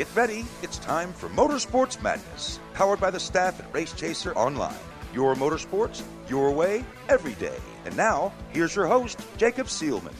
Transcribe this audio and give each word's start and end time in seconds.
Get 0.00 0.08
ready, 0.14 0.46
it's 0.62 0.78
time 0.78 1.12
for 1.12 1.28
Motorsports 1.28 2.02
Madness, 2.02 2.58
powered 2.72 3.00
by 3.00 3.10
the 3.10 3.20
staff 3.20 3.60
at 3.60 3.70
Race 3.74 3.92
Chaser 3.92 4.34
Online. 4.34 4.72
Your 5.12 5.34
motorsports, 5.34 6.02
your 6.26 6.52
way, 6.52 6.86
every 7.10 7.34
day. 7.34 7.58
And 7.84 7.94
now, 7.98 8.32
here's 8.48 8.74
your 8.74 8.86
host, 8.86 9.20
Jacob 9.36 9.66
Seelman. 9.66 10.14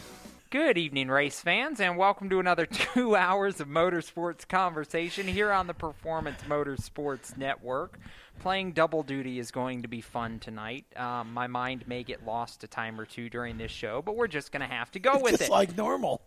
Good 0.51 0.77
evening, 0.77 1.09
race 1.09 1.41
fans, 1.41 1.81
and 1.81 1.97
welcome 1.97 2.29
to 2.29 2.41
another 2.41 2.67
two 2.71 3.17
hours 3.17 3.59
of 3.59 3.69
motorsports 3.69 4.47
conversation 4.47 5.27
here 5.27 5.51
on 5.51 5.67
the 5.67 5.73
Performance 5.73 6.43
Motorsports 6.47 7.39
Network. 7.39 7.99
Playing 8.41 8.73
double 8.73 9.03
duty 9.03 9.39
is 9.39 9.51
going 9.51 9.81
to 9.81 9.89
be 9.89 10.03
fun 10.03 10.41
tonight. 10.41 10.85
Um, 10.95 11.33
my 11.33 11.47
mind 11.47 11.89
may 11.89 12.03
get 12.03 12.27
lost 12.27 12.63
a 12.65 12.69
time 12.69 13.01
or 13.01 13.07
two 13.07 13.31
during 13.31 13.57
this 13.57 13.73
show, 13.73 14.03
but 14.03 14.15
we're 14.15 14.29
just 14.29 14.53
going 14.53 14.61
to 14.61 14.75
have 14.75 14.91
to 14.91 14.99
go 14.99 15.19
with 15.19 15.39
Just 15.39 15.45
it. 15.45 15.51
like 15.51 15.75
normal. 15.75 16.21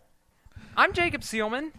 I'm 0.76 0.92
Jacob 0.92 1.20
Seelman, 1.20 1.70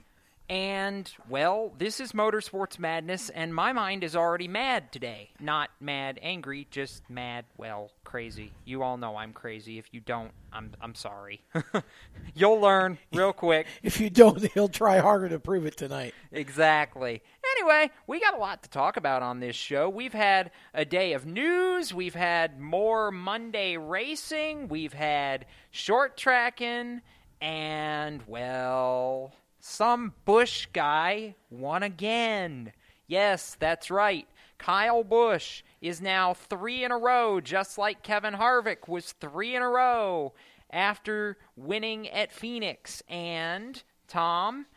and 0.49 1.11
well, 1.27 1.73
this 1.77 1.99
is 1.99 2.11
Motorsports 2.11 2.77
Madness, 2.77 3.29
and 3.29 3.53
my 3.53 3.73
mind 3.73 4.03
is 4.03 4.15
already 4.15 4.47
mad 4.47 4.91
today. 4.91 5.31
Not 5.39 5.71
mad, 5.79 6.19
angry, 6.21 6.67
just 6.69 7.09
mad, 7.09 7.45
well, 7.57 7.91
crazy. 8.03 8.51
You 8.63 8.83
all 8.83 8.97
know 8.97 9.15
I'm 9.15 9.33
crazy. 9.33 9.79
If 9.79 9.91
you 9.91 10.01
don't, 10.01 10.31
I'm 10.53 10.71
I'm 10.79 10.93
sorry. 10.93 11.41
You'll 12.35 12.59
learn 12.59 12.99
real 13.13 13.33
quick. 13.33 13.67
If 13.83 13.99
you 13.99 14.09
don't, 14.09 14.41
he'll 14.53 14.67
try 14.67 14.99
harder 14.99 15.29
to 15.29 15.39
prove 15.39 15.65
it 15.65 15.77
tonight. 15.77 16.13
Exactly. 16.31 17.21
Anyway, 17.57 17.91
we 18.07 18.19
got 18.19 18.33
a 18.33 18.37
lot 18.37 18.63
to 18.63 18.69
talk 18.69 18.97
about 18.97 19.21
on 19.23 19.39
this 19.39 19.55
show. 19.55 19.89
We've 19.89 20.13
had 20.13 20.51
a 20.73 20.85
day 20.85 21.13
of 21.13 21.25
news, 21.25 21.93
we've 21.93 22.15
had 22.15 22.59
more 22.59 23.11
Monday 23.11 23.77
racing, 23.77 24.67
we've 24.67 24.93
had 24.93 25.45
short 25.71 26.17
tracking, 26.17 27.01
and, 27.41 28.21
well, 28.27 29.33
some 29.67 30.13
Busch 30.25 30.67
guy 30.73 31.33
won 31.49 31.81
again. 31.81 32.71
Yes, 33.07 33.57
that's 33.59 33.89
right. 33.89 34.27
Kyle 34.59 35.03
Busch 35.03 35.63
is 35.81 35.99
now 35.99 36.35
three 36.35 36.83
in 36.83 36.91
a 36.91 36.97
row, 36.99 37.41
just 37.41 37.75
like 37.75 38.03
Kevin 38.03 38.35
Harvick 38.35 38.87
was 38.87 39.13
three 39.13 39.55
in 39.55 39.63
a 39.63 39.67
row 39.67 40.33
after 40.69 41.37
winning 41.55 42.07
at 42.09 42.31
Phoenix. 42.31 43.01
And, 43.09 43.81
Tom, 44.07 44.67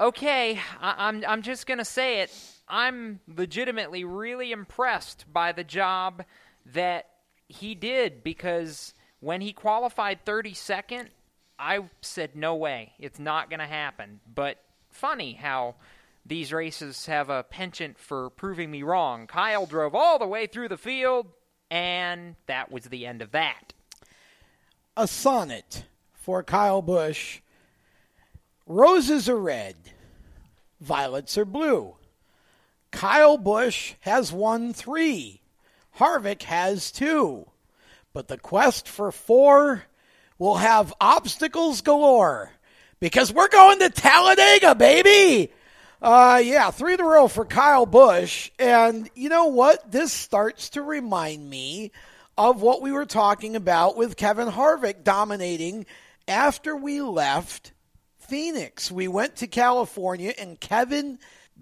okay, 0.00 0.58
I- 0.80 1.06
I'm 1.08 1.22
I'm 1.28 1.42
just 1.42 1.66
gonna 1.66 1.84
say 1.84 2.20
it. 2.20 2.34
I'm 2.66 3.20
legitimately 3.26 4.04
really 4.04 4.52
impressed 4.52 5.26
by 5.30 5.52
the 5.52 5.64
job 5.64 6.24
that 6.64 7.10
he 7.46 7.74
did 7.74 8.24
because 8.24 8.94
when 9.20 9.42
he 9.42 9.52
qualified 9.52 10.24
32nd, 10.24 11.08
I 11.58 11.80
said 12.02 12.36
no 12.36 12.54
way, 12.54 12.92
it's 12.98 13.18
not 13.18 13.50
gonna 13.50 13.66
happen. 13.66 14.20
But 14.32 14.58
funny 14.90 15.34
how 15.34 15.74
these 16.24 16.52
races 16.52 17.06
have 17.06 17.30
a 17.30 17.42
penchant 17.42 17.98
for 17.98 18.30
proving 18.30 18.70
me 18.70 18.82
wrong. 18.82 19.26
Kyle 19.26 19.66
drove 19.66 19.94
all 19.94 20.18
the 20.18 20.26
way 20.26 20.46
through 20.46 20.68
the 20.68 20.76
field, 20.76 21.26
and 21.70 22.36
that 22.46 22.70
was 22.70 22.84
the 22.84 23.06
end 23.06 23.22
of 23.22 23.32
that. 23.32 23.72
A 24.96 25.06
sonnet 25.06 25.84
for 26.12 26.42
Kyle 26.42 26.82
Busch. 26.82 27.40
Roses 28.66 29.28
are 29.28 29.38
red, 29.38 29.76
violets 30.80 31.38
are 31.38 31.46
blue. 31.46 31.96
Kyle 32.90 33.38
Busch 33.38 33.94
has 34.00 34.32
won 34.32 34.72
three. 34.72 35.40
Harvick 35.98 36.42
has 36.44 36.90
two. 36.90 37.46
But 38.12 38.28
the 38.28 38.38
quest 38.38 38.88
for 38.88 39.12
four 39.12 39.84
will 40.38 40.56
have 40.56 40.94
obstacles 41.00 41.80
galore 41.80 42.50
because 43.00 43.32
we're 43.32 43.48
going 43.48 43.78
to 43.80 43.90
Talladega, 43.90 44.74
baby. 44.74 45.52
Uh, 46.00 46.40
yeah, 46.44 46.70
three 46.70 46.94
in 46.94 47.00
a 47.00 47.04
row 47.04 47.26
for 47.26 47.44
Kyle 47.44 47.86
Busch. 47.86 48.50
And 48.58 49.10
you 49.14 49.28
know 49.28 49.46
what? 49.46 49.90
This 49.90 50.12
starts 50.12 50.70
to 50.70 50.82
remind 50.82 51.48
me 51.48 51.90
of 52.36 52.62
what 52.62 52.82
we 52.82 52.92
were 52.92 53.06
talking 53.06 53.56
about 53.56 53.96
with 53.96 54.16
Kevin 54.16 54.48
Harvick 54.48 55.02
dominating 55.02 55.86
after 56.28 56.76
we 56.76 57.00
left 57.00 57.72
Phoenix. 58.20 58.92
We 58.92 59.08
went 59.08 59.36
to 59.36 59.48
California, 59.48 60.32
and 60.38 60.60
Kevin 60.60 61.18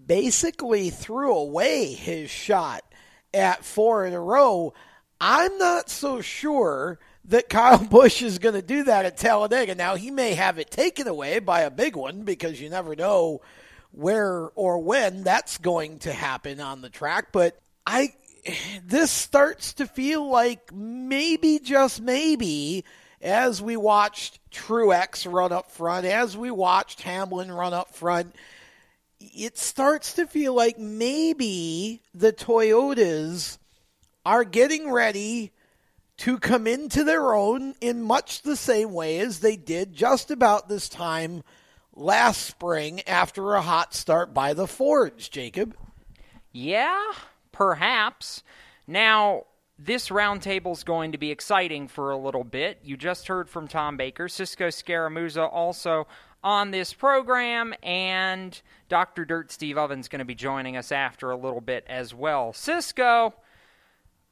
basically 0.07 0.91
threw 0.91 1.35
away 1.35 1.93
his 1.93 2.29
shot 2.29 2.85
at 3.33 3.65
four 3.65 4.05
in 4.05 4.13
a 4.13 4.21
row. 4.21 4.75
I'm 5.19 5.57
not 5.57 5.89
so 5.89 6.21
sure 6.21 6.99
that 7.29 7.49
Kyle 7.49 7.85
Busch 7.91 8.23
is 8.23 8.39
going 8.39 8.55
to 8.55 8.63
do 8.63 8.85
that 8.85 9.05
at 9.05 9.17
Talladega. 9.17 9.75
Now, 9.75 9.97
he 9.97 10.11
may 10.11 10.35
have 10.35 10.59
it 10.59 10.71
taken 10.71 11.09
away 11.09 11.39
by 11.39 11.61
a 11.61 11.71
big 11.71 11.97
one 11.97 12.23
because 12.23 12.61
you 12.61 12.71
never 12.71 12.97
know 12.97 13.41
where 13.93 14.51
or 14.55 14.79
when 14.79 15.25
that's 15.25 15.59
going 15.59 15.99
to 16.01 16.13
happen 16.13 16.61
on 16.61 16.83
the 16.83 16.91
track, 16.91 17.29
but 17.33 17.59
I 17.87 18.13
this 18.85 19.11
starts 19.11 19.75
to 19.75 19.87
feel 19.87 20.29
like 20.29 20.73
maybe 20.73 21.59
just 21.59 22.01
maybe 22.01 22.85
as 23.23 23.63
we 23.63 23.77
watched 23.77 24.39
Truex 24.51 25.31
run 25.31 25.53
up 25.53 25.71
front, 25.71 26.07
as 26.07 26.37
we 26.37 26.51
watched 26.51 27.03
Hamlin 27.03 27.51
run 27.51 27.73
up 27.73 27.95
front, 27.95 28.35
it 29.19 29.57
starts 29.57 30.15
to 30.15 30.27
feel 30.27 30.55
like 30.55 30.79
maybe 30.79 32.03
the 32.15 32.33
Toyotas 32.33 33.59
are 34.25 34.45
getting 34.45 34.91
ready 34.93 35.53
to 36.19 36.39
come 36.39 36.67
into 36.67 37.05
their 37.05 37.35
own 37.35 37.75
in 37.81 38.03
much 38.03 38.43
the 38.43 38.57
same 38.57 38.93
way 38.93 39.19
as 39.19 39.41
they 39.41 39.57
did 39.57 39.93
just 39.93 40.31
about 40.31 40.69
this 40.69 40.89
time 40.89 41.43
last 41.95 42.43
spring 42.43 43.01
after 43.07 43.55
a 43.55 43.63
hot 43.63 43.95
start 43.95 44.33
by 44.33 44.55
the 44.55 44.67
Fords, 44.67 45.29
Jacob. 45.29 45.77
Yeah, 46.53 47.13
perhaps. 47.53 48.43
Now, 48.87 49.45
this 49.79 50.09
roundtable's 50.09 50.85
going 50.85 51.13
to 51.13 51.19
be 51.19 51.31
exciting 51.31 51.89
for 51.89 52.11
a 52.11 52.17
little 52.17 52.45
bit. 52.45 52.81
You 52.83 52.97
just 52.97 53.29
heard 53.29 53.51
from 53.51 53.69
Tom 53.69 53.97
Baker, 53.97 54.29
Cisco 54.29 54.69
Scaramuza 54.69 55.53
also 55.53 56.07
on 56.43 56.71
this 56.71 56.93
program, 56.93 57.75
and 57.83 58.61
Dr. 58.89 59.25
Dirt 59.25 59.51
Steve 59.51 59.77
Ovens 59.77 60.09
going 60.09 60.21
to 60.21 60.25
be 60.25 60.35
joining 60.35 60.77
us 60.77 60.93
after 60.93 61.31
a 61.31 61.37
little 61.37 61.61
bit 61.61 61.85
as 61.89 62.15
well. 62.15 62.53
Cisco, 62.53 63.35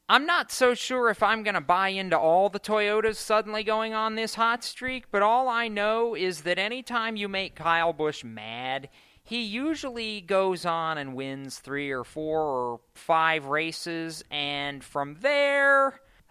I'm 0.06 0.26
not 0.26 0.52
so 0.52 0.74
sure 0.74 1.08
if 1.08 1.22
I'm 1.22 1.42
going 1.42 1.54
to 1.54 1.62
buy 1.62 1.88
into 1.88 2.18
all 2.18 2.50
the 2.50 2.60
Toyotas 2.60 3.16
suddenly 3.16 3.64
going 3.64 3.94
on 3.94 4.16
this 4.16 4.34
hot 4.34 4.62
streak, 4.62 5.10
but 5.10 5.22
all 5.22 5.48
I 5.48 5.68
know 5.68 6.14
is 6.14 6.42
that 6.42 6.58
anytime 6.58 7.16
you 7.16 7.26
make 7.26 7.54
Kyle 7.54 7.94
Busch 7.94 8.22
mad, 8.22 8.90
he 9.22 9.40
usually 9.40 10.20
goes 10.20 10.66
on 10.66 10.98
and 10.98 11.14
wins 11.14 11.58
three 11.58 11.90
or 11.90 12.04
four 12.04 12.42
or 12.42 12.80
five 12.94 13.46
races, 13.46 14.22
and 14.30 14.84
from 14.84 15.16
there, 15.20 16.02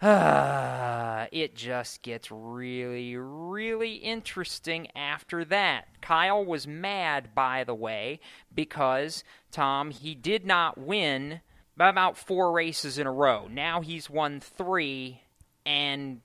it 1.32 1.56
just 1.56 2.02
gets 2.02 2.30
really, 2.30 3.16
really 3.16 3.94
interesting 3.94 4.86
after 4.94 5.44
that. 5.46 5.88
Kyle 6.00 6.44
was 6.44 6.68
mad, 6.68 7.34
by 7.34 7.64
the 7.64 7.74
way, 7.74 8.20
because, 8.54 9.24
Tom, 9.50 9.90
he 9.90 10.14
did 10.14 10.46
not 10.46 10.78
win 10.78 11.40
about 11.76 12.16
four 12.16 12.52
races 12.52 12.98
in 12.98 13.06
a 13.06 13.12
row. 13.12 13.48
Now 13.50 13.80
he's 13.80 14.08
won 14.08 14.40
three, 14.40 15.20
and 15.66 16.20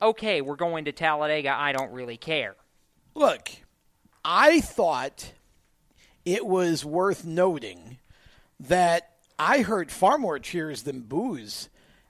okay, 0.00 0.40
we're 0.40 0.56
going 0.56 0.86
to 0.86 0.92
Talladega. 0.92 1.50
I 1.50 1.72
don't 1.72 1.92
really 1.92 2.16
care. 2.16 2.56
Look, 3.14 3.50
I 4.24 4.60
thought 4.60 5.32
it 6.24 6.44
was 6.46 6.84
worth 6.84 7.24
noting 7.24 7.98
that 8.60 9.12
I 9.38 9.62
heard 9.62 9.90
far 9.90 10.18
more 10.18 10.38
cheers 10.38 10.82
than 10.82 11.00
boos 11.02 11.68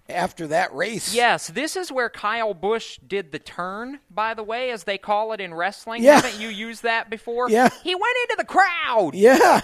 after 0.08 0.46
that 0.46 0.74
race. 0.74 1.14
Yes, 1.14 1.48
this 1.48 1.76
is 1.76 1.90
where 1.90 2.08
Kyle 2.08 2.54
Busch 2.54 2.98
did 3.06 3.32
the 3.32 3.38
turn, 3.38 3.98
by 4.10 4.34
the 4.34 4.42
way, 4.42 4.70
as 4.70 4.84
they 4.84 4.98
call 4.98 5.32
it 5.32 5.40
in 5.40 5.52
wrestling. 5.52 6.02
Yeah. 6.02 6.20
Haven't 6.20 6.40
you 6.40 6.48
used 6.48 6.84
that 6.84 7.10
before? 7.10 7.50
Yeah. 7.50 7.68
He 7.82 7.94
went 7.94 8.16
into 8.22 8.36
the 8.38 8.44
crowd. 8.44 9.14
Yeah. 9.14 9.62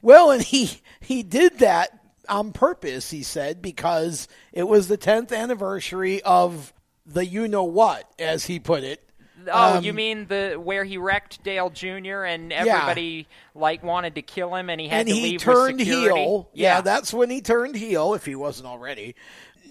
Well, 0.00 0.30
and 0.30 0.42
he 0.42 0.80
he 1.00 1.22
did 1.22 1.58
that 1.58 2.01
on 2.28 2.52
purpose, 2.52 3.10
he 3.10 3.22
said, 3.22 3.60
because 3.62 4.28
it 4.52 4.64
was 4.64 4.88
the 4.88 4.98
10th 4.98 5.36
anniversary 5.36 6.22
of 6.22 6.72
the 7.06 7.26
you 7.26 7.48
know 7.48 7.64
what, 7.64 8.10
as 8.18 8.46
he 8.46 8.58
put 8.58 8.84
it. 8.84 9.02
Oh, 9.50 9.78
Um, 9.78 9.84
you 9.84 9.92
mean 9.92 10.26
the 10.28 10.54
where 10.54 10.84
he 10.84 10.98
wrecked 10.98 11.42
Dale 11.42 11.68
Jr. 11.68 12.22
and 12.22 12.52
everybody 12.52 13.26
like 13.56 13.82
wanted 13.82 14.14
to 14.14 14.22
kill 14.22 14.54
him 14.54 14.70
and 14.70 14.80
he 14.80 14.86
had 14.86 15.00
and 15.00 15.08
to 15.08 15.14
he 15.14 15.22
leave 15.22 15.40
turned 15.40 15.80
heel. 15.80 16.48
Yeah. 16.54 16.80
that's 16.80 17.12
when 17.12 17.28
he 17.28 17.40
turned 17.40 17.74
heel, 17.74 18.14
if 18.14 18.24
he 18.24 18.36
wasn't 18.36 18.68
already. 18.68 19.16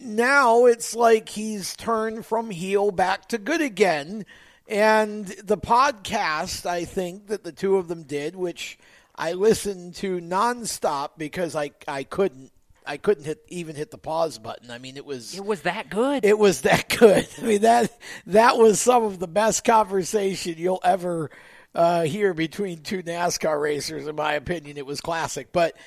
Now 0.01 0.65
it's 0.65 0.93
like 0.93 1.29
he's 1.29 1.75
turned 1.75 2.25
from 2.25 2.49
heel 2.49 2.91
back 2.91 3.29
to 3.29 3.37
good 3.37 3.61
again. 3.61 4.25
And 4.67 5.27
the 5.43 5.57
podcast, 5.57 6.65
I 6.65 6.85
think, 6.85 7.27
that 7.27 7.43
the 7.43 7.51
two 7.51 7.77
of 7.77 7.87
them 7.87 8.03
did, 8.03 8.35
which 8.35 8.77
I 9.21 9.33
listened 9.33 9.95
to 9.97 10.19
nonstop 10.19 11.11
because 11.17 11.55
I 11.55 11.71
I 11.87 12.03
couldn't 12.03 12.51
I 12.87 12.97
couldn't 12.97 13.25
hit 13.25 13.45
even 13.49 13.75
hit 13.75 13.91
the 13.91 13.99
pause 13.99 14.39
button. 14.39 14.71
I 14.71 14.79
mean, 14.79 14.97
it 14.97 15.05
was 15.05 15.37
It 15.37 15.45
was 15.45 15.61
that 15.61 15.91
good. 15.91 16.25
it 16.25 16.39
was 16.39 16.61
that 16.61 16.89
good. 16.89 17.27
I 17.37 17.41
mean 17.43 17.61
that 17.61 17.95
that 18.25 18.57
was 18.57 18.81
some 18.81 19.03
of 19.03 19.19
the 19.19 19.27
best 19.27 19.63
conversation 19.63 20.55
you'll 20.57 20.81
ever 20.83 21.29
uh, 21.75 22.01
here 22.01 22.33
between 22.33 22.81
two 22.81 23.03
NASCAR 23.03 23.61
racers. 23.61 24.07
In 24.07 24.15
my 24.15 24.33
opinion, 24.33 24.77
it 24.77 24.87
was 24.87 25.01
classic. 25.01 25.53
But 25.53 25.77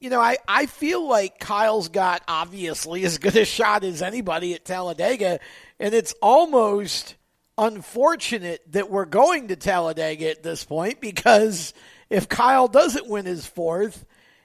you 0.00 0.08
know, 0.08 0.20
I, 0.20 0.38
I 0.48 0.64
feel 0.66 1.06
like 1.06 1.38
Kyle's 1.38 1.88
got 1.88 2.22
obviously 2.26 3.04
as 3.04 3.18
good 3.18 3.36
a 3.36 3.44
shot 3.44 3.84
as 3.84 4.00
anybody 4.00 4.54
at 4.54 4.64
Talladega, 4.64 5.40
and 5.78 5.92
it's 5.92 6.14
almost 6.22 7.16
unfortunate 7.58 8.62
that 8.72 8.88
we're 8.90 9.04
going 9.04 9.48
to 9.48 9.56
Talladega 9.56 10.30
at 10.30 10.42
this 10.42 10.64
point 10.64 11.00
because 11.00 11.74
if 12.10 12.28
Kyle 12.28 12.68
doesn't 12.68 13.08
win 13.08 13.26
his 13.26 13.46
fourth, 13.46 14.04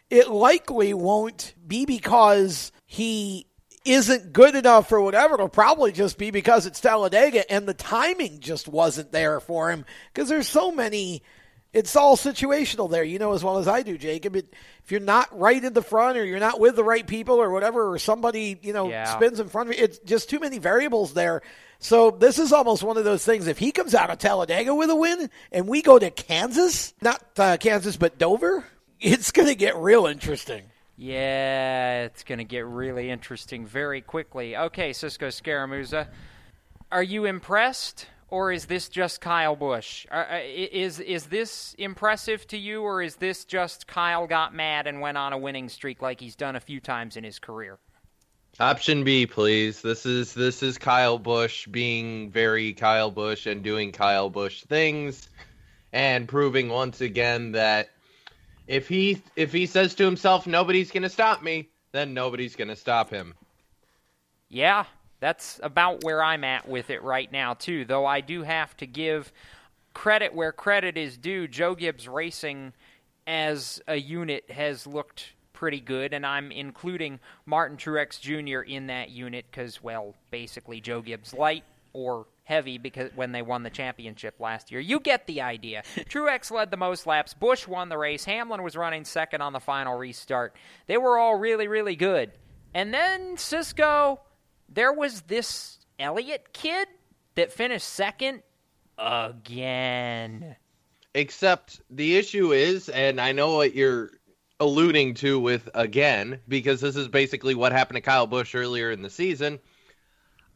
it 0.10 0.30
likely 0.30 0.94
won't 0.94 1.54
be 1.65 1.86
because 1.86 2.71
he 2.86 3.48
isn't 3.86 4.31
good 4.31 4.56
enough 4.56 4.92
or 4.92 5.01
whatever. 5.01 5.33
It'll 5.36 5.50
probably 5.50 5.92
just 5.92 6.18
be 6.18 6.31
because 6.31 6.65
it's 6.65 6.80
Talladega 6.80 7.50
and 7.51 7.68
the 7.68 7.74
timing 7.74 8.39
just 8.39 8.68
wasn't 8.68 9.12
there 9.12 9.39
for 9.39 9.71
him 9.71 9.86
because 10.13 10.30
there's 10.30 10.48
so 10.48 10.71
many. 10.71 11.24
It's 11.74 11.95
all 11.95 12.15
situational 12.15 12.89
there, 12.89 13.04
you 13.04 13.18
know 13.18 13.33
as 13.33 13.44
well 13.44 13.57
as 13.57 13.68
I 13.68 13.81
do, 13.81 13.98
Jacob. 13.98 14.36
It, 14.36 14.54
if 14.83 14.92
you're 14.92 15.01
not 15.01 15.38
right 15.38 15.62
in 15.62 15.74
the 15.74 15.81
front 15.81 16.19
or 16.19 16.24
you're 16.24 16.39
not 16.39 16.59
with 16.59 16.75
the 16.75 16.83
right 16.83 17.06
people 17.06 17.42
or 17.42 17.50
whatever, 17.50 17.92
or 17.92 17.98
somebody 17.98 18.59
you 18.62 18.74
know 18.74 18.89
Yeah. 18.89 19.06
spins 19.16 19.39
in 19.39 19.50
front 19.50 19.69
of 19.71 19.75
you, 19.77 19.83
it's 19.83 19.98
just 20.00 20.30
too 20.30 20.39
many 20.39 20.59
variables 20.59 21.13
there. 21.16 21.42
So 21.83 22.12
this 22.12 22.39
is 22.39 22.53
almost 22.53 22.81
one 22.81 22.95
of 22.95 23.03
those 23.03 23.25
things. 23.25 23.45
If 23.47 23.57
he 23.57 23.74
comes 23.74 23.94
out 23.94 24.09
of 24.09 24.18
Talladega 24.18 24.74
with 24.74 24.89
a 24.89 24.95
win 24.95 25.30
and 25.51 25.68
we 25.68 25.81
go 25.81 26.00
to 26.00 26.09
Kansas, 26.12 26.94
not 27.01 27.21
uh, 27.38 27.57
Kansas 27.57 27.97
but 27.97 28.18
Dover, 28.18 28.63
it's 29.01 29.33
going 29.33 29.50
to 29.50 29.56
get 29.56 29.75
real 29.75 30.06
interesting. 30.06 30.63
Yeah, 30.95 32.03
it's 32.03 32.24
going 32.24 32.38
to 32.38 32.45
get 32.45 32.65
really 32.65 33.09
interesting 33.09 33.65
very 33.65 34.00
quickly. 34.00 34.56
Okay, 34.56 34.94
Cisco 34.94 35.27
Scaramuza, 35.27 36.07
are 36.89 37.03
you 37.03 37.25
impressed, 37.25 38.07
or 38.30 38.53
is 38.53 38.65
this 38.65 38.88
just 38.88 39.19
Kyle 39.19 39.57
Busch? 39.57 40.06
Uh, 40.09 40.39
Is 40.41 41.01
is 41.01 41.25
this 41.25 41.75
impressive 41.77 42.47
to 42.47 42.57
you, 42.57 42.81
or 42.81 43.01
is 43.01 43.18
this 43.18 43.44
just 43.44 43.88
Kyle 43.88 44.25
got 44.25 44.56
mad 44.56 44.88
and 44.88 45.01
went 45.01 45.18
on 45.18 45.33
a 45.33 45.38
winning 45.38 45.68
streak 45.68 46.01
like 46.01 46.21
he's 46.21 46.38
done 46.38 46.56
a 46.56 46.62
few 46.62 46.80
times 46.80 47.18
in 47.18 47.25
his 47.25 47.39
career? 47.39 47.77
Option 48.59 49.03
B, 49.03 49.25
please. 49.25 49.81
This 49.81 50.05
is 50.05 50.33
this 50.33 50.61
is 50.61 50.77
Kyle 50.77 51.17
Busch 51.17 51.65
being 51.67 52.29
very 52.29 52.73
Kyle 52.73 53.09
Busch 53.09 53.47
and 53.47 53.63
doing 53.63 53.91
Kyle 53.91 54.29
Busch 54.29 54.63
things 54.63 55.27
and 55.91 56.27
proving 56.27 56.69
once 56.69 57.01
again 57.01 57.53
that 57.53 57.89
if 58.67 58.88
he 58.88 59.23
if 59.35 59.51
he 59.51 59.65
says 59.65 59.95
to 59.95 60.05
himself 60.05 60.45
nobody's 60.45 60.91
going 60.91 61.03
to 61.03 61.09
stop 61.09 61.41
me, 61.41 61.69
then 61.94 62.13
nobody's 62.13 62.55
going 62.55 62.67
to 62.67 62.75
stop 62.75 63.09
him. 63.09 63.33
Yeah, 64.50 64.85
that's 65.19 65.59
about 65.63 66.03
where 66.03 66.21
I'm 66.21 66.44
at 66.44 66.67
with 66.67 66.91
it 66.91 67.01
right 67.01 67.31
now, 67.31 67.56
too. 67.56 67.85
Though 67.85 68.06
I 68.06 68.21
do 68.21 68.44
have 68.44 68.77
to 68.77 68.85
give 68.85 69.31
credit 69.95 70.35
where 70.35 70.51
credit 70.51 70.95
is 70.95 71.17
due. 71.17 71.47
Joe 71.47 71.73
Gibbs 71.73 72.07
Racing 72.07 72.73
as 73.25 73.81
a 73.88 73.95
unit 73.95 74.51
has 74.51 74.85
looked 74.85 75.31
pretty 75.63 75.80
good, 75.80 76.13
and 76.13 76.25
I'm 76.25 76.51
including 76.51 77.21
Martin 77.45 77.77
Truex 77.77 78.19
Jr. 78.19 78.69
in 78.69 78.88
that 78.88 79.12
unit 79.12 79.45
because, 79.50 79.81
well, 79.81 80.13
basically 80.30 80.81
Joe 80.81 81.01
Gibbs 81.01 81.33
light 81.33 81.63
or 81.94 82.25
heavy 82.44 82.77
because 82.77 83.12
when 83.15 83.31
they 83.31 83.42
won 83.42 83.63
the 83.63 83.69
championship 83.69 84.42
last 84.42 84.74
year. 84.74 84.81
You 84.81 85.00
get 85.00 85.25
the 85.25 85.39
idea. 85.39 85.83
Truex 85.95 86.51
led 86.51 86.69
the 86.69 86.75
most 86.75 87.07
laps. 87.07 87.33
Busch 87.33 87.65
won 87.65 87.88
the 87.88 87.98
race. 87.98 88.25
Hamlin 88.25 88.62
was 88.62 88.75
running 88.75 89.06
second 89.06 89.39
on 89.39 89.54
the 89.54 89.62
final 89.62 89.98
restart. 89.98 90.54
They 90.88 90.98
were 90.98 91.18
all 91.18 91.38
really, 91.38 91.69
really 91.69 91.95
good. 91.95 92.33
And 92.74 92.94
then 92.94 93.38
Cisco, 93.38 94.19
there 94.68 94.92
was 94.92 95.21
this 95.21 95.77
Elliott 95.98 96.51
kid 96.51 96.89
that 97.36 97.54
finished 97.54 97.88
second 97.88 98.44
again. 98.98 100.57
Except 101.16 101.80
the 101.89 102.18
issue 102.18 102.51
is, 102.51 102.89
and 102.89 103.21
I 103.21 103.31
know 103.31 103.56
what 103.56 103.74
you're 103.74 104.12
alluding 104.63 105.13
to 105.15 105.39
with 105.39 105.69
again, 105.75 106.39
because 106.48 106.81
this 106.81 106.95
is 106.95 107.07
basically 107.07 107.54
what 107.56 107.71
happened 107.71 107.98
to 107.98 108.01
Kyle 108.01 108.25
Busch 108.27 108.56
earlier 108.56 108.92
in 108.92 109.01
the 109.01 109.10
season. 109.10 109.60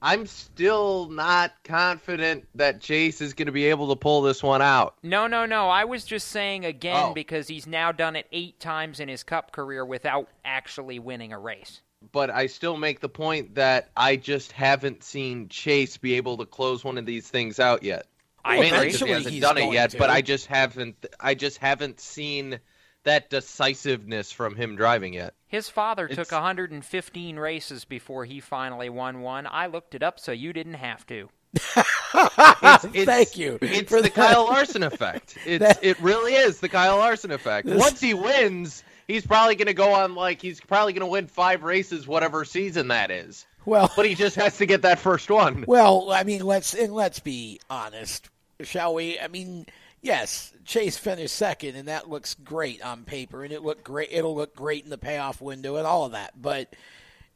I'm 0.02 0.28
still 0.28 1.10
not 1.10 1.54
confident 1.64 2.48
that 2.56 2.82
Chase 2.82 3.20
is 3.20 3.34
going 3.34 3.48
to 3.48 3.52
be 3.52 3.66
able 3.66 3.90
to 3.90 3.96
pull 3.96 4.22
this 4.22 4.44
one 4.44 4.62
out. 4.62 4.96
No, 5.02 5.26
no, 5.26 5.46
no. 5.48 5.70
I 5.70 5.86
was 5.86 6.06
just 6.06 6.28
saying 6.28 6.66
again 6.66 7.08
Oh. 7.10 7.14
because 7.14 7.48
he's 7.48 7.66
now 7.66 7.92
done 7.92 8.16
it 8.16 8.28
eight 8.32 8.60
times 8.60 9.00
in 9.00 9.10
his 9.10 9.24
cup 9.24 9.52
career 9.52 9.84
without 9.84 10.30
actually 10.46 11.00
winning 11.00 11.34
a 11.34 11.40
race. 11.40 11.82
But 12.12 12.30
I 12.30 12.46
still 12.46 12.78
make 12.78 13.00
the 13.00 13.10
point 13.10 13.56
that 13.56 13.90
I 13.98 14.18
just 14.18 14.52
haven't 14.52 15.04
seen 15.04 15.50
Chase 15.50 15.98
be 15.98 16.14
able 16.14 16.38
to 16.38 16.46
close 16.46 16.84
one 16.84 17.00
of 17.00 17.08
these 17.08 17.28
things 17.28 17.60
out 17.60 17.82
yet. 17.82 18.06
I 18.46 18.60
Mainly 18.60 18.78
agree. 18.78 18.86
because 18.92 19.02
he 19.02 19.10
hasn't 19.10 19.42
done 19.42 19.58
it 19.58 19.74
yet, 19.74 19.90
to. 19.90 19.98
but 19.98 20.12
I 20.12 20.22
just 20.22 20.46
haven't. 20.46 21.06
I 21.20 21.34
just 21.34 21.58
haven't 21.58 22.00
seen 22.00 22.60
that 23.04 23.30
decisiveness 23.30 24.32
from 24.32 24.56
him 24.56 24.76
driving 24.76 25.14
it. 25.14 25.34
His 25.48 25.70
father 25.70 26.06
It's- 26.08 26.18
took 26.28 26.32
115 26.34 27.38
races 27.38 27.86
before 27.86 28.26
he 28.26 28.40
finally 28.40 28.90
won 28.90 29.22
one. 29.22 29.48
I 29.50 29.68
looked 29.68 29.96
it 29.96 30.04
up 30.04 30.20
so 30.20 30.32
you 30.32 30.52
didn't 30.54 30.74
have 30.76 31.06
to. 31.08 31.30
It's- 32.14 33.06
Thank 33.06 33.38
you 33.38 33.58
It's 33.62 33.90
for 33.90 33.98
the 34.02 34.10
that. 34.10 34.14
Kyle 34.14 34.46
Larson 34.46 34.84
effect. 34.84 35.38
It's 35.46 35.80
it 35.82 36.00
really 36.02 36.34
is 36.34 36.60
the 36.60 36.70
Kyle 36.70 36.98
Larson 36.98 37.32
effect. 37.32 37.68
Once 37.68 38.00
he 38.02 38.14
wins, 38.14 38.84
he's 39.08 39.26
probably 39.26 39.56
going 39.56 39.68
to 39.68 39.74
go 39.74 39.94
on 39.94 40.16
like 40.16 40.42
he's 40.42 40.60
probably 40.60 40.94
going 40.94 41.02
to 41.02 41.12
win 41.12 41.28
five 41.28 41.64
races, 41.64 42.08
whatever 42.08 42.44
season 42.46 42.90
that 42.90 43.12
is. 43.12 43.46
Well, 43.66 43.92
But 43.96 44.06
he 44.06 44.16
just 44.16 44.36
has 44.38 44.58
to 44.58 44.66
get 44.66 44.84
that 44.84 45.00
first 45.00 45.30
one. 45.30 45.66
Well, 45.68 46.10
I 46.12 46.24
mean, 46.24 46.42
let's 46.46 46.74
and 46.74 46.94
let's 46.94 47.20
be 47.20 47.60
honest, 47.70 48.30
shall 48.62 48.94
we? 48.94 49.20
I 49.20 49.28
mean, 49.28 49.66
yes, 50.08 50.54
Chase 50.64 50.98
finished 50.98 51.36
second, 51.36 51.76
and 51.76 51.90
that 51.90 52.10
looks 52.10 52.34
great 52.34 52.82
on 52.82 53.04
paper, 53.04 53.44
and 53.44 53.54
it 53.54 53.62
looked 53.62 53.84
great. 53.84 54.10
It'll 54.12 54.36
look 54.36 54.56
great 54.56 54.86
in 54.86 54.90
the 54.90 54.98
payoff 54.98 55.42
window 55.42 55.76
and 55.76 55.86
all 55.86 56.06
of 56.06 56.14
that. 56.14 56.42
But 56.42 56.74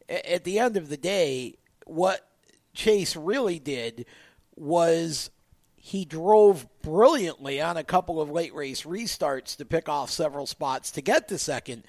at 0.09 0.45
the 0.45 0.57
end 0.57 0.77
of 0.77 0.87
the 0.87 0.97
day, 0.97 1.57
what 1.85 2.25
Chase 2.73 3.15
really 3.15 3.59
did 3.59 4.05
was 4.55 5.29
he 5.75 6.05
drove 6.05 6.65
brilliantly 6.81 7.61
on 7.61 7.75
a 7.75 7.83
couple 7.83 8.21
of 8.21 8.31
late 8.31 8.55
race 8.55 8.83
restarts 8.83 9.57
to 9.57 9.65
pick 9.65 9.89
off 9.89 10.09
several 10.09 10.45
spots 10.45 10.91
to 10.91 11.01
get 11.01 11.27
to 11.27 11.37
second. 11.37 11.83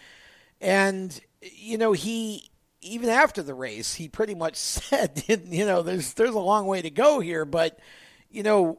And 0.60 1.18
you 1.40 1.78
know, 1.78 1.92
he 1.92 2.50
even 2.80 3.08
after 3.08 3.42
the 3.42 3.54
race, 3.54 3.94
he 3.94 4.08
pretty 4.08 4.34
much 4.34 4.56
said, 4.56 5.22
you 5.28 5.64
know, 5.64 5.82
there's 5.82 6.14
there's 6.14 6.34
a 6.34 6.40
long 6.40 6.66
way 6.66 6.82
to 6.82 6.90
go 6.90 7.20
here, 7.20 7.44
but 7.44 7.78
you 8.30 8.42
know, 8.42 8.78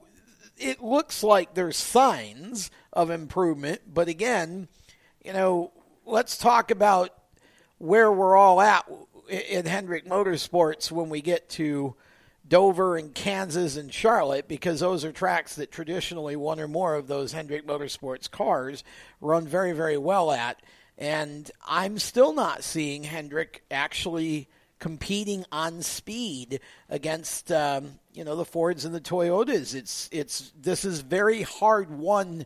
it 0.58 0.82
looks 0.82 1.24
like 1.24 1.54
there's 1.54 1.78
signs 1.78 2.72
of 2.92 3.10
improvement, 3.10 3.82
but 3.92 4.08
again, 4.08 4.68
you 5.24 5.34
know, 5.34 5.72
let's 6.06 6.38
talk 6.38 6.72
about 6.72 7.10
where 7.78 8.12
we're 8.12 8.36
all 8.36 8.62
at 8.62 8.86
in 9.30 9.66
Hendrick 9.66 10.06
Motorsports 10.06 10.92
when 10.92 11.10
we 11.10 11.22
get 11.22 11.50
to 11.50 11.96
Dover 12.48 12.98
and 12.98 13.14
Kansas 13.14 13.78
and 13.78 13.94
Charlotte 13.94 14.48
because 14.48 14.80
those 14.82 15.06
are 15.06 15.12
tracks 15.12 15.56
that 15.56 15.72
traditionally 15.72 16.36
one 16.36 16.60
or 16.60 16.68
more 16.68 16.96
of 16.96 17.08
those 17.08 17.32
Hendrick 17.32 17.66
Motorsports 17.66 18.30
cars 18.30 18.84
run 19.22 19.48
very, 19.48 19.72
very 19.72 19.98
well 19.98 20.32
at. 20.32 20.62
And 20.98 21.50
I'm 21.66 21.98
still 22.00 22.34
not 22.34 22.64
seeing 22.64 23.04
Hendrick 23.04 23.64
actually 23.72 24.50
competing 24.80 25.46
on 25.52 25.82
speed 25.82 26.60
against 26.90 27.52
um, 27.52 28.00
you 28.14 28.24
know 28.24 28.36
the 28.36 28.46
Fords 28.46 28.86
and 28.86 28.94
the 28.94 29.02
Toyotas. 29.02 29.74
It's 29.76 30.10
it's 30.12 30.52
this 30.60 30.86
is 30.86 31.02
very 31.02 31.42
hard 31.44 31.90
won 31.92 32.46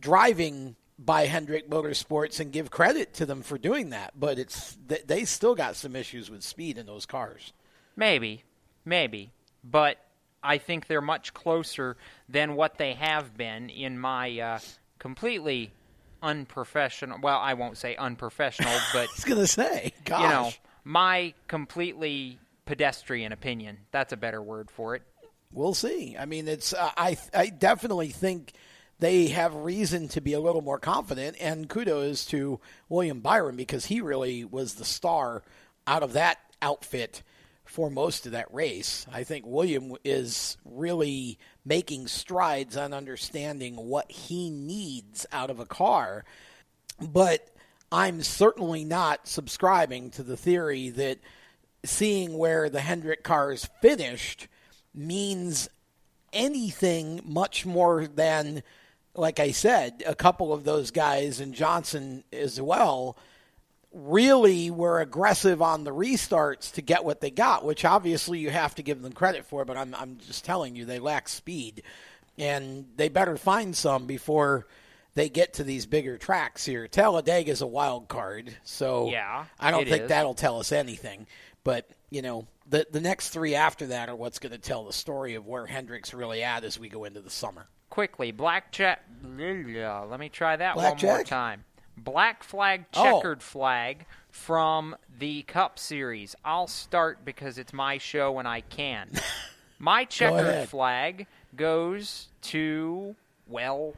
driving 0.00 0.76
by 0.98 1.26
Hendrick 1.26 1.70
Motorsports 1.70 2.40
and 2.40 2.52
give 2.52 2.70
credit 2.70 3.14
to 3.14 3.26
them 3.26 3.42
for 3.42 3.56
doing 3.58 3.90
that. 3.90 4.18
But 4.18 4.38
it's 4.38 4.76
they- 4.86 5.02
they 5.06 5.24
still 5.24 5.54
got 5.54 5.76
some 5.76 5.96
issues 5.96 6.30
with 6.30 6.42
speed 6.42 6.76
in 6.78 6.86
those 6.86 7.06
cars. 7.06 7.52
Maybe, 7.96 8.44
maybe, 8.84 9.32
but 9.64 9.98
I 10.42 10.58
think 10.58 10.86
they're 10.86 11.00
much 11.02 11.34
closer 11.34 11.96
than 12.28 12.54
what 12.54 12.78
they 12.78 12.94
have 12.94 13.36
been 13.36 13.68
in 13.68 13.98
my 13.98 14.38
uh, 14.38 14.58
completely 14.98 15.72
unprofessional. 16.22 17.18
Well, 17.22 17.38
I 17.38 17.54
won't 17.54 17.76
say 17.76 17.96
unprofessional, 17.96 18.72
but 18.92 19.08
I 19.08 19.12
was 19.16 19.24
gonna 19.24 19.46
say, 19.46 19.92
gosh, 20.04 20.22
you 20.22 20.28
know, 20.28 20.50
my 20.84 21.34
completely 21.48 22.38
pedestrian 22.70 23.32
opinion. 23.32 23.78
That's 23.90 24.12
a 24.12 24.16
better 24.16 24.40
word 24.40 24.70
for 24.70 24.94
it. 24.94 25.02
we'll 25.52 25.74
see. 25.74 26.16
I 26.16 26.24
mean, 26.24 26.46
it's 26.46 26.72
uh, 26.72 26.92
I 26.96 27.18
I 27.34 27.46
definitely 27.48 28.10
think 28.10 28.52
they 29.00 29.26
have 29.26 29.52
reason 29.56 30.06
to 30.10 30.20
be 30.20 30.34
a 30.34 30.40
little 30.40 30.62
more 30.62 30.78
confident. 30.78 31.36
And 31.40 31.68
kudos 31.68 32.24
to 32.26 32.60
William 32.88 33.18
Byron 33.22 33.56
because 33.56 33.86
he 33.86 34.00
really 34.00 34.44
was 34.44 34.74
the 34.74 34.84
star 34.84 35.42
out 35.84 36.04
of 36.04 36.12
that 36.12 36.38
outfit 36.62 37.24
for 37.64 37.90
most 37.90 38.26
of 38.26 38.32
that 38.32 38.54
race. 38.54 39.04
I 39.12 39.24
think 39.24 39.44
William 39.44 39.96
is 40.04 40.56
really 40.64 41.40
making 41.64 42.06
strides 42.06 42.76
on 42.76 42.92
understanding 42.92 43.74
what 43.74 44.12
he 44.12 44.48
needs 44.48 45.26
out 45.32 45.50
of 45.50 45.58
a 45.58 45.66
car. 45.66 46.24
But 47.00 47.48
I'm 47.90 48.22
certainly 48.22 48.84
not 48.84 49.26
subscribing 49.26 50.10
to 50.12 50.22
the 50.22 50.36
theory 50.36 50.90
that 50.90 51.18
seeing 51.84 52.36
where 52.36 52.68
the 52.68 52.80
Hendrick 52.80 53.22
cars 53.22 53.68
finished 53.80 54.48
means 54.94 55.68
anything 56.32 57.20
much 57.24 57.66
more 57.66 58.06
than 58.06 58.62
like 59.14 59.40
I 59.40 59.50
said, 59.50 60.04
a 60.06 60.14
couple 60.14 60.52
of 60.52 60.62
those 60.64 60.92
guys 60.92 61.40
and 61.40 61.52
Johnson 61.52 62.22
as 62.32 62.60
well 62.60 63.16
really 63.92 64.70
were 64.70 65.00
aggressive 65.00 65.60
on 65.60 65.82
the 65.82 65.90
restarts 65.92 66.72
to 66.74 66.82
get 66.82 67.04
what 67.04 67.20
they 67.20 67.30
got, 67.30 67.64
which 67.64 67.84
obviously 67.84 68.38
you 68.38 68.50
have 68.50 68.74
to 68.76 68.82
give 68.82 69.02
them 69.02 69.12
credit 69.12 69.44
for, 69.44 69.64
but 69.64 69.76
I'm 69.76 69.94
I'm 69.96 70.18
just 70.18 70.44
telling 70.44 70.76
you 70.76 70.84
they 70.84 71.00
lack 71.00 71.28
speed 71.28 71.82
and 72.38 72.86
they 72.96 73.08
better 73.08 73.36
find 73.36 73.74
some 73.76 74.06
before 74.06 74.66
they 75.14 75.28
get 75.28 75.54
to 75.54 75.64
these 75.64 75.86
bigger 75.86 76.16
tracks 76.16 76.64
here. 76.64 76.86
Talladega 76.86 77.50
is 77.50 77.62
a 77.62 77.66
wild 77.66 78.06
card, 78.06 78.54
so 78.62 79.08
Yeah, 79.10 79.46
I 79.58 79.72
don't 79.72 79.88
think 79.88 80.04
is. 80.04 80.08
that'll 80.08 80.34
tell 80.34 80.60
us 80.60 80.70
anything. 80.70 81.26
But 81.64 81.88
you 82.10 82.22
know, 82.22 82.46
the 82.68 82.86
the 82.90 83.00
next 83.00 83.30
three 83.30 83.54
after 83.54 83.86
that 83.88 84.08
are 84.08 84.16
what's 84.16 84.38
going 84.38 84.52
to 84.52 84.58
tell 84.58 84.84
the 84.84 84.92
story 84.92 85.34
of 85.34 85.46
where 85.46 85.66
Hendrick's 85.66 86.12
really 86.14 86.42
at 86.42 86.64
as 86.64 86.78
we 86.78 86.88
go 86.88 87.04
into 87.04 87.20
the 87.20 87.30
summer. 87.30 87.66
Quickly, 87.90 88.30
blackjack. 88.32 89.02
Let 89.24 90.20
me 90.20 90.28
try 90.28 90.56
that 90.56 90.76
one 90.76 90.96
more 91.02 91.22
time. 91.24 91.64
Black 91.96 92.42
flag, 92.44 92.84
Oh. 92.94 93.02
checkered 93.18 93.42
flag 93.42 94.06
from 94.30 94.96
the 95.18 95.42
Cup 95.42 95.78
Series. 95.78 96.34
I'll 96.44 96.66
start 96.68 97.24
because 97.24 97.58
it's 97.58 97.72
my 97.72 97.98
show 97.98 98.38
and 98.38 98.46
I 98.48 98.60
can. 98.62 99.10
My 99.82 100.04
checkered 100.04 100.46
ahead. 100.46 100.68
flag 100.68 101.26
goes 101.56 102.28
to, 102.42 103.16
well, 103.48 103.94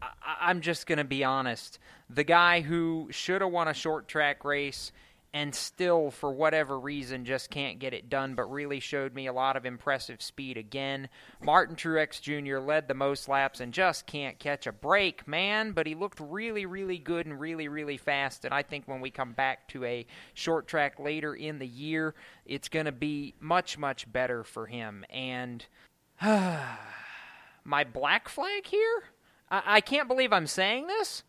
I- 0.00 0.08
I'm 0.40 0.62
just 0.62 0.86
going 0.86 0.96
to 0.98 1.04
be 1.04 1.22
honest. 1.22 1.78
The 2.08 2.24
guy 2.24 2.62
who 2.62 3.08
should 3.10 3.42
have 3.42 3.50
won 3.50 3.68
a 3.68 3.74
short 3.74 4.08
track 4.08 4.42
race 4.44 4.90
and 5.34 5.54
still, 5.54 6.10
for 6.10 6.32
whatever 6.32 6.80
reason, 6.80 7.26
just 7.26 7.50
can't 7.50 7.78
get 7.78 7.92
it 7.92 8.08
done, 8.08 8.34
but 8.34 8.50
really 8.50 8.80
showed 8.80 9.14
me 9.14 9.26
a 9.26 9.32
lot 9.32 9.56
of 9.56 9.66
impressive 9.66 10.22
speed 10.22 10.56
again. 10.56 11.08
Martin 11.42 11.76
Truex 11.76 12.20
Jr. 12.20 12.58
led 12.58 12.88
the 12.88 12.94
most 12.94 13.28
laps 13.28 13.60
and 13.60 13.74
just 13.74 14.06
can't 14.06 14.38
catch 14.38 14.66
a 14.66 14.72
break, 14.72 15.28
man, 15.28 15.72
but 15.72 15.86
he 15.86 15.94
looked 15.94 16.18
really, 16.18 16.64
really 16.64 16.96
good 16.96 17.26
and 17.26 17.38
really, 17.38 17.68
really 17.68 17.98
fast. 17.98 18.46
And 18.46 18.54
I 18.54 18.62
think 18.62 18.88
when 18.88 19.00
we 19.00 19.10
come 19.10 19.32
back 19.32 19.68
to 19.68 19.84
a 19.84 20.06
short 20.32 20.66
track 20.66 20.98
later 20.98 21.34
in 21.34 21.58
the 21.58 21.66
year, 21.66 22.14
it's 22.46 22.70
going 22.70 22.86
to 22.86 22.92
be 22.92 23.34
much, 23.38 23.76
much 23.76 24.10
better 24.10 24.44
for 24.44 24.66
him. 24.66 25.04
And 25.10 25.66
my 26.22 27.84
black 27.84 28.30
flag 28.30 28.66
here? 28.66 29.02
I, 29.50 29.62
I 29.66 29.80
can't 29.82 30.08
believe 30.08 30.32
I'm 30.32 30.46
saying 30.46 30.86
this. 30.86 31.22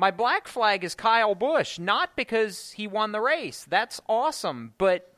My 0.00 0.10
black 0.10 0.48
flag 0.48 0.82
is 0.82 0.94
Kyle 0.94 1.34
Busch, 1.34 1.78
not 1.78 2.16
because 2.16 2.70
he 2.70 2.86
won 2.86 3.12
the 3.12 3.20
race. 3.20 3.66
That's 3.68 4.00
awesome, 4.08 4.72
but 4.78 5.14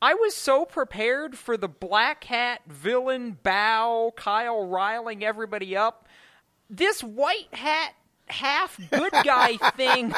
I 0.00 0.14
was 0.14 0.36
so 0.36 0.64
prepared 0.64 1.36
for 1.36 1.56
the 1.56 1.66
black 1.66 2.22
hat 2.22 2.60
villain 2.68 3.36
bow, 3.42 4.12
Kyle 4.14 4.64
riling 4.64 5.24
everybody 5.24 5.76
up. 5.76 6.06
This 6.70 7.02
white 7.02 7.52
hat 7.52 7.94
half 8.26 8.78
good 8.92 9.10
guy 9.24 9.56
thing. 9.76 10.14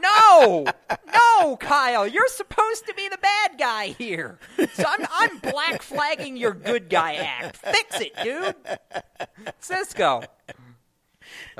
No, 0.00 0.66
no, 1.12 1.56
Kyle, 1.56 2.06
you're 2.06 2.28
supposed 2.28 2.86
to 2.86 2.94
be 2.94 3.08
the 3.08 3.18
bad 3.18 3.58
guy 3.58 3.86
here. 3.88 4.38
So 4.74 4.84
I'm, 4.86 5.08
I'm 5.10 5.38
black 5.38 5.82
flagging 5.82 6.36
your 6.36 6.54
good 6.54 6.88
guy 6.88 7.14
act. 7.14 7.56
Fix 7.56 8.00
it, 8.00 8.12
dude. 8.22 8.54
Cisco. 9.58 10.22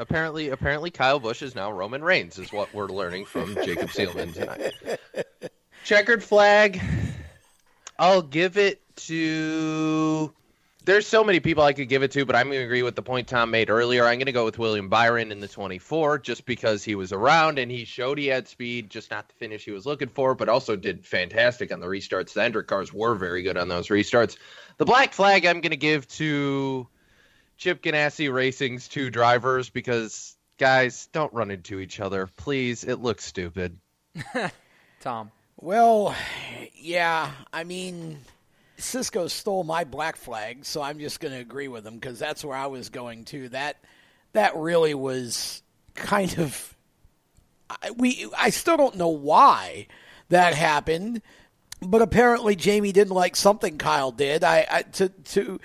Apparently, 0.01 0.49
apparently, 0.49 0.91
Kyle 0.91 1.21
Busch 1.21 1.43
is 1.43 1.55
now 1.55 1.71
Roman 1.71 2.03
Reigns, 2.03 2.39
is 2.39 2.51
what 2.51 2.73
we're 2.73 2.89
learning 2.89 3.27
from 3.27 3.55
Jacob 3.57 3.91
Seelman 3.91 4.33
tonight. 4.33 4.73
Checkered 5.85 6.25
flag. 6.25 6.81
I'll 7.99 8.23
give 8.23 8.57
it 8.57 8.81
to. 8.97 10.33
There's 10.87 11.07
so 11.07 11.23
many 11.23 11.39
people 11.39 11.63
I 11.65 11.75
could 11.75 11.91
give 11.91 12.03
it 12.03 12.13
to, 12.13 12.25
but 12.25 12.35
I'm 12.35 12.47
going 12.47 12.61
to 12.61 12.65
agree 12.65 12.83
with 12.83 12.97
the 12.97 13.03
point 13.03 13.29
Tom 13.29 13.51
made 13.51 13.69
earlier. 13.69 14.07
I'm 14.07 14.17
going 14.17 14.25
to 14.25 14.33
go 14.33 14.47
with 14.47 14.59
William 14.59 14.89
Byron 14.89 15.33
in 15.33 15.41
the 15.41 15.49
24, 15.49 16.21
just 16.21 16.47
because 16.47 16.83
he 16.83 16.95
was 16.95 17.13
around 17.13 17.59
and 17.59 17.71
he 17.71 17.85
showed 17.85 18.17
he 18.17 18.29
had 18.29 18.49
speed, 18.49 18.89
just 18.89 19.11
not 19.11 19.29
the 19.29 19.35
finish 19.35 19.67
he 19.67 19.71
was 19.71 19.85
looking 19.85 20.09
for, 20.09 20.35
but 20.35 20.49
also 20.49 20.77
did 20.77 21.05
fantastic 21.05 21.71
on 21.75 21.81
the 21.81 21.87
restarts. 21.87 22.33
The 22.33 22.41
Hendrick 22.41 22.69
cars 22.69 22.91
were 22.91 23.17
very 23.17 23.43
good 23.43 23.59
on 23.59 23.69
those 23.69 23.89
restarts. 23.89 24.39
The 24.79 24.87
black 24.87 25.13
flag 25.13 25.45
I'm 25.45 25.61
going 25.61 25.73
to 25.73 25.77
give 25.77 26.09
to 26.09 26.89
Chip 27.61 27.83
Ganassi 27.83 28.33
Racing's 28.33 28.89
two 28.89 29.11
drivers 29.11 29.69
because 29.69 30.35
guys 30.57 31.11
don't 31.13 31.31
run 31.35 31.51
into 31.51 31.79
each 31.79 32.01
other, 32.01 32.27
please. 32.39 32.85
It 32.85 33.01
looks 33.01 33.23
stupid. 33.23 33.77
Tom. 35.01 35.31
Well, 35.59 36.17
yeah, 36.75 37.31
I 37.53 37.65
mean, 37.65 38.21
Cisco 38.79 39.29
stole 39.29 39.63
my 39.63 39.85
black 39.85 40.17
flag, 40.17 40.65
so 40.65 40.81
I'm 40.81 40.99
just 40.99 41.21
going 41.21 41.35
to 41.35 41.41
agree 41.41 41.69
with 41.69 41.87
him 41.87 41.97
because 41.97 42.19
that's 42.19 42.43
where 42.43 42.57
I 42.57 42.67
was 42.67 42.89
going 42.89 43.27
to. 43.27 43.51
That 43.51 43.77
that 44.33 44.57
really 44.57 44.95
was 44.95 45.63
kind 45.95 46.39
of 46.39 46.75
I, 47.69 47.91
we. 47.91 48.27
I 48.39 48.49
still 48.49 48.79
don't 48.79 48.97
know 48.97 49.09
why 49.09 49.87
that 50.31 50.55
happened, 50.55 51.21
but 51.83 52.01
apparently 52.01 52.57
Jamie 52.57 52.93
didn't 52.93 53.13
like 53.13 53.37
something 53.37 53.77
Kyle 53.77 54.13
did. 54.13 54.45
I, 54.45 54.67
I 54.71 54.83
to 54.83 55.11
to 55.11 55.61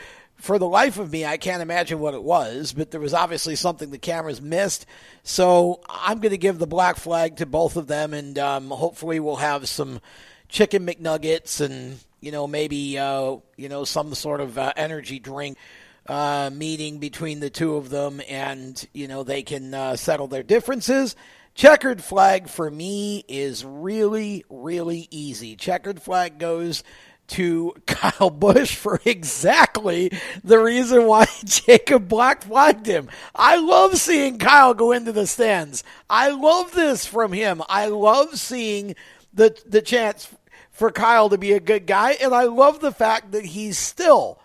for 0.46 0.60
the 0.60 0.68
life 0.68 1.00
of 1.00 1.12
me, 1.12 1.25
I 1.25 1.38
can't 1.38 1.64
imagine 1.64 2.00
what 2.00 2.14
it 2.14 2.22
was, 2.22 2.72
but 2.72 2.92
there 2.92 3.02
was 3.02 3.16
obviously 3.16 3.56
something 3.56 3.90
the 3.90 3.98
cameras 3.98 4.40
missed. 4.40 4.86
So 5.24 5.82
I'm 5.90 6.20
going 6.20 6.34
to 6.34 6.38
give 6.38 6.60
the 6.60 6.68
black 6.68 6.98
flag 6.98 7.38
to 7.38 7.48
both 7.48 7.78
of 7.78 7.88
them, 7.88 8.14
and 8.14 8.38
um, 8.38 8.70
hopefully 8.70 9.20
we'll 9.20 9.38
have 9.38 9.68
some 9.68 10.02
chicken 10.48 10.86
McNuggets 10.86 11.62
and 11.62 11.98
you 12.22 12.32
know 12.32 12.46
maybe 12.46 13.00
uh, 13.00 13.38
you 13.58 13.70
know 13.70 13.86
some 13.86 14.14
sort 14.14 14.40
of 14.40 14.60
uh, 14.60 14.72
energy 14.78 15.18
drink 15.18 15.58
uh, 16.06 16.52
meeting 16.54 17.00
between 17.00 17.40
the 17.40 17.50
two 17.50 17.75
of 17.75 17.90
them, 17.90 18.22
and 18.30 18.88
you 18.94 19.08
know 19.08 19.24
they 19.24 19.42
can 19.42 19.74
uh, 19.74 19.96
settle 19.96 20.28
their 20.28 20.44
differences. 20.44 21.16
Checkered 21.56 22.04
flag 22.04 22.50
for 22.50 22.70
me 22.70 23.24
is 23.28 23.66
really, 23.66 24.46
really 24.50 25.08
easy. 25.10 25.56
Checkered 25.56 26.02
flag 26.02 26.38
goes 26.38 26.84
to 27.27 27.74
Kyle 27.88 28.29
Busch 28.29 28.75
for 28.75 29.01
exactly 29.05 30.12
the 30.44 30.60
reason 30.60 31.08
why 31.08 31.25
Jacob 31.46 32.08
Black 32.08 32.44
flagged 32.44 32.86
him. 32.86 33.10
I 33.34 33.58
love 33.58 33.98
seeing 33.98 34.38
Kyle 34.38 34.74
go 34.74 34.91
into 34.91 35.12
the 35.12 35.27
stands. 35.27 35.84
I 36.10 36.29
love 36.29 36.74
this 36.74 37.05
from 37.05 37.34
him. 37.34 37.62
I 37.70 37.88
love 37.88 38.38
seeing 38.39 38.96
the 39.34 39.58
the 39.65 39.82
chance 39.82 40.29
for 40.72 40.91
Kyle 40.91 41.29
to 41.29 41.38
be 41.38 41.53
a 41.53 41.60
good 41.60 41.86
guy, 41.86 42.12
and 42.13 42.34
I 42.34 42.44
love 42.44 42.79
the 42.79 42.91
fact 42.91 43.32
that 43.32 43.46
he's 43.46 43.77
still 43.77 44.39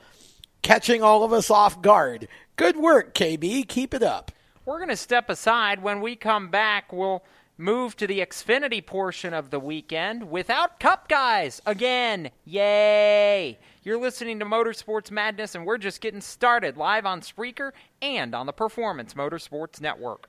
catching 0.63 1.03
all 1.03 1.25
of 1.25 1.33
us 1.33 1.51
off 1.51 1.83
guard. 1.83 2.29
Good 2.57 2.77
work, 2.77 3.15
KB. 3.15 3.67
Keep 3.67 3.95
it 3.95 4.03
up. 4.03 4.31
We're 4.65 4.79
going 4.79 4.91
to 4.91 4.97
step 4.97 5.31
aside. 5.31 5.83
When 5.83 6.01
we 6.01 6.15
come 6.15 6.49
back, 6.49 6.93
we'll 6.93 7.25
move 7.61 7.95
to 7.97 8.07
the 8.07 8.21
Xfinity 8.21 8.85
portion 8.85 9.35
of 9.35 9.51
the 9.51 9.61
weekend 9.61 10.31
without 10.31 10.81
Cup 10.81 11.09
guys 11.09 11.61
again. 11.67 12.31
Yay! 12.45 13.59
You're 13.83 14.01
listening 14.01 14.39
to 14.41 14.47
Motorsports 14.47 15.11
Madness, 15.11 15.55
and 15.55 15.67
we're 15.67 15.79
just 15.79 16.01
getting 16.01 16.23
started 16.23 16.77
live 16.77 17.05
on 17.05 17.21
Spreaker 17.21 17.73
and 18.01 18.35
on 18.35 18.47
the 18.47 18.53
Performance 18.53 19.15
Motorsports 19.15 19.81
Network. 19.81 20.29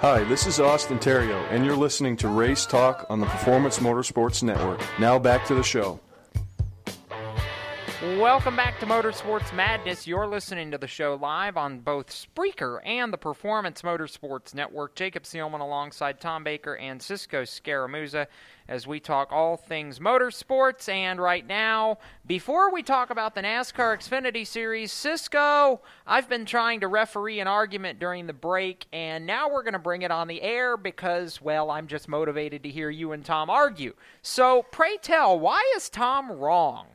Hi, 0.00 0.22
this 0.24 0.46
is 0.46 0.60
Austin 0.60 0.98
Theriault, 0.98 1.50
and 1.50 1.64
you're 1.64 1.74
listening 1.74 2.18
to 2.18 2.28
Race 2.28 2.66
Talk 2.66 3.06
on 3.08 3.18
the 3.18 3.24
Performance 3.24 3.78
Motorsports 3.78 4.42
Network. 4.42 4.82
Now 5.00 5.18
back 5.18 5.46
to 5.46 5.54
the 5.54 5.62
show. 5.62 5.98
Welcome 8.02 8.56
back 8.56 8.78
to 8.80 8.86
Motorsports 8.86 9.54
Madness. 9.54 10.06
You're 10.06 10.26
listening 10.26 10.70
to 10.72 10.76
the 10.76 10.86
show 10.86 11.14
live 11.14 11.56
on 11.56 11.78
both 11.78 12.08
Spreaker 12.08 12.78
and 12.84 13.10
the 13.10 13.16
Performance 13.16 13.80
Motorsports 13.80 14.54
Network. 14.54 14.94
Jacob 14.94 15.22
Seelman 15.22 15.62
alongside 15.62 16.20
Tom 16.20 16.44
Baker 16.44 16.76
and 16.76 17.00
Cisco 17.00 17.44
Scaramuza 17.44 18.26
as 18.68 18.86
we 18.86 19.00
talk 19.00 19.32
all 19.32 19.56
things 19.56 19.98
motorsports. 19.98 20.90
And 20.90 21.18
right 21.18 21.46
now, 21.46 21.96
before 22.26 22.70
we 22.70 22.82
talk 22.82 23.08
about 23.08 23.34
the 23.34 23.40
NASCAR 23.40 23.96
Xfinity 23.96 24.46
Series, 24.46 24.92
Cisco, 24.92 25.80
I've 26.06 26.28
been 26.28 26.44
trying 26.44 26.80
to 26.80 26.88
referee 26.88 27.40
an 27.40 27.48
argument 27.48 27.98
during 27.98 28.26
the 28.26 28.34
break, 28.34 28.84
and 28.92 29.24
now 29.24 29.48
we're 29.48 29.62
going 29.62 29.72
to 29.72 29.78
bring 29.78 30.02
it 30.02 30.10
on 30.10 30.28
the 30.28 30.42
air 30.42 30.76
because, 30.76 31.40
well, 31.40 31.70
I'm 31.70 31.86
just 31.86 32.08
motivated 32.08 32.62
to 32.64 32.68
hear 32.68 32.90
you 32.90 33.12
and 33.12 33.24
Tom 33.24 33.48
argue. 33.48 33.94
So, 34.20 34.66
pray 34.70 34.98
tell, 35.00 35.40
why 35.40 35.64
is 35.76 35.88
Tom 35.88 36.30
wrong? 36.30 36.88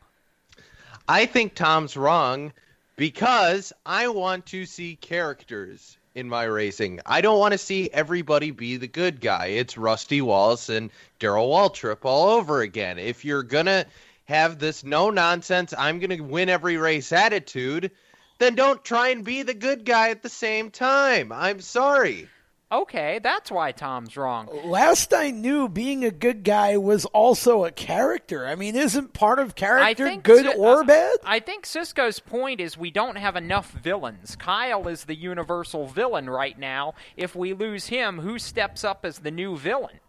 I 1.12 1.26
think 1.26 1.56
Tom's 1.56 1.98
wrong 1.98 2.54
because 2.96 3.74
I 3.86 4.08
want 4.08 4.46
to 4.46 4.66
see 4.66 4.96
characters 4.96 5.98
in 6.16 6.30
my 6.30 6.46
racing. 6.46 7.02
I 7.06 7.20
don't 7.20 7.38
want 7.38 7.52
to 7.52 7.58
see 7.58 7.90
everybody 7.92 8.52
be 8.52 8.78
the 8.78 8.88
good 8.88 9.20
guy. 9.20 9.48
It's 9.48 9.78
Rusty 9.78 10.22
Wallace 10.22 10.70
and 10.70 10.90
Darrell 11.20 11.50
Waltrip 11.50 12.06
all 12.06 12.30
over 12.30 12.62
again. 12.62 12.98
If 12.98 13.26
you're 13.26 13.44
going 13.44 13.66
to 13.66 13.86
have 14.24 14.58
this 14.58 14.86
no 14.86 15.10
nonsense, 15.10 15.74
I'm 15.78 16.00
going 16.00 16.18
to 16.18 16.22
win 16.22 16.48
every 16.48 16.78
race 16.78 17.12
attitude, 17.12 17.92
then 18.40 18.56
don't 18.56 18.82
try 18.82 19.10
and 19.10 19.26
be 19.26 19.42
the 19.42 19.54
good 19.54 19.84
guy 19.84 20.12
at 20.12 20.24
the 20.24 20.30
same 20.30 20.72
time. 20.72 21.34
I'm 21.34 21.60
sorry. 21.60 22.30
Okay, 22.72 23.20
that's 23.22 23.52
why 23.52 23.74
Tom's 23.74 24.16
wrong. 24.16 24.48
Last 24.64 25.14
I 25.14 25.32
knew, 25.32 25.68
being 25.68 26.06
a 26.06 26.12
good 26.12 26.44
guy 26.44 26.78
was 26.78 27.04
also 27.06 27.66
a 27.66 27.72
character. 27.72 28.48
I 28.48 28.56
mean, 28.56 28.76
isn't 28.76 29.12
part 29.14 29.40
of 29.40 29.56
character 29.56 30.16
good 30.24 30.46
Ci- 30.46 30.58
or 30.58 30.80
uh, 30.80 30.84
bad? 30.84 31.18
I 31.26 31.40
think 31.40 31.66
Cisco's 31.66 32.20
point 32.20 32.62
is 32.62 32.78
we 32.78 32.90
don't 32.90 33.18
have 33.18 33.36
enough 33.36 33.72
villains. 33.72 34.38
Kyle 34.38 34.88
is 34.88 35.04
the 35.04 35.16
universal 35.16 35.88
villain 35.88 36.30
right 36.30 36.58
now. 36.58 36.94
If 37.18 37.36
we 37.36 37.54
lose 37.54 37.88
him, 37.88 38.20
who 38.20 38.40
steps 38.40 38.86
up 38.86 39.04
as 39.04 39.20
the 39.20 39.32
new 39.32 39.58
villain? 39.58 40.00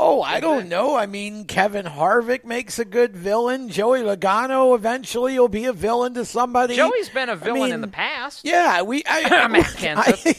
Oh, 0.00 0.22
I 0.22 0.38
don't 0.38 0.68
know. 0.68 0.94
I 0.94 1.06
mean, 1.06 1.44
Kevin 1.44 1.84
Harvick 1.84 2.44
makes 2.44 2.78
a 2.78 2.84
good 2.84 3.16
villain. 3.16 3.68
Joey 3.68 4.00
Logano 4.02 4.76
eventually 4.76 5.36
will 5.38 5.48
be 5.48 5.64
a 5.64 5.72
villain 5.72 6.14
to 6.14 6.24
somebody. 6.24 6.76
Joey's 6.76 7.08
been 7.08 7.28
a 7.28 7.34
villain 7.34 7.62
I 7.62 7.64
mean, 7.64 7.74
in 7.74 7.80
the 7.80 7.88
past. 7.88 8.44
Yeah, 8.44 8.82
we. 8.82 9.02
I. 9.06 9.64
I, 9.96 10.34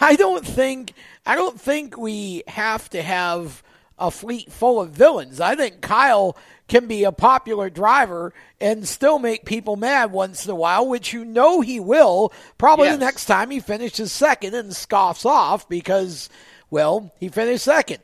I 0.12 0.16
don't 0.16 0.46
think. 0.46 0.92
I 1.26 1.34
don't 1.34 1.60
think 1.60 1.96
we 1.98 2.44
have 2.46 2.88
to 2.90 3.02
have 3.02 3.64
a 3.98 4.10
fleet 4.12 4.50
full 4.52 4.80
of 4.80 4.90
villains. 4.90 5.40
I 5.40 5.56
think 5.56 5.80
Kyle 5.80 6.36
can 6.68 6.86
be 6.86 7.02
a 7.02 7.10
popular 7.12 7.68
driver 7.68 8.32
and 8.60 8.86
still 8.86 9.18
make 9.18 9.44
people 9.44 9.74
mad 9.74 10.12
once 10.12 10.44
in 10.44 10.50
a 10.52 10.54
while, 10.54 10.86
which 10.88 11.12
you 11.12 11.24
know 11.24 11.60
he 11.60 11.80
will. 11.80 12.32
Probably 12.58 12.86
Yes. 12.86 12.96
the 12.98 13.04
next 13.04 13.24
time 13.26 13.50
he 13.50 13.58
finishes 13.58 14.12
second 14.12 14.54
and 14.54 14.74
scoffs 14.74 15.26
off 15.26 15.68
because, 15.68 16.30
well, 16.70 17.12
he 17.18 17.28
finished 17.28 17.64
second. 17.64 17.98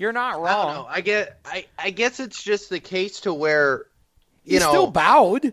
You're 0.00 0.12
not 0.12 0.30
I 0.30 0.36
don't 0.36 0.44
wrong. 0.44 0.74
know. 0.76 0.86
I 0.88 1.02
get 1.02 1.38
I 1.44 1.66
I 1.78 1.90
guess 1.90 2.20
it's 2.20 2.42
just 2.42 2.70
the 2.70 2.80
case 2.80 3.20
to 3.20 3.34
where 3.34 3.84
you 4.44 4.54
He 4.54 4.58
know 4.58 4.70
still 4.70 4.90
bowed. 4.90 5.52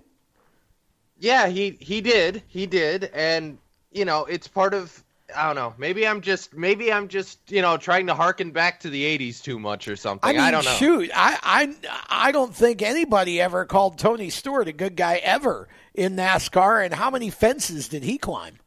Yeah, 1.19 1.47
he 1.47 1.71
he 1.81 1.99
did. 1.99 2.43
He 2.47 2.65
did 2.65 3.11
and 3.13 3.57
you 3.91 4.05
know, 4.05 4.23
it's 4.23 4.47
part 4.47 4.73
of 4.73 5.03
I 5.35 5.47
don't 5.47 5.57
know. 5.57 5.73
Maybe 5.77 6.07
I'm 6.07 6.21
just 6.21 6.55
maybe 6.55 6.93
I'm 6.93 7.09
just, 7.09 7.39
you 7.51 7.61
know, 7.61 7.75
trying 7.75 8.07
to 8.07 8.13
harken 8.15 8.51
back 8.51 8.79
to 8.79 8.89
the 8.89 9.03
80s 9.17 9.43
too 9.43 9.59
much 9.59 9.89
or 9.89 9.97
something. 9.97 10.29
I 10.29 10.31
mean, 10.41 10.49
don't 10.49 10.63
know. 10.63 10.71
shoot, 10.71 11.11
I, 11.13 11.37
I, 11.43 12.27
I 12.27 12.31
don't 12.31 12.55
think 12.55 12.81
anybody 12.81 13.41
ever 13.41 13.65
called 13.65 13.99
Tony 13.99 14.29
Stewart 14.29 14.69
a 14.69 14.71
good 14.71 14.95
guy 14.95 15.17
ever 15.17 15.67
in 15.93 16.15
NASCAR. 16.15 16.85
And 16.85 16.93
how 16.93 17.09
many 17.09 17.29
fences 17.29 17.89
did 17.89 18.03
he 18.03 18.17
climb 18.17 18.59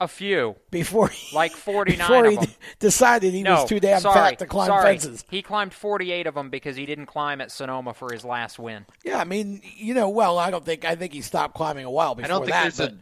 A 0.00 0.08
few. 0.08 0.56
before 0.70 1.08
he, 1.08 1.34
Like 1.34 1.52
49 1.56 1.98
before 1.98 2.24
of 2.26 2.30
he 2.30 2.36
them. 2.36 2.44
d- 2.46 2.52
decided 2.80 3.32
he 3.32 3.42
no, 3.42 3.54
was 3.62 3.68
too 3.68 3.80
damn 3.80 4.00
sorry, 4.00 4.14
fat 4.30 4.38
to 4.40 4.46
climb 4.46 4.66
sorry. 4.66 4.84
fences? 4.98 5.24
He 5.30 5.42
climbed 5.42 5.72
48 5.72 6.26
of 6.26 6.34
them 6.34 6.50
because 6.50 6.76
he 6.76 6.84
didn't 6.86 7.06
climb 7.06 7.40
at 7.40 7.50
Sonoma 7.50 7.94
for 7.94 8.12
his 8.12 8.24
last 8.24 8.58
win. 8.58 8.84
Yeah, 9.04 9.18
I 9.18 9.24
mean, 9.24 9.62
you 9.76 9.94
know, 9.94 10.08
well, 10.08 10.38
I 10.38 10.50
don't 10.50 10.64
think 10.64 10.84
I 10.84 10.94
think 10.96 11.12
he 11.12 11.22
stopped 11.22 11.54
climbing 11.54 11.84
a 11.86 11.90
while 11.90 12.14
before 12.14 12.26
I 12.26 12.28
don't 12.28 12.40
think 12.42 12.52
that. 12.52 12.62
there's 12.62 12.78
but 12.78 12.92
a 12.92 12.96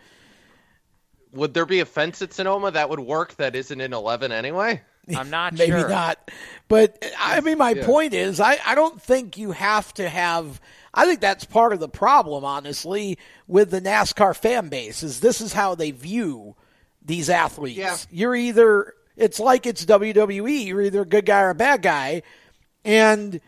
Would 1.38 1.54
there 1.54 1.66
be 1.66 1.80
a 1.80 1.86
fence 1.86 2.22
at 2.22 2.32
Sonoma 2.32 2.70
that 2.70 2.88
would 2.88 3.00
work 3.00 3.34
that 3.36 3.56
isn't 3.56 3.80
in 3.80 3.92
11 3.92 4.30
anyway? 4.32 4.82
I'm 5.16 5.30
not 5.30 5.52
maybe 5.58 5.72
sure. 5.72 5.88
not. 5.88 6.30
But 6.68 7.04
I 7.18 7.40
mean, 7.40 7.58
my 7.58 7.70
Yeah. 7.70 7.86
point 7.86 8.14
is, 8.14 8.40
I, 8.40 8.58
I 8.64 8.74
don't 8.74 9.02
think 9.02 9.36
you 9.36 9.52
have 9.52 9.92
to 9.94 10.08
have. 10.08 10.60
I 10.96 11.06
think 11.06 11.20
that's 11.20 11.44
part 11.44 11.72
of 11.72 11.80
the 11.80 11.88
problem, 11.88 12.44
honestly, 12.44 13.18
with 13.48 13.70
the 13.72 13.80
NASCAR 13.80 14.36
fan 14.36 14.68
base. 14.68 15.02
Is 15.02 15.18
this 15.20 15.40
is 15.40 15.52
how 15.52 15.74
they 15.74 15.90
view 15.90 16.54
these 17.04 17.30
athletes? 17.30 17.78
Yeah. 17.78 17.96
You're 18.10 18.36
either 18.36 18.94
it's 19.16 19.38
like 19.38 19.66
it's 19.66 19.84
WWE. 19.84 20.66
You're 20.66 20.82
either 20.82 21.02
a 21.02 21.06
good 21.06 21.26
guy 21.26 21.42
or 21.42 21.50
a 21.50 21.54
bad 21.54 21.82
guy, 21.82 22.22
and 22.84 23.40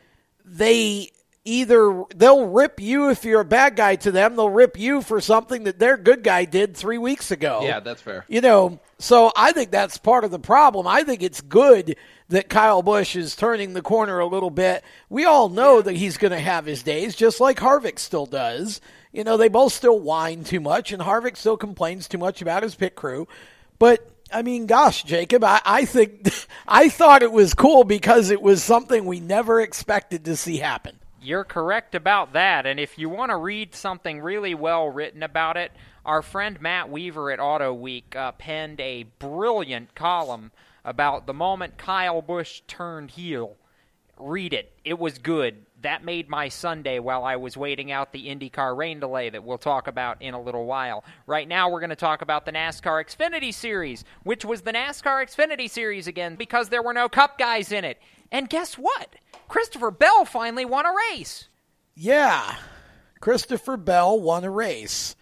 they 0.44 1.10
either 1.44 2.04
they'll 2.14 2.46
rip 2.46 2.80
you 2.80 3.10
if 3.10 3.24
you're 3.24 3.40
a 3.40 3.44
bad 3.44 3.76
guy 3.76 3.96
to 3.96 4.10
them, 4.10 4.36
they'll 4.36 4.50
rip 4.50 4.78
you 4.78 5.00
for 5.00 5.20
something 5.20 5.64
that 5.64 5.78
their 5.78 5.96
good 5.96 6.22
guy 6.22 6.44
did 6.44 6.76
three 6.76 6.98
weeks 6.98 7.30
ago. 7.30 7.60
Yeah, 7.62 7.80
that's 7.80 8.02
fair. 8.02 8.24
You 8.28 8.40
know, 8.40 8.80
so 8.98 9.32
I 9.36 9.52
think 9.52 9.70
that's 9.70 9.98
part 9.98 10.24
of 10.24 10.30
the 10.30 10.38
problem. 10.38 10.86
I 10.86 11.04
think 11.04 11.22
it's 11.22 11.40
good 11.40 11.96
that 12.28 12.48
Kyle 12.48 12.82
Busch 12.82 13.14
is 13.14 13.36
turning 13.36 13.72
the 13.72 13.82
corner 13.82 14.18
a 14.18 14.26
little 14.26 14.50
bit. 14.50 14.84
We 15.08 15.24
all 15.24 15.48
know 15.48 15.80
that 15.80 15.94
he's 15.94 16.16
going 16.16 16.32
to 16.32 16.40
have 16.40 16.66
his 16.66 16.82
days, 16.82 17.14
just 17.14 17.40
like 17.40 17.58
Harvick 17.58 17.98
still 17.98 18.26
does. 18.26 18.80
You 19.16 19.24
know, 19.24 19.38
they 19.38 19.48
both 19.48 19.72
still 19.72 19.98
whine 19.98 20.44
too 20.44 20.60
much, 20.60 20.92
and 20.92 21.02
Harvick 21.02 21.38
still 21.38 21.56
complains 21.56 22.06
too 22.06 22.18
much 22.18 22.42
about 22.42 22.62
his 22.62 22.74
pit 22.74 22.94
crew. 22.94 23.26
But 23.78 24.06
I 24.30 24.42
mean, 24.42 24.66
gosh, 24.66 25.04
Jacob, 25.04 25.42
I, 25.42 25.62
I 25.64 25.86
think 25.86 26.28
I 26.68 26.90
thought 26.90 27.22
it 27.22 27.32
was 27.32 27.54
cool 27.54 27.84
because 27.84 28.28
it 28.28 28.42
was 28.42 28.62
something 28.62 29.06
we 29.06 29.20
never 29.20 29.58
expected 29.58 30.26
to 30.26 30.36
see 30.36 30.58
happen. 30.58 30.98
You're 31.22 31.44
correct 31.44 31.94
about 31.94 32.34
that. 32.34 32.66
And 32.66 32.78
if 32.78 32.98
you 32.98 33.08
want 33.08 33.30
to 33.30 33.36
read 33.38 33.74
something 33.74 34.20
really 34.20 34.54
well 34.54 34.90
written 34.90 35.22
about 35.22 35.56
it, 35.56 35.72
our 36.04 36.20
friend 36.20 36.60
Matt 36.60 36.90
Weaver 36.90 37.30
at 37.30 37.40
Auto 37.40 37.72
Week 37.72 38.14
uh, 38.14 38.32
penned 38.32 38.80
a 38.80 39.04
brilliant 39.18 39.94
column 39.94 40.52
about 40.84 41.26
the 41.26 41.32
moment 41.32 41.78
Kyle 41.78 42.20
Busch 42.20 42.60
turned 42.68 43.12
heel. 43.12 43.56
Read 44.18 44.52
it. 44.52 44.72
It 44.84 44.98
was 44.98 45.16
good. 45.16 45.65
That 45.82 46.04
made 46.04 46.28
my 46.28 46.48
Sunday 46.48 46.98
while 46.98 47.22
I 47.22 47.36
was 47.36 47.56
waiting 47.56 47.92
out 47.92 48.12
the 48.12 48.28
IndyCar 48.28 48.76
rain 48.76 48.98
delay 48.98 49.28
that 49.30 49.44
we'll 49.44 49.58
talk 49.58 49.86
about 49.86 50.22
in 50.22 50.32
a 50.34 50.40
little 50.40 50.64
while. 50.64 51.04
Right 51.26 51.46
now, 51.46 51.68
we're 51.70 51.80
going 51.80 51.90
to 51.90 51.96
talk 51.96 52.22
about 52.22 52.46
the 52.46 52.52
NASCAR 52.52 53.04
Xfinity 53.04 53.52
Series, 53.52 54.04
which 54.22 54.44
was 54.44 54.62
the 54.62 54.72
NASCAR 54.72 55.24
Xfinity 55.26 55.68
Series 55.68 56.06
again 56.06 56.36
because 56.36 56.70
there 56.70 56.82
were 56.82 56.94
no 56.94 57.08
Cup 57.08 57.38
guys 57.38 57.72
in 57.72 57.84
it. 57.84 58.00
And 58.32 58.48
guess 58.48 58.74
what? 58.74 59.16
Christopher 59.48 59.90
Bell 59.90 60.24
finally 60.24 60.64
won 60.64 60.86
a 60.86 60.92
race. 61.12 61.48
Yeah, 61.94 62.56
Christopher 63.20 63.76
Bell 63.76 64.18
won 64.20 64.44
a 64.44 64.50
race. 64.50 65.14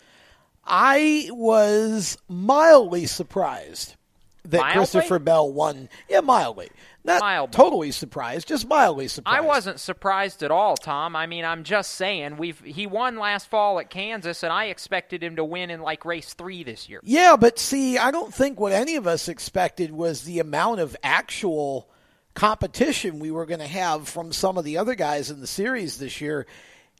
I 0.64 1.28
was 1.30 2.16
mildly 2.28 3.06
surprised 3.06 3.96
that 4.44 4.60
Mildly? 4.60 4.74
Christopher 4.74 5.18
Bell 5.18 5.52
won. 5.52 5.88
Yeah, 6.08 6.20
mildly. 6.20 6.70
Not 7.06 7.20
Mildly. 7.20 7.52
totally 7.52 7.90
surprised, 7.92 8.48
just 8.48 8.66
mildly 8.66 9.08
surprised. 9.08 9.36
I 9.36 9.42
wasn't 9.42 9.78
surprised 9.78 10.42
at 10.42 10.50
all, 10.50 10.74
Tom. 10.74 11.14
I 11.14 11.26
mean, 11.26 11.44
I'm 11.44 11.62
just 11.62 11.92
saying 11.92 12.38
we've 12.38 12.58
he 12.60 12.86
won 12.86 13.18
last 13.18 13.50
fall 13.50 13.78
at 13.78 13.90
Kansas, 13.90 14.42
and 14.42 14.50
I 14.50 14.66
expected 14.66 15.22
him 15.22 15.36
to 15.36 15.44
win 15.44 15.68
in 15.68 15.82
like 15.82 16.06
race 16.06 16.32
three 16.32 16.64
this 16.64 16.88
year. 16.88 17.00
Yeah, 17.02 17.36
but 17.36 17.58
see, 17.58 17.98
I 17.98 18.10
don't 18.10 18.32
think 18.32 18.58
what 18.58 18.72
any 18.72 18.96
of 18.96 19.06
us 19.06 19.28
expected 19.28 19.90
was 19.90 20.22
the 20.22 20.38
amount 20.38 20.80
of 20.80 20.96
actual 21.02 21.90
competition 22.32 23.18
we 23.18 23.30
were 23.30 23.44
going 23.44 23.60
to 23.60 23.66
have 23.66 24.08
from 24.08 24.32
some 24.32 24.56
of 24.56 24.64
the 24.64 24.78
other 24.78 24.94
guys 24.94 25.30
in 25.30 25.40
the 25.40 25.46
series 25.46 25.98
this 25.98 26.22
year. 26.22 26.46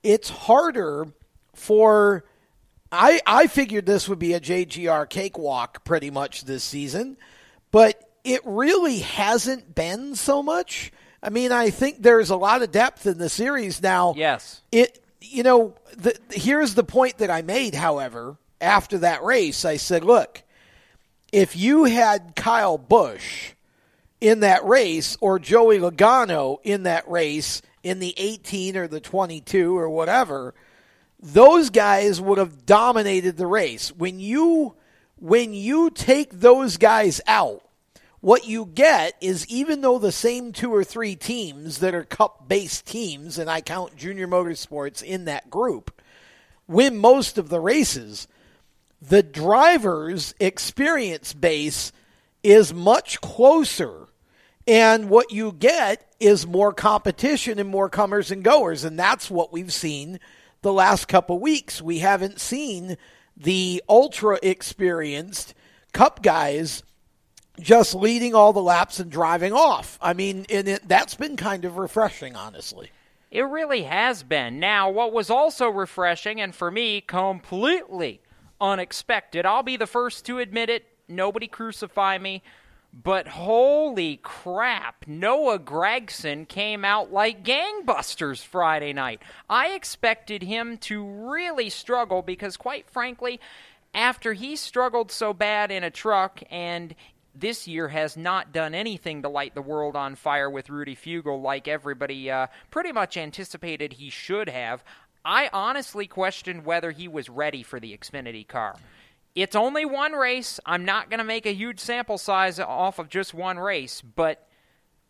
It's 0.02 0.28
harder 0.28 1.06
for 1.54 2.24
I 2.92 3.20
I 3.26 3.46
figured 3.46 3.86
this 3.86 4.06
would 4.08 4.18
be 4.18 4.34
a 4.34 4.40
JGR 4.40 5.08
cakewalk 5.08 5.82
pretty 5.82 6.10
much 6.10 6.44
this 6.44 6.62
season, 6.62 7.16
but 7.70 8.03
it 8.24 8.40
really 8.44 8.98
hasn't 8.98 9.74
been 9.74 10.16
so 10.16 10.42
much. 10.42 10.92
I 11.22 11.30
mean, 11.30 11.52
I 11.52 11.70
think 11.70 12.02
there's 12.02 12.30
a 12.30 12.37
lot 12.37 12.62
of 12.62 12.72
depth 12.72 13.06
in 13.06 13.18
the 13.18 13.28
series 13.28 13.82
now. 13.82 14.14
Yes. 14.16 14.62
It 14.72 15.00
you 15.20 15.42
know, 15.42 15.74
the, 15.96 16.16
here's 16.30 16.74
the 16.74 16.84
point 16.84 17.18
that 17.18 17.30
I 17.30 17.42
made, 17.42 17.74
however, 17.74 18.37
after 18.60 18.98
that 18.98 19.22
race. 19.22 19.64
I 19.64 19.76
said, 19.76 20.04
look, 20.04 20.42
if 21.32 21.56
you 21.56 21.84
had 21.84 22.37
Kyle 22.37 22.78
Busch 22.78 23.52
in 24.20 24.40
that 24.40 24.64
race 24.64 25.16
or 25.20 25.38
Joey 25.38 25.78
Logano 25.78 26.58
in 26.62 26.84
that 26.84 27.08
race 27.10 27.62
in 27.82 27.98
the 27.98 28.14
18 28.16 28.76
or 28.76 28.87
the 28.87 29.00
22 29.00 29.76
or 29.76 29.88
whatever, 29.88 30.54
those 31.18 31.70
guys 31.70 32.20
would 32.20 32.38
have 32.38 32.66
dominated 32.66 33.37
the 33.37 33.46
race. 33.46 33.90
When 33.90 34.20
you 34.20 34.74
when 35.16 35.54
you 35.54 35.90
take 35.90 36.30
those 36.32 36.76
guys 36.76 37.20
out, 37.26 37.62
what 38.24 38.46
you 38.46 38.64
get 38.64 39.14
is 39.20 39.46
even 39.48 39.82
though 39.82 39.98
the 39.98 40.10
same 40.10 40.50
two 40.50 40.72
or 40.74 40.82
three 40.82 41.14
teams 41.14 41.80
that 41.80 41.94
are 41.94 42.04
cup 42.04 42.48
based 42.48 42.87
teams, 42.87 43.38
and 43.38 43.50
I 43.50 43.60
count 43.60 43.98
Junior 43.98 44.26
Motorsports 44.26 45.02
in 45.02 45.26
that 45.26 45.50
group, 45.50 46.00
win 46.66 46.96
most 46.96 47.37
of 47.37 47.50
the 47.50 47.60
races, 47.60 48.26
the 49.02 49.22
driver's 49.22 50.34
experience 50.40 51.34
base 51.34 51.92
is 52.42 52.72
much 52.72 53.20
closer. 53.20 54.06
And 54.66 55.10
what 55.10 55.30
you 55.30 55.52
get 55.52 56.10
is 56.18 56.46
more 56.46 56.72
competition 56.72 57.58
and 57.58 57.68
more 57.68 57.90
comers 57.90 58.30
and 58.30 58.42
goers. 58.42 58.84
And 58.84 58.98
that's 58.98 59.30
what 59.30 59.52
we've 59.52 59.70
seen 59.70 60.18
the 60.62 60.72
last 60.72 61.08
couple 61.08 61.38
weeks. 61.38 61.82
We 61.82 61.98
haven't 61.98 62.40
seen 62.40 62.96
the 63.37 63.84
ultra 63.87 64.38
experienced 64.42 65.52
cup 65.92 66.22
guys 66.22 66.82
just 67.60 67.94
leading 67.94 68.34
all 68.34 68.52
the 68.52 68.62
laps 68.62 68.98
and 69.00 69.10
driving 69.10 69.52
off. 69.52 69.98
I 70.00 70.12
mean, 70.12 70.46
and 70.50 70.68
it, 70.68 70.88
that's 70.88 71.14
been 71.14 71.36
kind 71.36 71.64
of 71.64 71.76
refreshing, 71.76 72.36
honestly. 72.36 72.90
It 73.30 73.42
really 73.42 73.82
has 73.82 74.22
been. 74.22 74.60
Now, 74.60 74.90
what 74.90 75.12
was 75.12 75.30
also 75.30 75.68
refreshing, 75.68 76.40
and 76.40 76.54
for 76.54 76.70
me, 76.70 77.00
completely 77.00 78.20
unexpected, 78.60 79.44
I'll 79.44 79.62
be 79.62 79.76
the 79.76 79.86
first 79.86 80.24
to 80.26 80.38
admit 80.38 80.70
it, 80.70 80.86
nobody 81.08 81.48
crucify 81.48 82.18
me, 82.18 82.42
but 83.02 83.26
holy 83.26 84.18
crap, 84.18 85.04
Noah 85.08 85.58
Gragson 85.58 86.46
came 86.46 86.84
out 86.84 87.12
like 87.12 87.44
gangbusters 87.44 88.40
Friday 88.40 88.92
night. 88.92 89.20
I 89.50 89.70
expected 89.70 90.44
him 90.44 90.78
to 90.78 91.04
really 91.04 91.70
struggle 91.70 92.22
because, 92.22 92.56
quite 92.56 92.88
frankly, 92.88 93.40
after 93.94 94.32
he 94.32 94.54
struggled 94.54 95.10
so 95.10 95.32
bad 95.34 95.72
in 95.72 95.82
a 95.82 95.90
truck 95.90 96.40
and 96.50 96.94
this 97.35 97.66
year 97.66 97.88
has 97.88 98.16
not 98.16 98.53
done 98.53 98.75
anything 98.75 99.23
to 99.23 99.29
light 99.29 99.55
the 99.55 99.62
world 99.62 99.97
on 99.97 100.14
fire 100.14 100.49
with 100.49 100.70
Rudy 100.70 100.94
Fugle 100.94 101.40
like 101.40 101.68
everybody 101.68 102.31
uh, 102.31 102.47
pretty 102.70 102.92
much 102.92 103.16
anticipated 103.16 103.94
he 103.94 104.11
should 104.11 104.49
have. 104.49 104.85
I 105.25 105.49
honestly 105.53 106.07
questioned 106.07 106.64
whether 106.64 106.90
he 106.90 107.09
was 107.09 107.29
ready 107.29 107.62
for 107.62 107.81
the 107.81 107.97
Xfinity 107.97 108.47
car. 108.47 108.77
It's 109.35 109.57
only 109.57 109.85
one 109.85 110.12
race. 110.12 110.61
I'm 110.64 110.85
not 110.85 111.11
going 111.11 111.18
to 111.18 111.25
make 111.25 111.47
a 111.47 111.55
huge 111.55 111.81
sample 111.81 112.18
size 112.18 112.61
off 112.61 112.99
of 112.99 113.09
just 113.09 113.35
one 113.35 113.59
race, 113.59 114.01
but 114.01 114.47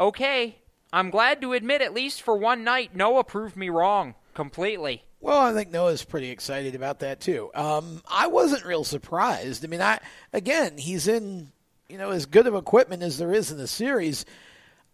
okay. 0.01 0.57
I'm 0.93 1.11
glad 1.11 1.41
to 1.41 1.53
admit, 1.53 1.83
at 1.83 1.93
least 1.93 2.23
for 2.23 2.37
one 2.37 2.65
night, 2.65 2.95
Noah 2.95 3.25
proved 3.25 3.57
me 3.57 3.69
wrong 3.69 4.15
completely. 4.33 5.03
Well, 5.21 5.41
I 5.41 5.53
think 5.53 5.71
Noah's 5.71 6.05
pretty 6.05 6.31
excited 6.31 6.75
about 6.75 7.01
that 7.01 7.21
too. 7.21 7.51
Um, 7.55 8.03
I 8.09 8.27
wasn't 8.27 8.65
real 8.65 8.85
surprised. 8.85 9.65
I 9.65 9.69
mean, 9.69 9.81
I 9.81 9.99
again, 10.33 10.77
he's 10.77 11.09
in 11.09 11.51
you 11.88 11.99
know 11.99 12.11
as 12.11 12.27
good 12.27 12.47
of 12.47 12.55
equipment 12.55 13.03
as 13.03 13.18
there 13.18 13.33
is 13.33 13.51
in 13.51 13.59
the 13.59 13.66
series. 13.66 14.25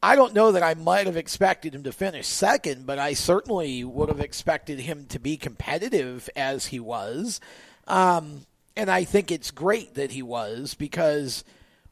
I 0.02 0.16
don't 0.16 0.34
know 0.34 0.52
that 0.52 0.62
I 0.62 0.74
might 0.74 1.06
have 1.06 1.18
expected 1.18 1.74
him 1.74 1.82
to 1.82 1.92
finish 1.92 2.26
second, 2.26 2.86
but 2.86 2.98
I 2.98 3.12
certainly 3.12 3.84
would 3.84 4.08
have 4.08 4.20
expected 4.20 4.80
him 4.80 5.04
to 5.10 5.18
be 5.18 5.36
competitive 5.36 6.30
as 6.34 6.66
he 6.66 6.80
was. 6.80 7.38
Um, 7.86 8.46
and 8.76 8.90
I 8.90 9.04
think 9.04 9.30
it's 9.30 9.50
great 9.50 9.94
that 9.94 10.10
he 10.10 10.22
was 10.22 10.74
because 10.74 11.44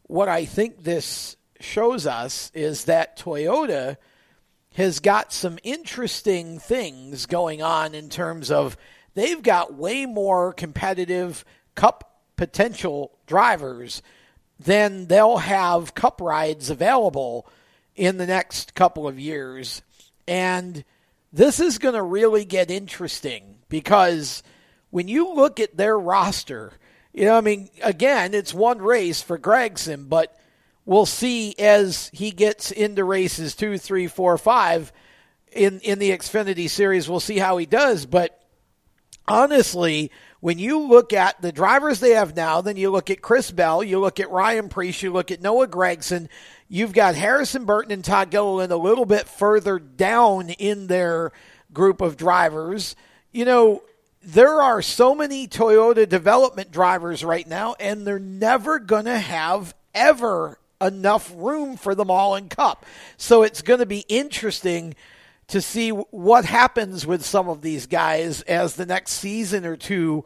what 0.05 0.29
I 0.29 0.47
think 0.47 0.85
this 0.85 1.37
shows 1.61 2.07
us 2.07 2.51
is 2.55 2.87
that 2.87 3.19
Toyota 3.19 3.99
has 4.75 5.01
got 5.01 5.33
some 5.33 5.59
interesting 5.63 6.59
things 6.59 7.27
going 7.27 7.61
on 7.61 7.95
in 7.95 8.09
terms 8.09 8.51
of 8.51 8.77
they've 9.15 9.43
got 9.43 9.75
way 9.75 10.07
more 10.07 10.55
competitive 10.55 11.45
cup 11.75 12.23
potential 12.37 13.19
drivers 13.27 14.01
than 14.59 15.07
they'll 15.07 15.39
have 15.39 15.95
cup 15.95 16.21
rides 16.21 16.71
available 16.71 17.47
in 17.95 18.17
the 18.17 18.27
next 18.27 18.75
couple 18.75 19.07
of 19.07 19.19
years. 19.19 19.83
And 20.27 20.85
this 21.33 21.61
is 21.61 21.79
going 21.79 21.95
to 21.95 22.03
really 22.03 22.45
get 22.45 22.71
interesting 22.71 23.57
because 23.69 24.43
when 24.91 25.09
you 25.09 25.35
look 25.35 25.61
at 25.61 25.77
their 25.77 25.99
roster, 25.99 26.73
you 27.13 27.25
know, 27.25 27.37
I 27.37 27.41
mean, 27.41 27.69
again, 27.83 28.35
it's 28.35 28.55
one 28.55 28.79
race 28.79 29.23
for 29.23 29.39
Gragson, 29.39 30.09
but 30.09 30.37
we'll 30.85 31.07
see 31.07 31.55
as 31.59 32.11
he 32.13 32.31
gets 32.31 32.71
into 32.71 33.05
races 33.05 33.55
two, 33.55 33.79
three, 33.79 34.07
four, 34.07 34.39
five 34.39 34.93
in 35.53 35.81
in 35.81 35.99
the 35.99 36.11
Xfinity 36.11 36.69
series. 36.69 37.09
We'll 37.09 37.21
see 37.21 37.39
how 37.39 37.57
he 37.57 37.67
does. 37.67 38.07
But 38.07 38.41
honestly, 39.27 40.11
when 40.41 40.59
you 40.59 40.81
look 40.81 41.13
at 41.13 41.41
the 41.43 41.53
drivers 41.53 42.01
they 42.01 42.11
have 42.11 42.37
now, 42.37 42.61
then 42.61 42.77
you 42.77 42.91
look 42.91 43.11
at 43.11 43.23
Chris 43.23 43.51
Bell, 43.51 43.83
you 43.83 43.99
look 43.99 44.21
at 44.21 44.31
Ryan 44.31 44.69
Preece, 44.69 45.03
you 45.03 45.13
look 45.13 45.31
at 45.31 45.43
Noah 45.43 45.67
Gragson, 45.67 46.29
you've 46.69 46.93
got 46.93 47.17
Harrison 47.17 47.65
Burton 47.65 47.93
and 47.93 48.05
Todd 48.05 48.31
Gilliland 48.31 48.73
a 48.73 48.77
little 48.77 49.07
bit 49.07 49.27
further 49.27 49.79
down 49.79 50.51
in 50.51 50.87
their 50.87 51.33
group 51.73 52.01
of 52.01 52.17
drivers. 52.17 52.95
You 53.33 53.45
know, 53.45 53.83
there 54.23 54.61
are 54.61 54.83
so 54.83 55.15
many 55.15 55.49
Toyota 55.49 56.09
development 56.09 56.71
drivers 56.71 57.25
right 57.25 57.47
now, 57.47 57.75
and 57.81 58.07
they're 58.07 58.19
never 58.19 58.79
going 58.79 59.07
to 59.07 59.19
have 59.19 59.75
ever 59.95 60.59
enough 60.81 61.33
room 61.35 61.77
for 61.77 61.95
them 61.95 62.11
all 62.11 62.37
in 62.37 62.49
Cup. 62.49 62.87
So 63.17 63.43
it's 63.43 63.63
going 63.63 63.81
to 63.81 63.87
be 63.87 64.05
interesting 64.09 64.95
to 65.49 65.61
see 65.63 65.91
what 65.91 66.45
happens 66.45 67.07
with 67.07 67.25
some 67.25 67.49
of 67.49 67.63
these 67.63 67.87
guys 67.87 68.43
as 68.43 68.77
the 68.77 68.87
next 68.87 69.13
season 69.13 69.65
or 69.65 69.77
two 69.77 70.25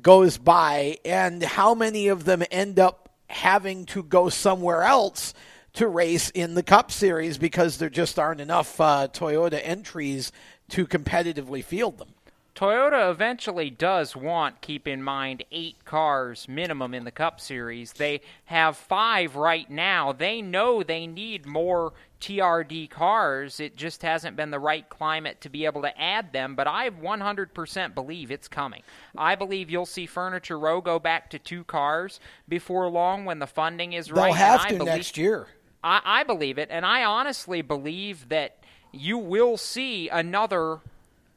goes 0.00 0.38
by 0.38 0.98
and 1.04 1.42
how 1.42 1.74
many 1.74 2.08
of 2.08 2.24
them 2.24 2.42
end 2.50 2.78
up 2.78 3.10
having 3.28 3.84
to 3.86 4.02
go 4.02 4.28
somewhere 4.28 4.82
else 4.82 5.34
to 5.74 5.86
race 5.86 6.30
in 6.30 6.54
the 6.54 6.62
Cup 6.62 6.90
Series 6.90 7.36
because 7.36 7.78
there 7.78 7.90
just 7.90 8.18
aren't 8.18 8.40
enough 8.40 8.80
uh, 8.80 9.08
Toyota 9.12 9.60
entries 9.62 10.32
to 10.70 10.86
competitively 10.86 11.62
field 11.62 11.98
them. 11.98 12.13
Toyota 12.54 13.10
eventually 13.10 13.68
does 13.68 14.14
want, 14.14 14.60
keep 14.60 14.86
in 14.86 15.02
mind, 15.02 15.44
eight 15.50 15.84
cars 15.84 16.46
minimum 16.48 16.94
in 16.94 17.02
the 17.02 17.10
Cup 17.10 17.40
Series. 17.40 17.92
They 17.92 18.20
have 18.44 18.76
five 18.76 19.34
right 19.34 19.68
now. 19.68 20.12
They 20.12 20.40
know 20.40 20.84
they 20.84 21.08
need 21.08 21.46
more 21.46 21.94
TRD 22.20 22.88
cars. 22.90 23.58
It 23.58 23.76
just 23.76 24.02
hasn't 24.02 24.36
been 24.36 24.52
the 24.52 24.60
right 24.60 24.88
climate 24.88 25.40
to 25.40 25.48
be 25.48 25.64
able 25.64 25.82
to 25.82 26.00
add 26.00 26.32
them, 26.32 26.54
but 26.54 26.68
I 26.68 26.90
100% 26.90 27.94
believe 27.94 28.30
it's 28.30 28.46
coming. 28.46 28.82
I 29.18 29.34
believe 29.34 29.68
you'll 29.68 29.84
see 29.84 30.06
Furniture 30.06 30.58
Row 30.58 30.80
go 30.80 31.00
back 31.00 31.30
to 31.30 31.40
two 31.40 31.64
cars 31.64 32.20
before 32.48 32.88
long 32.88 33.24
when 33.24 33.40
the 33.40 33.48
funding 33.48 33.94
is 33.94 34.06
They'll 34.06 34.24
right. 34.24 34.34
have 34.34 34.60
and 34.60 34.66
I 34.66 34.70
to 34.70 34.78
believe, 34.78 34.94
next 34.94 35.18
year. 35.18 35.48
I, 35.82 36.00
I 36.04 36.22
believe 36.22 36.58
it, 36.58 36.68
and 36.70 36.86
I 36.86 37.02
honestly 37.02 37.62
believe 37.62 38.28
that 38.28 38.58
you 38.92 39.18
will 39.18 39.56
see 39.56 40.08
another 40.08 40.78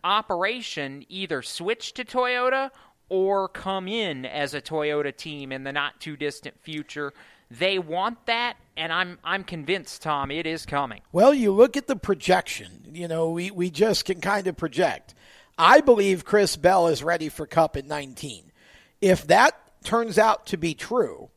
operation 0.04 1.06
either 1.10 1.42
switch 1.42 1.94
to 1.94 2.06
Toyota 2.06 2.72
or 3.10 3.48
come 3.48 3.88
in 3.88 4.26
as 4.26 4.54
a 4.54 4.62
Toyota 4.62 5.16
team 5.16 5.52
in 5.52 5.64
the 5.64 5.72
not 5.72 6.00
too 6.00 6.18
distant 6.18 6.60
future. 6.62 7.14
They 7.50 7.80
want 7.80 8.26
that, 8.26 8.58
and 8.76 8.92
I'm 8.92 9.20
I'm 9.24 9.44
convinced, 9.44 10.02
Tom, 10.02 10.32
it 10.32 10.46
is 10.46 10.66
coming. 10.66 11.02
Well, 11.14 11.34
you 11.34 11.52
look 11.54 11.78
at 11.78 11.88
the 11.88 11.96
projection. 11.96 12.92
You 12.92 13.08
know, 13.08 13.30
we, 13.30 13.52
we 13.52 13.70
just 13.70 14.04
can 14.04 14.20
kind 14.20 14.48
of 14.48 14.58
project. 14.58 15.14
I 15.58 15.80
believe 15.80 16.26
Chris 16.26 16.56
Bell 16.58 16.88
is 16.88 17.04
ready 17.04 17.30
for 17.30 17.48
Cup 17.48 17.78
in 17.78 17.88
19. 17.88 18.52
If 19.02 19.26
that 19.28 19.56
turns 19.84 20.18
out 20.18 20.48
to 20.48 20.58
be 20.58 20.74
true, 20.74 21.30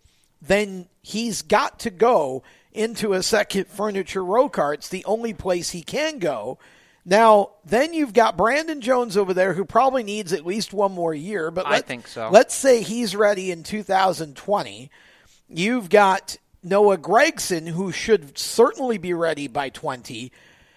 then 0.42 0.88
he's 1.02 1.42
got 1.42 1.78
to 1.80 1.90
go 1.90 2.42
into 2.72 3.12
a 3.12 3.22
second 3.22 3.66
furniture 3.68 4.24
row 4.24 4.48
car. 4.48 4.74
It's 4.74 4.88
the 4.88 5.04
only 5.04 5.32
place 5.32 5.70
he 5.70 5.82
can 5.82 6.18
go. 6.18 6.58
Now, 7.04 7.52
then 7.64 7.94
you've 7.94 8.12
got 8.12 8.36
Brandon 8.36 8.80
Jones 8.80 9.16
over 9.16 9.32
there 9.32 9.54
who 9.54 9.64
probably 9.64 10.02
needs 10.02 10.32
at 10.32 10.44
least 10.44 10.72
one 10.72 10.92
more 10.92 11.14
year. 11.14 11.50
But 11.50 11.66
I 11.66 11.80
think 11.80 12.06
so. 12.06 12.28
Let's 12.30 12.54
say 12.54 12.82
he's 12.82 13.16
ready 13.16 13.50
in 13.50 13.62
2020. 13.62 14.90
You've 15.48 15.88
got 15.88 16.36
Noah 16.62 16.98
Gragson 16.98 17.68
who 17.68 17.90
should 17.90 18.36
certainly 18.38 18.98
be 18.98 19.14
ready 19.14 19.48
by 19.48 19.70
20. 19.70 20.30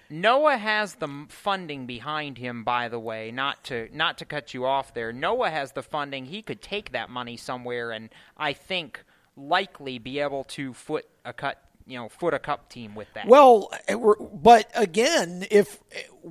Noah 0.10 0.58
has 0.58 0.96
the 0.96 1.26
funding 1.30 1.86
behind 1.86 2.38
him, 2.38 2.64
by 2.64 2.88
the 2.88 3.00
way. 3.00 3.32
Not 3.32 3.64
to 3.66 3.90
not 3.92 4.20
to 4.20 4.26
cut 4.26 4.54
you 4.54 4.66
off 4.66 4.94
there. 4.94 5.12
Noah 5.12 5.50
has 5.50 5.72
the 5.72 5.82
funding. 5.82 6.26
He 6.26 6.42
could 6.42 6.62
take 6.62 6.92
that 6.92 7.10
money 7.10 7.36
somewhere, 7.36 7.92
and 7.92 8.10
I 8.38 8.54
think 8.54 9.04
likely 9.36 9.98
be 9.98 10.20
able 10.20 10.44
to 10.44 10.74
foot 10.74 11.06
a 11.26 11.34
cut, 11.34 11.60
you 11.86 11.98
know, 11.98 12.10
foot 12.10 12.34
a 12.34 12.40
cup 12.40 12.70
team 12.70 12.96
with 12.96 13.14
that. 13.14 13.28
Well, 13.28 13.72
eh, 13.88 13.96
but 14.34 14.70
again, 14.76 15.46
if 15.52 15.80
eh, 15.92 16.30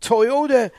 Toyota, 0.00 0.70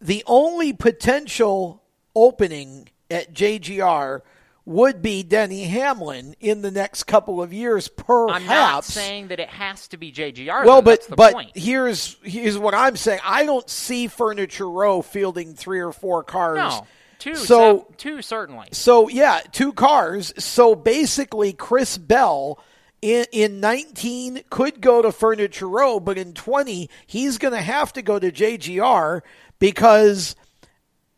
the 0.00 0.22
only 0.26 0.72
potential 0.72 1.82
opening 2.14 2.88
at 3.10 3.32
JGR 3.34 4.20
would 4.66 5.02
be 5.02 5.22
Denny 5.22 5.64
Hamlin 5.64 6.34
in 6.38 6.62
the 6.62 6.70
next 6.70 7.04
couple 7.04 7.42
of 7.42 7.52
years, 7.52 7.88
perhaps. 7.88 8.40
I'm 8.40 8.46
not 8.46 8.84
saying 8.84 9.28
that 9.28 9.40
it 9.40 9.48
has 9.48 9.88
to 9.88 9.96
be 9.96 10.12
JGR. 10.12 10.64
well, 10.64 10.82
though. 10.82 10.82
but 10.82 11.06
but 11.16 11.32
point. 11.32 11.50
here's 11.54 12.16
here's 12.22 12.58
what 12.58 12.74
I'm 12.74 12.96
saying. 12.96 13.20
I 13.24 13.44
don't 13.44 13.68
see 13.68 14.06
Furniture 14.06 14.70
Row 14.70 15.02
fielding 15.02 15.54
three 15.54 15.80
or 15.80 15.92
four 15.92 16.22
cars. 16.22 16.58
no, 16.58 16.86
two, 17.18 17.34
So 17.34 17.88
two 17.96 18.22
certainly. 18.22 18.68
so 18.72 19.08
yeah, 19.08 19.40
two 19.50 19.72
cars. 19.72 20.32
So 20.38 20.74
basically, 20.74 21.52
Chris 21.52 21.98
Bell 21.98 22.62
in 23.02 23.26
in 23.32 23.60
19 23.60 24.42
could 24.50 24.80
go 24.80 25.02
to 25.02 25.12
Furniture 25.12 25.68
Row, 25.68 26.00
but 26.00 26.18
in 26.18 26.32
20 26.34 26.88
he's 27.06 27.38
going 27.38 27.54
to 27.54 27.60
have 27.62 27.92
to 27.94 28.02
go 28.02 28.18
to 28.18 28.30
JGR 28.30 29.22
because 29.58 30.36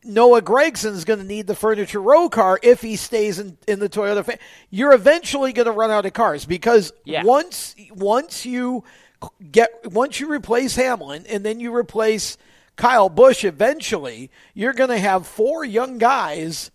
Noah 0.05 0.43
Gragson's 0.43 1.05
going 1.05 1.21
to 1.21 1.25
need 1.25 1.47
the 1.47 1.55
Furniture 1.55 2.01
Row 2.01 2.29
car 2.29 2.59
if 2.63 2.81
he 2.83 2.97
stays 2.97 3.39
in, 3.39 3.57
in 3.69 3.79
the 3.79 3.89
Toyota. 3.89 4.25
Fa- 4.25 4.39
You're 4.71 4.93
eventually 4.95 5.53
going 5.53 5.67
to 5.67 5.73
run 5.73 5.91
out 5.93 6.07
of 6.07 6.13
cars 6.13 6.45
because 6.45 6.93
Yeah. 7.05 7.23
once 7.25 7.75
once 7.95 8.45
you 8.45 8.83
get 9.53 9.71
once 9.93 10.19
you 10.19 10.29
replace 10.33 10.75
Hamlin 10.75 11.25
and 11.29 11.45
then 11.45 11.61
you 11.61 11.75
replace 11.75 12.37
Kyle 12.75 13.09
Busch 13.09 13.45
eventually, 13.45 14.31
you're 14.55 14.73
going 14.73 14.91
to 14.91 14.99
have 14.99 15.27
four 15.27 15.65
young 15.65 15.99
guys 15.99 16.71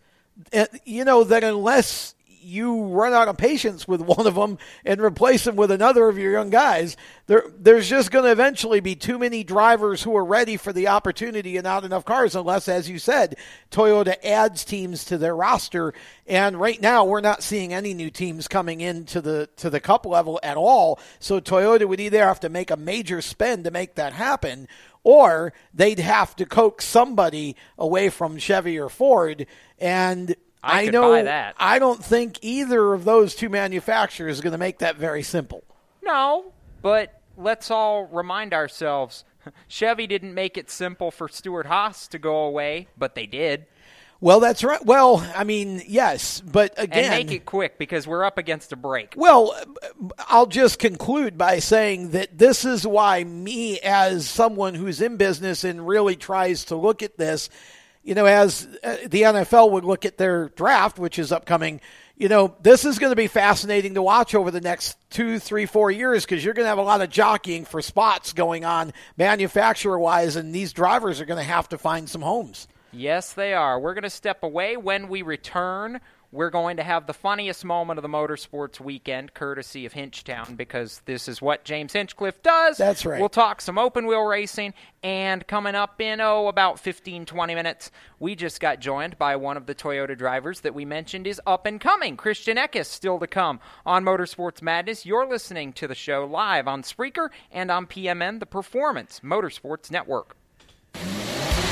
uh, 0.54 0.66
you 0.86 1.04
know 1.04 1.24
that 1.26 1.44
unless 1.44 2.14
you 2.48 2.84
run 2.86 3.14
out 3.14 3.28
of 3.28 3.38
patience 3.38 3.88
with 3.88 4.02
one 4.18 4.26
of 4.26 4.36
them 4.36 4.58
and 4.86 5.02
replace 5.02 5.44
them 5.44 5.56
with 5.56 5.72
another 5.72 6.08
of 6.08 6.18
your 6.18 6.32
young 6.32 6.50
guys, 6.50 6.98
there 7.28 7.44
there's 7.58 7.90
just 7.90 8.12
going 8.12 8.26
to 8.26 8.32
eventually 8.32 8.80
be 8.80 8.96
too 8.96 9.20
many 9.20 9.44
drivers 9.44 10.02
who 10.02 10.16
are 10.16 10.26
ready 10.26 10.58
for 10.58 10.72
the 10.72 10.88
opportunity 10.88 11.58
and 11.58 11.66
not 11.66 11.84
enough 11.84 12.06
cars 12.06 12.36
unless 12.36 12.68
as 12.68 12.90
you 12.90 13.00
said, 13.00 13.36
Toyota 13.72 14.16
adds 14.24 14.64
teams 14.64 15.06
to 15.06 15.18
their 15.18 15.36
roster 15.36 15.94
and 16.26 16.60
right 16.60 16.82
now 16.82 17.04
we're 17.06 17.22
not 17.22 17.44
seeing 17.44 17.74
any 17.74 17.94
new 17.94 18.10
teams 18.10 18.48
coming 18.48 18.82
into 18.82 19.22
the 19.22 19.50
to 19.58 19.70
the 19.70 19.80
cup 19.80 20.06
level 20.06 20.40
at 20.44 20.58
all. 20.58 21.00
So 21.20 21.40
Toyota 21.40 21.88
would 21.88 22.00
either 22.00 22.24
have 22.24 22.40
to 22.42 22.50
make 22.50 22.72
a 22.72 22.78
major 22.78 23.22
spend 23.22 23.66
to 23.66 23.72
make 23.72 23.96
that 23.96 24.14
happen 24.14 24.68
or 25.04 25.54
they'd 25.74 26.00
have 26.00 26.36
to 26.36 26.46
coax 26.46 26.84
somebody 26.84 27.56
away 27.78 28.10
from 28.10 28.38
Chevy 28.38 28.78
or 28.78 28.90
Ford. 28.90 29.48
And 29.80 30.36
I 30.64 30.88
I, 30.88 30.90
know 30.90 31.12
buy 31.12 31.24
that. 31.24 31.56
I 31.58 31.80
don't 31.80 32.04
think 32.04 32.40
either 32.42 32.94
of 32.94 33.06
those 33.06 33.36
two 33.36 33.50
manufacturers 33.50 34.38
is 34.38 34.42
going 34.42 34.52
to 34.52 34.58
make 34.58 34.80
that 34.80 34.98
very 34.98 35.24
simple. 35.24 35.64
No, 36.04 36.52
but 36.82 37.22
let's 37.38 37.70
all 37.72 38.06
remind 38.06 38.54
ourselves 38.54 39.24
Chevy 39.68 40.08
didn't 40.08 40.34
make 40.34 40.58
it 40.58 40.70
simple 40.70 41.12
for 41.12 41.28
Stewart-Haas 41.28 42.08
to 42.10 42.20
go 42.20 42.46
away, 42.46 42.88
but 42.98 43.16
they 43.16 43.26
did. 43.26 43.66
Well, 44.20 44.40
that's 44.40 44.64
right. 44.64 44.84
Well, 44.84 45.18
I 45.36 45.44
mean, 45.44 45.84
yes, 45.88 46.42
but 46.42 46.74
again, 46.78 47.12
and 47.12 47.28
make 47.28 47.36
it 47.36 47.46
quick 47.46 47.78
because 47.78 48.08
we're 48.08 48.24
up 48.24 48.40
against 48.40 48.72
a 48.72 48.76
break. 48.76 49.14
Well, 49.16 49.56
I'll 50.28 50.48
just 50.48 50.80
conclude 50.80 51.38
by 51.38 51.60
saying 51.60 52.12
that 52.12 52.36
this 52.36 52.66
is 52.66 52.86
why 52.88 53.24
me, 53.24 53.80
as 53.80 54.28
someone 54.28 54.74
who's 54.74 55.02
in 55.02 55.18
business 55.18 55.64
and 55.64 55.88
really 55.88 56.16
tries 56.16 56.66
to 56.66 56.76
look 56.76 57.04
at 57.04 57.18
this, 57.18 57.52
you 58.08 58.16
know, 58.16 58.26
as 58.26 58.66
uh, 58.86 58.96
the 59.06 59.24
NFL 59.24 59.72
would 59.72 59.84
look 59.84 60.06
at 60.06 60.18
their 60.18 60.48
draft, 60.48 60.98
which 60.98 61.20
is 61.20 61.34
upcoming, 61.34 61.82
you 62.16 62.30
know, 62.30 62.56
this 62.62 62.86
is 62.86 63.00
going 63.00 63.12
to 63.12 63.18
be 63.18 63.28
fascinating 63.28 63.96
to 63.96 64.02
watch 64.02 64.34
over 64.34 64.50
the 64.50 64.62
next 64.62 64.98
two, 65.10 65.40
three, 65.40 65.66
four 65.66 65.92
years 65.92 66.24
because 66.24 66.42
you're 66.42 66.54
going 66.54 66.64
to 66.64 66.70
have 66.70 66.78
a 66.78 66.84
lot 66.84 67.02
of 67.02 67.10
jockeying 67.10 67.66
for 67.66 67.82
spots 67.82 68.32
going 68.32 68.64
on 68.64 68.94
manufacturer 69.18 70.00
wise, 70.00 70.38
and 70.38 70.56
these 70.56 70.72
drivers 70.72 71.20
are 71.20 71.26
going 71.26 71.38
to 71.38 71.44
have 71.44 71.68
to 71.68 71.78
find 71.78 72.10
some 72.10 72.22
homes. 72.22 72.70
Yes, 72.94 73.34
they 73.34 73.54
are. 73.54 73.78
We're 73.78 73.94
going 73.94 74.04
to 74.04 74.10
step 74.10 74.42
away. 74.42 74.78
When 74.78 75.10
we 75.10 75.22
return, 75.22 76.00
we're 76.32 76.50
going 76.50 76.78
to 76.78 76.84
have 76.84 77.08
the 77.08 77.14
funniest 77.14 77.64
moment 77.64 77.98
of 77.98 78.02
the 78.02 78.10
motorsports 78.10 78.80
weekend, 78.80 79.34
courtesy 79.34 79.86
of 79.86 79.94
Hinchtown, 79.94 80.58
because 80.58 81.02
this 81.06 81.28
is 81.28 81.42
what 81.42 81.64
James 81.64 81.94
Hinchcliffe 81.94 82.42
does. 82.44 82.78
That's 82.78 83.06
right. 83.06 83.20
We'll 83.20 83.30
talk 83.30 83.62
some 83.62 83.78
open 83.78 84.06
wheel 84.06 84.24
racing, 84.24 84.74
and 85.04 85.46
coming 85.48 85.76
up 85.76 86.02
in, 86.02 86.20
oh, 86.20 86.48
about 86.48 86.80
15, 86.80 87.26
20 87.26 87.56
minutes, 87.56 87.92
we 88.20 88.36
just 88.36 88.60
got 88.60 88.80
joined 88.80 89.18
by 89.18 89.36
one 89.36 89.58
of 89.58 89.66
the 89.66 89.76
Toyota 89.76 90.18
drivers 90.18 90.62
that 90.62 90.76
we 90.76 90.86
mentioned 90.86 91.28
is 91.28 91.42
up 91.48 91.66
and 91.66 91.80
coming. 91.80 92.18
Christian 92.18 92.58
Eckes 92.58 92.88
still 92.88 93.20
to 93.20 93.28
come 93.28 93.60
on 93.86 94.04
Motorsports 94.04 94.62
Madness. 94.62 95.06
You're 95.06 95.28
listening 95.28 95.72
to 95.74 95.88
the 95.88 95.96
show 95.96 96.26
live 96.26 96.68
on 96.68 96.84
Spreaker 96.84 97.30
and 97.52 97.72
on 97.72 97.88
PMN, 97.88 98.40
the 98.40 98.46
Performance 98.46 99.22
Motorsports 99.24 99.90
Network. 99.90 100.36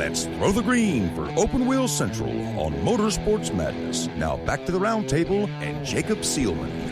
Let's 0.00 0.24
throw 0.24 0.50
the 0.50 0.62
green 0.62 1.14
for 1.14 1.30
Open 1.38 1.66
Wheel 1.66 1.86
Central 1.86 2.30
on 2.58 2.72
Motorsports 2.76 3.54
Madness. 3.54 4.08
Now 4.16 4.38
back 4.46 4.64
to 4.64 4.72
the 4.72 4.78
roundtable 4.78 5.46
and 5.60 5.84
Jacob 5.84 6.20
Seelman. 6.20 6.89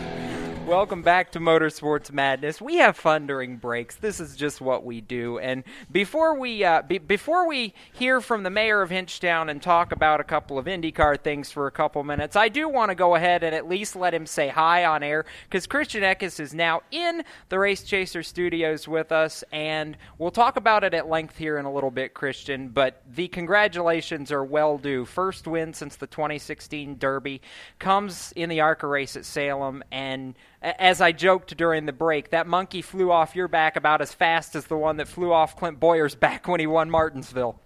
Welcome 0.68 1.00
back 1.00 1.32
to 1.32 1.40
Motorsports 1.40 2.12
Madness. 2.12 2.60
We 2.60 2.76
have 2.76 2.94
fun 2.94 3.26
during 3.26 3.56
breaks. 3.56 3.96
This 3.96 4.20
is 4.20 4.36
just 4.36 4.60
what 4.60 4.84
we 4.84 5.00
do. 5.00 5.38
And 5.38 5.64
before 5.90 6.38
we 6.38 6.62
uh, 6.62 6.82
be- 6.82 6.98
before 6.98 7.48
we 7.48 7.72
hear 7.94 8.20
from 8.20 8.42
the 8.42 8.50
mayor 8.50 8.82
of 8.82 8.90
Hinchtown 8.90 9.50
and 9.50 9.62
talk 9.62 9.92
about 9.92 10.20
a 10.20 10.24
couple 10.24 10.58
of 10.58 10.66
IndyCar 10.66 11.22
things 11.22 11.50
for 11.50 11.68
a 11.68 11.70
couple 11.70 12.04
minutes, 12.04 12.36
I 12.36 12.50
do 12.50 12.68
want 12.68 12.90
to 12.90 12.94
go 12.94 13.14
ahead 13.14 13.44
and 13.44 13.54
at 13.54 13.66
least 13.66 13.96
let 13.96 14.12
him 14.12 14.26
say 14.26 14.48
hi 14.48 14.84
on 14.84 15.02
air 15.02 15.24
because 15.44 15.66
Christian 15.66 16.02
Eckes 16.02 16.38
is 16.38 16.52
now 16.52 16.82
in 16.90 17.24
the 17.48 17.58
Race 17.58 17.82
Chaser 17.82 18.22
studios 18.22 18.86
with 18.86 19.10
us, 19.10 19.42
and 19.50 19.96
we'll 20.18 20.30
talk 20.30 20.58
about 20.58 20.84
it 20.84 20.92
at 20.92 21.08
length 21.08 21.38
here 21.38 21.56
in 21.56 21.64
a 21.64 21.72
little 21.72 21.90
bit, 21.90 22.12
Christian. 22.12 22.68
But 22.68 23.00
the 23.14 23.28
congratulations 23.28 24.30
are 24.30 24.44
well 24.44 24.76
due. 24.76 25.06
First 25.06 25.46
win 25.46 25.72
since 25.72 25.96
the 25.96 26.06
2016 26.06 26.98
Derby 26.98 27.40
comes 27.78 28.34
in 28.36 28.50
the 28.50 28.60
ARCA 28.60 28.86
race 28.86 29.16
at 29.16 29.24
Salem, 29.24 29.82
and 29.90 30.34
as 30.62 31.00
I 31.00 31.12
joked 31.12 31.56
during 31.56 31.86
the 31.86 31.92
break, 31.92 32.30
that 32.30 32.46
monkey 32.46 32.82
flew 32.82 33.10
off 33.10 33.36
your 33.36 33.48
back 33.48 33.76
about 33.76 34.00
as 34.00 34.12
fast 34.12 34.56
as 34.56 34.66
the 34.66 34.76
one 34.76 34.96
that 34.96 35.08
flew 35.08 35.32
off 35.32 35.56
Clint 35.56 35.78
Bowyer's 35.78 36.14
back 36.14 36.48
when 36.48 36.60
he 36.60 36.66
won 36.66 36.90
Martinsville. 36.90 37.60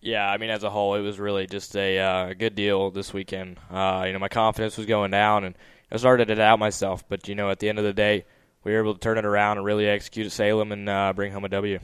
Yeah, 0.00 0.28
I 0.28 0.36
mean, 0.36 0.50
as 0.50 0.62
a 0.62 0.70
whole, 0.70 0.94
it 0.94 1.00
was 1.00 1.18
really 1.18 1.46
just 1.46 1.76
a 1.76 1.98
uh, 1.98 2.34
good 2.34 2.54
deal 2.54 2.90
this 2.90 3.12
weekend. 3.12 3.58
Uh, 3.70 4.04
you 4.06 4.12
know, 4.12 4.18
my 4.18 4.28
confidence 4.28 4.76
was 4.76 4.86
going 4.86 5.10
down, 5.10 5.44
and 5.44 5.56
I 5.90 5.96
started 5.96 6.28
to 6.28 6.34
doubt 6.34 6.58
myself. 6.58 7.04
But 7.08 7.28
you 7.28 7.34
know, 7.34 7.50
at 7.50 7.58
the 7.58 7.68
end 7.68 7.78
of 7.78 7.84
the 7.84 7.92
day, 7.92 8.24
we 8.62 8.72
were 8.72 8.78
able 8.78 8.94
to 8.94 9.00
turn 9.00 9.18
it 9.18 9.24
around 9.24 9.58
and 9.58 9.66
really 9.66 9.86
execute 9.86 10.26
at 10.26 10.32
Salem 10.32 10.72
and 10.72 10.88
uh, 10.88 11.12
bring 11.12 11.32
home 11.32 11.44
a 11.44 11.48
W. 11.48 11.78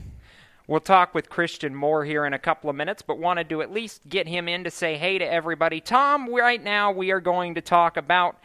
We'll 0.67 0.79
talk 0.79 1.13
with 1.13 1.29
Christian 1.29 1.75
Moore 1.75 2.05
here 2.05 2.25
in 2.25 2.31
a 2.31 2.39
couple 2.39 2.69
of 2.69 2.75
minutes, 2.77 3.01
but 3.01 3.17
wanted 3.17 3.49
to 3.49 3.61
at 3.61 3.71
least 3.71 4.07
get 4.07 4.27
him 4.27 4.47
in 4.47 4.63
to 4.63 4.71
say 4.71 4.95
hey 4.95 5.17
to 5.17 5.25
everybody. 5.25 5.81
Tom, 5.81 6.33
right 6.33 6.63
now 6.63 6.91
we 6.91 7.11
are 7.11 7.19
going 7.19 7.55
to 7.55 7.61
talk 7.61 7.97
about 7.97 8.37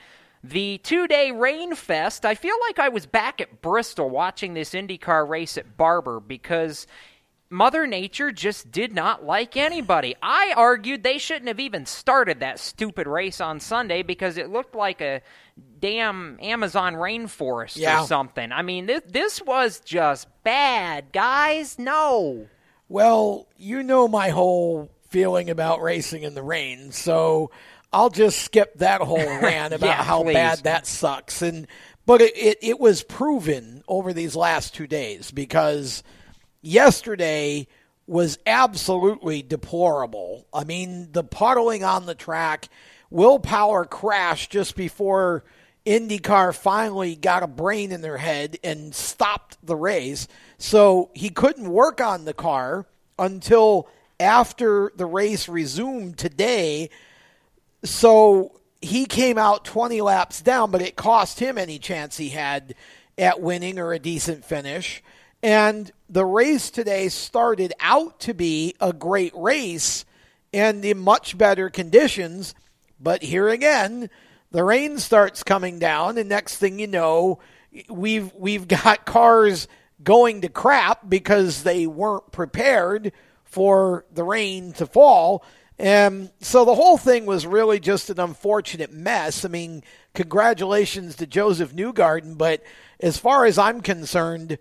the 0.44 0.79
two 0.79 1.07
day 1.09 1.31
rain 1.33 1.74
fest. 1.74 2.24
I 2.24 2.35
feel 2.35 2.57
like 2.66 2.79
I 2.79 2.88
was 2.88 3.07
back 3.07 3.40
at 3.40 3.61
Bristol 3.61 4.09
watching 4.11 4.55
this 4.55 4.70
IndyCar 4.70 5.29
race 5.29 5.59
at 5.59 5.77
Barber 5.77 6.20
because 6.20 6.87
Mother 7.51 7.87
Nature 7.87 8.31
just 8.31 8.70
did 8.70 8.92
not 8.92 9.24
like 9.24 9.57
anybody. 9.57 10.14
I 10.22 10.53
argued 10.55 11.03
they 11.03 11.16
shouldn't 11.18 11.48
have 11.48 11.61
even 11.61 11.87
started 11.87 12.40
that 12.40 12.61
stupid 12.61 13.07
race 13.07 13.40
on 13.40 13.59
Sunday 13.59 14.03
because 14.03 14.37
it 14.37 14.51
looked 14.51 14.74
like 14.74 15.01
a 15.01 15.22
damn 15.81 16.38
Amazon 16.42 16.94
rainforest 16.94 17.77
Yeah. 17.77 18.03
or 18.03 18.07
something. 18.07 18.53
I 18.53 18.61
mean, 18.62 18.85
this, 18.87 19.01
this 19.09 19.42
was 19.42 19.81
just 19.81 20.29
bad, 20.44 21.11
guys. 21.12 21.79
No. 21.79 22.48
Well, 22.90 23.48
you 23.57 23.83
know 23.83 24.09
my 24.09 24.29
whole 24.29 24.90
feeling 25.09 25.48
about 25.48 25.81
racing 25.81 26.22
in 26.24 26.35
the 26.35 26.42
rain, 26.42 26.92
so 26.92 27.51
I'll 27.92 28.11
just 28.11 28.40
skip 28.42 28.74
that 28.79 29.01
whole 29.01 29.16
rant 29.42 29.74
about 29.74 29.87
Yeah, 29.87 30.03
how 30.03 30.22
please. 30.22 30.35
bad 30.35 30.64
that 30.64 30.87
sucks. 30.87 31.42
And 31.42 31.66
but 32.07 32.20
it, 32.22 32.37
it, 32.37 32.59
it 32.62 32.81
was 32.81 33.03
proven 33.03 33.83
over 33.88 34.12
these 34.12 34.35
last 34.37 34.74
two 34.74 34.87
days 34.87 35.31
because 35.31 36.03
yesterday 36.62 37.66
was 38.07 38.38
absolutely 38.46 39.43
deplorable. 39.43 40.47
I 40.53 40.64
mean, 40.64 41.09
the 41.12 41.24
puddling 41.24 41.84
on 41.84 42.07
the 42.07 42.14
track, 42.14 42.68
Will 43.11 43.39
Power 43.39 43.84
crashed 43.84 44.51
just 44.51 44.76
before 44.76 45.45
IndyCar 45.84 46.55
finally 46.57 47.14
got 47.16 47.43
a 47.43 47.47
brain 47.47 47.93
in 47.93 48.01
their 48.01 48.16
head 48.18 48.59
and 48.64 48.95
stopped 48.95 49.59
the 49.62 49.76
race. 49.76 50.26
So 50.57 51.11
he 51.14 51.28
couldn't 51.30 51.68
work 51.70 52.01
on 52.01 52.24
the 52.24 52.34
car 52.34 52.86
until 53.18 53.89
after 54.18 54.93
the 54.97 55.07
race 55.07 55.49
resumed 55.49 56.16
today. 56.18 56.91
So 57.85 58.61
he 58.81 59.07
came 59.07 59.39
out 59.39 59.64
20 59.64 60.01
laps 60.01 60.41
down, 60.41 60.70
but 60.70 60.83
it 60.83 60.97
cost 60.97 61.41
him 61.41 61.59
any 61.59 61.79
chance 61.79 62.16
he 62.16 62.31
had 62.31 62.74
at 63.16 63.41
winning 63.41 63.79
or 63.79 63.93
a 63.93 63.99
decent 63.99 64.45
finish. 64.45 65.03
And 65.43 65.91
the 66.09 66.24
race 66.24 66.70
today 66.70 67.09
started 67.09 67.72
out 67.81 68.20
to 68.20 68.35
be 68.35 68.74
a 68.81 68.93
great 68.93 69.33
race 69.35 70.05
and 70.53 70.85
in 70.85 70.99
much 70.99 71.39
better 71.39 71.70
conditions. 71.70 72.55
But 72.99 73.22
here 73.22 73.49
again, 73.49 74.11
the 74.51 74.64
rain 74.64 74.99
starts 74.99 75.43
coming 75.43 75.79
down, 75.79 76.18
and 76.18 76.29
next 76.29 76.57
thing 76.57 76.79
you 76.79 76.87
know, 76.87 77.39
we've 77.89 78.33
we've 78.35 78.66
got 78.85 79.05
cars 79.05 79.68
going 80.03 80.41
to 80.43 80.49
crap 80.49 81.09
because 81.09 81.62
they 81.62 81.87
weren't 81.87 82.31
prepared 82.33 83.12
for 83.45 84.05
the 84.12 84.24
rain 84.24 84.72
to 84.74 84.87
fall. 84.87 85.45
And 85.79 86.31
so 86.41 86.64
the 86.64 86.74
whole 86.74 86.99
thing 86.99 87.24
was 87.24 87.47
really 87.47 87.79
just 87.79 88.11
an 88.11 88.18
unfortunate 88.18 88.93
mess. 88.93 89.45
I 89.45 89.49
mean, 89.49 89.85
congratulations 90.14 91.16
to 91.16 91.26
Josef 91.26 91.72
Newgarden, 91.72 92.37
but 92.37 92.62
as 92.99 93.16
far 93.16 93.45
as 93.45 93.59
I'm 93.59 93.81
concerned, 93.81 94.59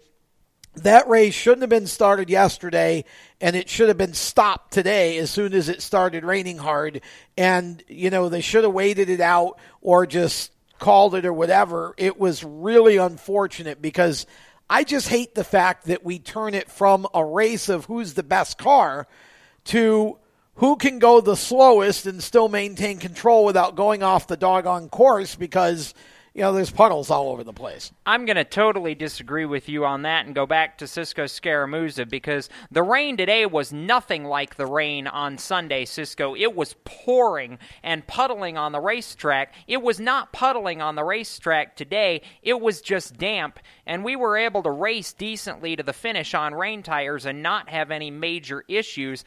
that 0.75 1.07
race 1.07 1.33
shouldn't 1.33 1.61
have 1.61 1.69
been 1.69 1.87
started 1.87 2.29
yesterday 2.29 3.03
and 3.41 3.55
it 3.55 3.67
should 3.67 3.87
have 3.87 3.97
been 3.97 4.13
stopped 4.13 4.71
today 4.71 5.17
as 5.17 5.31
soon 5.31 5.53
as 5.53 5.69
it 5.69 5.81
started 5.81 6.23
raining 6.23 6.57
hard 6.57 7.01
and 7.35 7.83
you 7.87 8.11
know 8.11 8.29
they 8.29 8.41
should 8.41 8.63
have 8.63 8.73
waited 8.73 9.09
it 9.09 9.19
out 9.19 9.57
or 9.81 10.05
just 10.05 10.51
called 10.77 11.15
it 11.15 11.25
or 11.25 11.33
whatever 11.33 11.95
it 11.97 12.19
was 12.19 12.43
really 12.43 12.97
unfortunate 12.97 13.81
because 13.81 14.27
i 14.69 14.83
just 14.83 15.09
hate 15.09 15.33
the 15.33 15.43
fact 15.43 15.85
that 15.85 16.03
we 16.03 16.19
turn 16.19 16.53
it 16.53 16.69
from 16.69 17.07
a 17.13 17.25
race 17.25 17.69
of 17.69 17.85
who's 17.85 18.13
the 18.13 18.21
best 18.21 18.59
car 18.59 19.07
to 19.63 20.15
who 20.57 20.75
can 20.75 20.99
go 20.99 21.21
the 21.21 21.35
slowest 21.35 22.05
and 22.05 22.21
still 22.21 22.49
maintain 22.49 22.99
control 22.99 23.45
without 23.45 23.75
going 23.75 24.03
off 24.03 24.27
the 24.27 24.37
doggone 24.37 24.89
course 24.89 25.35
because 25.35 25.93
you 26.37 26.43
know, 26.43 26.53
there's 26.53 26.69
puddles 26.69 27.09
all 27.09 27.31
over 27.31 27.43
the 27.43 27.51
place. 27.51 27.91
I'm 28.05 28.25
going 28.25 28.35
to 28.35 28.43
totally 28.43 28.93
disagree 28.93 29.45
with 29.45 29.67
you 29.67 29.85
on 29.85 30.03
that 30.03 30.27
and 30.27 30.35
go 30.35 30.45
back 30.45 30.77
to 30.77 30.87
Cisco 30.87 31.23
Scaramuza 31.23 32.07
because 32.07 32.47
the 32.69 32.83
rain 32.83 33.17
today 33.17 33.47
was 33.47 33.73
nothing 33.73 34.23
like 34.23 34.53
the 34.53 34.67
rain 34.67 35.07
on 35.07 35.39
Sunday, 35.39 35.83
Cisco. 35.83 36.35
It 36.35 36.55
was 36.55 36.75
pouring 36.85 37.57
and 37.81 38.05
puddling 38.05 38.55
on 38.55 38.71
the 38.71 38.79
racetrack. 38.79 39.55
It 39.65 39.81
was 39.81 39.99
not 39.99 40.31
puddling 40.31 40.79
on 40.79 40.93
the 40.93 41.03
racetrack 41.03 41.75
today, 41.75 42.21
it 42.43 42.61
was 42.61 42.81
just 42.81 43.17
damp, 43.17 43.57
and 43.87 44.03
we 44.03 44.15
were 44.15 44.37
able 44.37 44.61
to 44.61 44.69
race 44.69 45.13
decently 45.13 45.75
to 45.75 45.81
the 45.81 45.91
finish 45.91 46.35
on 46.35 46.53
rain 46.53 46.83
tires 46.83 47.25
and 47.25 47.41
not 47.41 47.69
have 47.69 47.89
any 47.89 48.11
major 48.11 48.63
issues. 48.67 49.25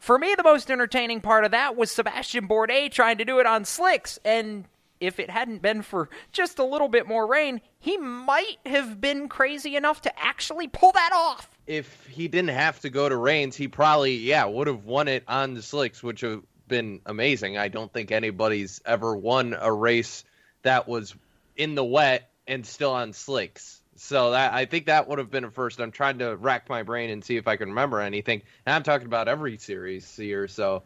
For 0.00 0.18
me, 0.18 0.34
the 0.34 0.42
most 0.42 0.70
entertaining 0.70 1.20
part 1.20 1.44
of 1.44 1.50
that 1.50 1.76
was 1.76 1.90
Sebastian 1.92 2.48
Bourdais 2.48 2.90
trying 2.90 3.18
to 3.18 3.24
do 3.24 3.38
it 3.38 3.44
on 3.44 3.66
slicks, 3.66 4.18
and 4.24 4.64
if 4.98 5.20
it 5.20 5.28
hadn't 5.28 5.60
been 5.60 5.82
for 5.82 6.08
just 6.32 6.58
a 6.58 6.64
little 6.64 6.88
bit 6.88 7.06
more 7.06 7.26
rain, 7.26 7.60
he 7.78 7.98
might 7.98 8.56
have 8.64 8.98
been 8.98 9.28
crazy 9.28 9.76
enough 9.76 10.00
to 10.02 10.18
actually 10.18 10.68
pull 10.68 10.92
that 10.92 11.10
off. 11.12 11.50
If 11.66 12.06
he 12.06 12.28
didn't 12.28 12.50
have 12.50 12.80
to 12.80 12.88
go 12.88 13.10
to 13.10 13.16
Rains, 13.16 13.56
he 13.56 13.68
probably, 13.68 14.16
yeah, 14.16 14.46
would 14.46 14.66
have 14.68 14.84
won 14.84 15.06
it 15.06 15.22
on 15.28 15.52
the 15.52 15.62
slicks, 15.62 16.02
which 16.02 16.22
would 16.22 16.32
have 16.32 16.42
been 16.66 17.00
amazing. 17.04 17.58
I 17.58 17.68
don't 17.68 17.92
think 17.92 18.10
anybody's 18.10 18.80
ever 18.86 19.14
won 19.14 19.54
a 19.58 19.70
race 19.70 20.24
that 20.62 20.88
was 20.88 21.14
in 21.56 21.74
the 21.74 21.84
wet 21.84 22.30
and 22.46 22.64
still 22.64 22.92
on 22.92 23.12
slicks. 23.12 23.79
So 24.02 24.30
that 24.30 24.54
I 24.54 24.64
think 24.64 24.86
that 24.86 25.08
would 25.08 25.18
have 25.18 25.30
been 25.30 25.44
a 25.44 25.50
first. 25.50 25.78
I'm 25.78 25.92
trying 25.92 26.18
to 26.20 26.34
rack 26.34 26.70
my 26.70 26.82
brain 26.82 27.10
and 27.10 27.22
see 27.22 27.36
if 27.36 27.46
I 27.46 27.56
can 27.56 27.68
remember 27.68 28.00
anything. 28.00 28.40
And 28.64 28.74
I'm 28.74 28.82
talking 28.82 29.06
about 29.06 29.28
every 29.28 29.58
series 29.58 30.16
here, 30.16 30.48
so 30.48 30.84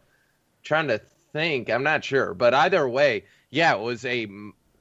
trying 0.63 0.89
to 0.89 0.99
think. 1.31 1.69
I'm 1.69 1.81
not 1.83 2.03
sure, 2.03 2.33
but 2.33 2.53
either 2.53 2.87
way, 2.87 3.23
yeah, 3.49 3.73
it 3.73 3.79
was 3.79 4.03
a 4.03 4.27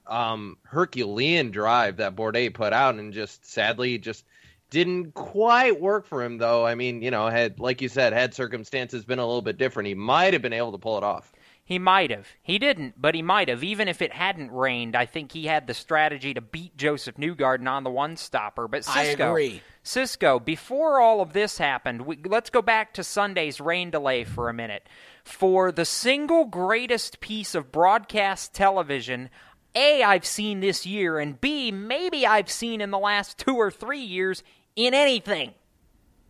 um, 0.09 0.59
Herculean 0.65 1.53
drive 1.53 1.99
that 1.99 2.17
Bourdais 2.17 2.53
put 2.53 2.73
out, 2.73 2.97
and 2.97 3.13
just 3.13 3.47
sadly 3.47 3.99
just 3.99 4.25
didn't 4.69 5.15
quite 5.15 5.81
work 5.81 6.05
for 6.05 6.21
him. 6.21 6.37
Though 6.37 6.67
I 6.67 6.75
mean, 6.75 7.03
you 7.03 7.13
know, 7.13 7.29
had 7.29 7.61
like 7.61 7.83
you 7.83 7.89
said, 7.89 8.13
had 8.13 8.35
circumstances 8.35 9.05
been 9.05 9.21
a 9.21 9.27
little 9.27 9.43
bit 9.43 9.59
different, 9.59 9.87
he 9.87 9.95
might 9.95 10.33
have 10.33 10.43
been 10.43 10.53
able 10.53 10.73
to 10.73 10.79
pull 10.79 10.99
it 10.99 11.05
off. 11.05 11.33
He 11.65 11.79
might 11.79 12.11
have. 12.11 12.29
He 12.43 12.59
didn't, 12.59 13.01
but 13.01 13.15
he 13.15 13.23
might 13.23 13.49
have. 13.49 13.65
Even 13.65 13.89
if 13.89 14.03
it 14.03 14.13
hadn't 14.13 14.53
rained, 14.53 14.95
I 14.95 15.07
think 15.07 15.33
he 15.33 15.47
had 15.47 15.67
the 15.67 15.73
strategy 15.73 16.35
to 16.35 16.43
beat 16.43 16.77
Josef 16.77 17.17
Newgarden 17.17 17.67
on 17.67 17.85
the 17.85 17.91
one 17.91 18.17
stopper. 18.17 18.69
But 18.69 18.85
Cisco, 18.85 19.01
I 19.01 19.05
agree. 19.05 19.63
Cisco, 19.83 20.39
before 20.39 21.01
all 21.01 21.23
of 21.23 21.33
this 21.33 21.57
happened, 21.57 22.03
we, 22.03 22.19
let's 22.27 22.51
go 22.51 22.61
back 22.61 22.93
to 22.95 23.05
Sunday's 23.05 23.61
rain 23.61 23.91
delay 23.91 24.25
for 24.25 24.51
a 24.51 24.55
minute 24.55 24.87
for 25.25 25.73
the 25.73 25.87
single 25.87 26.45
greatest 26.45 27.21
piece 27.21 27.55
of 27.55 27.73
broadcast 27.73 28.53
television 28.53 29.31
A, 29.75 30.03
I've 30.03 30.27
seen 30.27 30.61
this 30.61 30.87
year, 30.87 31.19
and 31.19 31.41
B, 31.41 31.73
maybe 31.73 32.27
I've 32.27 32.51
seen 32.51 32.81
in 32.81 32.91
the 32.91 32.99
last 32.99 33.39
two 33.39 33.57
or 33.57 33.71
three 33.71 34.03
years 34.03 34.43
in 34.77 34.93
anything. 34.93 35.53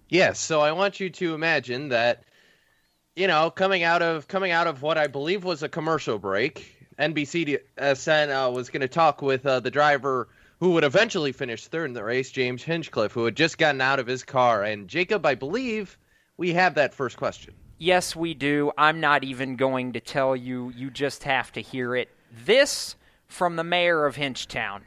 Yes, 0.08 0.38
so 0.38 0.60
I 0.60 0.72
want 0.72 1.00
you 1.00 1.10
to 1.10 1.34
imagine 1.34 1.88
that, 1.88 2.22
you 3.16 3.26
know, 3.26 3.50
coming 3.50 3.82
out 3.82 4.02
of 4.02 4.28
coming 4.28 4.52
out 4.52 4.66
of 4.66 4.82
what 4.82 4.98
I 4.98 5.06
believe 5.06 5.44
was 5.44 5.62
a 5.62 5.68
commercial 5.68 6.18
break, 6.18 6.76
NBC 6.98 7.60
uh, 7.78 7.82
uh, 7.82 8.50
was 8.50 8.70
going 8.70 8.80
to 8.80 8.88
talk 8.88 9.22
with 9.22 9.46
uh, 9.46 9.60
the 9.60 9.70
driver 9.70 10.28
who 10.60 10.70
would 10.72 10.84
eventually 10.84 11.32
finish 11.32 11.66
third 11.66 11.86
in 11.86 11.94
the 11.94 12.04
race, 12.04 12.30
James 12.30 12.62
Hinchcliffe, 12.62 13.12
who 13.12 13.24
had 13.24 13.36
just 13.36 13.58
gotten 13.58 13.80
out 13.80 13.98
of 13.98 14.06
his 14.06 14.22
car. 14.22 14.62
And 14.62 14.88
Jacob, 14.88 15.26
I 15.26 15.34
believe 15.34 15.98
we 16.36 16.54
have 16.54 16.74
that 16.74 16.94
first 16.94 17.16
question. 17.16 17.54
Yes, 17.78 18.14
we 18.16 18.34
do. 18.34 18.72
I'm 18.78 19.00
not 19.00 19.24
even 19.24 19.56
going 19.56 19.92
to 19.94 20.00
tell 20.00 20.34
you. 20.36 20.70
You 20.70 20.90
just 20.90 21.24
have 21.24 21.52
to 21.52 21.60
hear 21.60 21.94
it. 21.96 22.08
This 22.44 22.96
from 23.26 23.56
the 23.56 23.64
mayor 23.64 24.06
of 24.06 24.16
Hinchtown. 24.16 24.82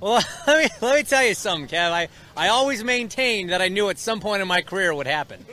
Well, 0.00 0.22
let 0.46 0.64
me, 0.64 0.70
let 0.80 0.96
me 0.96 1.02
tell 1.02 1.24
you 1.24 1.34
something, 1.34 1.68
Kev. 1.68 1.90
I, 1.90 2.08
I 2.36 2.48
always 2.48 2.82
maintained 2.82 3.50
that 3.50 3.60
I 3.60 3.68
knew 3.68 3.88
at 3.88 3.98
some 3.98 4.20
point 4.20 4.40
in 4.40 4.48
my 4.48 4.62
career 4.62 4.92
it 4.92 4.96
would 4.96 5.06
happen. 5.06 5.44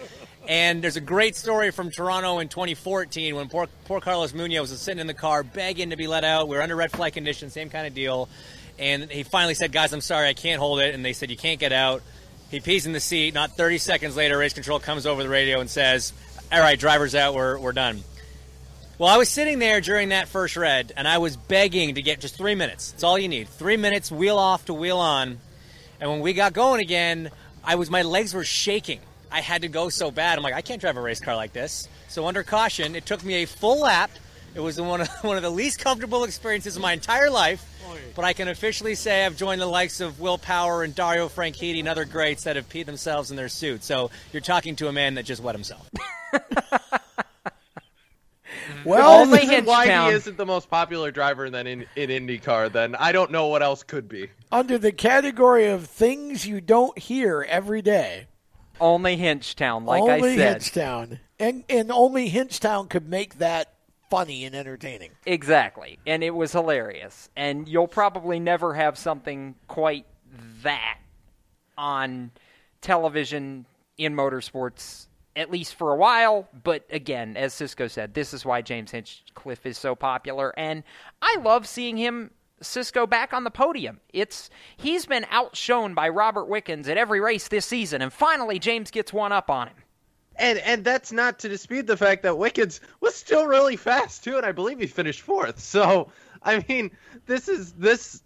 And 0.48 0.82
there's 0.82 0.96
a 0.96 1.02
great 1.02 1.36
story 1.36 1.72
from 1.72 1.92
Toronto 1.92 2.40
in 2.40 2.48
2014 2.48 3.36
when 3.36 3.50
poor, 3.50 3.68
poor 3.86 4.02
Carlos 4.02 4.34
Munoz 4.34 4.72
was 4.72 4.82
sitting 4.82 5.00
in 5.00 5.08
the 5.08 5.14
car 5.14 5.44
begging 5.44 5.92
to 5.92 5.96
be 5.96 6.08
let 6.08 6.24
out. 6.24 6.48
We 6.48 6.58
were 6.58 6.64
under 6.64 6.76
red 6.76 6.92
flag 6.92 7.14
conditions, 7.14 7.54
same 7.54 7.70
kind 7.70 7.86
of 7.86 7.94
deal. 7.94 8.30
And 8.80 9.12
he 9.12 9.24
finally 9.24 9.54
said, 9.54 9.72
Guys, 9.72 9.94
I'm 9.94 10.02
sorry, 10.02 10.28
I 10.28 10.34
can't 10.34 10.60
hold 10.60 10.80
it. 10.80 10.96
And 10.96 11.06
they 11.06 11.14
said, 11.14 11.30
You 11.30 11.38
can't 11.38 11.60
get 11.60 11.72
out. 11.72 12.02
He 12.50 12.60
pees 12.60 12.86
in 12.86 12.94
the 12.94 13.00
seat. 13.00 13.34
Not 13.34 13.52
30 13.52 13.78
seconds 13.78 14.16
later, 14.16 14.38
race 14.38 14.54
control 14.54 14.80
comes 14.80 15.06
over 15.06 15.22
the 15.22 15.30
radio 15.30 15.60
and 15.60 15.70
says, 15.70 16.14
all 16.52 16.60
right, 16.60 16.80
driver's 16.80 17.14
out, 17.14 17.36
we're, 17.36 17.60
we're 17.60 17.74
done. 17.74 18.04
Well, 18.98 19.08
I 19.08 19.18
was 19.18 19.30
sitting 19.30 19.60
there 19.60 19.82
during 19.82 20.10
that 20.10 20.28
first 20.28 20.58
red, 20.58 20.92
and 20.98 21.08
I 21.08 21.20
was 21.20 21.38
begging 21.38 21.96
to 21.96 22.02
get 22.02 22.20
just 22.20 22.36
three 22.36 22.56
minutes. 22.56 22.92
It's 22.94 23.04
all 23.04 23.20
you 23.20 23.30
need. 23.30 23.48
Three 23.48 23.78
minutes, 23.78 24.12
wheel 24.12 24.38
off 24.38 24.66
to 24.66 24.74
wheel 24.74 24.98
on. 24.98 25.40
And 26.02 26.10
when 26.10 26.22
we 26.22 26.34
got 26.34 26.54
going 26.54 26.82
again, 26.82 27.30
I 27.64 27.76
was 27.76 27.90
my 27.92 28.02
legs 28.02 28.34
were 28.34 28.44
shaking. 28.44 29.00
I 29.32 29.42
had 29.42 29.62
to 29.62 29.68
go 29.68 29.90
so 29.90 30.12
bad. 30.12 30.38
I'm 30.38 30.44
like, 30.44 30.54
I 30.54 30.62
can't 30.62 30.82
drive 30.82 30.98
a 30.98 31.02
race 31.02 31.20
car 31.20 31.36
like 31.36 31.54
this. 31.54 31.88
So 32.08 32.28
under 32.28 32.44
caution, 32.44 32.96
it 32.96 33.06
took 33.06 33.24
me 33.24 33.44
a 33.44 33.46
full 33.46 33.82
lap. 33.82 34.12
It 34.56 34.60
was 34.60 34.80
one 34.82 35.02
of, 35.02 35.08
one 35.22 35.38
of 35.38 35.44
the 35.44 35.52
least 35.52 35.80
comfortable 35.80 36.24
experiences 36.24 36.76
of 36.76 36.82
my 36.82 36.94
entire 36.94 37.30
life. 37.30 37.66
But 38.16 38.26
I 38.26 38.34
can 38.34 38.48
officially 38.48 38.96
say 38.96 39.26
I've 39.26 39.38
joined 39.38 39.62
the 39.62 39.66
likes 39.66 40.00
of 40.00 40.20
Will 40.20 40.38
Power 40.38 40.84
and 40.84 40.94
Dario 40.94 41.28
Franchitti 41.28 41.80
and 41.80 41.88
other 41.88 42.06
greats 42.06 42.44
that 42.44 42.56
have 42.56 42.70
peed 42.70 42.86
themselves 42.86 43.32
in 43.32 43.38
their 43.38 43.50
suits. 43.50 43.86
So 43.86 44.12
you're 44.32 44.42
talking 44.42 44.76
to 44.78 44.88
a 44.88 44.92
man 44.92 45.16
that 45.16 45.26
just 45.26 45.42
wet 45.42 45.56
himself. 45.56 45.90
well, 48.86 49.22
only 49.22 49.40
why 49.62 49.88
Hinchtown. 49.88 50.10
he 50.10 50.14
isn't 50.14 50.38
the 50.38 50.46
most 50.46 50.70
popular 50.70 51.12
driver 51.12 51.50
then 51.50 51.66
in, 51.68 51.86
in 51.96 52.10
IndyCar, 52.10 52.72
then 52.72 52.96
I 52.96 53.12
don't 53.12 53.32
know 53.32 53.48
what 53.48 53.64
else 53.64 53.84
could 53.84 54.08
be. 54.08 54.30
Under 54.52 54.78
the 54.78 54.92
category 54.92 55.68
of 55.68 55.88
things 55.88 56.46
you 56.46 56.62
don't 56.62 56.98
hear 56.98 57.46
every 57.48 57.82
day. 57.82 58.28
Only 58.82 59.18
Hinchtown, 59.18 59.86
like 59.86 60.02
only 60.02 60.14
I 60.14 60.36
said. 60.36 60.82
Only 60.84 61.18
Hinchtown. 61.18 61.20
And, 61.40 61.64
and 61.70 61.92
only 61.92 62.30
Hinchtown 62.30 62.90
could 62.90 63.08
make 63.08 63.38
that 63.40 63.74
funny 64.10 64.46
and 64.46 64.56
entertaining. 64.56 65.12
Exactly. 65.26 66.00
And 66.06 66.24
it 66.24 66.32
was 66.32 66.52
hilarious. 66.52 67.30
And 67.36 67.68
you'll 67.68 67.88
probably 67.88 68.40
never 68.40 68.74
have 68.74 68.98
something 68.98 69.56
quite 69.68 70.06
that 70.64 70.98
on 71.78 72.32
television 72.82 73.66
in 73.98 74.16
motorsports, 74.16 75.08
at 75.36 75.52
least 75.52 75.76
for 75.76 75.92
a 75.92 75.96
while. 75.96 76.48
But 76.64 76.86
again, 76.90 77.38
as 77.38 77.54
Cisco 77.54 77.88
said, 77.88 78.14
this 78.14 78.34
is 78.34 78.46
why 78.46 78.62
James 78.62 78.92
Hinchcliffe 78.92 79.66
is 79.66 79.78
so 79.78 79.96
popular. 79.96 80.54
And 80.58 80.84
I 81.22 81.38
love 81.42 81.68
seeing 81.68 81.98
him. 81.98 82.32
Cisco 82.62 83.07
back 83.07 83.34
on 83.34 83.43
the 83.43 83.51
podium. 83.51 83.99
It's 84.14 84.49
he's 84.78 85.05
been 85.05 85.26
outshone 85.32 85.93
by 85.93 86.10
Robert 86.10 86.45
Wickens 86.45 86.88
at 86.88 86.97
every 86.97 87.20
race 87.20 87.47
this 87.47 87.66
season, 87.66 88.01
and 88.01 88.12
finally 88.12 88.60
James 88.60 88.91
gets 88.91 89.14
one 89.14 89.32
up 89.32 89.49
on 89.49 89.68
him. 89.68 89.78
And 90.36 90.60
and 90.60 90.84
that's 90.84 91.12
not 91.12 91.39
to 91.39 91.49
dispute 91.49 91.88
the 91.88 91.97
fact 91.97 92.24
that 92.24 92.38
Wickens 92.38 92.80
was 93.01 93.16
still 93.16 93.45
really 93.45 93.76
fast 93.76 94.24
too, 94.24 94.38
and 94.38 94.45
I 94.45 94.51
believe 94.51 94.80
he 94.80 94.88
finished 94.88 95.22
fourth. 95.22 95.60
So 95.60 96.12
I 96.41 96.64
mean, 96.68 96.91
this 97.26 97.47
is 97.49 97.74
this 97.74 98.24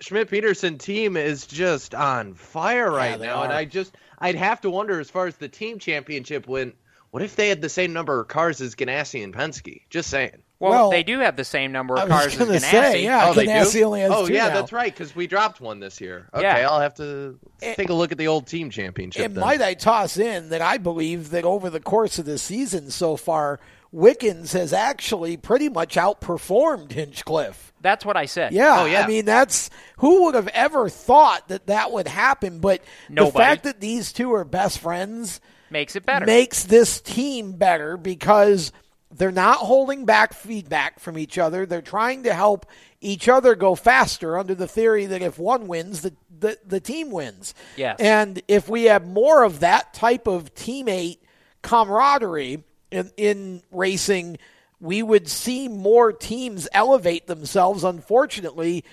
Schmidt 0.00 0.30
Peterson 0.30 0.78
team 0.78 1.16
is 1.16 1.46
just 1.46 1.94
on 1.94 2.34
fire 2.34 2.90
right 2.90 3.18
they 3.18 3.26
now, 3.26 3.42
and. 3.42 3.52
I 3.52 3.64
just 3.64 3.94
I'd 4.18 4.34
have 4.36 4.60
to 4.62 4.70
wonder 4.70 4.98
as 4.98 5.10
far 5.10 5.26
as 5.26 5.36
the 5.36 5.48
team 5.48 5.78
championship 5.78 6.48
went 6.48 6.74
What 7.10 7.22
if 7.22 7.36
they 7.36 7.48
had 7.50 7.60
the 7.60 7.68
same 7.68 7.92
number 7.92 8.20
of 8.20 8.28
cars 8.28 8.60
as 8.60 8.74
Ganassi 8.74 9.22
and 9.22 9.34
Penske? 9.34 9.82
Just 9.90 10.08
saying. 10.08 10.42
Well, 10.62 10.70
Well, 10.70 10.90
they 10.90 11.02
do 11.02 11.18
have 11.18 11.36
the 11.36 11.44
same 11.44 11.72
number 11.72 11.96
of 11.96 12.08
was 12.08 12.10
cars 12.10 12.26
as 12.34 12.38
gonna 12.38 12.52
Ganassi. 12.58 12.70
say, 12.70 13.02
yeah, 13.04 13.28
oh, 13.28 13.34
they 13.34 13.46
Ganassi 13.46 13.72
do? 13.72 13.84
only 13.84 14.00
has 14.02 14.12
oh, 14.12 14.26
two 14.26 14.32
yeah, 14.34 14.48
now. 14.48 14.54
that's 14.54 14.72
right, 14.72 14.92
because 14.92 15.14
we 15.16 15.26
dropped 15.26 15.60
one 15.60 15.80
this 15.80 16.00
year. 16.00 16.28
Okay, 16.32 16.42
Yeah. 16.44 16.68
I'll 16.70 16.80
have 16.80 16.94
to 16.94 17.38
take 17.60 17.90
a 17.90 17.94
look 17.94 18.12
at 18.12 18.18
the 18.18 18.28
old 18.28 18.46
team 18.46 18.70
championship. 18.70 19.24
And 19.24 19.34
then. 19.34 19.40
might 19.40 19.60
I 19.60 19.74
toss 19.74 20.16
in 20.18 20.50
that 20.50 20.62
I 20.62 20.78
believe 20.78 21.30
that 21.30 21.44
over 21.44 21.68
the 21.68 21.80
course 21.80 22.18
of 22.18 22.24
the 22.26 22.38
season 22.38 22.90
so 22.90 23.16
far, 23.16 23.58
Wickens 23.90 24.52
has 24.52 24.72
actually 24.72 25.36
pretty 25.36 25.68
much 25.68 25.96
outperformed 25.96 26.92
Hinchcliffe. 26.92 27.72
That's 27.80 28.04
what 28.04 28.16
I 28.16 28.26
said. 28.26 28.52
Yeah, 28.52 28.82
Oh, 28.82 28.86
yeah. 28.86 29.02
I 29.02 29.06
mean 29.08 29.24
that's 29.24 29.68
who 29.98 30.24
would 30.24 30.34
have 30.36 30.48
ever 30.48 30.88
thought 30.88 31.48
that 31.48 31.66
that 31.66 31.90
would 31.92 32.06
happen. 32.08 32.60
But 32.60 32.82
the 33.10 33.26
fact 33.26 33.64
that 33.64 33.80
these 33.80 34.12
two 34.12 34.32
are 34.34 34.44
best 34.44 34.78
friends 34.78 35.40
Makes 35.70 35.96
it 35.96 36.06
better. 36.06 36.24
makes 36.26 36.64
this 36.64 37.00
team 37.00 37.52
better 37.52 37.96
because 37.96 38.72
they're 39.12 39.30
not 39.30 39.58
holding 39.58 40.04
back 40.04 40.32
feedback 40.32 40.98
from 40.98 41.18
each 41.18 41.38
other. 41.38 41.66
They're 41.66 41.82
trying 41.82 42.22
to 42.24 42.34
help 42.34 42.66
each 43.00 43.28
other 43.28 43.54
go 43.54 43.74
faster 43.74 44.38
under 44.38 44.54
the 44.54 44.68
theory 44.68 45.06
that 45.06 45.22
if 45.22 45.38
one 45.38 45.68
wins, 45.68 46.00
the 46.00 46.14
the, 46.42 46.58
the 46.66 46.80
team 46.80 47.10
wins. 47.10 47.54
Yes. 47.76 47.96
And 48.00 48.42
if 48.48 48.68
we 48.68 48.84
have 48.84 49.06
more 49.06 49.44
of 49.44 49.60
that 49.60 49.94
type 49.94 50.26
of 50.26 50.54
teammate 50.54 51.18
camaraderie 51.62 52.64
in, 52.90 53.10
in 53.16 53.62
racing, 53.70 54.38
we 54.80 55.02
would 55.02 55.28
see 55.28 55.68
more 55.68 56.12
teams 56.12 56.68
elevate 56.72 57.28
themselves. 57.28 57.84
Unfortunately, 57.84 58.84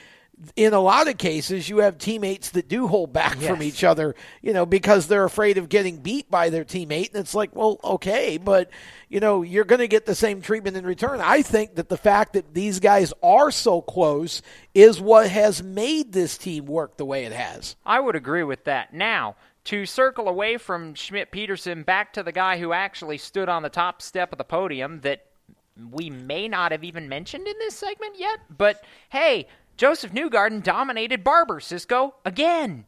in 0.56 0.74
a 0.74 0.80
lot 0.80 1.08
of 1.08 1.18
cases, 1.18 1.68
you 1.68 1.80
have 1.80 1.98
teammates 1.98 2.52
that 2.52 2.68
do 2.68 2.88
hold 2.88 3.12
back 3.12 3.38
from 3.38 3.62
each 3.62 3.84
other, 3.84 4.16
you 4.42 4.54
know, 4.54 4.66
because 4.66 5.08
they're 5.08 5.26
afraid 5.26 5.58
of 5.58 5.68
getting 5.68 5.98
beat 5.98 6.32
by 6.32 6.50
their 6.50 6.64
teammate. 6.64 7.10
And 7.10 7.18
it's 7.18 7.36
like, 7.36 7.56
well, 7.56 7.80
okay, 7.84 8.38
but, 8.38 8.70
you 9.10 9.20
know, 9.20 9.42
you're 9.42 9.66
going 9.66 9.80
to 9.80 9.88
get 9.88 10.06
the 10.06 10.16
same 10.16 10.42
treatment 10.42 10.78
in 10.78 10.86
return. 10.86 11.20
I 11.22 11.42
think 11.42 11.76
that 11.76 11.90
the 11.90 11.98
fact 11.98 12.34
that 12.34 12.54
these 12.54 12.80
guys 12.80 13.12
are 13.22 13.52
so 13.52 13.82
close 13.82 14.42
is 14.74 15.02
what 15.02 15.30
has 15.30 15.62
made 15.62 16.14
this 16.14 16.38
team 16.38 16.66
work 16.66 16.96
the 16.98 17.06
way 17.06 17.26
it 17.26 17.34
has. 17.34 17.76
I 17.86 18.00
would 18.00 18.16
agree 18.16 18.44
with 18.44 18.64
that. 18.64 18.94
Now, 18.94 19.36
to 19.66 19.86
circle 19.86 20.30
away 20.30 20.58
from 20.58 20.96
Schmidt 20.96 21.32
Peterson 21.32 21.84
back 21.84 22.14
to 22.14 22.24
the 22.24 22.32
guy 22.32 22.60
who 22.60 22.72
actually 22.72 23.18
stood 23.18 23.50
on 23.50 23.62
the 23.62 23.70
top 23.70 24.02
step 24.02 24.32
of 24.32 24.38
the 24.38 24.46
podium 24.46 25.02
that 25.02 25.26
we 25.92 26.10
may 26.10 26.48
not 26.48 26.72
have 26.72 26.84
even 26.84 27.10
mentioned 27.10 27.48
in 27.48 27.56
this 27.60 27.76
segment 27.76 28.18
yet, 28.18 28.40
but 28.50 28.84
hey, 29.10 29.48
Josef 29.80 30.12
Newgarden 30.12 30.62
dominated 30.62 31.24
Barber 31.24 31.62
Cisco 31.62 32.14
again. 32.26 32.84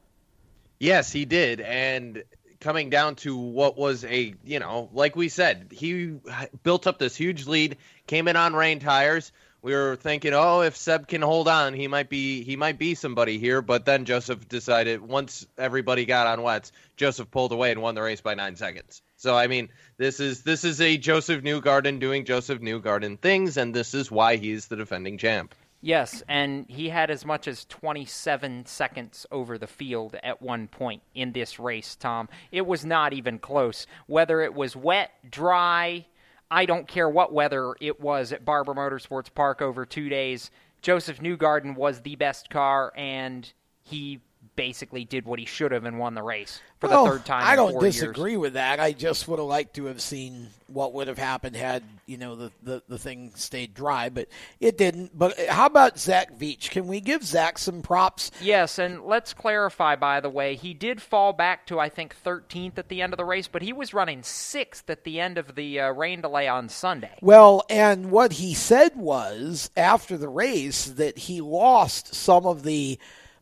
Yes, 0.78 1.10
he 1.10 1.24
did. 1.24 1.62
And 1.62 2.22
coming 2.60 2.90
down 2.90 3.16
to 3.16 3.38
what 3.38 3.78
was 3.78 4.04
a, 4.04 4.36
you 4.44 4.60
know, 4.60 4.90
like 4.92 5.16
we 5.16 5.30
said, 5.30 5.68
he 5.72 6.20
built 6.64 6.88
up 6.88 7.00
this 7.00 7.16
huge 7.16 7.48
lead, 7.48 7.78
came 8.08 8.28
in 8.28 8.36
on 8.36 8.54
rain 8.54 8.80
tires. 8.80 9.32
We 9.62 9.72
were 9.72 9.96
thinking, 9.96 10.34
oh, 10.34 10.64
if 10.64 10.76
Seb 10.76 11.08
can 11.08 11.22
hold 11.22 11.48
on, 11.48 11.74
he 11.74 11.88
might 11.88 12.10
be 12.10 12.44
he 12.44 12.58
might 12.58 12.78
be 12.78 12.94
somebody 12.94 13.38
here. 13.38 13.62
But 13.62 13.86
then 13.86 14.04
Josef 14.04 14.50
decided 14.50 15.00
once 15.00 15.48
everybody 15.58 16.04
got 16.04 16.28
on 16.28 16.42
wets, 16.42 16.74
Josef 16.98 17.32
pulled 17.32 17.54
away 17.54 17.72
and 17.72 17.82
won 17.82 17.96
the 17.96 18.02
race 18.02 18.20
by 18.20 18.34
nine 18.34 18.58
seconds. 18.58 19.02
So 19.16 19.38
I 19.38 19.48
mean, 19.48 19.70
this 19.96 20.20
is 20.20 20.42
this 20.42 20.66
is 20.66 20.82
a 20.82 20.98
Josef 20.98 21.42
Newgarden 21.42 22.02
doing 22.02 22.26
Josef 22.26 22.60
Newgarden 22.60 23.18
things, 23.18 23.56
and 23.56 23.74
this 23.74 23.94
is 23.94 24.12
why 24.12 24.36
he's 24.36 24.68
the 24.68 24.76
defending 24.76 25.18
champ. 25.18 25.56
Yes, 25.84 26.22
and 26.28 26.66
he 26.70 26.90
had 26.90 27.10
as 27.10 27.26
much 27.26 27.48
as 27.48 27.66
27 27.66 28.68
seconds 28.68 29.26
over 29.32 29.58
the 29.58 29.66
field 29.66 30.16
at 30.22 30.40
one 30.40 30.68
point 30.68 31.02
in 31.16 31.32
this 31.32 31.60
race, 31.60 31.96
Tom. 31.96 32.30
It 32.52 32.68
was 32.68 32.86
not 32.86 33.14
even 33.14 33.40
close. 33.40 33.88
Whether 34.06 34.42
it 34.42 34.54
was 34.54 34.76
wet, 34.76 35.10
dry, 35.28 36.06
I 36.52 36.66
don't 36.66 36.88
care 36.88 37.10
what 37.10 37.34
weather 37.34 37.74
it 37.82 38.00
was 38.00 38.32
at 38.32 38.46
Barber 38.46 38.76
Motorsports 38.76 39.34
Park 39.34 39.60
over 39.62 39.86
two 39.86 40.08
days. 40.08 40.52
Josef 40.84 41.20
Newgarden 41.20 41.76
was 41.76 42.02
the 42.02 42.16
best 42.16 42.52
car, 42.52 42.94
and 42.96 43.52
he 43.82 44.22
basically 44.56 45.06
did 45.06 45.26
what 45.26 45.40
he 45.40 45.46
should 45.46 45.72
have 45.72 45.86
and 45.86 45.98
won 45.98 46.14
the 46.14 46.24
race 46.24 46.62
for 46.80 46.90
Well, 46.90 47.06
the 47.06 47.12
third 47.12 47.26
time. 47.26 47.44
I 47.44 47.52
in 47.52 47.58
don't 47.58 47.72
four 47.74 47.82
disagree 47.82 48.32
Years. 48.32 48.42
with 48.42 48.54
that. 48.54 48.80
I 48.80 48.92
just 48.92 49.28
would 49.28 49.40
have 49.40 49.48
liked 49.48 49.76
to 49.76 49.86
have 49.86 50.02
seen 50.02 50.48
what 50.68 50.94
would 50.94 51.08
have 51.08 51.18
happened 51.18 51.56
had 51.56 51.84
you 52.06 52.18
know 52.18 52.36
the, 52.36 52.52
the, 52.64 52.84
the 52.88 52.98
thing 52.98 53.32
stayed 53.36 53.74
dry, 53.74 54.10
but 54.10 54.28
it 54.60 54.78
didn't. 54.78 55.18
But 55.18 55.38
how 55.48 55.66
about 55.66 56.00
Zach 56.00 56.38
Veach? 56.38 56.70
Can 56.70 56.88
we 56.88 57.00
give 57.02 57.24
Zach 57.24 57.58
some 57.58 57.82
props? 57.82 58.32
Yes, 58.42 58.78
and 58.80 59.04
let's 59.04 59.34
clarify, 59.34 59.96
by 59.96 60.20
the 60.20 60.30
way, 60.30 60.56
he 60.56 60.74
did 60.74 61.02
fall 61.02 61.34
back 61.34 61.66
to, 61.68 61.80
I 61.80 61.90
think, 61.90 62.16
13th 62.24 62.78
at 62.78 62.90
the 62.90 63.02
end 63.02 63.14
of 63.14 63.18
the 63.18 63.26
race, 63.26 63.48
but 63.48 63.62
he 63.62 63.74
was 63.74 63.94
running 63.94 64.22
6th 64.22 64.90
at 64.90 65.04
the 65.04 65.20
end 65.20 65.38
of 65.38 65.56
the 65.56 65.80
uh, 65.80 65.92
rain 65.92 66.22
delay 66.22 66.48
on 66.48 66.70
Sunday. 66.70 67.18
Well, 67.22 67.64
and 67.70 68.12
what 68.12 68.34
he 68.34 68.54
said 68.54 68.96
was 68.96 69.70
after 69.78 70.18
the 70.18 70.30
race 70.30 70.86
that 70.86 71.18
he 71.18 71.42
lost 71.42 72.14
some 72.16 72.46
of 72.46 72.64
the 72.64 72.98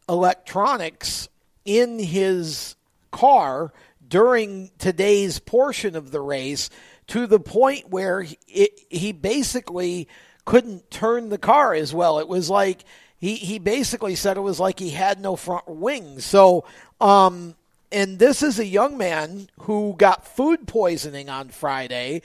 electronics 0.10 1.30
in 1.64 2.00
his 2.00 2.76
car 3.12 3.72
during 4.08 4.72
today's 4.80 5.40
portion 5.40 5.96
of 5.96 6.12
the 6.12 6.20
race 6.20 6.70
to 7.08 7.28
the 7.28 7.40
point 7.40 7.90
where 7.90 8.24
he, 8.24 8.38
it, 8.48 8.72
he 8.90 9.12
basically 9.12 10.08
couldn't 10.46 10.90
turn 10.90 11.30
the 11.30 11.38
car 11.38 11.74
as 11.74 11.94
well. 11.94 12.20
It 12.20 12.28
was 12.28 12.50
like 12.50 12.84
he, 13.18 13.36
he 13.36 13.60
basically 13.60 14.16
said 14.16 14.36
it 14.36 14.42
was 14.42 14.60
like 14.60 14.80
he 14.80 14.90
had 14.90 15.20
no 15.20 15.36
front 15.36 15.68
wings. 15.68 16.26
So, 16.26 16.66
um, 17.00 17.56
and 17.92 18.18
this 18.18 18.42
is 18.42 18.60
a 18.60 18.66
young 18.66 18.98
man 18.98 19.50
who 19.62 19.94
got 19.98 20.28
food 20.28 20.68
poisoning 20.68 21.30
on 21.30 21.50
Friday 21.50 22.22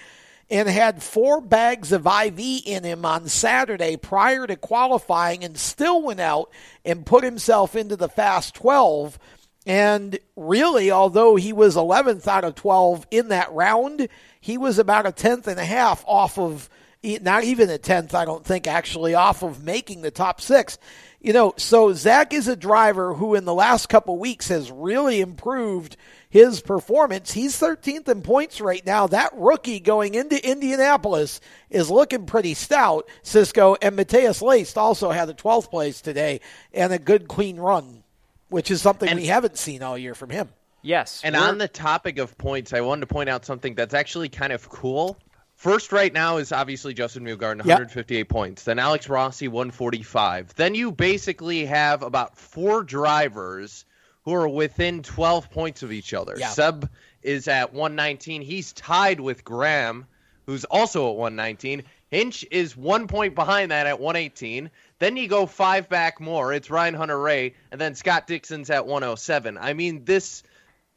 and 0.50 0.68
had 0.68 1.02
four 1.02 1.40
bags 1.40 1.92
of 1.92 2.06
IV 2.06 2.38
in 2.66 2.84
him 2.84 3.04
on 3.04 3.28
Saturday 3.28 3.96
prior 3.96 4.46
to 4.46 4.56
qualifying 4.56 5.44
and 5.44 5.56
still 5.56 6.02
went 6.02 6.20
out 6.20 6.50
and 6.84 7.06
put 7.06 7.24
himself 7.24 7.74
into 7.74 7.96
the 7.96 8.08
Fast 8.08 8.54
12. 8.54 9.18
And 9.66 10.18
really, 10.36 10.90
although 10.90 11.36
he 11.36 11.52
was 11.52 11.76
11th 11.76 12.26
out 12.26 12.44
of 12.44 12.54
12 12.54 13.06
in 13.10 13.28
that 13.28 13.52
round, 13.52 14.08
he 14.40 14.58
was 14.58 14.78
about 14.78 15.06
a 15.06 15.12
tenth 15.12 15.46
and 15.46 15.58
a 15.58 15.64
half 15.64 16.04
off 16.06 16.38
of, 16.38 16.68
not 17.02 17.44
even 17.44 17.70
a 17.70 17.78
tenth, 17.78 18.14
I 18.14 18.26
don't 18.26 18.44
think, 18.44 18.66
actually, 18.66 19.14
off 19.14 19.42
of 19.42 19.64
making 19.64 20.02
the 20.02 20.10
top 20.10 20.40
six. 20.40 20.78
You 21.24 21.32
know, 21.32 21.54
so 21.56 21.90
Zach 21.94 22.34
is 22.34 22.48
a 22.48 22.54
driver 22.54 23.14
who 23.14 23.34
in 23.34 23.46
the 23.46 23.54
last 23.54 23.88
couple 23.88 24.18
weeks 24.18 24.48
has 24.48 24.70
really 24.70 25.22
improved 25.22 25.96
his 26.28 26.60
performance. 26.60 27.32
He's 27.32 27.58
13th 27.58 28.06
in 28.10 28.20
points 28.20 28.60
right 28.60 28.84
now. 28.84 29.06
That 29.06 29.32
rookie 29.34 29.80
going 29.80 30.16
into 30.16 30.46
Indianapolis 30.46 31.40
is 31.70 31.90
looking 31.90 32.26
pretty 32.26 32.52
stout, 32.52 33.08
Cisco. 33.22 33.74
And 33.80 33.96
Matheus 33.96 34.42
Leist 34.42 34.76
also 34.76 35.12
had 35.12 35.30
a 35.30 35.32
12th 35.32 35.70
place 35.70 36.02
today 36.02 36.42
and 36.74 36.92
a 36.92 36.98
good 36.98 37.26
clean 37.26 37.56
run, 37.56 38.04
which 38.50 38.70
is 38.70 38.82
something 38.82 39.16
we 39.16 39.24
haven't 39.24 39.56
seen 39.56 39.82
all 39.82 39.96
year 39.96 40.14
from 40.14 40.28
him. 40.28 40.50
Yes. 40.82 41.22
And 41.24 41.34
on 41.36 41.56
the 41.56 41.68
topic 41.68 42.18
of 42.18 42.36
points, 42.36 42.74
I 42.74 42.82
wanted 42.82 43.00
to 43.00 43.06
point 43.06 43.30
out 43.30 43.46
something 43.46 43.74
that's 43.74 43.94
actually 43.94 44.28
kind 44.28 44.52
of 44.52 44.68
cool. 44.68 45.16
First, 45.64 45.92
right 45.92 46.12
now, 46.12 46.36
is 46.36 46.52
obviously 46.52 46.92
Justin 46.92 47.24
Newgarden, 47.24 47.56
Yep. 47.64 47.64
158 47.64 48.28
points. 48.28 48.64
Then 48.64 48.78
Alex 48.78 49.08
Rossi, 49.08 49.48
145. 49.48 50.54
Then 50.56 50.74
you 50.74 50.92
basically 50.92 51.64
have 51.64 52.02
about 52.02 52.36
four 52.36 52.82
drivers 52.82 53.86
who 54.26 54.34
are 54.34 54.46
within 54.46 55.02
12 55.02 55.50
points 55.50 55.82
of 55.82 55.90
each 55.90 56.12
other. 56.12 56.34
Yeah. 56.38 56.50
Seb 56.50 56.90
is 57.22 57.48
at 57.48 57.72
119. 57.72 58.42
He's 58.42 58.74
tied 58.74 59.20
with 59.20 59.42
Graham, 59.42 60.04
who's 60.44 60.66
also 60.66 61.08
at 61.08 61.16
119. 61.16 61.84
Hinch 62.10 62.44
is 62.50 62.76
one 62.76 63.06
point 63.08 63.34
behind 63.34 63.70
that 63.70 63.86
at 63.86 63.98
118. 63.98 64.70
Then 64.98 65.16
you 65.16 65.28
go 65.28 65.46
five 65.46 65.88
back 65.88 66.20
more. 66.20 66.52
It's 66.52 66.68
Ryan 66.68 66.92
Hunter-Reay, 66.92 67.54
and 67.72 67.80
then 67.80 67.94
Scott 67.94 68.26
Dixon's 68.26 68.68
at 68.68 68.86
107. 68.86 69.56
I 69.56 69.72
mean, 69.72 70.04
this 70.04 70.42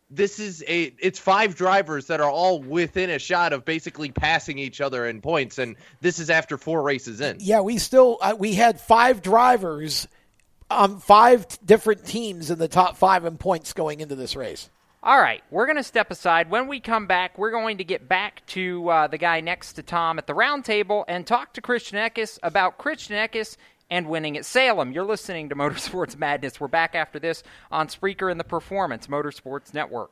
this 0.10 0.39
is 0.39 0.64
a 0.68 0.93
it's 0.99 1.20
five 1.20 1.55
drivers 1.55 2.08
that 2.08 2.22
are 2.22 2.30
all 2.30 2.62
within 2.62 3.10
a 3.10 3.20
shot 3.20 3.53
of 3.53 3.66
basically 3.66 4.12
passing 4.12 4.58
each 4.58 4.80
other 4.80 5.05
in 5.05 5.22
points 5.22 5.58
and 5.58 5.76
this 6.01 6.20
is 6.20 6.30
after 6.30 6.58
four 6.58 6.82
races 6.82 7.20
in 7.20 7.38
Yeah, 7.39 7.62
we 7.62 7.78
still 7.78 8.18
uh, 8.22 8.36
we 8.38 8.53
had 8.53 8.80
five 8.80 9.22
drivers 9.22 10.08
um 10.70 10.99
five 10.99 11.47
t- 11.47 11.58
different 11.66 12.05
teams 12.05 12.49
in 12.51 12.60
the 12.60 12.68
top 12.68 12.97
five 12.97 13.26
in 13.26 13.38
points 13.38 13.74
going 13.74 13.99
into 13.99 14.16
this 14.16 14.36
race. 14.36 14.70
All 15.03 15.20
right, 15.20 15.43
we're 15.51 15.68
going 15.68 15.78
to 15.78 15.84
step 15.84 16.12
aside. 16.12 16.49
When 16.49 16.68
we 16.68 16.80
come 16.80 17.05
back, 17.05 17.38
we're 17.38 17.51
going 17.51 17.78
to 17.78 17.84
get 17.84 18.10
back 18.10 18.45
to 18.47 18.89
uh, 18.89 19.08
the 19.08 19.18
guy 19.18 19.39
next 19.41 19.74
to 19.74 19.84
Tom 19.84 20.18
at 20.18 20.28
the 20.28 20.34
round 20.34 20.66
table 20.66 21.05
and 21.08 21.26
talk 21.26 21.53
to 21.53 21.62
Christian 21.62 21.97
Eckes 21.97 22.39
about 22.43 22.78
Christian 22.78 23.16
Eckes 23.16 23.58
and 23.89 24.07
winning 24.07 24.38
at 24.38 24.45
Salem. 24.45 24.91
You're 24.91 25.05
listening 25.05 25.49
to 25.49 25.55
Motorsports 25.55 26.17
Madness. 26.17 26.59
We're 26.59 26.67
back 26.67 26.95
after 26.95 27.19
this 27.19 27.43
on 27.71 27.88
Spreaker 27.88 28.29
and 28.29 28.39
the 28.39 28.43
Performance 28.43 29.07
Motorsports 29.07 29.73
Network. 29.73 30.11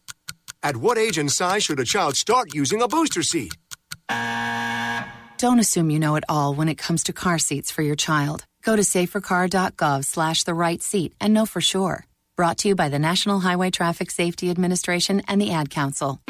At 0.63 0.77
what 0.77 0.99
age 0.99 1.17
and 1.17 1.31
size 1.31 1.63
should 1.63 1.79
a 1.79 1.85
child 1.85 2.15
start 2.15 2.53
using 2.53 2.83
a 2.83 2.87
booster 2.87 3.23
seat? 3.23 3.57
Don't 5.37 5.57
assume 5.57 5.89
you 5.89 5.99
know 5.99 6.15
it 6.17 6.23
all 6.29 6.53
when 6.53 6.69
it 6.69 6.75
comes 6.77 7.03
to 7.05 7.13
car 7.13 7.39
seats 7.39 7.71
for 7.71 7.81
your 7.81 7.95
child. 7.95 8.45
Go 8.61 8.75
to 8.75 8.83
safercar.gov 8.83 10.05
slash 10.05 10.43
the 10.43 10.53
right 10.53 10.79
seat 10.83 11.15
and 11.19 11.33
know 11.33 11.47
for 11.47 11.61
sure. 11.61 12.05
Brought 12.37 12.59
to 12.59 12.67
you 12.67 12.75
by 12.75 12.89
the 12.89 12.99
National 12.99 13.39
Highway 13.39 13.71
Traffic 13.71 14.11
Safety 14.11 14.51
Administration 14.51 15.23
and 15.27 15.41
the 15.41 15.51
Ad 15.51 15.71
Council. 15.71 16.21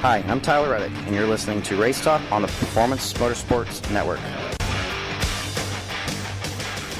Hi, 0.00 0.24
I'm 0.26 0.40
Tyler 0.40 0.70
Reddick, 0.70 0.92
and 1.04 1.14
you're 1.14 1.26
listening 1.26 1.60
to 1.62 1.76
Race 1.76 2.00
Talk 2.02 2.22
on 2.32 2.40
the 2.40 2.48
Performance 2.48 3.12
Motorsports 3.12 3.90
Network. 3.92 4.20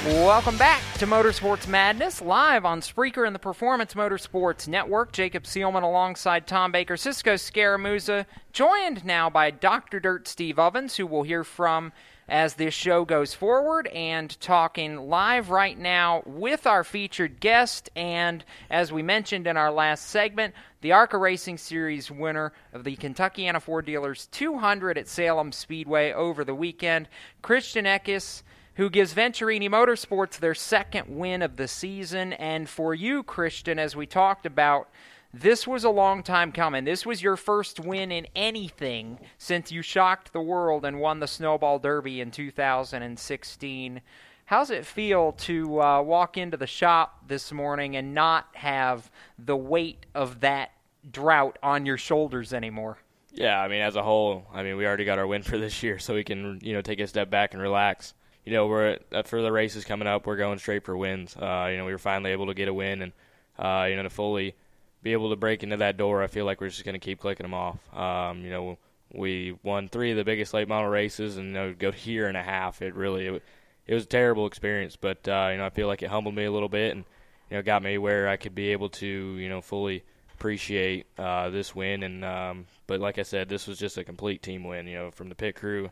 Welcome 0.03 0.57
back 0.57 0.81
to 0.95 1.05
Motorsports 1.05 1.67
Madness, 1.67 2.23
live 2.23 2.65
on 2.65 2.81
Spreaker 2.81 3.27
and 3.27 3.35
the 3.35 3.39
Performance 3.39 3.93
Motorsports 3.93 4.67
Network. 4.67 5.11
Jacob 5.11 5.43
Seelman 5.43 5.83
alongside 5.83 6.47
Tom 6.47 6.71
Baker, 6.71 6.97
Cisco 6.97 7.35
Scaramuza, 7.35 8.25
joined 8.51 9.05
now 9.05 9.29
by 9.29 9.51
Dr. 9.51 9.99
Dirt 9.99 10.27
Steve 10.27 10.57
Ovens, 10.57 10.95
who 10.95 11.05
we'll 11.05 11.21
hear 11.21 11.43
from 11.43 11.93
as 12.27 12.55
this 12.55 12.73
show 12.73 13.05
goes 13.05 13.35
forward, 13.35 13.85
and 13.89 14.39
talking 14.41 14.97
live 15.07 15.51
right 15.51 15.77
now 15.77 16.23
with 16.25 16.65
our 16.65 16.83
featured 16.83 17.39
guest. 17.39 17.91
And 17.95 18.43
as 18.71 18.91
we 18.91 19.03
mentioned 19.03 19.45
in 19.45 19.55
our 19.55 19.71
last 19.71 20.07
segment, 20.07 20.55
the 20.81 20.93
ARCA 20.93 21.19
Racing 21.19 21.59
Series 21.59 22.09
winner 22.09 22.53
of 22.73 22.85
the 22.85 22.95
Kentuckiana 22.95 23.61
Ford 23.61 23.85
Dealers 23.85 24.25
200 24.31 24.97
at 24.97 25.07
Salem 25.07 25.51
Speedway 25.51 26.11
over 26.11 26.43
the 26.43 26.55
weekend, 26.55 27.07
Christian 27.43 27.85
Eckes 27.85 28.41
who 28.75 28.89
gives 28.89 29.13
Venturini 29.13 29.69
Motorsports 29.69 30.37
their 30.37 30.55
second 30.55 31.07
win 31.07 31.41
of 31.41 31.57
the 31.57 31.67
season. 31.67 32.33
And 32.33 32.69
for 32.69 32.93
you, 32.93 33.23
Christian, 33.23 33.79
as 33.79 33.95
we 33.95 34.05
talked 34.05 34.45
about, 34.45 34.89
this 35.33 35.65
was 35.65 35.83
a 35.83 35.89
long 35.89 36.23
time 36.23 36.51
coming. 36.51 36.83
This 36.83 37.05
was 37.05 37.23
your 37.23 37.37
first 37.37 37.79
win 37.79 38.11
in 38.11 38.27
anything 38.35 39.19
since 39.37 39.71
you 39.71 39.81
shocked 39.81 40.33
the 40.33 40.41
world 40.41 40.83
and 40.85 40.99
won 40.99 41.19
the 41.19 41.27
Snowball 41.27 41.79
Derby 41.79 42.21
in 42.21 42.31
2016. 42.31 44.01
How's 44.45 44.69
it 44.69 44.85
feel 44.85 45.31
to 45.33 45.81
uh, 45.81 46.01
walk 46.01 46.37
into 46.37 46.57
the 46.57 46.67
shop 46.67 47.27
this 47.27 47.53
morning 47.53 47.95
and 47.95 48.13
not 48.13 48.47
have 48.53 49.09
the 49.39 49.55
weight 49.55 50.05
of 50.13 50.41
that 50.41 50.71
drought 51.09 51.57
on 51.63 51.85
your 51.85 51.97
shoulders 51.97 52.53
anymore? 52.53 52.97
Yeah, 53.33 53.61
I 53.61 53.69
mean, 53.69 53.79
as 53.79 53.95
a 53.95 54.03
whole, 54.03 54.45
I 54.53 54.63
mean, 54.63 54.75
we 54.75 54.85
already 54.85 55.05
got 55.05 55.17
our 55.17 55.27
win 55.27 55.41
for 55.41 55.57
this 55.57 55.81
year, 55.81 55.99
so 55.99 56.13
we 56.13 56.25
can, 56.25 56.59
you 56.61 56.73
know, 56.73 56.81
take 56.81 56.99
a 56.99 57.07
step 57.07 57.29
back 57.29 57.53
and 57.53 57.63
relax 57.63 58.13
you 58.45 58.53
know, 58.53 58.67
we're 58.67 58.97
uh, 59.11 59.23
for 59.23 59.41
the 59.41 59.51
races 59.51 59.85
coming 59.85 60.07
up, 60.07 60.25
we're 60.25 60.37
going 60.37 60.59
straight 60.59 60.83
for 60.83 60.97
wins. 60.97 61.35
Uh, 61.35 61.67
you 61.71 61.77
know, 61.77 61.85
we 61.85 61.91
were 61.91 61.97
finally 61.97 62.31
able 62.31 62.47
to 62.47 62.53
get 62.53 62.67
a 62.67 62.73
win, 62.73 63.01
and 63.01 63.11
uh, 63.59 63.85
you 63.89 63.95
know, 63.95 64.03
to 64.03 64.09
fully 64.09 64.55
be 65.03 65.13
able 65.13 65.29
to 65.29 65.35
break 65.35 65.63
into 65.63 65.77
that 65.77 65.97
door, 65.97 66.23
I 66.23 66.27
feel 66.27 66.45
like 66.45 66.61
we're 66.61 66.69
just 66.69 66.85
going 66.85 66.93
to 66.93 66.99
keep 66.99 67.19
clicking 67.19 67.43
them 67.43 67.53
off. 67.53 67.79
Um, 67.95 68.43
you 68.43 68.49
know, 68.49 68.77
we 69.13 69.57
won 69.63 69.89
three 69.89 70.11
of 70.11 70.17
the 70.17 70.23
biggest 70.23 70.53
late 70.53 70.67
model 70.67 70.89
races, 70.89 71.37
and 71.37 71.47
you 71.47 71.53
know, 71.53 71.75
go 71.77 71.91
here 71.91 72.27
and 72.27 72.37
a 72.37 72.43
half. 72.43 72.81
It 72.81 72.95
really, 72.95 73.27
it, 73.27 73.43
it 73.87 73.93
was 73.93 74.03
a 74.03 74.07
terrible 74.07 74.47
experience, 74.47 74.95
but 74.95 75.27
uh, 75.27 75.49
you 75.51 75.57
know, 75.57 75.65
I 75.65 75.69
feel 75.69 75.87
like 75.87 76.03
it 76.03 76.09
humbled 76.09 76.35
me 76.35 76.45
a 76.45 76.51
little 76.51 76.69
bit, 76.69 76.95
and 76.95 77.05
you 77.49 77.57
know, 77.57 77.63
got 77.63 77.83
me 77.83 77.97
where 77.97 78.27
I 78.27 78.37
could 78.37 78.55
be 78.55 78.69
able 78.69 78.89
to, 78.89 79.07
you 79.07 79.49
know, 79.49 79.61
fully 79.61 80.03
appreciate 80.33 81.05
uh, 81.19 81.49
this 81.49 81.75
win. 81.75 82.01
And 82.01 82.25
um, 82.25 82.65
but 82.87 82.99
like 82.99 83.19
I 83.19 83.23
said, 83.23 83.49
this 83.49 83.67
was 83.67 83.77
just 83.77 83.97
a 83.97 84.03
complete 84.03 84.41
team 84.41 84.63
win. 84.63 84.87
You 84.87 84.95
know, 84.95 85.11
from 85.11 85.29
the 85.29 85.35
pit 85.35 85.55
crew 85.55 85.91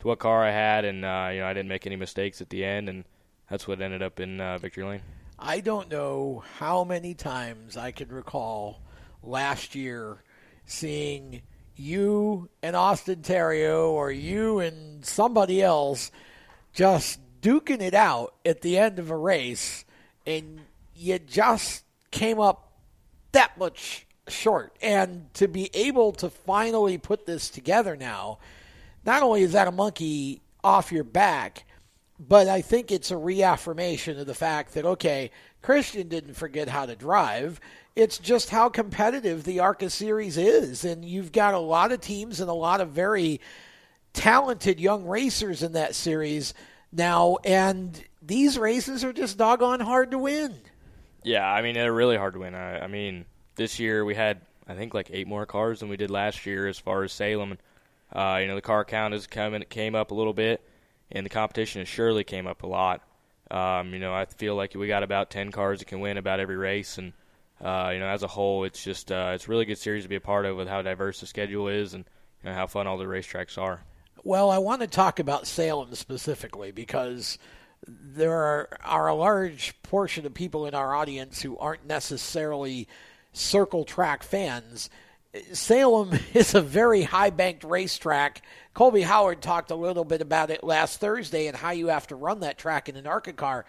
to 0.00 0.08
what 0.08 0.18
car 0.18 0.44
I 0.44 0.50
had, 0.50 0.84
and 0.84 1.04
uh, 1.04 1.30
you 1.32 1.40
know 1.40 1.46
I 1.46 1.52
didn't 1.52 1.68
make 1.68 1.86
any 1.86 1.96
mistakes 1.96 2.40
at 2.40 2.50
the 2.50 2.64
end, 2.64 2.88
and 2.88 3.04
that's 3.48 3.66
what 3.68 3.80
ended 3.80 4.02
up 4.02 4.20
in 4.20 4.40
uh, 4.40 4.58
victory 4.58 4.84
lane. 4.84 5.02
I 5.38 5.60
don't 5.60 5.90
know 5.90 6.44
how 6.58 6.84
many 6.84 7.14
times 7.14 7.76
I 7.76 7.90
can 7.90 8.08
recall 8.08 8.80
last 9.22 9.74
year 9.74 10.22
seeing 10.64 11.42
you 11.76 12.48
and 12.62 12.76
Austin 12.76 13.22
Theriault 13.22 13.90
or 13.90 14.10
you 14.10 14.60
and 14.60 15.04
somebody 15.04 15.60
else 15.60 16.10
just 16.72 17.18
duking 17.40 17.82
it 17.82 17.94
out 17.94 18.34
at 18.44 18.62
the 18.62 18.78
end 18.78 18.98
of 18.98 19.10
a 19.10 19.16
race, 19.16 19.84
and 20.26 20.60
you 20.94 21.18
just 21.18 21.84
came 22.10 22.40
up 22.40 22.72
that 23.32 23.58
much 23.58 24.06
short. 24.28 24.74
And 24.80 25.32
to 25.34 25.48
be 25.48 25.70
able 25.74 26.12
to 26.12 26.30
finally 26.30 26.96
put 26.96 27.26
this 27.26 27.50
together 27.50 27.96
now 27.96 28.38
not 29.04 29.22
only 29.22 29.42
is 29.42 29.52
that 29.52 29.68
a 29.68 29.72
monkey 29.72 30.40
off 30.62 30.92
your 30.92 31.04
back, 31.04 31.64
but 32.18 32.48
I 32.48 32.62
think 32.62 32.90
it's 32.90 33.10
a 33.10 33.16
reaffirmation 33.16 34.18
of 34.18 34.26
the 34.26 34.34
fact 34.34 34.74
that, 34.74 34.84
okay, 34.84 35.30
Christian 35.62 36.08
didn't 36.08 36.34
forget 36.34 36.68
how 36.68 36.86
to 36.86 36.96
drive. 36.96 37.60
It's 37.96 38.18
just 38.18 38.50
how 38.50 38.68
competitive 38.68 39.44
the 39.44 39.60
ARCA 39.60 39.90
series 39.90 40.36
is. 40.36 40.84
And 40.84 41.04
you've 41.04 41.32
got 41.32 41.54
a 41.54 41.58
lot 41.58 41.92
of 41.92 42.00
teams 42.00 42.40
and 42.40 42.50
a 42.50 42.54
lot 42.54 42.80
of 42.80 42.90
very 42.90 43.40
talented 44.12 44.80
young 44.80 45.06
racers 45.06 45.62
in 45.62 45.72
that 45.72 45.94
series 45.94 46.54
now. 46.92 47.38
And 47.44 48.02
these 48.22 48.58
races 48.58 49.04
are 49.04 49.12
just 49.12 49.38
doggone 49.38 49.80
hard 49.80 50.10
to 50.12 50.18
win. 50.18 50.54
Yeah, 51.22 51.46
I 51.46 51.62
mean, 51.62 51.74
they're 51.74 51.92
really 51.92 52.16
hard 52.16 52.34
to 52.34 52.40
win. 52.40 52.54
I, 52.54 52.80
I 52.80 52.86
mean, 52.86 53.24
this 53.56 53.78
year 53.78 54.04
we 54.04 54.14
had 54.14 54.40
I 54.66 54.74
think 54.74 54.94
like 54.94 55.10
eight 55.12 55.26
more 55.26 55.46
cars 55.46 55.80
than 55.80 55.88
we 55.88 55.96
did 55.96 56.10
last 56.10 56.46
year 56.46 56.66
as 56.66 56.78
far 56.78 57.02
as 57.02 57.12
Salem. 57.12 57.58
Uh, 58.12 58.38
you 58.40 58.46
know, 58.46 58.54
the 58.54 58.62
car 58.62 58.84
count 58.84 59.12
has 59.12 59.26
come 59.26 59.54
and 59.54 59.68
came 59.68 59.94
up 59.94 60.10
a 60.10 60.14
little 60.14 60.32
bit, 60.32 60.62
and 61.10 61.24
the 61.24 61.30
competition 61.30 61.80
has 61.80 61.88
surely 61.88 62.24
came 62.24 62.46
up 62.46 62.62
a 62.62 62.66
lot. 62.66 63.02
Um, 63.50 63.92
you 63.92 63.98
know, 63.98 64.14
I 64.14 64.24
feel 64.24 64.54
like 64.54 64.74
we 64.74 64.86
got 64.86 65.02
about 65.02 65.30
ten 65.30 65.50
cars 65.50 65.80
that 65.80 65.86
can 65.86 66.00
win 66.00 66.16
about 66.16 66.40
every 66.40 66.56
race, 66.56 66.98
and 66.98 67.12
uh, 67.60 67.90
you 67.92 68.00
know, 68.00 68.08
as 68.08 68.22
a 68.22 68.28
whole, 68.28 68.64
it's 68.64 68.82
just 68.82 69.10
uh, 69.10 69.32
it's 69.34 69.46
a 69.46 69.50
really 69.50 69.64
good 69.64 69.78
series 69.78 70.04
to 70.04 70.08
be 70.08 70.16
a 70.16 70.20
part 70.20 70.46
of 70.46 70.56
with 70.56 70.68
how 70.68 70.82
diverse 70.82 71.20
the 71.20 71.26
schedule 71.26 71.68
is 71.68 71.94
and 71.94 72.04
you 72.42 72.50
know, 72.50 72.54
how 72.54 72.66
fun 72.66 72.86
all 72.86 72.98
the 72.98 73.04
racetracks 73.04 73.58
are. 73.58 73.82
Well, 74.22 74.50
I 74.50 74.58
want 74.58 74.80
to 74.80 74.86
talk 74.86 75.18
about 75.18 75.46
Salem 75.46 75.94
specifically 75.94 76.72
because 76.72 77.38
there 77.86 78.32
are, 78.32 78.68
are 78.82 79.08
a 79.08 79.14
large 79.14 79.80
portion 79.82 80.24
of 80.24 80.32
people 80.32 80.66
in 80.66 80.74
our 80.74 80.94
audience 80.94 81.42
who 81.42 81.58
aren't 81.58 81.86
necessarily 81.86 82.88
circle 83.32 83.84
track 83.84 84.22
fans. 84.22 84.88
Salem 85.52 86.18
is 86.34 86.54
a 86.54 86.60
very 86.60 87.02
high 87.02 87.30
banked 87.30 87.64
racetrack. 87.64 88.42
Colby 88.72 89.02
Howard 89.02 89.40
talked 89.40 89.70
a 89.70 89.76
little 89.76 90.04
bit 90.04 90.20
about 90.20 90.50
it 90.50 90.64
last 90.64 91.00
Thursday 91.00 91.46
and 91.46 91.56
how 91.56 91.70
you 91.70 91.88
have 91.88 92.06
to 92.08 92.16
run 92.16 92.40
that 92.40 92.58
track 92.58 92.88
in 92.88 92.96
an 92.96 93.06
ARCA 93.06 93.32
car. 93.32 93.64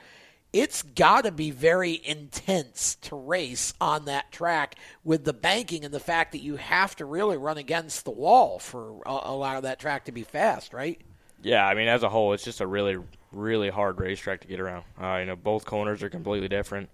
It's 0.53 0.83
got 0.83 1.25
to 1.25 1.31
be 1.31 1.51
very 1.51 1.99
intense 2.05 2.95
to 3.01 3.15
race 3.15 3.73
on 3.81 4.05
that 4.05 4.31
track 4.31 4.75
with 5.03 5.25
the 5.25 5.33
banking 5.33 5.83
and 5.83 5.93
the 5.93 5.99
fact 5.99 6.31
that 6.31 6.41
you 6.41 6.55
have 6.55 6.95
to 6.97 7.05
really 7.05 7.35
run 7.35 7.57
against 7.57 8.05
the 8.05 8.11
wall 8.11 8.59
for 8.59 9.01
a, 9.05 9.19
a 9.23 9.35
lot 9.35 9.57
of 9.57 9.63
that 9.63 9.79
track 9.79 10.05
to 10.05 10.13
be 10.13 10.23
fast, 10.23 10.73
right? 10.73 11.01
Yeah, 11.41 11.67
I 11.67 11.73
mean, 11.73 11.89
as 11.89 12.03
a 12.03 12.09
whole, 12.09 12.31
it's 12.31 12.45
just 12.45 12.61
a 12.61 12.67
really, 12.67 12.97
really 13.33 13.69
hard 13.69 13.99
racetrack 13.99 14.41
to 14.41 14.47
get 14.47 14.61
around. 14.61 14.85
Uh, 14.99 15.17
you 15.17 15.25
know, 15.25 15.35
both 15.35 15.65
corners 15.65 16.01
are 16.01 16.09
completely 16.09 16.47
different 16.47 16.89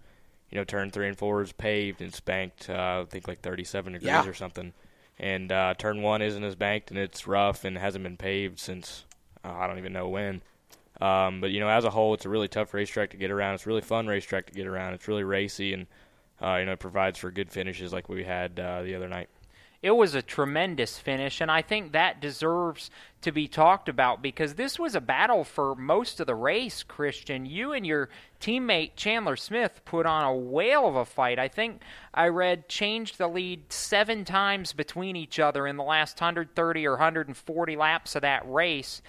you 0.51 0.57
know, 0.57 0.63
turn 0.63 0.91
three 0.91 1.07
and 1.07 1.17
four 1.17 1.41
is 1.41 1.51
paved 1.51 2.01
and 2.01 2.09
it's 2.09 2.19
banked, 2.19 2.69
uh, 2.69 3.01
I 3.01 3.05
think 3.09 3.27
like 3.27 3.41
37 3.41 3.93
degrees 3.93 4.07
yeah. 4.07 4.25
or 4.25 4.33
something. 4.33 4.73
And 5.17 5.51
uh, 5.51 5.75
turn 5.77 6.01
one 6.01 6.21
isn't 6.21 6.43
as 6.43 6.55
banked 6.55 6.91
and 6.91 6.99
it's 6.99 7.25
rough 7.25 7.63
and 7.63 7.77
hasn't 7.77 8.03
been 8.03 8.17
paved 8.17 8.59
since 8.59 9.05
uh, 9.45 9.51
I 9.51 9.67
don't 9.67 9.77
even 9.77 9.93
know 9.93 10.09
when. 10.09 10.41
Um, 10.99 11.41
but 11.41 11.51
you 11.51 11.59
know, 11.59 11.69
as 11.69 11.85
a 11.85 11.89
whole, 11.89 12.13
it's 12.13 12.25
a 12.25 12.29
really 12.29 12.47
tough 12.47 12.73
racetrack 12.73 13.11
to 13.11 13.17
get 13.17 13.31
around. 13.31 13.55
It's 13.55 13.65
a 13.65 13.69
really 13.69 13.81
fun 13.81 14.07
racetrack 14.07 14.47
to 14.47 14.53
get 14.53 14.67
around. 14.67 14.93
It's 14.93 15.07
really 15.07 15.23
racy 15.23 15.73
and 15.73 15.87
uh, 16.41 16.57
you 16.57 16.65
know, 16.65 16.73
it 16.73 16.79
provides 16.79 17.19
for 17.19 17.31
good 17.31 17.51
finishes 17.51 17.93
like 17.93 18.09
we 18.09 18.23
had 18.23 18.59
uh, 18.59 18.81
the 18.81 18.95
other 18.95 19.07
night. 19.07 19.29
It 19.81 19.91
was 19.91 20.13
a 20.13 20.21
tremendous 20.21 20.99
finish, 20.99 21.41
and 21.41 21.49
I 21.49 21.63
think 21.63 21.91
that 21.91 22.21
deserves 22.21 22.91
to 23.21 23.31
be 23.31 23.47
talked 23.47 23.89
about 23.89 24.21
because 24.21 24.53
this 24.53 24.77
was 24.77 24.93
a 24.93 25.01
battle 25.01 25.43
for 25.43 25.73
most 25.73 26.19
of 26.19 26.27
the 26.27 26.35
race, 26.35 26.83
Christian. 26.83 27.47
You 27.47 27.73
and 27.73 27.85
your 27.85 28.09
teammate 28.39 28.91
Chandler 28.95 29.35
Smith 29.35 29.81
put 29.83 30.05
on 30.05 30.23
a 30.23 30.35
whale 30.35 30.87
of 30.87 30.95
a 30.95 31.05
fight. 31.05 31.39
I 31.39 31.47
think 31.47 31.81
I 32.13 32.27
read 32.27 32.69
changed 32.69 33.17
the 33.17 33.27
lead 33.27 33.73
seven 33.73 34.23
times 34.23 34.71
between 34.71 35.15
each 35.15 35.39
other 35.39 35.65
in 35.65 35.77
the 35.77 35.83
last 35.83 36.21
130 36.21 36.85
or 36.85 36.91
140 36.91 37.75
laps 37.75 38.15
of 38.15 38.21
that 38.21 38.43
race. 38.45 39.01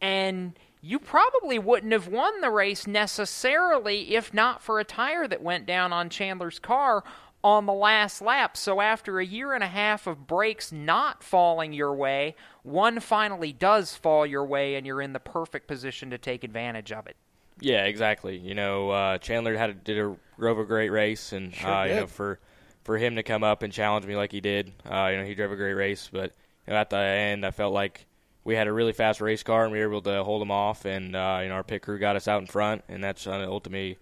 And 0.00 0.56
you 0.80 1.00
probably 1.00 1.58
wouldn't 1.58 1.92
have 1.92 2.06
won 2.06 2.40
the 2.40 2.50
race 2.50 2.86
necessarily 2.86 4.14
if 4.14 4.32
not 4.32 4.62
for 4.62 4.78
a 4.78 4.84
tire 4.84 5.26
that 5.26 5.42
went 5.42 5.66
down 5.66 5.92
on 5.92 6.08
Chandler's 6.08 6.60
car 6.60 7.02
on 7.42 7.66
the 7.66 7.72
last 7.72 8.20
lap. 8.20 8.56
So 8.56 8.80
after 8.80 9.18
a 9.18 9.24
year 9.24 9.52
and 9.52 9.64
a 9.64 9.68
half 9.68 10.06
of 10.06 10.26
breaks 10.26 10.72
not 10.72 11.22
falling 11.22 11.72
your 11.72 11.94
way, 11.94 12.36
one 12.62 13.00
finally 13.00 13.52
does 13.52 13.94
fall 13.94 14.26
your 14.26 14.44
way, 14.44 14.74
and 14.74 14.86
you're 14.86 15.02
in 15.02 15.12
the 15.12 15.20
perfect 15.20 15.66
position 15.66 16.10
to 16.10 16.18
take 16.18 16.44
advantage 16.44 16.92
of 16.92 17.06
it. 17.06 17.16
Yeah, 17.60 17.84
exactly. 17.84 18.38
You 18.38 18.54
know, 18.54 18.90
uh, 18.90 19.18
Chandler 19.18 19.56
had 19.56 19.84
did 19.84 19.98
a 19.98 20.16
drove 20.38 20.58
a 20.58 20.64
great 20.64 20.90
race, 20.90 21.32
and 21.32 21.54
sure 21.54 21.70
uh, 21.70 21.84
you 21.84 21.94
know 21.94 22.06
for 22.06 22.38
for 22.84 22.96
him 22.96 23.16
to 23.16 23.22
come 23.22 23.44
up 23.44 23.62
and 23.62 23.72
challenge 23.72 24.06
me 24.06 24.16
like 24.16 24.32
he 24.32 24.40
did, 24.40 24.72
uh, 24.90 25.08
you 25.12 25.18
know, 25.18 25.24
he 25.24 25.34
drove 25.34 25.52
a 25.52 25.56
great 25.56 25.74
race. 25.74 26.08
But 26.10 26.32
you 26.66 26.72
know, 26.72 26.76
at 26.76 26.90
the 26.90 26.96
end, 26.96 27.44
I 27.44 27.50
felt 27.50 27.74
like 27.74 28.06
we 28.44 28.54
had 28.54 28.66
a 28.66 28.72
really 28.72 28.92
fast 28.92 29.20
race 29.20 29.42
car, 29.42 29.64
and 29.64 29.72
we 29.72 29.78
were 29.78 29.90
able 29.90 30.02
to 30.02 30.24
hold 30.24 30.42
him 30.42 30.50
off, 30.50 30.84
and 30.84 31.14
uh, 31.14 31.40
you 31.42 31.48
know, 31.48 31.54
our 31.54 31.64
pit 31.64 31.82
crew 31.82 31.98
got 31.98 32.16
us 32.16 32.28
out 32.28 32.40
in 32.40 32.46
front, 32.46 32.84
and 32.88 33.04
that's 33.04 33.26
uh, 33.26 33.46
ultimately 33.48 33.98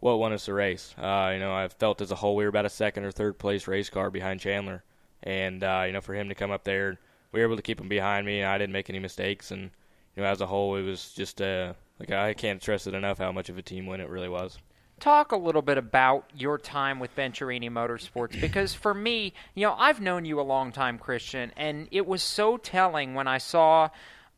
what 0.00 0.18
won 0.18 0.32
us 0.32 0.46
the 0.46 0.54
race. 0.54 0.94
Uh, 0.98 1.30
you 1.32 1.38
know, 1.38 1.54
I 1.54 1.68
felt 1.68 2.00
as 2.00 2.10
a 2.10 2.16
whole 2.16 2.34
we 2.34 2.44
were 2.44 2.48
about 2.48 2.66
a 2.66 2.70
second 2.70 3.04
or 3.04 3.12
third 3.12 3.38
place 3.38 3.68
race 3.68 3.90
car 3.90 4.10
behind 4.10 4.40
Chandler, 4.40 4.82
and 5.22 5.62
uh, 5.62 5.84
you 5.86 5.92
know, 5.92 6.00
for 6.00 6.14
him 6.14 6.28
to 6.30 6.34
come 6.34 6.50
up 6.50 6.64
there, 6.64 6.98
we 7.32 7.40
were 7.40 7.46
able 7.46 7.56
to 7.56 7.62
keep 7.62 7.80
him 7.80 7.88
behind 7.88 8.26
me, 8.26 8.40
and 8.40 8.50
I 8.50 8.58
didn't 8.58 8.72
make 8.72 8.90
any 8.90 8.98
mistakes. 8.98 9.50
And 9.50 9.70
you 10.16 10.22
know, 10.22 10.28
as 10.28 10.40
a 10.40 10.46
whole, 10.46 10.76
it 10.76 10.82
was 10.82 11.12
just 11.12 11.40
uh, 11.40 11.74
like 11.98 12.10
I 12.10 12.34
can't 12.34 12.62
stress 12.62 12.86
it 12.86 12.94
enough 12.94 13.18
how 13.18 13.30
much 13.30 13.48
of 13.48 13.58
a 13.58 13.62
team 13.62 13.86
win 13.86 14.00
it 14.00 14.08
really 14.08 14.28
was. 14.28 14.58
Talk 14.98 15.32
a 15.32 15.36
little 15.36 15.62
bit 15.62 15.78
about 15.78 16.30
your 16.36 16.58
time 16.58 17.00
with 17.00 17.16
Venturini 17.16 17.70
Motorsports 17.70 18.38
because 18.38 18.74
for 18.74 18.92
me, 18.92 19.32
you 19.54 19.66
know, 19.66 19.74
I've 19.78 19.98
known 19.98 20.26
you 20.26 20.38
a 20.38 20.42
long 20.42 20.72
time, 20.72 20.98
Christian, 20.98 21.52
and 21.56 21.88
it 21.90 22.06
was 22.06 22.22
so 22.22 22.58
telling 22.58 23.14
when 23.14 23.26
I 23.26 23.38
saw 23.38 23.88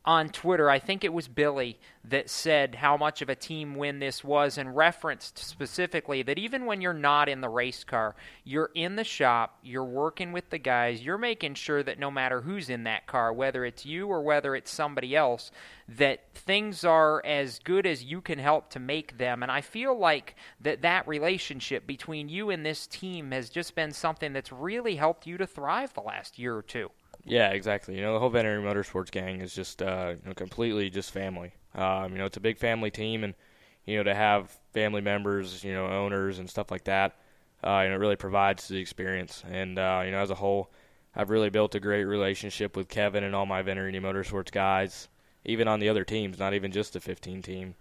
on 0.05 0.27
Twitter, 0.29 0.69
I 0.69 0.79
think 0.79 1.05
it 1.05 1.13
was 1.13 1.29
Billy 1.29 1.79
that 2.03 2.29
said 2.29 2.75
how 2.75 2.97
much 2.97 3.21
of 3.21 3.29
a 3.29 3.35
team 3.35 3.75
win 3.75 3.99
this 3.99 4.21
was 4.21 4.57
and 4.57 4.75
referenced 4.75 5.37
specifically 5.37 6.21
that 6.23 6.37
even 6.37 6.65
when 6.65 6.81
you're 6.81 6.91
not 6.91 7.29
in 7.29 7.39
the 7.39 7.47
race 7.47 7.85
car, 7.85 8.13
you're 8.43 8.71
in 8.75 8.97
the 8.97 9.05
shop, 9.05 9.59
you're 9.63 9.85
working 9.85 10.33
with 10.33 10.49
the 10.49 10.57
guys, 10.57 11.01
you're 11.01 11.17
making 11.17 11.53
sure 11.53 11.81
that 11.83 11.99
no 11.99 12.11
matter 12.11 12.41
who's 12.41 12.69
in 12.69 12.83
that 12.83 13.07
car, 13.07 13.31
whether 13.31 13.63
it's 13.63 13.85
you 13.85 14.07
or 14.07 14.21
whether 14.21 14.55
it's 14.55 14.71
somebody 14.71 15.15
else, 15.15 15.51
that 15.87 16.25
things 16.35 16.83
are 16.83 17.25
as 17.25 17.59
good 17.59 17.85
as 17.85 18.03
you 18.03 18.19
can 18.19 18.39
help 18.39 18.69
to 18.71 18.79
make 18.79 19.17
them. 19.17 19.41
And 19.41 19.51
I 19.51 19.61
feel 19.61 19.97
like 19.97 20.35
that 20.59 20.81
that 20.81 21.07
relationship 21.07 21.87
between 21.87 22.27
you 22.27 22.49
and 22.49 22.65
this 22.65 22.87
team 22.87 23.31
has 23.31 23.49
just 23.49 23.73
been 23.73 23.93
something 23.93 24.33
that's 24.33 24.51
really 24.51 24.97
helped 24.97 25.25
you 25.25 25.37
to 25.37 25.47
thrive 25.47 25.93
the 25.93 26.01
last 26.01 26.37
year 26.37 26.57
or 26.57 26.61
two. 26.61 26.91
Yeah, 27.25 27.49
exactly. 27.51 27.95
You 27.95 28.01
know, 28.01 28.13
the 28.13 28.19
whole 28.19 28.31
Venturini 28.31 28.63
Motorsports 28.63 29.11
gang 29.11 29.41
is 29.41 29.53
just 29.55 29.81
uh, 29.81 30.15
you 30.21 30.27
know, 30.29 30.33
completely 30.33 30.89
just 30.89 31.11
family. 31.11 31.53
Um, 31.75 32.11
you 32.11 32.17
know, 32.17 32.25
it's 32.25 32.37
a 32.37 32.41
big 32.41 32.57
family 32.57 32.91
team, 32.91 33.23
and 33.23 33.33
you 33.85 33.97
know, 33.97 34.03
to 34.03 34.13
have 34.13 34.51
family 34.73 35.01
members, 35.01 35.63
you 35.63 35.73
know, 35.73 35.87
owners 35.87 36.39
and 36.39 36.49
stuff 36.49 36.69
like 36.71 36.83
that, 36.85 37.15
uh, 37.65 37.81
you 37.83 37.89
know, 37.89 37.95
it 37.95 37.99
really 37.99 38.15
provides 38.17 38.67
the 38.67 38.77
experience. 38.77 39.43
And 39.49 39.79
uh, 39.79 40.01
you 40.05 40.11
know, 40.11 40.19
as 40.19 40.31
a 40.31 40.35
whole, 40.35 40.71
I've 41.15 41.29
really 41.29 41.49
built 41.49 41.75
a 41.75 41.79
great 41.79 42.03
relationship 42.05 42.75
with 42.75 42.89
Kevin 42.89 43.23
and 43.23 43.35
all 43.35 43.45
my 43.45 43.63
Venturini 43.63 44.01
Motorsports 44.01 44.51
guys, 44.51 45.07
even 45.45 45.67
on 45.67 45.79
the 45.79 45.89
other 45.89 46.03
teams, 46.03 46.39
not 46.39 46.53
even 46.53 46.71
just 46.71 46.93
the 46.93 46.99
15 46.99 47.41
team. 47.41 47.75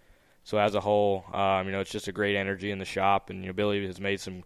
So 0.45 0.59
as 0.59 0.75
a 0.75 0.81
whole, 0.81 1.25
um, 1.33 1.67
you 1.67 1.73
know, 1.73 1.81
it's 1.81 1.91
just 1.93 2.09
a 2.09 2.13
great 2.13 2.37
energy 2.37 2.71
in 2.71 2.79
the 2.79 2.85
shop, 2.85 3.31
and 3.31 3.41
you 3.41 3.49
know, 3.49 3.53
Billy 3.53 3.85
has 3.87 4.01
made 4.01 4.21
some 4.21 4.45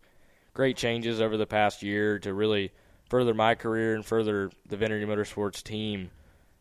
great 0.55 0.77
changes 0.77 1.21
over 1.21 1.37
the 1.37 1.47
past 1.47 1.83
year 1.83 2.19
to 2.21 2.33
really 2.35 2.73
further 3.09 3.35
my 3.35 3.55
career 3.55 3.95
and 3.95 4.05
further 4.05 4.51
the 4.69 4.77
Venturini 4.77 5.07
Motorsports 5.07 5.63
team 5.63 6.11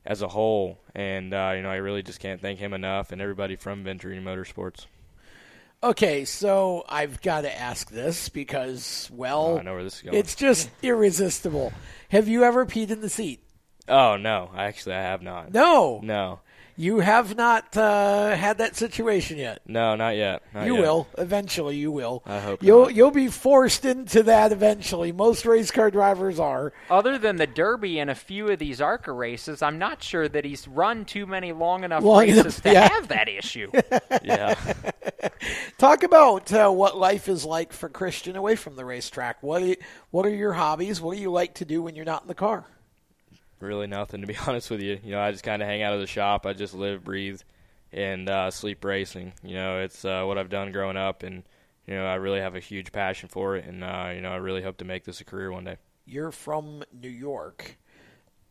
as 0.05 0.21
a 0.21 0.27
whole. 0.27 0.79
And 0.93 1.33
uh, 1.33 1.53
you 1.55 1.61
know, 1.63 1.69
I 1.69 1.77
really 1.77 2.03
just 2.03 2.19
can't 2.19 2.41
thank 2.41 2.59
him 2.59 2.73
enough 2.73 3.11
and 3.11 3.21
everybody 3.21 3.55
from 3.55 3.83
Venturini 3.83 4.21
Motorsports. 4.23 4.85
Okay, 5.83 6.25
so 6.25 6.83
I've 6.89 7.21
got 7.21 7.41
to 7.41 7.59
ask 7.59 7.91
this 7.91 8.29
because, 8.29 9.09
well, 9.13 9.45
Oh, 9.47 9.57
I 9.59 9.61
know 9.61 9.73
where 9.73 9.83
this 9.83 9.97
is 9.97 10.01
going. 10.01 10.15
it's 10.15 10.33
just 10.35 10.69
irresistible. 10.81 11.73
Have 12.09 12.27
you 12.27 12.43
ever 12.43 12.65
peed 12.65 12.89
in 12.89 13.01
the 13.01 13.09
seat? 13.09 13.41
Oh 13.87 14.17
no, 14.17 14.49
actually 14.55 14.95
I 14.95 15.01
have 15.01 15.21
not. 15.21 15.53
No. 15.53 15.99
No. 16.01 16.39
You 16.77 16.99
have 16.99 17.37
not 17.37 17.77
uh, 17.77 18.35
had 18.35 18.57
that 18.57 18.75
situation 18.75 19.37
yet. 19.37 19.61
No, 19.65 19.95
not 19.95 20.17
yet. 20.17 20.43
Not 20.53 20.65
you 20.65 20.75
yet. 20.75 20.81
will 20.81 21.07
eventually. 21.17 21.77
You 21.77 21.91
will. 21.91 22.21
I 22.25 22.39
hope 22.39 22.61
you'll 22.61 22.91
you'll 22.91 23.11
be 23.11 23.29
forced 23.29 23.85
into 23.85 24.23
that 24.23 24.51
eventually. 24.51 25.13
Most 25.13 25.45
race 25.45 25.71
car 25.71 25.89
drivers 25.89 26.37
are. 26.37 26.73
Other 26.89 27.17
than 27.17 27.37
the 27.37 27.47
Derby 27.47 27.99
and 27.99 28.09
a 28.09 28.15
few 28.15 28.49
of 28.49 28.59
these 28.59 28.81
ARCA 28.81 29.13
races, 29.13 29.61
I'm 29.61 29.79
not 29.79 30.03
sure 30.03 30.27
that 30.27 30.43
he's 30.43 30.67
run 30.67 31.05
too 31.05 31.25
many 31.25 31.53
long 31.53 31.85
enough 31.85 32.03
Long 32.03 32.19
races 32.19 32.39
enough, 32.39 32.61
to 32.63 32.73
yeah. 32.73 32.89
have 32.89 33.07
that 33.07 33.29
issue. 33.29 33.71
yeah. 34.23 34.55
Talk 35.77 36.03
about 36.03 36.51
uh, 36.51 36.69
what 36.69 36.97
life 36.97 37.29
is 37.29 37.45
like 37.45 37.71
for 37.71 37.87
Christian 37.87 38.35
away 38.35 38.55
from 38.57 38.75
the 38.75 38.83
racetrack. 38.83 39.41
What 39.41 39.61
are 39.61 39.67
you, 39.67 39.75
what 40.11 40.25
are 40.25 40.29
your 40.29 40.53
hobbies? 40.53 40.99
What 40.99 41.15
do 41.15 41.21
you 41.21 41.31
like 41.31 41.55
to 41.55 41.65
do 41.65 41.81
when 41.81 41.95
you're 41.95 42.05
not 42.05 42.23
in 42.23 42.27
the 42.27 42.35
car? 42.35 42.65
Really 43.65 43.87
nothing 43.87 44.21
to 44.21 44.27
be 44.27 44.37
honest 44.47 44.69
with 44.69 44.81
you. 44.81 44.99
You 45.03 45.11
know, 45.11 45.21
I 45.21 45.31
just 45.31 45.43
kind 45.43 45.61
of 45.61 45.67
hang 45.67 45.81
out 45.81 45.93
of 45.93 45.99
the 45.99 46.07
shop. 46.07 46.45
I 46.45 46.53
just 46.53 46.73
live, 46.73 47.03
breathe, 47.03 47.41
and 47.91 48.29
uh, 48.29 48.51
sleep 48.51 48.83
racing. 48.83 49.33
You 49.43 49.55
know, 49.55 49.79
it's 49.79 50.05
uh, 50.05 50.23
what 50.23 50.37
I've 50.37 50.49
done 50.49 50.71
growing 50.71 50.97
up, 50.97 51.23
and 51.23 51.43
you 51.87 51.95
know, 51.95 52.05
I 52.05 52.15
really 52.15 52.39
have 52.41 52.55
a 52.55 52.59
huge 52.59 52.91
passion 52.91 53.29
for 53.29 53.55
it, 53.55 53.65
and 53.65 53.83
uh, 53.83 54.11
you 54.13 54.21
know, 54.21 54.31
I 54.31 54.37
really 54.37 54.61
hope 54.61 54.77
to 54.77 54.85
make 54.85 55.03
this 55.03 55.21
a 55.21 55.25
career 55.25 55.51
one 55.51 55.63
day. 55.63 55.77
You're 56.05 56.31
from 56.31 56.83
New 56.93 57.09
York. 57.09 57.77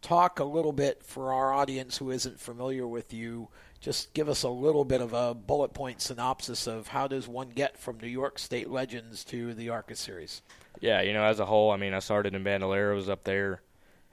Talk 0.02 0.38
a 0.38 0.44
little 0.44 0.72
bit 0.72 1.02
for 1.02 1.32
our 1.32 1.52
audience 1.52 1.96
who 1.96 2.10
isn't 2.10 2.38
familiar 2.38 2.86
with 2.86 3.14
you. 3.14 3.48
Just 3.80 4.12
give 4.12 4.28
us 4.28 4.42
a 4.42 4.48
little 4.48 4.84
bit 4.84 5.00
of 5.00 5.12
a 5.12 5.34
bullet 5.34 5.72
point 5.72 6.02
synopsis 6.02 6.66
of 6.66 6.88
how 6.88 7.06
does 7.06 7.26
one 7.26 7.50
get 7.50 7.78
from 7.78 7.98
New 8.00 8.08
York 8.08 8.38
State 8.38 8.68
Legends 8.70 9.24
to 9.24 9.54
the 9.54 9.70
ARCA 9.70 9.96
Series. 9.96 10.42
Yeah, 10.80 11.00
you 11.00 11.12
know, 11.12 11.24
as 11.24 11.40
a 11.40 11.46
whole, 11.46 11.70
I 11.70 11.76
mean, 11.76 11.94
I 11.94 12.00
started 12.00 12.34
in 12.34 12.44
Bandoleros 12.44 13.08
up 13.08 13.24
there, 13.24 13.62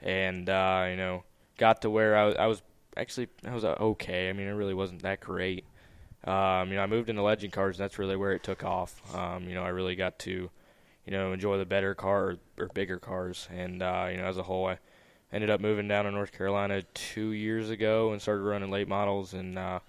and 0.02 0.50
uh, 0.50 0.88
you 0.90 0.98
know, 0.98 1.24
got 1.58 1.82
to 1.84 1.90
where 1.90 2.18
I 2.18 2.32
I 2.32 2.48
was 2.48 2.62
actually 2.98 3.28
I 3.46 3.54
was 3.54 3.64
uh, 3.64 3.76
okay. 3.80 4.30
I 4.30 4.34
mean, 4.34 4.48
it 4.48 4.52
really 4.52 4.74
wasn't 4.74 5.04
that 5.04 5.20
great. 5.20 5.66
Um, 6.24 6.70
you 6.70 6.76
know, 6.76 6.84
I 6.84 6.88
moved 6.88 7.10
into 7.10 7.22
legend 7.22 7.54
cars, 7.54 7.78
and 7.78 7.84
that's 7.84 7.98
really 7.98 8.16
where 8.16 8.34
it 8.34 8.44
took 8.44 8.64
off. 8.64 9.16
Um, 9.16 9.48
you 9.48 9.56
know, 9.56 9.64
I 9.64 9.70
really 9.70 9.96
got 9.96 10.20
to 10.20 10.50
you 11.06 11.12
know 11.12 11.34
enjoy 11.34 11.58
the 11.58 11.66
better 11.66 11.96
car 11.96 12.24
or, 12.24 12.38
or 12.58 12.68
bigger 12.68 13.00
cars. 13.00 13.48
And 13.52 13.82
uh, 13.82 14.08
you 14.12 14.18
know, 14.18 14.26
as 14.26 14.38
a 14.38 14.44
whole, 14.44 14.68
I 14.68 14.78
ended 15.32 15.50
up 15.50 15.62
moving 15.62 15.88
down 15.88 16.06
to 16.06 16.12
North 16.12 16.32
Carolina 16.32 16.84
two 16.94 17.32
years 17.32 17.70
ago 17.70 18.12
and 18.12 18.22
started 18.22 18.44
running 18.44 18.72
late 18.72 18.88
models. 18.88 19.34
And 19.34 19.58
uh, 19.58 19.80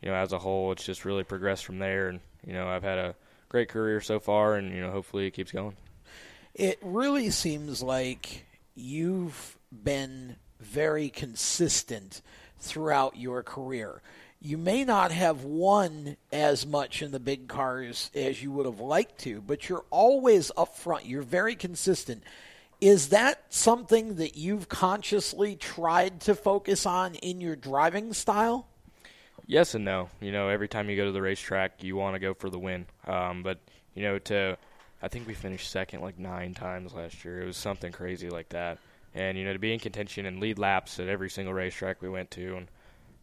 you 0.00 0.08
know, 0.08 0.14
as 0.14 0.32
a 0.32 0.38
whole, 0.38 0.72
it's 0.72 0.84
just 0.84 1.04
really 1.04 1.24
progressed 1.24 1.64
from 1.64 1.78
there. 1.78 2.08
And 2.08 2.20
you 2.46 2.52
know, 2.52 2.68
I've 2.68 2.82
had 2.82 2.98
a 2.98 3.14
great 3.48 3.68
career 3.68 4.00
so 4.00 4.20
far, 4.20 4.54
and 4.56 4.72
you 4.72 4.80
know, 4.80 4.90
hopefully 4.90 5.26
it 5.26 5.32
keeps 5.32 5.50
going. 5.50 5.76
It 6.54 6.78
really 6.82 7.30
seems 7.30 7.82
like 7.82 8.44
you've 8.74 9.58
been 9.70 10.36
very 10.60 11.08
consistent 11.08 12.22
throughout 12.58 13.16
your 13.16 13.42
career. 13.42 14.00
You 14.40 14.58
may 14.58 14.84
not 14.84 15.10
have 15.10 15.44
won 15.44 16.16
as 16.32 16.66
much 16.66 17.00
in 17.00 17.12
the 17.12 17.20
big 17.20 17.48
cars 17.48 18.10
as 18.14 18.42
you 18.42 18.50
would 18.52 18.66
have 18.66 18.80
liked 18.80 19.20
to, 19.20 19.40
but 19.40 19.68
you're 19.68 19.84
always 19.90 20.50
up 20.56 20.76
front. 20.76 21.06
You're 21.06 21.22
very 21.22 21.54
consistent. 21.54 22.22
Is 22.80 23.08
that 23.08 23.42
something 23.48 24.16
that 24.16 24.36
you've 24.36 24.68
consciously 24.68 25.56
tried 25.56 26.20
to 26.22 26.34
focus 26.34 26.84
on 26.84 27.14
in 27.14 27.40
your 27.40 27.56
driving 27.56 28.12
style? 28.12 28.66
Yes 29.46 29.74
and 29.74 29.84
no. 29.84 30.10
You 30.20 30.32
know, 30.32 30.48
every 30.48 30.68
time 30.68 30.90
you 30.90 30.96
go 30.96 31.06
to 31.06 31.12
the 31.12 31.22
racetrack, 31.22 31.82
you 31.82 31.96
want 31.96 32.14
to 32.14 32.18
go 32.18 32.34
for 32.34 32.50
the 32.50 32.58
win. 32.58 32.86
Um, 33.06 33.42
but 33.42 33.60
you 33.94 34.02
know, 34.02 34.18
to 34.18 34.58
I 35.04 35.08
think 35.08 35.26
we 35.26 35.34
finished 35.34 35.70
second 35.70 36.00
like 36.00 36.18
nine 36.18 36.54
times 36.54 36.94
last 36.94 37.26
year. 37.26 37.42
It 37.42 37.46
was 37.46 37.58
something 37.58 37.92
crazy 37.92 38.30
like 38.30 38.48
that. 38.48 38.78
And 39.14 39.36
you 39.36 39.44
know, 39.44 39.52
to 39.52 39.58
be 39.58 39.74
in 39.74 39.78
contention 39.78 40.24
and 40.24 40.40
lead 40.40 40.58
laps 40.58 40.98
at 40.98 41.08
every 41.08 41.28
single 41.28 41.52
racetrack 41.52 42.00
we 42.00 42.08
went 42.08 42.30
to, 42.32 42.56
and 42.56 42.68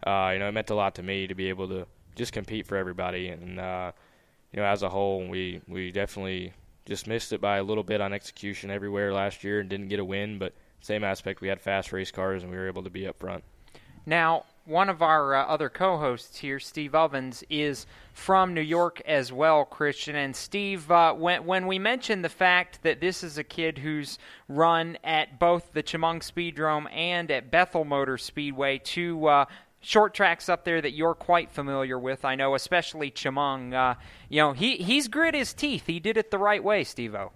uh, 0.05 0.29
you 0.32 0.39
know, 0.39 0.47
it 0.47 0.51
meant 0.51 0.69
a 0.69 0.75
lot 0.75 0.93
to 0.95 1.03
me 1.03 1.25
to 1.25 1.34
be 1.34 1.49
able 1.49 1.67
to 1.69 1.88
just 2.15 2.34
compete 2.34 2.67
for 2.67 2.77
everybody. 2.77 3.29
And 3.29 3.59
uh, 3.59 3.91
you 4.53 4.61
know, 4.61 4.65
as 4.65 4.84
a 4.84 4.89
whole, 4.89 5.27
we 5.27 5.59
we 5.67 5.91
definitely 5.91 6.53
just 6.86 7.07
missed 7.07 7.34
it 7.34 7.41
by 7.41 7.57
a 7.57 7.63
little 7.63 7.84
bit 7.84 7.99
on 7.99 8.13
execution 8.13 8.69
everywhere 8.69 9.11
last 9.11 9.43
year 9.43 9.59
and 9.59 9.67
didn't 9.67 9.88
get 9.88 9.99
a 9.99 10.05
win. 10.05 10.38
But 10.38 10.53
same 10.82 11.03
aspect, 11.03 11.41
we 11.41 11.47
had 11.47 11.59
fast 11.59 11.91
race 11.91 12.11
cars 12.11 12.43
and 12.43 12.51
we 12.51 12.57
were 12.57 12.67
able 12.67 12.84
to 12.84 12.91
be 12.91 13.07
up 13.07 13.17
front. 13.19 13.43
Now, 14.05 14.45
one 14.72 14.89
of 14.89 15.01
our 15.01 15.36
uh, 15.36 15.45
other 15.45 15.69
co-hosts 15.69 16.38
here, 16.38 16.59
Steve 16.59 16.95
Ovens, 16.95 17.43
is 17.49 17.86
from 18.13 18.53
New 18.53 18.61
York 18.61 19.01
as 19.05 19.32
well, 19.32 19.65
Christian. 19.65 20.15
And 20.15 20.36
Steve, 20.36 20.89
uh, 20.89 21.13
when 21.13 21.45
when 21.45 21.67
we 21.67 21.78
mentioned 21.78 22.24
the 22.24 22.30
fact 22.30 22.82
that 22.84 23.01
this 23.01 23.24
is 23.24 23.38
a 23.38 23.43
kid 23.43 23.78
who's 23.78 24.17
run 24.47 24.97
at 25.03 25.38
both 25.38 25.74
the 25.74 25.84
Chemung 25.84 26.22
Speedrome 26.22 26.91
and 26.91 27.30
at 27.30 27.51
Bethel 27.51 27.86
Motor 27.86 28.17
Speedway, 28.17 28.80
two 28.80 29.28
uh, 29.28 29.45
short 29.82 30.13
tracks 30.13 30.47
up 30.47 30.63
there 30.63 30.82
that 30.82 30.93
you're 30.93 31.15
quite 31.15 31.51
familiar 31.51 31.99
with, 31.99 32.24
I 32.24 32.36
know, 32.36 32.55
especially 32.55 33.11
Chemung. 33.11 33.74
Uh, 33.74 33.95
you 34.30 34.41
know, 34.41 34.53
he 34.53 34.78
he's 34.78 35.09
grit 35.09 35.36
his 35.36 35.53
teeth. 35.53 35.86
He 35.86 35.99
did 35.99 36.17
it 36.17 36.32
the 36.32 36.39
right 36.39 36.63
way, 36.63 36.86
Steve-O. 36.86 37.32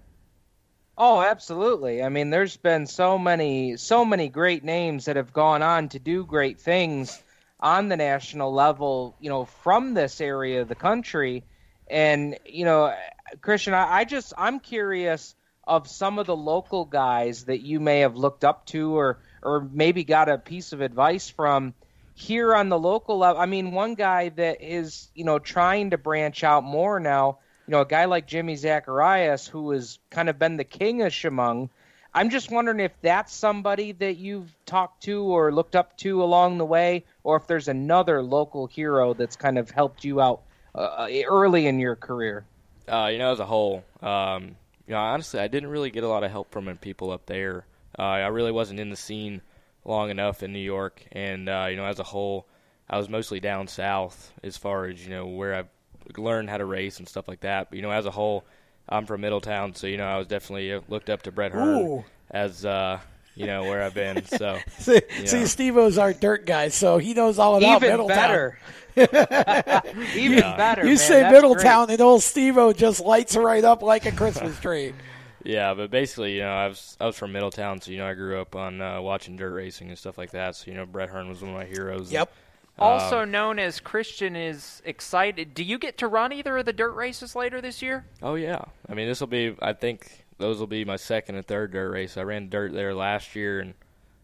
Oh, 0.97 1.21
absolutely. 1.21 2.01
I 2.01 2.07
mean, 2.07 2.29
there's 2.29 2.55
been 2.55 2.88
so 2.88 3.17
many, 3.17 3.75
so 3.75 4.05
many 4.05 4.29
great 4.29 4.63
names 4.63 5.05
that 5.05 5.17
have 5.17 5.33
gone 5.33 5.61
on 5.61 5.89
to 5.89 5.99
do 5.99 6.25
great 6.25 6.57
things 6.57 7.21
on 7.66 7.89
the 7.89 7.97
national 7.97 8.53
level, 8.53 9.16
you 9.20 9.30
know, 9.30 9.45
from 9.45 9.95
this 9.95 10.22
area 10.22 10.61
of 10.61 10.68
the 10.68 10.76
country. 10.76 11.43
And, 11.89 12.38
you 12.45 12.63
know, 12.63 12.93
Christian, 13.41 13.74
I, 13.74 13.91
I 13.91 14.03
just, 14.05 14.34
I'm 14.38 14.59
curious 14.59 15.36
of 15.68 15.88
some 15.88 16.20
of 16.20 16.28
the 16.28 16.36
local 16.36 16.86
guys 16.86 17.45
that 17.45 17.61
you 17.61 17.80
may 17.80 18.01
have 18.01 18.16
looked 18.16 18.43
up 18.43 18.68
to 18.68 18.95
or, 18.95 19.18
or 19.41 19.68
maybe 19.72 20.03
got 20.03 20.30
a 20.30 20.38
piece 20.38 20.74
of 20.74 20.82
advice 20.82 21.28
from 21.28 21.74
here 22.13 22.53
on 22.53 22.70
the 22.70 22.78
local 22.78 23.18
level. 23.18 23.41
I 23.41 23.47
mean, 23.47 23.72
one 23.72 23.95
guy 23.95 24.30
that 24.30 24.61
is, 24.61 25.09
you 25.16 25.26
know, 25.26 25.39
trying 25.39 25.89
to 25.89 25.97
branch 25.97 26.43
out 26.43 26.63
more 26.63 26.99
now 26.99 27.39
you 27.68 27.72
know, 27.72 27.82
a 27.82 27.86
guy 27.86 28.05
like 28.05 28.28
Jimmy 28.28 28.55
Zacharias, 28.55 29.47
who 29.47 29.72
has 29.72 29.97
kind 30.11 30.30
of 30.30 30.38
been 30.38 30.57
the 30.57 30.63
king 30.63 31.01
of 31.01 31.11
Chemung. 31.11 31.70
I'm 32.16 32.30
just 32.30 32.49
wondering 32.49 32.80
if 32.80 32.93
that's 33.01 33.34
somebody 33.34 33.91
that 33.91 34.16
you've 34.16 34.49
talked 34.66 35.03
to 35.03 35.22
or 35.24 35.51
looked 35.51 35.76
up 35.76 35.97
to 35.97 36.24
along 36.24 36.57
the 36.57 36.66
way, 36.66 37.03
or 37.26 37.36
if 37.36 37.45
there's 37.45 37.68
another 37.68 38.24
local 38.24 38.68
hero 38.68 39.13
that's 39.13 39.36
kind 39.36 39.57
of 39.57 39.70
helped 39.70 40.05
you 40.05 40.22
out 40.22 40.43
uh, 40.74 41.09
early 41.28 41.68
in 41.68 41.78
your 41.78 41.97
career. 41.97 42.45
Uh, 42.88 43.09
you 43.11 43.18
know, 43.18 43.34
as 43.34 43.41
a 43.41 43.45
whole, 43.45 43.84
um, 44.01 44.55
you 44.88 44.93
know, 44.93 44.97
honestly, 44.97 45.41
I 45.41 45.49
didn't 45.49 45.70
really 45.70 45.91
get 45.91 46.05
a 46.05 46.07
lot 46.07 46.24
of 46.24 46.32
help 46.32 46.51
from 46.51 46.74
people 46.78 47.11
up 47.11 47.26
there. 47.26 47.66
Uh, 47.99 48.03
I 48.03 48.28
really 48.28 48.53
wasn't 48.53 48.80
in 48.80 48.89
the 48.89 48.95
scene 48.95 49.41
long 49.84 50.09
enough 50.09 50.41
in 50.41 50.53
New 50.53 50.59
York, 50.59 51.03
and 51.11 51.49
uh, 51.49 51.68
you 51.70 51.76
know, 51.76 51.86
as 51.86 51.99
a 51.99 52.03
whole, 52.03 52.47
I 52.89 52.97
was 52.97 53.09
mostly 53.09 53.41
down 53.41 53.68
south 53.68 54.32
as 54.41 54.55
far 54.55 54.86
as 54.86 55.03
you 55.03 55.09
know 55.09 55.26
where 55.28 55.53
I've 55.53 55.70
learn 56.18 56.47
how 56.47 56.57
to 56.57 56.66
race 56.66 56.99
and 56.99 57.09
stuff 57.09 57.28
like 57.28 57.41
that. 57.41 57.70
But 57.70 57.76
you 57.76 57.82
know, 57.82 57.91
as 57.91 58.05
a 58.05 58.11
whole, 58.11 58.45
I'm 58.88 59.05
from 59.05 59.21
Middletown, 59.21 59.73
so 59.75 59.88
you 59.88 59.97
know, 59.97 60.05
I 60.05 60.17
was 60.17 60.27
definitely 60.27 60.73
uh, 60.73 60.81
looked 60.89 61.09
up 61.09 61.23
to 61.23 61.31
Brett 61.31 61.51
Hearn 61.51 61.77
Ooh. 61.77 62.05
as 62.29 62.65
uh, 62.65 62.99
you 63.36 63.47
know 63.47 63.63
where 63.63 63.81
I've 63.83 63.93
been. 63.93 64.23
So 64.38 64.59
see, 64.77 65.01
you 65.19 65.27
see. 65.27 65.45
Steve-O's 65.45 65.97
our 65.97 66.13
dirt 66.13 66.45
guy, 66.45 66.69
so 66.69 66.97
he 66.97 67.13
knows 67.13 67.39
all 67.39 67.55
about 67.57 67.77
Even 67.83 67.89
Middletown. 67.89 68.17
better. 68.17 68.59
Even 70.15 70.39
better. 70.39 70.81
You 70.83 70.89
man. 70.89 70.97
say 70.97 71.29
Middletown, 71.31 71.88
great. 71.88 71.93
and 71.95 72.01
old 72.01 72.23
Steve-O 72.23 72.73
just 72.73 73.01
lights 73.01 73.36
right 73.36 73.63
up 73.63 73.81
like 73.81 74.05
a 74.05 74.11
Christmas 74.11 74.59
tree. 74.59 74.93
Yeah, 75.47 75.75
but 75.75 75.91
basically, 75.91 76.38
you 76.38 76.41
know, 76.41 76.49
I 76.49 76.67
was 76.69 76.97
I 76.99 77.05
was 77.05 77.15
from 77.15 77.31
Middletown, 77.31 77.79
so 77.79 77.91
you 77.91 77.99
know, 77.99 78.07
I 78.07 78.15
grew 78.15 78.41
up 78.41 78.55
on 78.55 78.81
uh, 78.81 78.99
watching 78.99 79.36
dirt 79.38 79.51
racing 79.53 79.89
and 79.89 79.97
stuff 79.97 80.17
like 80.17 80.31
that. 80.31 80.55
So 80.55 80.71
you 80.71 80.75
know, 80.75 80.88
Brett 80.88 81.09
Hearn 81.09 81.29
was 81.29 81.41
one 81.41 81.51
of 81.51 81.55
my 81.55 81.65
heroes. 81.65 82.11
Yep. 82.11 82.33
Also 82.78 83.21
Um, 83.21 83.32
known 83.32 83.59
as 83.59 83.80
Christian 83.80 84.36
is 84.36 84.82
excited. 84.86 85.53
Do 85.53 85.63
you 85.63 85.78
get 85.78 85.97
to 85.99 86.07
run 86.07 86.34
either 86.34 86.57
of 86.57 86.65
the 86.65 86.73
dirt 86.73 86.91
races 86.93 87.36
later 87.36 87.61
this 87.61 87.82
year? 87.82 88.05
Oh 88.21 88.36
yeah, 88.36 88.61
I 88.89 88.93
mean, 88.93 89.07
this 89.07 89.19
will 89.21 89.28
be. 89.28 89.55
I 89.61 89.73
think 89.73 90.26
those 90.38 90.59
will 90.59 90.67
be 90.67 90.84
my 90.84 90.97
second 90.97 91.36
and 91.36 91.45
third 91.47 91.71
dirt 91.71 91.89
race. 91.91 92.17
I 92.17 92.23
ran 92.23 92.49
dirt 92.49 92.73
there 92.73 92.93
last 92.93 93.36
year 93.36 93.61
and 93.61 93.73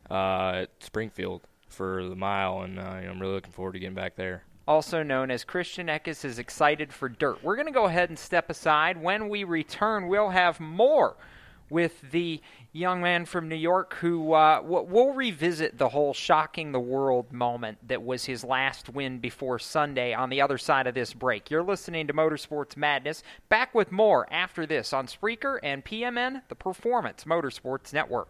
uh, 0.10 0.64
at 0.64 0.70
Springfield 0.82 1.42
for 1.70 2.08
the 2.10 2.16
mile, 2.18 2.62
and 2.62 2.78
uh, 2.78 2.84
I'm 2.84 3.22
really 3.22 3.36
looking 3.36 3.54
forward 3.54 3.74
to 3.74 3.80
getting 3.80 3.96
back 3.96 4.16
there. 4.18 4.44
also 4.68 5.02
known 5.04 5.32
as 5.32 5.46
Christian 5.46 5.88
Eckes, 5.88 6.26
is 6.26 6.38
excited 6.38 6.92
for 6.92 7.08
dirt. 7.08 7.42
We're 7.42 7.56
going 7.56 7.68
to 7.68 7.72
go 7.74 7.86
ahead 7.86 8.10
and 8.10 8.20
step 8.20 8.50
aside. 8.50 9.02
When 9.02 9.30
we 9.30 9.46
return, 9.46 10.08
we'll 10.10 10.30
have 10.32 10.60
more 10.60 11.16
with 11.72 12.02
the 12.12 12.42
young 12.74 13.02
man 13.02 13.26
from 13.26 13.50
New 13.50 13.56
York 13.56 13.96
who 13.96 14.34
uh, 14.34 14.62
we'll 14.64 15.14
revisit 15.14 15.78
the 15.78 15.90
whole 15.90 16.14
shocking 16.14 16.72
the 16.72 16.80
world 16.80 17.32
moment 17.32 17.78
that 17.88 18.04
was 18.04 18.26
his 18.26 18.44
last 18.44 18.90
win 18.90 19.20
before 19.20 19.58
Sunday 19.58 20.14
on 20.14 20.30
the 20.30 20.42
other 20.42 20.58
side 20.58 20.86
of 20.86 20.94
this 20.94 21.14
break. 21.14 21.50
You're 21.50 21.64
listening 21.64 22.08
to 22.08 22.14
Motorsports 22.14 22.78
Madness. 22.78 23.24
Back 23.50 23.74
with 23.74 23.92
more 23.92 24.32
after 24.32 24.66
this 24.66 24.94
on 24.94 25.08
Spreaker 25.08 25.60
and 25.64 25.84
PMN, 25.84 26.44
the 26.50 26.56
Performance 26.56 27.24
Motorsports 27.24 27.94
Network. 27.94 28.30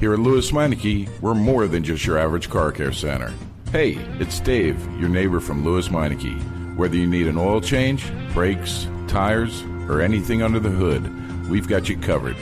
Here 0.00 0.12
at 0.12 0.20
Lewes 0.20 0.52
Meineke, 0.52 1.08
we're 1.20 1.34
more 1.34 1.66
than 1.66 1.84
just 1.84 2.06
your 2.06 2.18
average 2.18 2.48
car 2.48 2.72
care 2.72 2.92
center. 2.92 3.32
Hey, 3.72 3.94
it's 4.18 4.40
Dave, 4.40 4.80
your 4.98 5.08
neighbor 5.08 5.40
from 5.40 5.64
Lewes 5.64 5.88
Meineke. 5.88 6.76
Whether 6.76 6.96
you 6.96 7.06
need 7.06 7.26
an 7.26 7.36
oil 7.36 7.60
change, 7.60 8.10
brakes, 8.32 8.86
tires, 9.08 9.62
or 9.88 10.00
anything 10.00 10.42
under 10.42 10.60
the 10.60 10.70
hood, 10.70 11.48
we've 11.48 11.68
got 11.68 11.88
you 11.88 11.98
covered. 11.98 12.36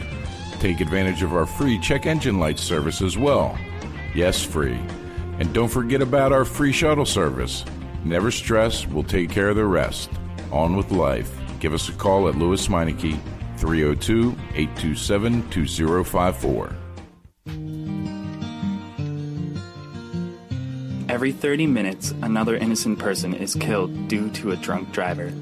Take 0.61 0.81
advantage 0.81 1.23
of 1.23 1.35
our 1.35 1.47
free 1.47 1.79
check 1.79 2.07
engine 2.07 2.39
light 2.39 2.59
service 2.59 3.03
as 3.03 3.19
well. 3.19 3.59
Yes, 4.15 4.43
free. 4.43 4.81
And 5.39 5.53
don't 5.53 5.69
forget 5.69 6.01
about 6.01 6.33
our 6.33 6.45
free 6.45 6.73
shuttle 6.73 7.05
service. 7.05 7.65
Never 8.05 8.31
stress, 8.31 8.87
we'll 8.87 9.05
take 9.05 9.31
care 9.31 9.51
of 9.51 9.57
the 9.57 9.67
rest. 9.67 10.11
On 10.53 10.77
with 10.77 10.91
life. 10.91 11.31
Give 11.61 11.75
us 11.75 11.89
a 11.89 11.93
call 11.93 12.29
at 12.29 12.37
Lewes 12.37 12.69
Meineke, 12.69 13.19
302 13.59 14.35
827 14.55 15.51
2054. 15.51 16.77
Every 21.09 21.33
30 21.33 21.67
minutes, 21.67 22.15
another 22.23 22.57
innocent 22.57 22.99
person 22.99 23.33
is 23.35 23.55
killed 23.55 24.09
due 24.09 24.31
to 24.31 24.53
a 24.53 24.57
drunk 24.57 24.93
driver. 24.93 25.33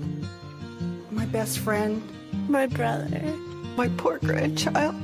My 1.10 1.26
best 1.26 1.58
friend. 1.58 2.02
My 2.48 2.66
brother. 2.66 3.22
My 3.76 3.88
poor 3.96 4.18
grandchild. 4.18 4.94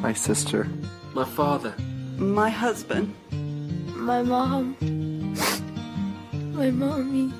My 0.00 0.12
sister. 0.12 0.68
My 1.14 1.24
father. 1.24 1.74
My 2.18 2.50
husband. 2.50 3.14
My 3.94 4.22
mom. 4.22 4.76
My 6.54 6.70
mommy. 6.70 7.32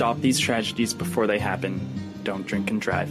Stop 0.00 0.20
these 0.22 0.38
tragedies 0.38 0.94
before 0.94 1.26
they 1.26 1.38
happen. 1.38 1.78
Don't 2.24 2.46
drink 2.46 2.70
and 2.70 2.80
drive. 2.80 3.10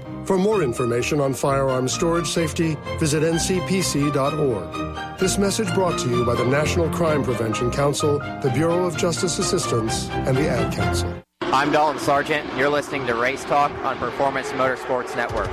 For 0.31 0.37
more 0.37 0.63
information 0.63 1.19
on 1.19 1.33
firearm 1.33 1.89
storage 1.89 2.29
safety, 2.29 2.77
visit 2.99 3.21
ncpc.org. 3.21 5.19
This 5.19 5.37
message 5.37 5.67
brought 5.73 5.99
to 5.99 6.09
you 6.09 6.25
by 6.25 6.35
the 6.35 6.45
National 6.45 6.89
Crime 6.89 7.21
Prevention 7.21 7.69
Council, 7.69 8.19
the 8.41 8.49
Bureau 8.53 8.85
of 8.85 8.95
Justice 8.95 9.39
Assistance, 9.39 10.07
and 10.11 10.37
the 10.37 10.47
Ad 10.47 10.73
Council. 10.73 11.13
I'm 11.41 11.73
Dalton 11.73 11.99
Sargent. 11.99 12.47
You're 12.55 12.69
listening 12.69 13.05
to 13.07 13.15
Race 13.15 13.43
Talk 13.43 13.71
on 13.83 13.97
Performance 13.97 14.47
Motorsports 14.53 15.17
Network. 15.17 15.49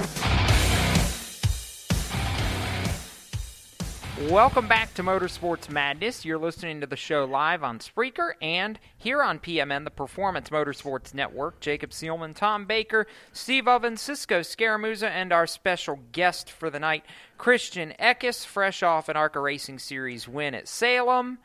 Welcome 4.28 4.68
back 4.68 4.92
to 4.92 5.02
Motorsports 5.02 5.70
Madness. 5.70 6.22
You're 6.22 6.36
listening 6.36 6.82
to 6.82 6.86
the 6.86 6.96
show 6.96 7.24
live 7.24 7.64
on 7.64 7.78
Spreaker 7.78 8.32
and 8.42 8.78
here 8.98 9.22
on 9.22 9.38
PMN, 9.38 9.84
the 9.84 9.90
Performance 9.90 10.50
Motorsports 10.50 11.14
Network. 11.14 11.60
Jacob 11.60 11.92
Seelman, 11.92 12.34
Tom 12.34 12.66
Baker, 12.66 13.06
Steve 13.32 13.66
Ovens, 13.66 14.02
Cisco 14.02 14.40
Scaramuza, 14.40 15.08
and 15.08 15.32
our 15.32 15.46
special 15.46 16.00
guest 16.12 16.50
for 16.50 16.68
the 16.68 16.78
night, 16.78 17.06
Christian 17.38 17.94
Eckes, 17.98 18.44
fresh 18.44 18.82
off 18.82 19.08
an 19.08 19.16
ARCA 19.16 19.40
Racing 19.40 19.78
Series 19.78 20.28
win 20.28 20.54
at 20.54 20.68
Salem. 20.68 21.38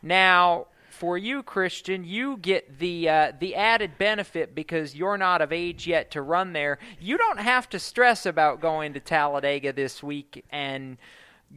Now, 0.00 0.68
for 0.90 1.18
you, 1.18 1.42
Christian, 1.42 2.04
you 2.04 2.36
get 2.36 2.78
the 2.78 3.08
uh, 3.08 3.32
the 3.40 3.56
added 3.56 3.98
benefit 3.98 4.54
because 4.54 4.94
you're 4.94 5.18
not 5.18 5.42
of 5.42 5.52
age 5.52 5.88
yet 5.88 6.12
to 6.12 6.22
run 6.22 6.52
there. 6.52 6.78
You 7.00 7.18
don't 7.18 7.40
have 7.40 7.68
to 7.70 7.80
stress 7.80 8.26
about 8.26 8.60
going 8.60 8.92
to 8.92 9.00
Talladega 9.00 9.72
this 9.72 10.04
week 10.04 10.44
and 10.50 10.98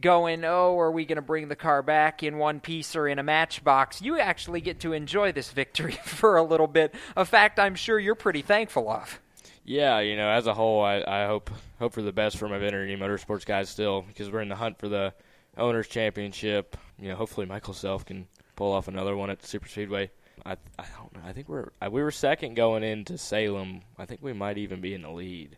going, 0.00 0.44
oh, 0.44 0.78
are 0.78 0.90
we 0.90 1.04
going 1.04 1.16
to 1.16 1.22
bring 1.22 1.48
the 1.48 1.56
car 1.56 1.82
back 1.82 2.22
in 2.22 2.38
one 2.38 2.60
piece 2.60 2.94
or 2.94 3.08
in 3.08 3.18
a 3.18 3.22
matchbox? 3.22 4.02
You 4.02 4.18
actually 4.18 4.60
get 4.60 4.80
to 4.80 4.92
enjoy 4.92 5.32
this 5.32 5.50
victory 5.50 5.92
for 6.04 6.36
a 6.36 6.42
little 6.42 6.66
bit. 6.66 6.94
A 7.16 7.24
fact 7.24 7.58
I'm 7.58 7.74
sure 7.74 7.98
you're 7.98 8.14
pretty 8.14 8.42
thankful 8.42 8.90
of. 8.90 9.20
Yeah, 9.64 9.98
you 9.98 10.16
know, 10.16 10.28
as 10.28 10.46
a 10.46 10.54
whole, 10.54 10.82
I, 10.82 11.02
I 11.06 11.26
hope 11.26 11.50
hope 11.80 11.92
for 11.92 12.02
the 12.02 12.12
best 12.12 12.36
for 12.36 12.48
my 12.48 12.56
Venturini 12.56 12.96
Motorsports 12.96 13.44
guys 13.44 13.68
still 13.68 14.02
because 14.02 14.30
we're 14.30 14.42
in 14.42 14.48
the 14.48 14.54
hunt 14.54 14.78
for 14.78 14.88
the 14.88 15.12
owners 15.56 15.88
championship. 15.88 16.76
You 17.00 17.08
know, 17.08 17.16
hopefully 17.16 17.46
Michael 17.46 17.74
Self 17.74 18.04
can 18.06 18.28
pull 18.54 18.72
off 18.72 18.86
another 18.86 19.16
one 19.16 19.28
at 19.28 19.40
the 19.40 19.46
Super 19.48 19.66
Speedway. 19.68 20.12
I 20.44 20.52
I 20.78 20.84
don't 20.96 21.12
know. 21.14 21.20
I 21.26 21.32
think 21.32 21.48
we're 21.48 21.70
we 21.90 22.00
were 22.00 22.12
second 22.12 22.54
going 22.54 22.84
into 22.84 23.18
Salem. 23.18 23.82
I 23.98 24.04
think 24.04 24.22
we 24.22 24.32
might 24.32 24.56
even 24.56 24.80
be 24.80 24.94
in 24.94 25.02
the 25.02 25.10
lead 25.10 25.56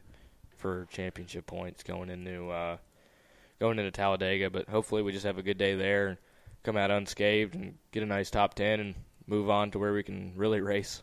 for 0.56 0.86
championship 0.90 1.46
points 1.46 1.82
going 1.82 2.08
into 2.08 2.50
uh, 2.50 2.78
going 3.58 3.78
into 3.78 3.90
Talladega. 3.90 4.50
But 4.50 4.68
hopefully, 4.68 5.02
we 5.02 5.12
just 5.12 5.26
have 5.26 5.38
a 5.38 5.42
good 5.42 5.58
day 5.58 5.74
there 5.74 6.08
and 6.08 6.18
come 6.62 6.76
out 6.76 6.90
unscathed 6.90 7.54
and 7.54 7.78
get 7.92 8.02
a 8.02 8.06
nice 8.06 8.30
top 8.30 8.54
ten 8.54 8.80
and 8.80 8.94
move 9.26 9.50
on 9.50 9.70
to 9.72 9.78
where 9.78 9.92
we 9.92 10.02
can 10.02 10.32
really 10.36 10.60
race. 10.60 11.02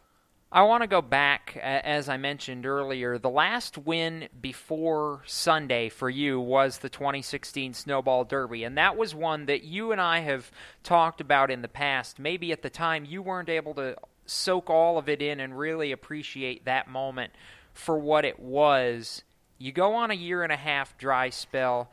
I 0.52 0.62
want 0.62 0.84
to 0.84 0.88
go 0.88 1.02
back, 1.02 1.58
as 1.58 2.08
I 2.08 2.16
mentioned 2.16 2.66
earlier. 2.66 3.18
The 3.18 3.30
last 3.30 3.78
win 3.78 4.30
before 4.40 5.22
Sunday 5.26 5.90
for 5.90 6.10
you 6.10 6.40
was 6.40 6.78
the 6.78 6.88
2016 6.88 7.74
Snowball 7.74 8.24
Derby, 8.24 8.64
and 8.64 8.78
that 8.78 8.96
was 8.96 9.14
one 9.14 9.48
that 9.48 9.64
you 9.64 9.92
and 9.92 10.00
I 10.00 10.20
have 10.20 10.50
talked 10.82 11.20
about 11.20 11.52
in 11.52 11.62
the 11.62 11.68
past. 11.68 12.20
Maybe 12.20 12.54
at 12.54 12.62
the 12.62 12.70
time 12.70 13.04
you 13.04 13.22
weren't 13.22 13.50
able 13.50 13.74
to 13.74 13.98
soak 14.28 14.70
all 14.70 14.98
of 14.98 15.10
it 15.10 15.22
in 15.22 15.40
and 15.40 15.58
really 15.58 15.92
appreciate 15.92 16.64
that 16.66 16.88
moment 16.88 17.34
for 17.74 18.00
what 18.00 18.24
it 18.24 18.40
was. 18.40 19.24
You 19.58 19.74
go 19.74 19.96
on 19.96 20.10
a 20.10 20.16
year 20.16 20.44
and 20.44 20.54
a 20.54 20.58
half 20.58 20.98
dry 20.98 21.32
spell. 21.32 21.92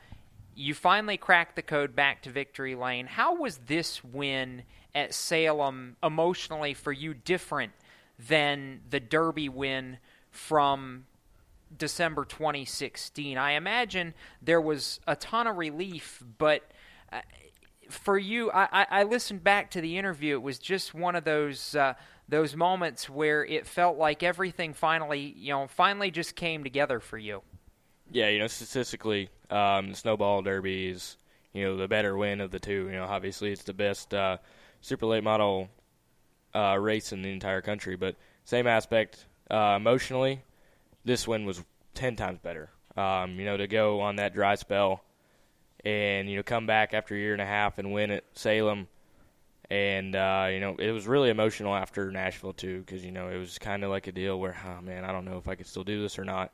You 0.54 0.74
finally 0.74 1.16
cracked 1.16 1.56
the 1.56 1.62
code 1.62 1.96
back 1.96 2.22
to 2.22 2.30
victory 2.30 2.74
lane. 2.74 3.06
How 3.06 3.36
was 3.36 3.58
this 3.58 4.04
win 4.04 4.62
at 4.94 5.14
Salem 5.14 5.96
emotionally 6.02 6.74
for 6.74 6.92
you 6.92 7.14
different 7.14 7.72
than 8.18 8.80
the 8.90 9.00
Derby 9.00 9.48
win 9.48 9.98
from 10.30 11.06
December 11.76 12.24
2016. 12.24 13.38
I 13.38 13.52
imagine 13.52 14.14
there 14.40 14.60
was 14.60 15.00
a 15.06 15.16
ton 15.16 15.46
of 15.46 15.56
relief, 15.56 16.22
but 16.38 16.70
uh, 17.12 17.20
for 17.88 18.18
you, 18.18 18.50
I, 18.52 18.86
I, 18.90 19.02
listened 19.04 19.42
back 19.42 19.70
to 19.72 19.80
the 19.80 19.98
interview. 19.98 20.34
It 20.36 20.42
was 20.42 20.58
just 20.58 20.94
one 20.94 21.16
of 21.16 21.24
those 21.24 21.74
uh, 21.74 21.94
those 22.28 22.56
moments 22.56 23.08
where 23.10 23.44
it 23.44 23.66
felt 23.66 23.98
like 23.98 24.22
everything 24.22 24.72
finally, 24.72 25.34
you 25.36 25.52
know, 25.52 25.66
finally 25.66 26.10
just 26.10 26.36
came 26.36 26.64
together 26.64 27.00
for 27.00 27.18
you. 27.18 27.42
Yeah, 28.12 28.28
you 28.28 28.38
know, 28.40 28.46
statistically, 28.46 29.30
um, 29.48 29.94
Snowball 29.94 30.42
Derby 30.42 30.88
is 30.88 31.16
you 31.54 31.64
know 31.64 31.78
the 31.78 31.88
better 31.88 32.14
win 32.14 32.42
of 32.42 32.50
the 32.50 32.58
two. 32.58 32.88
You 32.90 32.92
know, 32.92 33.04
obviously 33.04 33.52
it's 33.52 33.62
the 33.62 33.72
best 33.72 34.12
uh, 34.12 34.36
super 34.82 35.06
late 35.06 35.24
model 35.24 35.70
uh, 36.54 36.76
race 36.78 37.12
in 37.12 37.22
the 37.22 37.32
entire 37.32 37.62
country. 37.62 37.96
But 37.96 38.16
same 38.44 38.66
aspect, 38.66 39.24
uh, 39.50 39.76
emotionally, 39.80 40.42
this 41.06 41.26
win 41.26 41.46
was 41.46 41.64
ten 41.94 42.14
times 42.14 42.38
better. 42.42 42.68
Um, 42.98 43.38
you 43.38 43.46
know, 43.46 43.56
to 43.56 43.66
go 43.66 44.02
on 44.02 44.16
that 44.16 44.34
dry 44.34 44.56
spell 44.56 45.02
and 45.82 46.28
you 46.28 46.36
know 46.36 46.42
come 46.42 46.66
back 46.66 46.92
after 46.92 47.14
a 47.14 47.18
year 47.18 47.32
and 47.32 47.40
a 47.40 47.46
half 47.46 47.78
and 47.78 47.94
win 47.94 48.10
at 48.10 48.24
Salem, 48.34 48.88
and 49.70 50.14
uh, 50.14 50.48
you 50.50 50.60
know 50.60 50.76
it 50.78 50.90
was 50.90 51.06
really 51.06 51.30
emotional 51.30 51.74
after 51.74 52.10
Nashville 52.12 52.52
too, 52.52 52.80
because 52.80 53.02
you 53.02 53.10
know 53.10 53.28
it 53.28 53.38
was 53.38 53.58
kind 53.58 53.82
of 53.84 53.90
like 53.90 54.06
a 54.06 54.12
deal 54.12 54.38
where, 54.38 54.54
oh 54.66 54.82
man, 54.82 55.06
I 55.06 55.12
don't 55.12 55.24
know 55.24 55.38
if 55.38 55.48
I 55.48 55.54
could 55.54 55.66
still 55.66 55.84
do 55.84 56.02
this 56.02 56.18
or 56.18 56.24
not, 56.24 56.52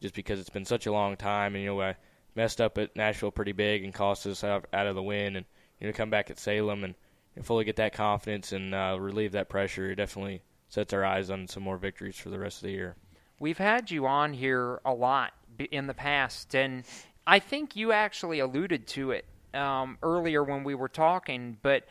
just 0.00 0.14
because 0.14 0.40
it's 0.40 0.50
been 0.50 0.64
such 0.64 0.86
a 0.86 0.92
long 0.92 1.16
time, 1.16 1.54
and 1.54 1.64
you 1.64 1.70
know 1.70 1.80
I 1.80 1.96
messed 2.34 2.60
up 2.60 2.78
at 2.78 2.96
Nashville 2.96 3.30
pretty 3.30 3.52
big 3.52 3.84
and 3.84 3.92
cost 3.92 4.26
us 4.26 4.44
out, 4.44 4.66
out 4.72 4.86
of 4.86 4.94
the 4.94 5.02
win, 5.02 5.36
and 5.36 5.46
you 5.80 5.86
know 5.86 5.92
come 5.92 6.10
back 6.10 6.30
at 6.30 6.38
Salem 6.38 6.84
and 6.84 6.94
and 7.36 7.46
fully 7.46 7.64
get 7.64 7.76
that 7.76 7.92
confidence 7.92 8.52
and 8.52 8.74
uh, 8.74 8.96
relieve 8.98 9.32
that 9.32 9.48
pressure, 9.48 9.90
it 9.90 9.96
definitely 9.96 10.42
sets 10.68 10.92
our 10.92 11.04
eyes 11.04 11.30
on 11.30 11.46
some 11.46 11.62
more 11.62 11.76
victories 11.76 12.16
for 12.16 12.28
the 12.28 12.38
rest 12.38 12.58
of 12.58 12.64
the 12.64 12.72
year. 12.72 12.96
We've 13.38 13.58
had 13.58 13.90
you 13.90 14.06
on 14.06 14.32
here 14.32 14.80
a 14.84 14.92
lot 14.92 15.32
in 15.70 15.86
the 15.86 15.94
past, 15.94 16.54
and 16.54 16.84
I 17.26 17.38
think 17.38 17.76
you 17.76 17.92
actually 17.92 18.40
alluded 18.40 18.86
to 18.88 19.12
it 19.12 19.24
um, 19.54 19.98
earlier 20.02 20.42
when 20.44 20.64
we 20.64 20.74
were 20.74 20.88
talking, 20.88 21.56
but 21.62 21.86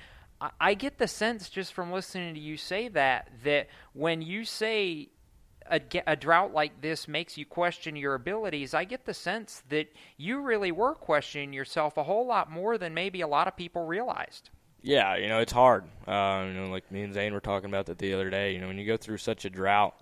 I 0.60 0.74
get 0.74 0.97
the 0.97 1.07
sense 1.07 1.49
just 1.49 1.74
from 1.74 1.91
listening 1.91 2.34
to 2.36 2.39
you 2.39 2.55
say 2.55 2.88
that 2.89 3.30
that 3.43 3.68
when 3.93 4.22
you 4.22 4.45
say 4.45 5.10
a, 5.70 5.82
a, 6.08 6.16
drought 6.16 6.54
like 6.54 6.82
this 6.82 7.08
makes 7.08 7.38
you 7.38 7.46
question 7.46 7.96
your 7.96 8.16
abilities, 8.16 8.74
I 8.74 8.84
get 8.84 9.06
the 9.06 9.14
sense 9.14 9.64
that 9.70 9.92
you 10.18 10.42
really 10.42 10.72
were 10.72 10.96
questioning 10.96 11.54
yourself 11.54 11.98
a 11.98 12.04
whole 12.04 12.26
lot 12.26 12.52
more 12.52 12.78
than 12.78 12.94
maybe 12.94 13.22
a 13.22 13.28
lot 13.28 13.48
of 13.48 13.56
people 13.56 13.86
realized. 13.86 14.50
Yeah, 14.82 15.18
you 15.18 15.28
know 15.28 15.40
it's 15.40 15.52
hard. 15.52 15.84
Uh, 16.08 16.46
you 16.48 16.54
know, 16.54 16.70
like 16.70 16.90
me 16.92 17.02
and 17.02 17.14
Zane 17.14 17.34
were 17.34 17.42
talking 17.42 17.70
about 17.70 17.88
that 17.88 17.98
the 17.98 18.14
other 18.14 18.30
day. 18.30 18.54
You 18.54 18.60
know, 18.60 18.68
when 18.68 18.78
you 18.78 18.86
go 18.86 18.98
through 18.98 19.18
such 19.18 19.46
a 19.46 19.50
drought, 19.50 19.96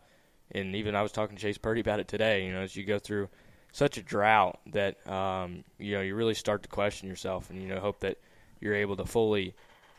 and 0.52 0.76
even 0.76 0.96
I 0.96 1.02
was 1.02 1.12
talking 1.12 1.36
to 1.36 1.42
Chase 1.42 1.58
Purdy 1.58 1.82
about 1.82 2.00
it 2.00 2.08
today. 2.08 2.46
You 2.46 2.54
know, 2.54 2.62
as 2.62 2.76
you 2.76 2.84
go 2.84 3.00
through 3.00 3.30
such 3.72 3.98
a 3.98 4.04
drought 4.04 4.60
that 4.68 5.06
um, 5.10 5.64
you 5.80 5.96
know 5.96 6.02
you 6.02 6.16
really 6.16 6.36
start 6.36 6.64
to 6.64 6.70
question 6.70 7.10
yourself, 7.10 7.50
and 7.50 7.62
you 7.62 7.68
know 7.68 7.80
hope 7.80 8.00
that 8.02 8.18
you're 8.60 8.76
able 8.76 8.96
to 8.98 9.06
fully, 9.06 9.56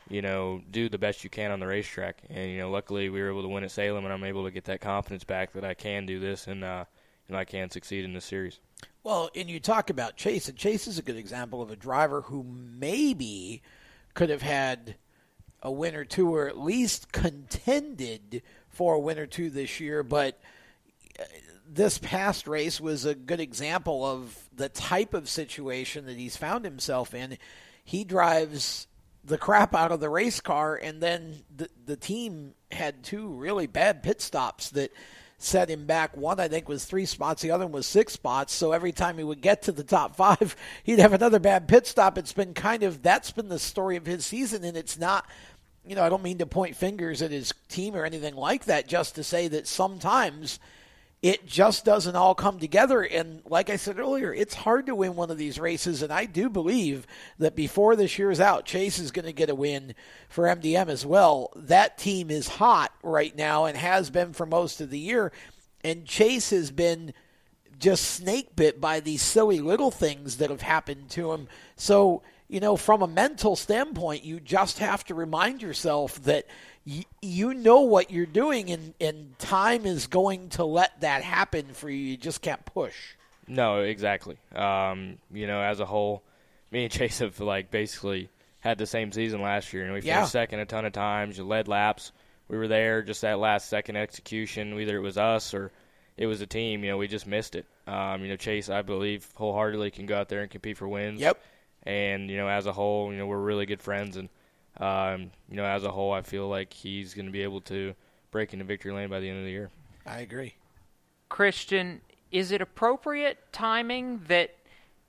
you 0.09 0.22
know, 0.22 0.62
do 0.70 0.88
the 0.88 0.98
best 0.98 1.24
you 1.24 1.30
can 1.30 1.50
on 1.50 1.61
the 1.61 1.66
racetrack. 1.66 2.22
And 2.30 2.50
you 2.50 2.59
know, 2.59 2.70
luckily 2.70 3.09
we 3.09 3.20
were 3.20 3.30
able 3.30 3.42
to 3.42 3.48
win 3.48 3.64
at 3.64 3.70
Salem, 3.70 4.04
and 4.04 4.12
I'm 4.12 4.24
able 4.24 4.44
to 4.44 4.50
get 4.50 4.64
that 4.64 4.80
confidence 4.80 5.24
back 5.24 5.52
that 5.52 5.64
I 5.64 5.74
can 5.74 6.06
do 6.06 6.18
this, 6.18 6.46
and 6.46 6.64
uh, 6.64 6.84
and 7.28 7.36
I 7.36 7.44
can 7.44 7.70
succeed 7.70 8.04
in 8.04 8.12
this 8.12 8.24
series. 8.24 8.61
Well, 9.02 9.30
and 9.34 9.48
you 9.48 9.61
talk 9.61 9.90
about 9.90 10.16
Chase, 10.16 10.48
and 10.48 10.56
Chase 10.56 10.86
is 10.86 10.98
a 10.98 11.02
good 11.02 11.16
example 11.16 11.62
of 11.62 11.70
a 11.70 11.76
driver 11.76 12.22
who 12.22 12.44
maybe 12.44 13.62
could 14.14 14.30
have 14.30 14.42
had 14.42 14.96
a 15.62 15.70
win 15.70 15.94
or 15.94 16.04
two, 16.04 16.34
or 16.34 16.48
at 16.48 16.59
least 16.59 17.12
contended 17.12 18.42
for 18.68 18.94
a 18.94 19.00
win 19.00 19.18
or 19.18 19.26
two 19.26 19.50
this 19.50 19.80
year. 19.80 20.02
But 20.02 20.40
uh, 21.18 21.24
this 21.68 21.98
past 21.98 22.46
race 22.46 22.80
was 22.80 23.04
a 23.04 23.14
good 23.14 23.40
example 23.40 24.04
of 24.04 24.48
the 24.54 24.68
type 24.68 25.14
of 25.14 25.28
situation 25.28 26.06
that 26.06 26.16
he's 26.16 26.36
found 26.36 26.64
himself 26.64 27.14
in. 27.14 27.38
He 27.84 28.04
drives 28.04 28.86
the 29.29 29.39
crap 29.39 29.74
out 29.74 29.93
of 29.93 30.01
the 30.01 30.11
race 30.11 30.41
car, 30.41 30.74
and 30.76 31.01
then 31.01 31.37
the 31.55 31.68
the 31.87 31.97
team 31.97 32.55
had 32.70 33.03
two 33.03 33.29
really 33.29 33.66
bad 33.66 34.03
pit 34.03 34.20
stops 34.20 34.70
that 34.70 34.93
set 35.39 35.70
him 35.70 35.87
back. 35.87 36.16
One, 36.16 36.41
I 36.41 36.49
think, 36.49 36.68
was 36.68 36.85
three 36.85 37.07
spots. 37.07 37.43
The 37.43 37.53
other 37.53 37.64
one 37.64 37.72
was 37.72 37.87
six 37.87 38.12
spots. 38.12 38.53
So 38.53 38.72
every 38.72 38.93
time 38.93 39.18
he 39.18 39.24
would 39.24 39.41
get 39.41 39.62
to 39.62 39.72
the 39.72 39.85
top 39.85 40.16
five, 40.16 40.57
he'd 40.83 40.99
have 40.99 41.12
another 41.12 41.39
bad 41.39 41.68
pit 41.68 41.87
stop. 41.87 42.18
It's 42.18 42.33
been 42.33 42.55
kind 42.55 42.83
of 42.83 43.03
that's 43.03 43.31
been 43.31 43.49
the 43.49 43.59
story 43.59 43.97
of 43.97 44.07
his 44.07 44.26
season, 44.26 44.64
and 44.64 44.76
it's 44.76 44.99
not. 44.99 45.26
You 45.87 45.95
know, 45.95 46.03
I 46.03 46.11
don't 46.11 46.22
mean 46.22 46.39
to 46.39 46.47
point 46.47 46.76
fingers 46.76 47.22
at 47.22 47.31
his 47.31 47.55
team 47.68 47.97
or 47.97 48.05
anything 48.05 48.35
like 48.35 48.66
that. 48.66 48.89
Just 48.89 49.14
to 49.14 49.24
say 49.24 49.49
that 49.49 49.66
sometimes 49.66 50.59
it 51.21 51.47
just 51.47 51.85
doesn't 51.85 52.14
all 52.14 52.35
come 52.35 52.61
together. 52.61 53.03
And 53.03 53.43
like 53.45 53.71
I 53.71 53.77
said 53.77 53.99
earlier, 53.99 54.33
it's 54.33 54.55
hard 54.55 54.87
to 54.87 54.95
win 54.95 55.16
one 55.16 55.31
of 55.31 55.39
these 55.39 55.59
races. 55.59 56.03
And 56.03 56.12
I 56.12 56.27
do 56.27 56.49
believe 56.49 57.07
that 57.39 57.57
before 57.57 57.97
this 57.97 58.19
year's 58.19 58.39
out, 58.39 58.64
Chase 58.64 59.01
is 59.01 59.11
going 59.11 59.25
to 59.25 59.33
get 59.33 59.51
a 59.51 59.55
win 59.55 59.95
for 60.29 60.45
MDM 60.45 60.89
as 60.89 61.05
well. 61.05 61.51
That 61.57 61.99
team 61.99 62.31
is 62.31 62.47
hot 62.47 62.93
right 63.03 63.37
now 63.37 63.64
and 63.64 63.77
has 63.77 64.11
been 64.11 64.33
for 64.33 64.47
most 64.47 64.81
of 64.81 64.91
the 64.91 64.99
year. 64.99 65.33
And 65.83 66.07
Chase 66.07 66.51
has 66.51 66.71
been 66.71 67.12
just 67.81 68.05
snake 68.05 68.55
bit 68.55 68.81
by 68.81 69.01
these 69.01 69.23
silly 69.23 69.61
little 69.61 69.91
things 69.91 70.37
that 70.37 70.51
have 70.51 70.62
happened 70.62 71.11
to 71.11 71.33
him. 71.33 71.49
So, 71.75 72.23
you 72.49 72.61
know, 72.61 72.77
from 72.77 73.03
a 73.03 73.09
mental 73.09 73.57
standpoint, 73.57 74.25
you 74.25 74.39
just 74.39 74.79
have 74.79 75.05
to 75.05 75.14
remind 75.14 75.62
yourself 75.62 76.23
that 76.25 76.47
you 77.22 77.55
know 77.55 77.80
what 77.82 78.11
you're 78.11 78.26
doing, 78.26 78.70
and, 78.70 78.95
and 79.01 79.39
time 79.39 79.84
is 79.86 80.07
going 80.07 80.49
to 80.51 80.64
let 80.64 81.01
that 81.01 81.22
happen 81.22 81.66
for 81.74 81.91
you. 81.91 81.97
You 81.99 82.16
just 82.16 82.41
can't 82.43 82.64
push. 82.64 82.95
No, 83.47 83.80
exactly. 83.80 84.36
Um, 84.55 85.18
you 85.32 85.47
know, 85.47 85.61
as 85.61 85.80
a 85.80 85.84
whole, 85.86 86.22
me 86.70 86.84
and 86.84 86.93
Chase 86.93 87.18
have 87.20 87.39
like 87.41 87.70
basically 87.70 88.28
had 88.61 88.78
the 88.78 88.86
same 88.86 89.12
season 89.12 89.41
last 89.43 89.72
year, 89.72 89.84
and 89.84 89.93
we 89.93 90.01
finished 90.01 90.07
Yeah. 90.18 90.24
second 90.26 90.61
a 90.61 90.66
ton 90.66 90.84
of 90.84 90.93
times. 90.93 91.39
You 91.39 91.45
led 91.45 91.68
laps. 91.68 92.12
We 92.49 92.57
were 92.57 92.68
there 92.68 93.03
just 93.03 93.20
that 93.22 93.39
last 93.39 93.68
second 93.68 93.97
execution. 93.97 94.78
Either 94.78 94.97
it 94.97 95.01
was 95.01 95.18
us 95.18 95.53
or 95.55 95.70
it 96.16 96.26
was 96.26 96.41
a 96.41 96.47
team. 96.47 96.82
You 96.84 96.91
know, 96.91 96.97
we 96.97 97.07
just 97.09 97.26
missed 97.26 97.55
it. 97.55 97.66
Um, 97.86 98.22
you 98.22 98.28
know, 98.28 98.36
Chase, 98.36 98.68
I 98.70 98.82
believe 98.82 99.26
wholeheartedly 99.34 99.91
can 99.91 100.07
go 100.07 100.16
out 100.18 100.28
there 100.28 100.41
and 100.43 100.51
compete 100.51 100.76
for 100.76 100.89
wins. 100.89 101.20
Yep. 101.20 101.41
And 101.84 102.30
you 102.30 102.36
know, 102.36 102.49
as 102.49 102.66
a 102.66 102.72
whole, 102.72 103.12
you 103.12 103.18
know, 103.18 103.26
we're 103.26 103.39
really 103.39 103.66
good 103.66 103.80
friends, 103.82 104.16
and 104.16 104.28
um, 104.81 105.31
you 105.49 105.57
know, 105.57 105.64
as 105.64 105.85
a 105.85 105.91
whole, 105.91 106.12
I 106.12 106.22
feel 106.22 106.49
like 106.49 106.72
he's 106.72 107.14
going 107.14 107.26
to 107.26 107.33
be 107.33 107.43
able 107.43 107.61
to 107.62 107.95
break 108.31 108.53
into 108.53 108.64
victory 108.64 108.93
lane 108.93 109.09
by 109.09 109.20
the 109.20 109.29
end 109.29 109.39
of 109.39 109.45
the 109.45 109.51
year. 109.51 109.70
I 110.07 110.20
agree. 110.20 110.55
Christian, 111.29 112.01
is 112.31 112.53
it 112.53 112.61
appropriate 112.61 113.39
timing 113.53 114.22
that 114.29 114.55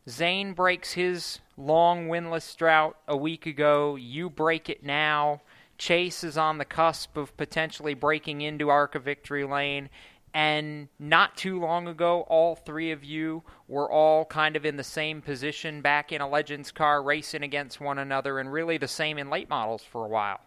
Zane 0.07 0.53
breaks 0.53 0.93
his 0.93 1.39
long 1.57 2.07
winless 2.07 2.55
drought 2.55 2.97
a 3.07 3.15
week 3.15 3.45
ago? 3.45 3.95
You 3.95 4.29
break 4.29 4.69
it 4.69 4.83
now. 4.83 5.41
Chase 5.77 6.23
is 6.23 6.37
on 6.37 6.57
the 6.57 6.65
cusp 6.65 7.15
of 7.15 7.35
potentially 7.37 7.93
breaking 7.93 8.41
into 8.41 8.69
Arca 8.69 8.99
Victory 8.99 9.45
Lane. 9.45 9.89
And 10.33 10.89
not 10.99 11.37
too 11.37 11.59
long 11.59 11.87
ago, 11.87 12.21
all 12.27 12.55
three 12.55 12.91
of 12.91 13.03
you 13.03 13.43
were 13.67 13.91
all 13.91 14.25
kind 14.25 14.55
of 14.55 14.65
in 14.65 14.77
the 14.77 14.83
same 14.83 15.21
position 15.21 15.81
back 15.81 16.11
in 16.11 16.21
a 16.21 16.29
Legends 16.29 16.71
car, 16.71 17.01
racing 17.01 17.43
against 17.43 17.81
one 17.81 17.97
another, 17.97 18.39
and 18.39 18.51
really 18.51 18.77
the 18.77 18.87
same 18.87 19.17
in 19.17 19.29
late 19.29 19.49
models 19.49 19.83
for 19.83 20.05
a 20.05 20.09
while. 20.09 20.39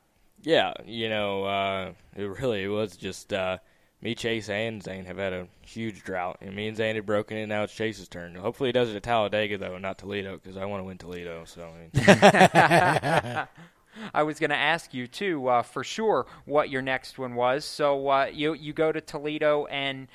Yeah, 0.42 0.72
you 0.84 1.08
know, 1.08 1.44
uh, 1.44 1.92
it 2.16 2.24
really 2.24 2.66
was 2.66 2.96
just 2.96 3.32
uh, 3.32 3.58
me, 4.00 4.14
Chase, 4.14 4.48
and 4.48 4.82
Zane 4.82 5.04
have 5.04 5.18
had 5.18 5.32
a 5.32 5.46
huge 5.62 6.02
drought, 6.02 6.38
and 6.40 6.54
me 6.54 6.68
and 6.68 6.76
Zane 6.76 6.96
had 6.96 7.06
broken 7.06 7.36
it. 7.36 7.46
Now 7.46 7.62
it's 7.62 7.74
Chase's 7.74 8.08
turn. 8.08 8.34
Hopefully, 8.34 8.68
he 8.68 8.72
does 8.72 8.90
it 8.90 8.96
at 8.96 9.02
Talladega 9.04 9.58
though, 9.58 9.78
not 9.78 9.98
Toledo, 9.98 10.36
because 10.36 10.56
I 10.56 10.64
want 10.64 10.80
to 10.80 10.84
win 10.84 10.98
Toledo. 10.98 11.44
So. 11.44 11.68
I 11.68 13.38
mean. 13.38 13.48
I 14.14 14.22
was 14.22 14.38
going 14.38 14.50
to 14.50 14.56
ask 14.56 14.94
you 14.94 15.06
too, 15.06 15.48
uh, 15.48 15.62
for 15.62 15.84
sure, 15.84 16.26
what 16.44 16.70
your 16.70 16.82
next 16.82 17.18
one 17.18 17.34
was. 17.34 17.64
So 17.64 18.08
uh, 18.08 18.26
you 18.32 18.54
you 18.54 18.72
go 18.72 18.92
to 18.92 19.00
Toledo 19.00 19.66
and 19.66 20.08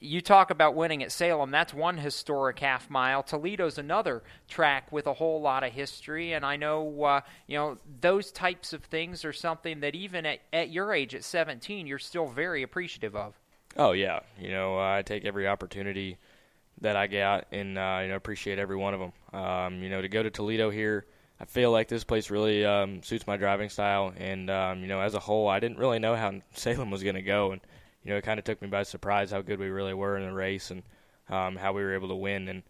you 0.00 0.20
talk 0.20 0.50
about 0.50 0.74
winning 0.74 1.02
at 1.02 1.12
Salem. 1.12 1.50
That's 1.50 1.74
one 1.74 1.98
historic 1.98 2.58
half 2.58 2.88
mile. 2.90 3.22
Toledo's 3.22 3.78
another 3.78 4.22
track 4.48 4.90
with 4.92 5.06
a 5.06 5.14
whole 5.14 5.40
lot 5.40 5.64
of 5.64 5.72
history, 5.72 6.32
and 6.32 6.44
I 6.44 6.56
know 6.56 7.02
uh, 7.02 7.20
you 7.46 7.56
know 7.56 7.78
those 8.00 8.30
types 8.32 8.72
of 8.72 8.84
things 8.84 9.24
are 9.24 9.32
something 9.32 9.80
that 9.80 9.94
even 9.94 10.26
at, 10.26 10.40
at 10.52 10.70
your 10.70 10.92
age, 10.92 11.14
at 11.14 11.24
17, 11.24 11.86
you're 11.86 11.98
still 11.98 12.26
very 12.26 12.62
appreciative 12.62 13.16
of. 13.16 13.34
Oh 13.76 13.92
yeah, 13.92 14.20
you 14.38 14.50
know 14.50 14.78
I 14.78 15.02
take 15.02 15.24
every 15.24 15.46
opportunity 15.48 16.18
that 16.80 16.96
I 16.96 17.06
get 17.06 17.46
and 17.50 17.76
uh, 17.76 18.00
you 18.02 18.08
know 18.08 18.16
appreciate 18.16 18.58
every 18.58 18.76
one 18.76 18.94
of 18.94 19.00
them. 19.00 19.12
Um, 19.40 19.82
you 19.82 19.90
know 19.90 20.00
to 20.00 20.08
go 20.08 20.22
to 20.22 20.30
Toledo 20.30 20.70
here, 20.70 21.06
I 21.40 21.44
feel 21.44 21.70
like 21.70 21.88
this 21.88 22.04
place 22.04 22.30
really 22.30 22.64
um, 22.64 23.02
suits 23.02 23.26
my 23.26 23.36
driving 23.36 23.68
style, 23.68 24.12
and 24.16 24.50
um, 24.50 24.80
you 24.80 24.88
know 24.88 25.00
as 25.00 25.14
a 25.14 25.20
whole, 25.20 25.48
I 25.48 25.60
didn't 25.60 25.78
really 25.78 25.98
know 25.98 26.16
how 26.16 26.32
Salem 26.54 26.90
was 26.90 27.02
going 27.02 27.14
to 27.14 27.22
go, 27.22 27.52
and 27.52 27.60
you 28.02 28.10
know 28.10 28.16
it 28.16 28.24
kind 28.24 28.38
of 28.38 28.44
took 28.44 28.60
me 28.60 28.68
by 28.68 28.82
surprise 28.82 29.30
how 29.30 29.40
good 29.40 29.58
we 29.58 29.68
really 29.68 29.94
were 29.94 30.16
in 30.16 30.26
the 30.26 30.32
race 30.32 30.70
and 30.70 30.82
um, 31.28 31.56
how 31.56 31.72
we 31.72 31.82
were 31.82 31.94
able 31.94 32.08
to 32.08 32.16
win. 32.16 32.48
And 32.48 32.62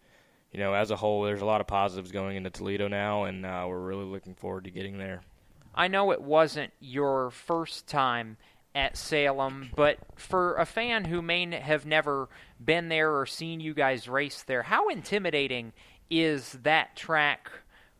you 0.51 0.59
know 0.59 0.73
as 0.73 0.91
a 0.91 0.95
whole, 0.95 1.23
there's 1.23 1.41
a 1.41 1.45
lot 1.45 1.61
of 1.61 1.67
positives 1.67 2.11
going 2.11 2.37
into 2.37 2.49
Toledo 2.49 2.87
now, 2.87 3.23
and 3.23 3.45
uh, 3.45 3.65
we're 3.67 3.79
really 3.79 4.05
looking 4.05 4.35
forward 4.35 4.65
to 4.65 4.71
getting 4.71 4.97
there. 4.97 5.21
I 5.73 5.87
know 5.87 6.11
it 6.11 6.21
wasn't 6.21 6.73
your 6.79 7.31
first 7.31 7.87
time 7.87 8.37
at 8.75 8.97
Salem, 8.97 9.71
but 9.75 9.97
for 10.15 10.55
a 10.57 10.65
fan 10.65 11.05
who 11.05 11.21
may 11.21 11.59
have 11.59 11.85
never 11.85 12.29
been 12.63 12.89
there 12.89 13.17
or 13.17 13.25
seen 13.25 13.59
you 13.59 13.73
guys 13.73 14.07
race 14.07 14.43
there, 14.43 14.63
how 14.63 14.89
intimidating 14.89 15.73
is 16.09 16.53
that 16.63 16.95
track 16.95 17.49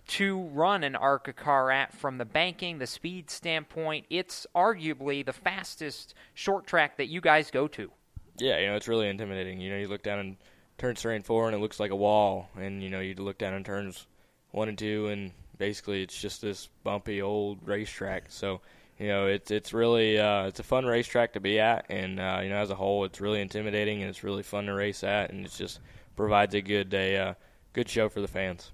to 0.09 0.41
run 0.41 0.83
an 0.83 0.95
ARCA 0.95 1.33
car 1.33 1.71
at 1.71 1.93
from 1.93 2.17
the 2.17 2.25
banking, 2.25 2.79
the 2.79 2.87
speed 2.87 3.29
standpoint? 3.29 4.05
It's 4.09 4.45
arguably 4.55 5.25
the 5.25 5.33
fastest 5.33 6.13
short 6.33 6.67
track 6.67 6.97
that 6.97 7.07
you 7.07 7.21
guys 7.21 7.51
go 7.51 7.67
to. 7.69 7.91
Yeah, 8.37 8.59
you 8.59 8.67
know, 8.67 8.75
it's 8.75 8.87
really 8.87 9.09
intimidating. 9.09 9.59
You 9.59 9.71
know, 9.71 9.77
you 9.77 9.87
look 9.87 10.03
down 10.03 10.19
in 10.19 10.37
turns 10.77 11.01
three 11.01 11.15
and 11.15 11.25
four, 11.25 11.47
and 11.47 11.55
it 11.55 11.59
looks 11.59 11.79
like 11.79 11.91
a 11.91 11.95
wall. 11.95 12.49
And 12.57 12.81
you 12.81 12.89
know, 12.89 12.99
you 12.99 13.13
look 13.15 13.37
down 13.37 13.53
in 13.53 13.63
turns 13.63 14.07
one 14.51 14.69
and 14.69 14.77
two, 14.77 15.07
and 15.07 15.31
basically 15.57 16.01
it's 16.01 16.19
just 16.19 16.41
this 16.41 16.69
bumpy 16.83 17.21
old 17.21 17.59
racetrack. 17.67 18.25
So, 18.29 18.61
you 18.97 19.07
know, 19.07 19.27
it's 19.27 19.51
it's 19.51 19.73
really 19.73 20.17
uh, 20.17 20.45
it's 20.45 20.59
a 20.59 20.63
fun 20.63 20.85
racetrack 20.85 21.33
to 21.33 21.39
be 21.39 21.59
at, 21.59 21.85
and 21.89 22.19
uh, 22.19 22.39
you 22.41 22.49
know, 22.49 22.57
as 22.57 22.71
a 22.71 22.75
whole, 22.75 23.03
it's 23.05 23.21
really 23.21 23.41
intimidating 23.41 24.01
and 24.01 24.09
it's 24.09 24.23
really 24.23 24.43
fun 24.43 24.65
to 24.65 24.73
race 24.73 25.03
at, 25.03 25.31
and 25.31 25.45
it 25.45 25.51
just 25.51 25.79
provides 26.15 26.55
a 26.55 26.61
good 26.61 26.93
a 26.93 27.17
uh, 27.17 27.33
good 27.73 27.87
show 27.87 28.09
for 28.09 28.21
the 28.21 28.27
fans. 28.27 28.71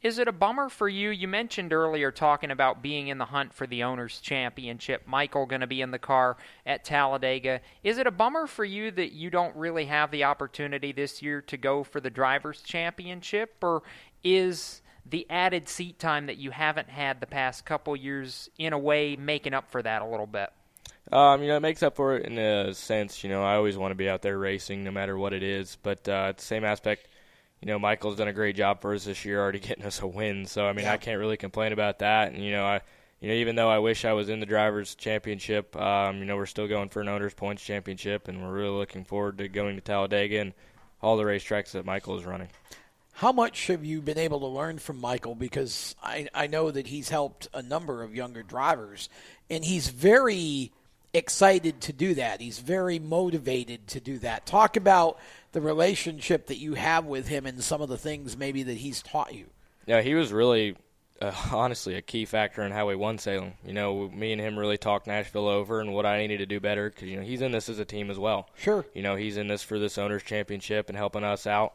Is 0.00 0.18
it 0.18 0.28
a 0.28 0.32
bummer 0.32 0.68
for 0.68 0.88
you? 0.88 1.10
You 1.10 1.26
mentioned 1.26 1.72
earlier 1.72 2.12
talking 2.12 2.52
about 2.52 2.82
being 2.82 3.08
in 3.08 3.18
the 3.18 3.24
hunt 3.24 3.52
for 3.52 3.66
the 3.66 3.82
Owners' 3.82 4.20
Championship. 4.20 5.02
Michael 5.06 5.44
going 5.44 5.60
to 5.60 5.66
be 5.66 5.80
in 5.80 5.90
the 5.90 5.98
car 5.98 6.36
at 6.64 6.84
Talladega. 6.84 7.60
Is 7.82 7.98
it 7.98 8.06
a 8.06 8.12
bummer 8.12 8.46
for 8.46 8.64
you 8.64 8.92
that 8.92 9.10
you 9.10 9.28
don't 9.28 9.56
really 9.56 9.86
have 9.86 10.12
the 10.12 10.22
opportunity 10.22 10.92
this 10.92 11.20
year 11.20 11.40
to 11.42 11.56
go 11.56 11.82
for 11.82 12.00
the 12.00 12.10
Drivers' 12.10 12.62
Championship? 12.62 13.56
Or 13.60 13.82
is 14.22 14.82
the 15.04 15.26
added 15.28 15.68
seat 15.68 15.98
time 15.98 16.26
that 16.26 16.38
you 16.38 16.52
haven't 16.52 16.88
had 16.88 17.20
the 17.20 17.26
past 17.26 17.64
couple 17.64 17.96
years, 17.96 18.48
in 18.56 18.72
a 18.72 18.78
way, 18.78 19.16
making 19.16 19.52
up 19.52 19.68
for 19.68 19.82
that 19.82 20.02
a 20.02 20.06
little 20.06 20.26
bit? 20.26 20.50
Um, 21.10 21.42
you 21.42 21.48
know, 21.48 21.56
it 21.56 21.60
makes 21.60 21.82
up 21.82 21.96
for 21.96 22.16
it 22.16 22.26
in 22.26 22.38
a 22.38 22.72
sense. 22.72 23.24
You 23.24 23.30
know, 23.30 23.42
I 23.42 23.56
always 23.56 23.76
want 23.76 23.90
to 23.90 23.96
be 23.96 24.08
out 24.08 24.22
there 24.22 24.38
racing, 24.38 24.84
no 24.84 24.92
matter 24.92 25.18
what 25.18 25.32
it 25.32 25.42
is. 25.42 25.76
But 25.82 26.08
uh, 26.08 26.34
the 26.36 26.42
same 26.42 26.64
aspect, 26.64 27.08
you 27.60 27.66
know, 27.66 27.78
Michael's 27.78 28.16
done 28.16 28.28
a 28.28 28.32
great 28.32 28.56
job 28.56 28.80
for 28.80 28.94
us 28.94 29.04
this 29.04 29.24
year, 29.24 29.40
already 29.40 29.58
getting 29.60 29.84
us 29.84 30.00
a 30.00 30.06
win. 30.06 30.46
So 30.46 30.66
I 30.66 30.72
mean, 30.72 30.84
Yeah. 30.84 30.92
I 30.92 30.96
can't 30.96 31.18
really 31.18 31.36
complain 31.36 31.72
about 31.72 32.00
that. 32.00 32.32
And 32.32 32.44
you 32.44 32.52
know, 32.52 32.64
I, 32.64 32.80
you 33.20 33.28
know, 33.28 33.34
even 33.34 33.56
though 33.56 33.68
I 33.68 33.80
wish 33.80 34.04
I 34.04 34.12
was 34.12 34.28
in 34.28 34.38
the 34.38 34.46
drivers' 34.46 34.94
championship, 34.94 35.74
um, 35.76 36.18
you 36.18 36.24
know, 36.24 36.36
we're 36.36 36.46
still 36.46 36.68
going 36.68 36.88
for 36.88 37.00
an 37.00 37.08
owners' 37.08 37.34
points 37.34 37.64
championship, 37.64 38.28
and 38.28 38.40
we're 38.40 38.52
really 38.52 38.76
looking 38.76 39.04
forward 39.04 39.38
to 39.38 39.48
going 39.48 39.74
to 39.74 39.80
Talladega 39.80 40.38
and 40.40 40.52
all 41.02 41.16
the 41.16 41.24
racetracks 41.24 41.72
that 41.72 41.84
Michael 41.84 42.16
is 42.16 42.24
running. 42.24 42.48
How 43.14 43.32
much 43.32 43.66
have 43.66 43.84
you 43.84 44.00
been 44.00 44.18
able 44.18 44.38
to 44.40 44.46
learn 44.46 44.78
from 44.78 45.00
Michael? 45.00 45.34
Because 45.34 45.96
I, 46.00 46.28
I 46.32 46.46
know 46.46 46.70
that 46.70 46.86
he's 46.86 47.08
helped 47.08 47.48
a 47.52 47.60
number 47.60 48.04
of 48.04 48.14
younger 48.14 48.44
drivers, 48.44 49.08
and 49.50 49.64
he's 49.64 49.88
very 49.88 50.70
excited 51.12 51.80
to 51.80 51.92
do 51.92 52.14
that. 52.14 52.40
He's 52.40 52.60
very 52.60 53.00
motivated 53.00 53.88
to 53.88 54.00
do 54.00 54.18
that. 54.18 54.46
Talk 54.46 54.76
about 54.76 55.18
the 55.52 55.60
relationship 55.60 56.46
that 56.46 56.58
you 56.58 56.74
have 56.74 57.06
with 57.06 57.28
him 57.28 57.46
and 57.46 57.62
some 57.62 57.80
of 57.80 57.88
the 57.88 57.98
things 57.98 58.36
maybe 58.36 58.62
that 58.62 58.78
he's 58.78 59.02
taught 59.02 59.34
you. 59.34 59.46
Yeah, 59.86 60.02
he 60.02 60.14
was 60.14 60.32
really, 60.32 60.76
uh, 61.20 61.32
honestly, 61.52 61.94
a 61.94 62.02
key 62.02 62.24
factor 62.24 62.62
in 62.62 62.72
how 62.72 62.88
we 62.88 62.94
won 62.94 63.18
Salem. 63.18 63.54
You 63.64 63.72
know, 63.72 64.08
me 64.10 64.32
and 64.32 64.40
him 64.40 64.58
really 64.58 64.76
talked 64.76 65.06
Nashville 65.06 65.48
over 65.48 65.80
and 65.80 65.94
what 65.94 66.06
I 66.06 66.18
needed 66.18 66.38
to 66.38 66.46
do 66.46 66.60
better 66.60 66.90
because 66.90 67.08
you 67.08 67.16
know 67.16 67.22
he's 67.22 67.40
in 67.40 67.52
this 67.52 67.68
as 67.68 67.78
a 67.78 67.84
team 67.84 68.10
as 68.10 68.18
well. 68.18 68.48
Sure. 68.56 68.84
You 68.94 69.02
know, 69.02 69.16
he's 69.16 69.36
in 69.36 69.48
this 69.48 69.62
for 69.62 69.78
this 69.78 69.98
owners 69.98 70.22
championship 70.22 70.88
and 70.88 70.96
helping 70.96 71.24
us 71.24 71.46
out, 71.46 71.74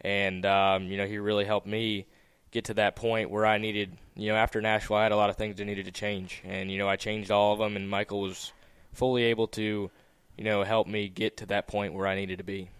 and 0.00 0.46
um, 0.46 0.84
you 0.84 0.96
know 0.96 1.06
he 1.06 1.18
really 1.18 1.44
helped 1.44 1.66
me 1.66 2.06
get 2.50 2.66
to 2.66 2.74
that 2.74 2.96
point 2.96 3.30
where 3.30 3.44
I 3.44 3.58
needed. 3.58 3.96
You 4.14 4.28
know, 4.30 4.36
after 4.36 4.60
Nashville, 4.60 4.96
I 4.96 5.02
had 5.02 5.12
a 5.12 5.16
lot 5.16 5.30
of 5.30 5.36
things 5.36 5.56
that 5.56 5.64
needed 5.64 5.84
to 5.84 5.92
change, 5.92 6.40
and 6.44 6.70
you 6.70 6.78
know 6.78 6.88
I 6.88 6.96
changed 6.96 7.30
all 7.30 7.52
of 7.52 7.58
them, 7.58 7.76
and 7.76 7.88
Michael 7.88 8.22
was 8.22 8.52
fully 8.92 9.24
able 9.24 9.48
to, 9.48 9.90
you 10.36 10.44
know, 10.44 10.62
help 10.62 10.86
me 10.86 11.08
get 11.08 11.38
to 11.38 11.46
that 11.46 11.66
point 11.66 11.94
where 11.94 12.06
I 12.06 12.14
needed 12.14 12.38
to 12.38 12.44
be. 12.44 12.70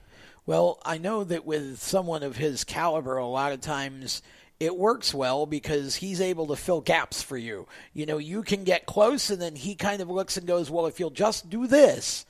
Well, 0.45 0.81
I 0.85 0.99
know 0.99 1.25
that 1.25 1.45
with 1.45 1.81
someone 1.81 2.23
of 2.23 2.37
his 2.37 2.65
caliber, 2.65 3.17
a 3.17 3.27
lot 3.27 3.53
of 3.53 3.61
times 3.61 4.23
it 4.59 4.77
works 4.77 5.13
well 5.15 5.47
because 5.47 5.97
he's 5.97 6.21
able 6.21 6.49
to 6.49 6.57
fill 6.57 6.81
gaps 6.81 7.23
for 7.23 7.37
you. 7.37 7.67
You 7.93 8.07
know, 8.07 8.19
you 8.19 8.43
can 8.43 8.65
get 8.65 8.87
close, 8.87 9.31
and 9.31 9.41
then 9.41 9.57
he 9.57 9.75
kind 9.75 10.01
of 10.01 10.09
looks 10.09 10.37
and 10.37 10.47
goes, 10.47 10.71
Well, 10.71 10.87
if 10.87 11.01
you'll 11.01 11.11
just 11.11 11.49
do 11.49 11.67
this, 11.67 12.27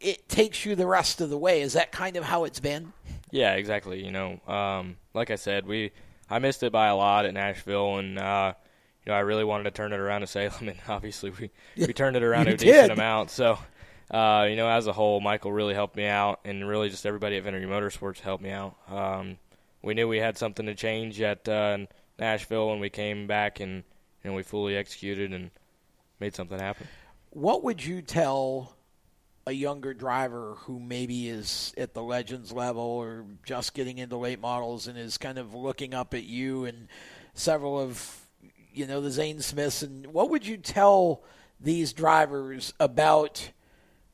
it 0.00 0.28
takes 0.28 0.64
you 0.64 0.74
the 0.74 0.86
rest 0.86 1.20
of 1.20 1.30
the 1.30 1.38
way. 1.38 1.62
Is 1.62 1.72
that 1.72 1.92
kind 1.92 2.16
of 2.16 2.24
how 2.24 2.44
it's 2.44 2.60
been? 2.60 2.92
Yeah, 3.30 3.54
exactly. 3.54 4.04
You 4.04 4.12
know, 4.12 4.40
um, 4.46 4.96
like 5.14 5.30
I 5.30 5.36
said, 5.36 5.66
we 5.66 5.92
I 6.28 6.38
missed 6.38 6.62
it 6.62 6.72
by 6.72 6.88
a 6.88 6.96
lot 6.96 7.26
at 7.26 7.34
Nashville, 7.34 7.98
and 7.98 8.18
uh, 8.18 8.54
you 9.04 9.10
know 9.10 9.16
I 9.16 9.20
really 9.20 9.44
wanted 9.44 9.64
to 9.64 9.70
turn 9.70 9.92
it 9.92 9.98
around 10.00 10.22
to 10.22 10.26
Salem, 10.26 10.68
and 10.68 10.78
obviously 10.88 11.30
we 11.30 11.50
we 11.76 11.92
turned 11.92 12.16
it 12.16 12.22
around 12.22 12.48
a 12.48 12.56
decent 12.56 12.92
amount. 12.92 13.30
So, 13.30 13.58
uh, 14.10 14.46
you 14.48 14.56
know, 14.56 14.68
as 14.68 14.86
a 14.86 14.92
whole, 14.92 15.20
Michael 15.20 15.52
really 15.52 15.74
helped 15.74 15.96
me 15.96 16.06
out, 16.06 16.40
and 16.44 16.66
really 16.66 16.88
just 16.88 17.06
everybody 17.06 17.36
at 17.36 17.44
Venturini 17.44 17.66
Motorsports 17.66 18.20
helped 18.20 18.42
me 18.42 18.50
out. 18.50 18.76
Um, 18.88 19.38
we 19.82 19.94
knew 19.94 20.08
we 20.08 20.18
had 20.18 20.38
something 20.38 20.66
to 20.66 20.74
change 20.74 21.20
at 21.20 21.48
uh, 21.48 21.78
Nashville, 22.18 22.72
and 22.72 22.80
we 22.80 22.90
came 22.90 23.26
back 23.26 23.60
and 23.60 23.82
and 24.24 24.34
we 24.34 24.42
fully 24.42 24.76
executed 24.76 25.32
and 25.32 25.50
made 26.18 26.34
something 26.34 26.58
happen. 26.58 26.88
What 27.30 27.62
would 27.62 27.84
you 27.84 28.02
tell 28.02 28.76
a 29.46 29.52
younger 29.52 29.94
driver 29.94 30.56
who 30.60 30.80
maybe 30.80 31.28
is 31.28 31.72
at 31.78 31.94
the 31.94 32.02
Legends 32.02 32.50
level 32.50 32.82
or 32.82 33.24
just 33.44 33.74
getting 33.74 33.98
into 33.98 34.16
late 34.16 34.40
models 34.40 34.88
and 34.88 34.98
is 34.98 35.16
kind 35.18 35.38
of 35.38 35.54
looking 35.54 35.94
up 35.94 36.14
at 36.14 36.24
you 36.24 36.64
and 36.64 36.88
several 37.34 37.78
of 37.78 38.26
you 38.72 38.86
know 38.86 39.00
the 39.00 39.10
Zane 39.10 39.40
Smiths 39.40 39.82
and 39.82 40.08
what 40.08 40.30
would 40.30 40.44
you 40.44 40.56
tell 40.56 41.22
these 41.60 41.92
drivers 41.92 42.74
about 42.80 43.50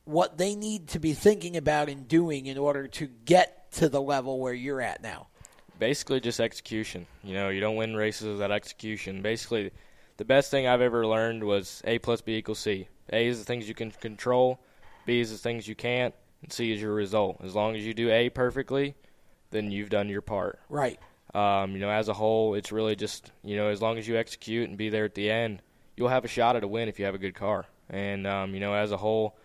what 0.05 0.39
they 0.39 0.55
need 0.55 0.89
to 0.89 0.99
be 0.99 1.13
thinking 1.13 1.57
about 1.57 1.89
and 1.89 2.09
doing 2.09 2.47
in 2.47 2.59
order 2.59 2.89
to 2.89 3.07
get 3.07 3.73
to 3.73 3.89
the 3.89 4.01
level 4.01 4.41
where 4.41 4.55
you're 4.55 4.81
at 4.81 5.03
now? 5.03 5.29
basically 5.83 6.21
just 6.21 6.39
execution. 6.39 7.05
You 7.25 7.35
know, 7.35 7.49
you 7.49 7.61
don't 7.61 7.75
win 7.75 7.97
races 7.97 8.29
without 8.29 8.53
execution. 8.53 9.21
Basically, 9.21 9.73
the 10.17 10.25
best 10.25 10.49
thing 10.49 10.69
I've 10.69 10.81
ever 10.81 11.05
learned 11.05 11.43
was 11.43 11.83
A 11.85 11.99
plus 11.99 12.21
B 12.21 12.37
equals 12.37 12.61
C. 12.61 12.87
A 13.13 13.27
is 13.27 13.41
the 13.41 13.45
things 13.45 13.67
you 13.67 13.75
can 13.75 13.91
control, 13.91 14.61
B 15.07 15.19
is 15.19 15.33
the 15.33 15.39
things 15.39 15.67
you 15.67 15.75
can't, 15.75 16.15
and 16.41 16.53
C 16.53 16.73
is 16.73 16.81
your 16.81 16.95
result. 16.95 17.41
As 17.43 17.57
long 17.57 17.75
as 17.75 17.85
you 17.85 17.95
do 17.95 18.11
A 18.13 18.29
perfectly, 18.29 18.95
then 19.51 19.73
you've 19.73 19.91
done 19.91 20.09
your 20.09 20.23
part. 20.23 20.61
Right. 20.69 21.01
Um, 21.35 21.73
you 21.73 21.81
know, 21.81 21.91
as 21.91 22.09
a 22.09 22.15
whole, 22.15 22.55
it's 22.55 22.71
really 22.71 22.95
just 22.95 23.33
you 23.43 23.57
know, 23.57 23.67
as 23.67 23.83
long 23.83 23.99
as 23.99 24.07
you 24.07 24.17
execute 24.17 24.69
and 24.69 24.79
be 24.79 24.89
there 24.89 25.05
at 25.05 25.17
the 25.17 25.33
end, 25.33 25.63
you'll 25.97 26.11
have 26.11 26.25
a 26.25 26.29
shot 26.29 26.55
at 26.55 26.63
a 26.63 26.69
win 26.69 26.89
if 26.89 27.01
you 27.01 27.07
have 27.07 27.17
a 27.17 27.19
good 27.19 27.35
car. 27.35 27.67
And 27.91 28.25
um, 28.25 28.55
you 28.55 28.61
know, 28.61 28.73
as 28.73 28.93
a 28.93 28.97
whole, 28.97 29.37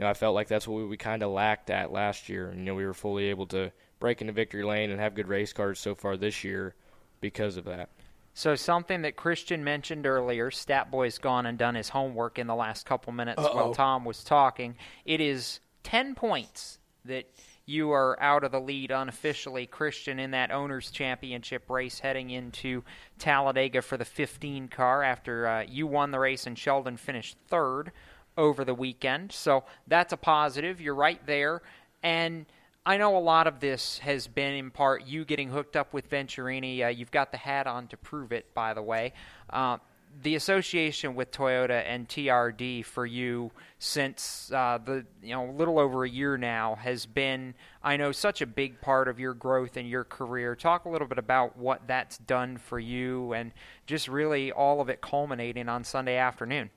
you 0.00 0.06
know, 0.06 0.10
I 0.10 0.14
felt 0.14 0.34
like 0.34 0.48
that's 0.48 0.66
what 0.66 0.78
we, 0.78 0.86
we 0.86 0.96
kind 0.96 1.22
of 1.22 1.30
lacked 1.30 1.68
at 1.68 1.92
last 1.92 2.30
year. 2.30 2.48
And, 2.48 2.60
You 2.60 2.64
know, 2.64 2.74
we 2.74 2.86
were 2.86 2.94
fully 2.94 3.24
able 3.26 3.46
to 3.48 3.70
break 3.98 4.22
into 4.22 4.32
victory 4.32 4.64
lane 4.64 4.90
and 4.90 4.98
have 4.98 5.14
good 5.14 5.28
race 5.28 5.52
cars 5.52 5.78
so 5.78 5.94
far 5.94 6.16
this 6.16 6.42
year 6.42 6.74
because 7.20 7.58
of 7.58 7.66
that. 7.66 7.90
So 8.32 8.54
something 8.54 9.02
that 9.02 9.16
Christian 9.16 9.62
mentioned 9.62 10.06
earlier, 10.06 10.50
Stat 10.50 10.90
Boy's 10.90 11.18
gone 11.18 11.44
and 11.44 11.58
done 11.58 11.74
his 11.74 11.90
homework 11.90 12.38
in 12.38 12.46
the 12.46 12.54
last 12.54 12.86
couple 12.86 13.12
minutes 13.12 13.42
Uh-oh. 13.42 13.54
while 13.54 13.74
Tom 13.74 14.06
was 14.06 14.24
talking. 14.24 14.74
It 15.04 15.20
is 15.20 15.60
10 15.82 16.14
points 16.14 16.78
that 17.04 17.28
you 17.66 17.92
are 17.92 18.18
out 18.22 18.42
of 18.42 18.52
the 18.52 18.60
lead 18.60 18.90
unofficially, 18.90 19.66
Christian, 19.66 20.18
in 20.18 20.30
that 20.30 20.50
Owners 20.50 20.90
Championship 20.90 21.68
race 21.68 21.98
heading 21.98 22.30
into 22.30 22.84
Talladega 23.18 23.82
for 23.82 23.98
the 23.98 24.06
15 24.06 24.68
car 24.68 25.02
after 25.02 25.46
uh, 25.46 25.62
you 25.68 25.86
won 25.86 26.10
the 26.10 26.18
race 26.18 26.46
and 26.46 26.58
Sheldon 26.58 26.96
finished 26.96 27.36
third 27.48 27.92
over 28.36 28.64
the 28.64 28.74
weekend. 28.74 29.32
So 29.32 29.64
that's 29.86 30.12
a 30.12 30.16
positive. 30.16 30.80
You're 30.80 30.94
right 30.94 31.24
there. 31.26 31.62
And 32.02 32.46
I 32.86 32.96
know 32.96 33.16
a 33.16 33.20
lot 33.20 33.46
of 33.46 33.60
this 33.60 33.98
has 33.98 34.26
been 34.26 34.54
in 34.54 34.70
part 34.70 35.06
you 35.06 35.24
getting 35.24 35.50
hooked 35.50 35.76
up 35.76 35.92
with 35.92 36.08
Venturini. 36.08 36.84
Uh, 36.84 36.88
you've 36.88 37.10
got 37.10 37.30
the 37.30 37.38
hat 37.38 37.66
on 37.66 37.88
to 37.88 37.96
prove 37.96 38.32
it, 38.32 38.54
by 38.54 38.74
the 38.74 38.82
way. 38.82 39.12
Uh, 39.50 39.78
the 40.22 40.34
association 40.34 41.14
with 41.14 41.30
Toyota 41.30 41.84
and 41.86 42.08
TRD 42.08 42.84
for 42.84 43.06
you 43.06 43.50
since 43.78 44.50
uh, 44.52 44.78
the 44.84 45.06
you 45.22 45.30
know 45.30 45.48
a 45.48 45.52
little 45.52 45.78
over 45.78 46.04
a 46.04 46.10
year 46.10 46.36
now 46.36 46.74
has 46.76 47.06
been 47.06 47.54
I 47.82 47.96
know 47.96 48.12
such 48.12 48.40
a 48.42 48.46
big 48.46 48.80
part 48.80 49.08
of 49.08 49.20
your 49.20 49.34
growth 49.34 49.76
and 49.76 49.88
your 49.88 50.04
career. 50.04 50.56
Talk 50.56 50.84
a 50.84 50.88
little 50.88 51.06
bit 51.06 51.18
about 51.18 51.56
what 51.56 51.86
that's 51.86 52.18
done 52.18 52.56
for 52.56 52.78
you 52.78 53.32
and 53.32 53.52
just 53.86 54.08
really 54.08 54.52
all 54.52 54.80
of 54.80 54.88
it 54.88 55.00
culminating 55.00 55.68
on 55.68 55.84
Sunday 55.84 56.16
afternoon. 56.16 56.70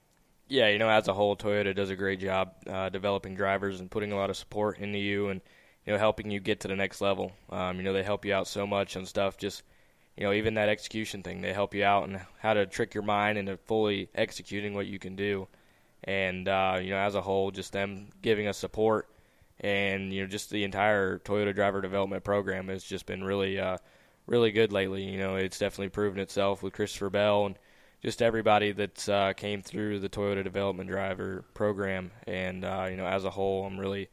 Yeah, 0.47 0.67
you 0.69 0.77
know, 0.77 0.89
as 0.89 1.07
a 1.07 1.13
whole, 1.13 1.35
Toyota 1.35 1.75
does 1.75 1.89
a 1.89 1.95
great 1.95 2.19
job 2.19 2.53
uh, 2.67 2.89
developing 2.89 3.35
drivers 3.35 3.79
and 3.79 3.89
putting 3.89 4.11
a 4.11 4.15
lot 4.15 4.29
of 4.29 4.37
support 4.37 4.77
into 4.77 4.97
you 4.99 5.29
and 5.29 5.41
you 5.85 5.93
know 5.93 5.99
helping 5.99 6.29
you 6.31 6.39
get 6.39 6.59
to 6.61 6.67
the 6.67 6.75
next 6.75 7.01
level. 7.01 7.31
Um, 7.49 7.77
you 7.77 7.83
know, 7.83 7.93
they 7.93 8.03
help 8.03 8.25
you 8.25 8.33
out 8.33 8.47
so 8.47 8.67
much 8.67 8.95
and 8.95 9.07
stuff. 9.07 9.37
Just 9.37 9.63
you 10.17 10.23
know, 10.23 10.33
even 10.33 10.53
that 10.55 10.69
execution 10.69 11.23
thing, 11.23 11.41
they 11.41 11.53
help 11.53 11.73
you 11.73 11.83
out 11.83 12.07
and 12.07 12.21
how 12.39 12.53
to 12.53 12.65
trick 12.65 12.93
your 12.93 13.03
mind 13.03 13.37
into 13.37 13.57
fully 13.57 14.09
executing 14.15 14.73
what 14.73 14.87
you 14.87 14.99
can 14.99 15.15
do. 15.15 15.47
And 16.03 16.47
uh, 16.47 16.79
you 16.81 16.91
know, 16.91 16.97
as 16.97 17.15
a 17.15 17.21
whole, 17.21 17.51
just 17.51 17.71
them 17.73 18.09
giving 18.21 18.47
us 18.47 18.57
support 18.57 19.09
and 19.59 20.13
you 20.13 20.21
know, 20.21 20.27
just 20.27 20.49
the 20.49 20.63
entire 20.63 21.19
Toyota 21.19 21.55
driver 21.55 21.81
development 21.81 22.23
program 22.23 22.67
has 22.67 22.83
just 22.83 23.05
been 23.05 23.23
really, 23.23 23.59
uh, 23.59 23.77
really 24.27 24.51
good 24.51 24.71
lately. 24.73 25.03
You 25.03 25.17
know, 25.19 25.35
it's 25.37 25.59
definitely 25.59 25.89
proven 25.89 26.19
itself 26.19 26.63
with 26.63 26.73
Christopher 26.73 27.09
Bell 27.09 27.45
and 27.47 27.55
just 28.03 28.21
everybody 28.21 28.71
that 28.73 29.09
uh, 29.09 29.33
came 29.33 29.61
through 29.61 29.99
the 29.99 30.09
Toyota 30.09 30.43
Development 30.43 30.89
Driver 30.89 31.45
program. 31.53 32.11
And 32.27 32.65
uh, 32.65 32.87
you 32.89 32.97
know, 32.97 33.05
as 33.05 33.23
a 33.25 33.29
whole, 33.29 33.65
I'm 33.65 33.79
really, 33.79 34.09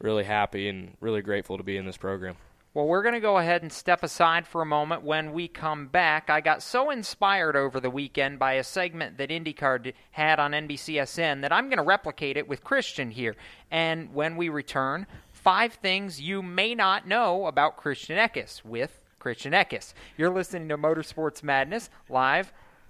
really 0.00 0.24
happy 0.24 0.68
and 0.68 0.96
really 1.00 1.22
grateful 1.22 1.58
to 1.58 1.62
be 1.62 1.76
in 1.76 1.84
this 1.84 1.96
program. 1.96 2.36
Well, 2.72 2.86
we're 2.86 3.02
going 3.02 3.14
to 3.14 3.20
go 3.20 3.38
ahead 3.38 3.62
and 3.62 3.72
step 3.72 4.02
aside 4.02 4.48
for 4.48 4.60
a 4.60 4.66
moment. 4.66 5.04
When 5.04 5.32
we 5.32 5.46
come 5.46 5.86
back, 5.86 6.28
I 6.28 6.40
got 6.40 6.60
so 6.60 6.90
inspired 6.90 7.54
over 7.54 7.78
the 7.78 7.90
weekend 7.90 8.40
by 8.40 8.54
a 8.54 8.64
segment 8.64 9.16
that 9.18 9.30
IndyCar 9.30 9.92
had 10.10 10.40
on 10.40 10.50
NBCSN 10.50 11.42
that 11.42 11.52
I'm 11.52 11.68
going 11.68 11.76
to 11.76 11.84
replicate 11.84 12.36
it 12.36 12.48
with 12.48 12.64
Christian 12.64 13.12
here. 13.12 13.36
And 13.70 14.12
when 14.12 14.36
we 14.36 14.48
return, 14.48 15.06
five 15.30 15.74
things 15.74 16.20
you 16.20 16.42
may 16.42 16.74
not 16.74 17.06
know 17.06 17.46
about 17.46 17.76
Christian 17.76 18.18
Eckes 18.18 18.64
with 18.64 18.98
Christian 19.20 19.52
Eckes. 19.52 19.94
You're 20.16 20.34
listening 20.34 20.68
to 20.70 20.76
Motorsports 20.76 21.44
Madness 21.44 21.90
live 22.08 22.52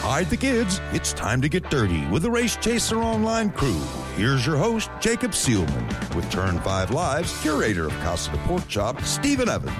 Hide 0.00 0.30
the 0.30 0.36
kids. 0.36 0.80
It's 0.92 1.12
time 1.12 1.40
to 1.42 1.48
get 1.48 1.70
dirty 1.70 2.06
with 2.06 2.22
the 2.22 2.30
Race 2.30 2.56
Chaser 2.56 2.98
Online 2.98 3.50
crew. 3.50 3.80
Here's 4.16 4.46
your 4.46 4.56
host, 4.56 4.90
Jacob 5.00 5.32
Seelman, 5.32 6.14
with 6.14 6.30
Turn 6.30 6.60
5 6.60 6.90
Live's 6.90 7.40
curator 7.42 7.86
of 7.86 7.92
Casa 8.00 8.30
de 8.30 8.38
Pork 8.38 8.66
Chop, 8.68 9.00
Stephen 9.02 9.48
Evans. 9.48 9.74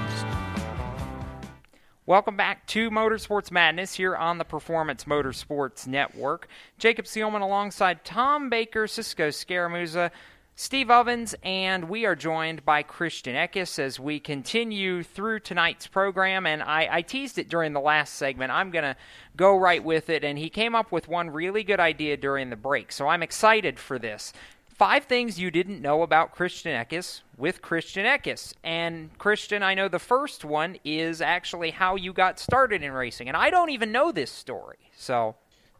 Welcome 2.06 2.36
back 2.36 2.66
to 2.66 2.90
Motorsports 2.90 3.50
Madness 3.50 3.94
here 3.94 4.14
on 4.14 4.36
the 4.36 4.44
Performance 4.44 5.04
Motorsports 5.04 5.86
Network. 5.86 6.48
Jacob 6.76 7.06
Seelman 7.06 7.40
alongside 7.40 8.04
Tom 8.04 8.50
Baker, 8.50 8.86
Cisco 8.86 9.28
Scaramuza, 9.30 10.10
Steve 10.56 10.88
Ovens, 10.88 11.34
and 11.42 11.88
we 11.88 12.06
are 12.06 12.14
joined 12.14 12.64
by 12.64 12.84
Christian 12.84 13.34
Eckes 13.34 13.76
as 13.80 13.98
we 13.98 14.20
continue 14.20 15.02
through 15.02 15.40
tonight's 15.40 15.88
program. 15.88 16.46
And 16.46 16.62
I, 16.62 16.88
I 16.88 17.02
teased 17.02 17.38
it 17.38 17.48
during 17.48 17.72
the 17.72 17.80
last 17.80 18.14
segment. 18.14 18.52
I'm 18.52 18.70
going 18.70 18.84
to 18.84 18.94
go 19.36 19.56
right 19.56 19.82
with 19.82 20.08
it. 20.10 20.22
And 20.22 20.38
he 20.38 20.48
came 20.48 20.76
up 20.76 20.92
with 20.92 21.08
one 21.08 21.30
really 21.30 21.64
good 21.64 21.80
idea 21.80 22.16
during 22.16 22.50
the 22.50 22.56
break. 22.56 22.92
So 22.92 23.08
I'm 23.08 23.20
excited 23.20 23.80
for 23.80 23.98
this. 23.98 24.32
Five 24.68 25.06
things 25.06 25.40
you 25.40 25.50
didn't 25.50 25.82
know 25.82 26.02
about 26.02 26.30
Christian 26.30 26.70
Eckes 26.72 27.22
with 27.36 27.60
Christian 27.60 28.06
Eckes. 28.06 28.54
And 28.62 29.10
Christian, 29.18 29.64
I 29.64 29.74
know 29.74 29.88
the 29.88 29.98
first 29.98 30.44
one 30.44 30.76
is 30.84 31.20
actually 31.20 31.72
how 31.72 31.96
you 31.96 32.12
got 32.12 32.38
started 32.38 32.84
in 32.84 32.92
racing. 32.92 33.26
And 33.26 33.36
I 33.36 33.50
don't 33.50 33.70
even 33.70 33.90
know 33.90 34.12
this 34.12 34.30
story. 34.30 34.78
So. 34.96 35.34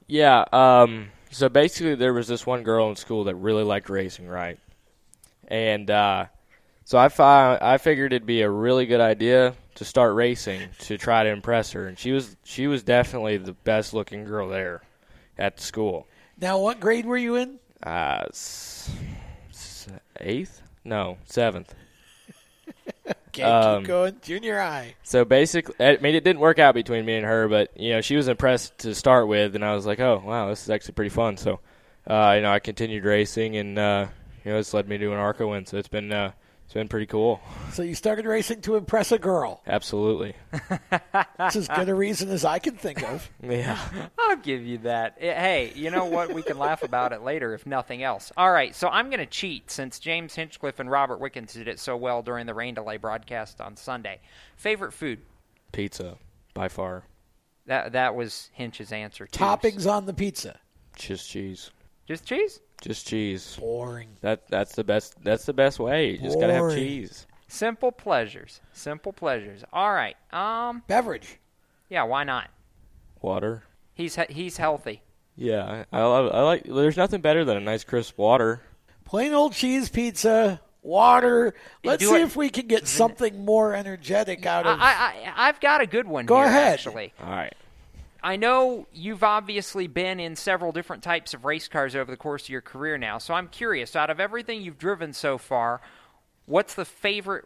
Yeah, 0.08 0.44
um, 0.52 1.10
so 1.30 1.48
basically 1.48 1.94
there 1.94 2.12
was 2.12 2.26
this 2.26 2.44
one 2.44 2.64
girl 2.64 2.90
in 2.90 2.96
school 2.96 3.24
that 3.24 3.36
really 3.36 3.64
liked 3.64 3.88
racing, 3.88 4.26
right? 4.26 4.58
And 5.48 5.90
uh, 5.90 6.26
so 6.84 6.98
I 6.98 7.08
fi- 7.08 7.58
I 7.60 7.78
figured 7.78 8.12
it'd 8.12 8.26
be 8.26 8.42
a 8.42 8.50
really 8.50 8.86
good 8.86 9.00
idea 9.00 9.54
to 9.76 9.84
start 9.84 10.14
racing 10.14 10.60
to 10.80 10.96
try 10.98 11.24
to 11.24 11.28
impress 11.30 11.72
her, 11.72 11.86
and 11.86 11.98
she 11.98 12.12
was 12.12 12.36
she 12.44 12.66
was 12.66 12.82
definitely 12.82 13.36
the 13.38 13.52
best 13.52 13.92
looking 13.94 14.24
girl 14.24 14.48
there 14.48 14.82
at 15.38 15.60
school. 15.60 16.06
Now, 16.40 16.58
what 16.58 16.80
grade 16.80 17.06
were 17.06 17.16
you 17.16 17.36
in? 17.36 17.58
Uh, 17.82 18.24
s- 18.28 18.90
s- 19.50 19.88
eighth? 20.20 20.62
No, 20.84 21.18
seventh. 21.24 21.74
Okay, 23.28 23.42
Um, 23.42 23.78
keep 23.80 23.88
going. 23.88 24.16
Junior 24.22 24.60
high. 24.60 24.94
So 25.02 25.24
basically, 25.24 25.74
I 25.84 25.96
mean, 25.96 26.14
it 26.14 26.22
didn't 26.22 26.38
work 26.40 26.60
out 26.60 26.72
between 26.74 27.04
me 27.04 27.16
and 27.16 27.26
her, 27.26 27.48
but 27.48 27.70
you 27.76 27.90
know, 27.90 28.00
she 28.00 28.14
was 28.14 28.28
impressed 28.28 28.78
to 28.78 28.94
start 28.94 29.26
with, 29.26 29.56
and 29.56 29.64
I 29.64 29.74
was 29.74 29.84
like, 29.86 29.98
oh 29.98 30.22
wow, 30.24 30.48
this 30.48 30.62
is 30.62 30.70
actually 30.70 30.94
pretty 30.94 31.08
fun. 31.10 31.36
So, 31.36 31.58
uh, 32.06 32.34
you 32.36 32.42
know, 32.42 32.52
I 32.52 32.60
continued 32.60 33.04
racing, 33.04 33.56
and 33.56 33.76
uh, 33.78 34.06
you 34.44 34.52
know, 34.52 34.58
it's 34.58 34.74
led 34.74 34.88
me 34.88 34.98
to 34.98 35.12
an 35.12 35.18
ARCA 35.18 35.46
win. 35.46 35.66
So 35.66 35.76
it's 35.76 35.88
been 35.88 36.12
uh, 36.12 36.32
it's 36.64 36.72
been 36.74 36.88
pretty 36.88 37.06
cool. 37.06 37.40
So 37.72 37.82
you 37.82 37.94
started 37.94 38.24
racing 38.24 38.62
to 38.62 38.76
impress 38.76 39.12
a 39.12 39.18
girl. 39.18 39.62
Absolutely. 39.66 40.34
That's 41.36 41.56
as 41.56 41.68
good 41.68 41.88
a 41.88 41.94
reason 41.94 42.30
as 42.30 42.44
I 42.44 42.58
can 42.58 42.74
think 42.76 43.02
of. 43.02 43.30
Yeah. 43.42 43.78
I'll 44.18 44.36
give 44.36 44.62
you 44.62 44.78
that. 44.78 45.18
Eh, 45.20 45.32
Hey, 45.38 45.72
you 45.74 45.90
know 45.90 46.06
what? 46.06 46.32
We 46.32 46.42
can 46.42 46.58
laugh 46.58 46.82
about 46.82 47.12
it 47.12 47.22
later 47.22 47.52
if 47.54 47.66
nothing 47.66 48.02
else. 48.02 48.32
All 48.36 48.50
right, 48.50 48.74
so 48.74 48.88
I'm 48.88 49.08
going 49.10 49.18
to 49.20 49.26
cheat 49.26 49.70
since 49.70 49.98
James 49.98 50.34
Hinchcliffe 50.34 50.80
and 50.80 50.90
Robert 50.90 51.20
Wickens 51.20 51.52
did 51.52 51.68
it 51.68 51.78
so 51.78 51.96
well 51.96 52.22
during 52.22 52.46
the 52.46 52.54
rain 52.54 52.74
delay 52.74 52.96
broadcast 52.96 53.60
on 53.60 53.76
Sunday. 53.76 54.20
Favorite 54.56 54.92
food? 54.92 55.20
Pizza, 55.72 56.16
by 56.54 56.68
far. 56.68 57.04
That 57.66 57.92
that 57.92 58.14
was 58.14 58.50
Hinch's 58.52 58.92
answer. 58.92 59.26
Too. 59.26 59.38
Toppings 59.42 59.90
on 59.90 60.06
the 60.06 60.12
pizza. 60.14 60.58
Just 60.96 61.28
cheese. 61.28 61.70
Just 62.06 62.24
cheese? 62.26 62.60
Just 62.84 63.06
cheese. 63.06 63.56
Boring. 63.58 64.08
That 64.20 64.46
that's 64.48 64.74
the 64.74 64.84
best. 64.84 65.14
That's 65.24 65.44
the 65.46 65.52
best 65.54 65.78
way. 65.80 66.12
You 66.12 66.18
just 66.18 66.38
gotta 66.38 66.52
have 66.52 66.60
Boring. 66.62 66.76
cheese. 66.76 67.26
Simple 67.48 67.90
pleasures. 67.92 68.60
Simple 68.72 69.12
pleasures. 69.12 69.64
All 69.72 69.92
right. 69.92 70.16
Um. 70.32 70.82
Beverage. 70.86 71.38
Yeah. 71.88 72.02
Why 72.04 72.24
not? 72.24 72.50
Water. 73.22 73.62
He's 73.94 74.16
he- 74.16 74.32
he's 74.32 74.56
healthy. 74.58 75.02
Yeah, 75.36 75.84
I, 75.92 75.98
I 75.98 76.02
love. 76.04 76.30
I 76.34 76.42
like. 76.42 76.64
There's 76.64 76.96
nothing 76.96 77.20
better 77.20 77.44
than 77.44 77.56
a 77.56 77.60
nice 77.60 77.84
crisp 77.84 78.18
water. 78.18 78.60
Plain 79.04 79.32
old 79.32 79.52
cheese 79.52 79.88
pizza, 79.88 80.60
water. 80.82 81.54
Let's 81.82 82.00
do 82.02 82.10
see 82.10 82.16
it- 82.16 82.22
if 82.22 82.36
we 82.36 82.50
can 82.50 82.66
get 82.66 82.86
something 83.02 83.44
more 83.44 83.74
energetic 83.74 84.46
out 84.46 84.66
of. 84.66 84.78
I, 84.78 84.92
I 84.92 85.48
I've 85.48 85.58
got 85.60 85.80
a 85.80 85.86
good 85.86 86.06
one. 86.06 86.26
Go 86.26 86.36
here, 86.36 86.44
ahead. 86.46 86.74
Actually. 86.74 87.12
All 87.22 87.30
right. 87.30 87.54
I 88.24 88.36
know 88.36 88.86
you've 88.92 89.22
obviously 89.22 89.86
been 89.86 90.18
in 90.18 90.34
several 90.34 90.72
different 90.72 91.02
types 91.02 91.34
of 91.34 91.44
race 91.44 91.68
cars 91.68 91.94
over 91.94 92.10
the 92.10 92.16
course 92.16 92.44
of 92.44 92.48
your 92.48 92.62
career 92.62 92.96
now, 92.98 93.18
so 93.18 93.34
I'm 93.34 93.48
curious. 93.48 93.94
Out 93.94 94.08
of 94.08 94.18
everything 94.18 94.62
you've 94.62 94.78
driven 94.78 95.12
so 95.12 95.36
far, 95.36 95.82
what's 96.46 96.72
the 96.74 96.86
favorite 96.86 97.44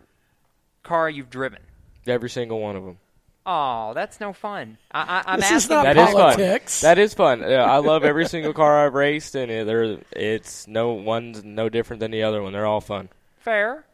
car 0.85 1.11
you've 1.11 1.31
driven? 1.31 1.59
Every 2.07 2.31
single 2.31 2.61
one 2.61 2.77
of 2.77 2.85
them. 2.85 2.99
Oh, 3.45 3.93
that's 3.95 4.21
no 4.21 4.33
fun. 4.33 4.79
I, 4.93 5.01
I, 5.27 5.33
I'm 5.33 5.41
This 5.41 5.51
is 5.51 5.71
asking. 5.71 5.77
not 5.77 5.83
That 5.85 5.97
is 5.97 6.15
politics. 6.15 6.81
fun. 6.81 6.89
That 6.89 6.99
is 6.99 7.15
fun. 7.15 7.41
Yeah, 7.41 7.65
I 7.65 7.79
love 7.79 8.05
every 8.05 8.27
single 8.27 8.53
car 8.53 8.87
I've 8.87 8.95
raced, 8.95 9.35
and 9.35 9.51
it, 9.51 9.67
they're, 9.67 9.99
it's 10.13 10.69
no 10.69 10.93
one's 10.93 11.43
no 11.43 11.69
different 11.69 12.01
than 12.01 12.11
the 12.13 12.23
other 12.23 12.41
one. 12.43 12.53
They're 12.53 12.67
all 12.67 12.81
fun. 12.83 13.09
Fair. 13.39 13.85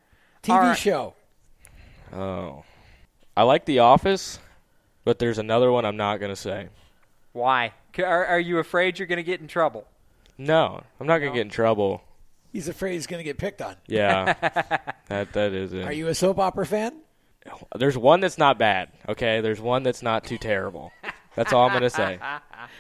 TV 0.43 0.55
All 0.55 0.61
right. 0.61 0.77
show. 0.77 1.15
Oh, 2.13 2.65
I 3.37 3.45
like 3.45 3.65
The 3.65 3.79
Office, 3.81 4.39
but 5.05 5.19
there's 5.19 5.39
another 5.39 5.71
one 5.71 5.85
I'm 5.85 5.97
not 5.97 6.21
gonna 6.21 6.37
say. 6.37 6.69
Why? 7.33 7.73
Are, 7.99 8.27
are 8.27 8.41
you 8.41 8.59
afraid 8.59 8.99
you're 8.99 9.09
going 9.09 9.17
to 9.17 9.25
get 9.25 9.41
in 9.41 9.49
trouble? 9.49 9.87
No, 10.39 10.83
I'm 11.01 11.07
not 11.07 11.19
gonna 11.19 11.33
get 11.33 11.43
in 11.43 11.49
trouble. 11.49 12.03
He's 12.53 12.69
afraid 12.69 12.93
he's 12.93 13.09
going 13.09 13.19
to 13.19 13.25
get 13.25 13.37
picked 13.39 13.61
on. 13.61 13.75
Yeah, 13.89 14.35
that 15.09 15.33
that 15.33 15.53
is 15.53 15.73
it. 15.73 15.85
Are 15.85 15.93
you 15.93 16.07
a 16.07 16.15
soap 16.15 16.39
opera 16.39 16.65
fan? 16.65 16.95
There's 17.77 17.99
one 17.99 18.21
that's 18.21 18.39
not 18.39 18.59
bad. 18.59 18.91
Okay, 19.09 19.41
there's 19.41 19.61
one 19.61 19.83
that's 19.83 20.03
not 20.03 20.25
too 20.25 20.39
terrible. 20.39 20.93
That's 21.37 21.53
all 21.53 21.67
I'm 21.67 21.73
gonna 21.73 21.91
say. 21.91 22.19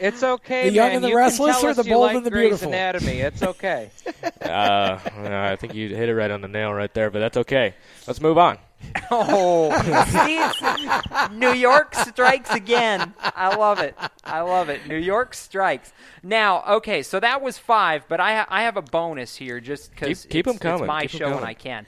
It's 0.00 0.22
okay, 0.22 0.70
The 0.70 0.74
Young 0.74 0.86
man. 0.88 0.94
and 0.96 1.04
the 1.04 1.08
you 1.10 1.16
Restless 1.16 1.62
or 1.62 1.74
the 1.74 1.84
Bold 1.84 2.06
like 2.06 2.16
and 2.16 2.24
the 2.26 2.30
Grey's 2.30 2.48
Beautiful? 2.48 2.68
Anatomy. 2.68 3.20
It's 3.20 3.42
okay. 3.42 3.90
Uh, 4.40 4.98
I 5.14 5.56
think 5.56 5.74
you 5.74 5.94
hit 5.94 6.08
it 6.08 6.14
right 6.14 6.30
on 6.30 6.40
the 6.40 6.48
nail 6.48 6.72
right 6.72 6.92
there, 6.94 7.10
but 7.10 7.18
that's 7.18 7.36
okay. 7.38 7.74
Let's 8.06 8.20
move 8.20 8.38
on. 8.38 8.58
Oh, 9.10 9.70
Steve, 10.08 11.32
New 11.38 11.52
York 11.52 11.94
strikes 11.94 12.50
again. 12.50 13.14
I 13.20 13.54
love 13.56 13.78
it. 13.80 13.96
I 14.24 14.40
love 14.42 14.68
it. 14.68 14.86
New 14.86 14.96
York 14.96 15.34
strikes. 15.34 15.92
Now, 16.22 16.62
okay, 16.76 17.02
so 17.02 17.20
that 17.20 17.40
was 17.42 17.56
five, 17.58 18.04
but 18.08 18.20
I 18.20 18.36
ha- 18.36 18.46
I 18.48 18.62
have 18.64 18.76
a 18.76 18.82
bonus 18.82 19.36
here 19.36 19.60
just 19.60 19.90
because 19.90 20.22
Keep- 20.22 20.30
keep 20.30 20.48
'em 20.48 20.58
coming. 20.58 20.80
It's 20.80 20.86
my 20.88 21.06
Keep 21.06 21.14
'em 21.22 21.30
show 21.30 21.36
and. 21.38 21.44
I 21.46 21.54
can. 21.54 21.86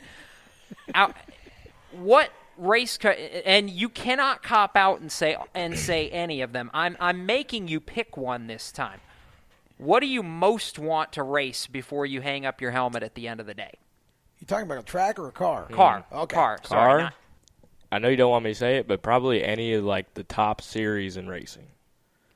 Out, 0.95 1.15
what 1.93 2.31
race 2.57 2.99
car? 2.99 3.15
And 3.45 3.69
you 3.71 3.89
cannot 3.89 4.43
cop 4.43 4.77
out 4.77 5.01
and 5.01 5.11
say 5.11 5.37
and 5.55 5.79
say 5.79 6.09
any 6.11 6.43
of 6.43 6.53
them. 6.53 6.71
I'm 6.75 6.97
I'm 7.01 7.27
making 7.27 7.69
you 7.69 7.81
pick 7.81 8.17
one 8.17 8.47
this 8.47 8.73
time. 8.73 9.01
What 9.79 10.01
do 10.01 10.07
you 10.07 10.23
most 10.23 10.79
want 10.79 11.13
to 11.13 11.23
race 11.23 11.67
before 11.67 12.07
you 12.07 12.21
hang 12.23 12.47
up 12.47 12.61
your 12.61 12.71
helmet 12.71 13.03
at 13.03 13.15
the 13.15 13.29
end 13.29 13.41
of 13.41 13.47
the 13.47 13.55
day? 13.55 13.73
You 14.39 14.47
talking 14.47 14.67
about 14.67 14.79
a 14.79 14.83
track 14.83 15.19
or 15.19 15.29
a 15.29 15.33
car? 15.33 15.67
Car. 15.71 16.05
Okay. 16.13 16.35
Car. 16.35 16.57
Car. 16.59 16.67
Sorry, 16.67 17.03
not- 17.05 17.15
I 17.93 17.99
know 17.99 18.09
you 18.09 18.17
don't 18.17 18.31
want 18.31 18.45
me 18.45 18.51
to 18.51 18.55
say 18.55 18.77
it, 18.79 18.89
but 18.89 19.03
probably 19.03 19.45
any 19.45 19.75
of 19.75 19.85
like 19.85 20.13
the 20.15 20.25
top 20.25 20.61
series 20.61 21.17
in 21.17 21.29
racing, 21.29 21.67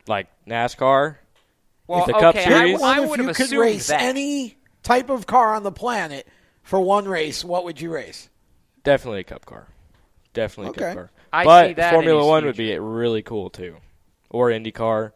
like 0.07 0.29
NASCAR. 0.47 1.17
Well, 1.87 2.07
the 2.07 2.13
Cup 2.13 2.37
okay, 2.37 2.45
I 2.45 2.49
Series. 2.49 2.73
w- 2.75 2.79
I 2.91 2.95
Well, 3.01 3.03
if 3.05 3.11
would 3.11 3.21
you 3.21 3.27
have 3.27 3.37
could 3.37 3.47
assumed 3.47 3.61
race 3.61 3.87
that. 3.89 4.01
any 4.01 4.57
type 4.85 5.11
of 5.11 5.27
car 5.27 5.55
on 5.55 5.65
the 5.65 5.73
planet 5.73 6.27
for 6.63 6.79
one 6.81 7.09
race, 7.09 7.45
what 7.45 7.65
would 7.65 7.81
you 7.81 7.93
race? 7.93 8.29
Definitely 8.85 9.21
a 9.21 9.25
Cup 9.25 9.45
car. 9.45 9.67
Definitely 10.33 10.69
a 10.69 10.71
Okay. 10.71 10.95
Cup 10.95 10.95
car. 10.95 11.11
I 11.33 11.45
but 11.45 11.67
see 11.69 11.73
that 11.75 11.93
Formula 11.95 12.19
in 12.19 12.23
his 12.25 12.29
One 12.29 12.45
would 12.47 12.57
be 12.57 12.79
really 12.79 13.23
cool 13.23 13.51
too, 13.51 13.77
or 14.31 14.49
IndyCar, 14.51 15.13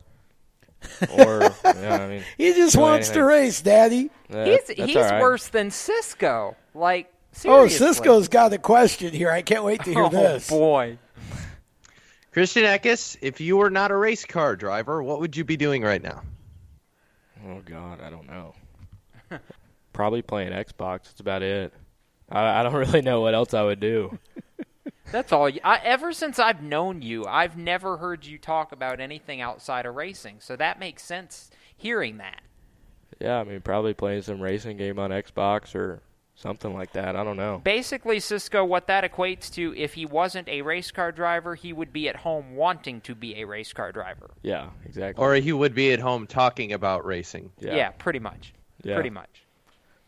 or 1.17 1.41
yeah, 1.65 1.99
I 2.03 2.09
mean, 2.09 2.23
He 2.39 2.53
just 2.55 2.77
really 2.77 2.89
wants 2.89 3.09
to 3.11 3.23
race, 3.23 3.61
Daddy. 3.63 4.11
Yeah, 4.29 4.45
he's 4.45 4.69
he's 4.69 4.97
all 4.97 5.03
right. 5.03 5.21
worse 5.21 5.49
than 5.49 5.71
Cisco. 5.71 6.57
Like 6.75 7.11
Oh. 7.45 7.67
Cisco's 7.67 8.29
got 8.29 8.53
a 8.53 8.59
question 8.59 9.13
here. 9.13 9.29
I 9.31 9.43
can't 9.43 9.65
wait 9.65 9.83
to 9.85 9.91
hear 9.93 10.05
oh, 10.05 10.09
this. 10.09 10.49
boy. 10.49 10.99
Christian 12.33 12.63
Eckes, 12.65 13.17
if 13.21 13.41
you 13.41 13.57
were 13.57 13.71
not 13.71 13.91
a 13.91 13.97
race 13.97 14.25
car 14.25 14.55
driver, 14.57 15.03
what 15.03 15.21
would 15.21 15.37
you 15.37 15.45
be 15.45 15.57
doing 15.57 15.83
right 15.83 16.03
now? 16.03 16.23
Oh 17.47 17.61
God, 17.65 18.01
I 18.01 18.11
don't 18.11 18.29
know. 18.29 18.55
Probably 19.93 20.23
playing 20.23 20.53
Xbox. 20.53 21.05
That's 21.05 21.21
about 21.21 21.43
it. 21.43 21.73
I, 22.31 22.61
I 22.61 22.63
don't 22.63 22.75
really 22.75 23.03
know 23.03 23.21
what 23.21 23.35
else 23.35 23.53
I 23.55 23.63
would 23.63 23.81
do. 23.81 24.17
That's 25.13 25.33
all. 25.33 25.49
You, 25.49 25.61
I, 25.63 25.81
ever 25.85 26.13
since 26.13 26.39
I've 26.39 26.63
known 26.63 27.03
you, 27.03 27.25
I've 27.25 27.57
never 27.57 27.97
heard 27.99 28.25
you 28.25 28.39
talk 28.39 28.73
about 28.73 29.01
anything 29.01 29.41
outside 29.41 29.87
of 29.87 29.95
racing. 29.95 30.37
So 30.41 30.57
that 30.57 30.79
makes 30.79 31.05
sense 31.05 31.51
hearing 31.77 32.19
that. 32.19 32.41
Yeah, 33.21 33.39
I 33.39 33.45
mean, 33.45 33.61
probably 33.61 33.95
playing 33.95 34.23
some 34.23 34.41
racing 34.41 34.77
game 34.77 34.99
on 34.99 35.11
Xbox 35.11 35.75
or 35.75 36.03
something 36.35 36.75
like 36.75 36.93
that. 36.93 37.17
I 37.17 37.25
don't 37.25 37.37
know. 37.37 37.61
Basically, 37.63 38.19
Cisco, 38.21 38.65
what 38.65 38.89
that 38.89 39.05
equates 39.11 39.53
to, 39.55 39.75
if 39.77 39.95
he 39.95 40.05
wasn't 40.05 40.49
a 40.49 40.63
race 40.63 40.91
car 40.91 41.13
driver, 41.13 41.55
he 41.55 41.73
would 41.73 41.93
be 41.93 42.09
at 42.09 42.17
home 42.17 42.57
wanting 42.57 43.01
to 43.03 43.15
be 43.15 43.41
a 43.41 43.45
race 43.45 43.73
car 43.73 43.93
driver. 43.93 44.31
Yeah, 44.43 44.71
exactly. 44.85 45.23
Or 45.23 45.35
he 45.35 45.53
would 45.53 45.75
be 45.75 45.93
at 45.93 46.01
home 46.01 46.27
talking 46.27 46.73
about 46.73 47.07
racing. 47.07 47.53
Yeah, 47.61 47.91
pretty 47.91 48.19
much. 48.19 48.53
Yeah. 48.83 48.95
Pretty 48.95 49.11
much. 49.11 49.45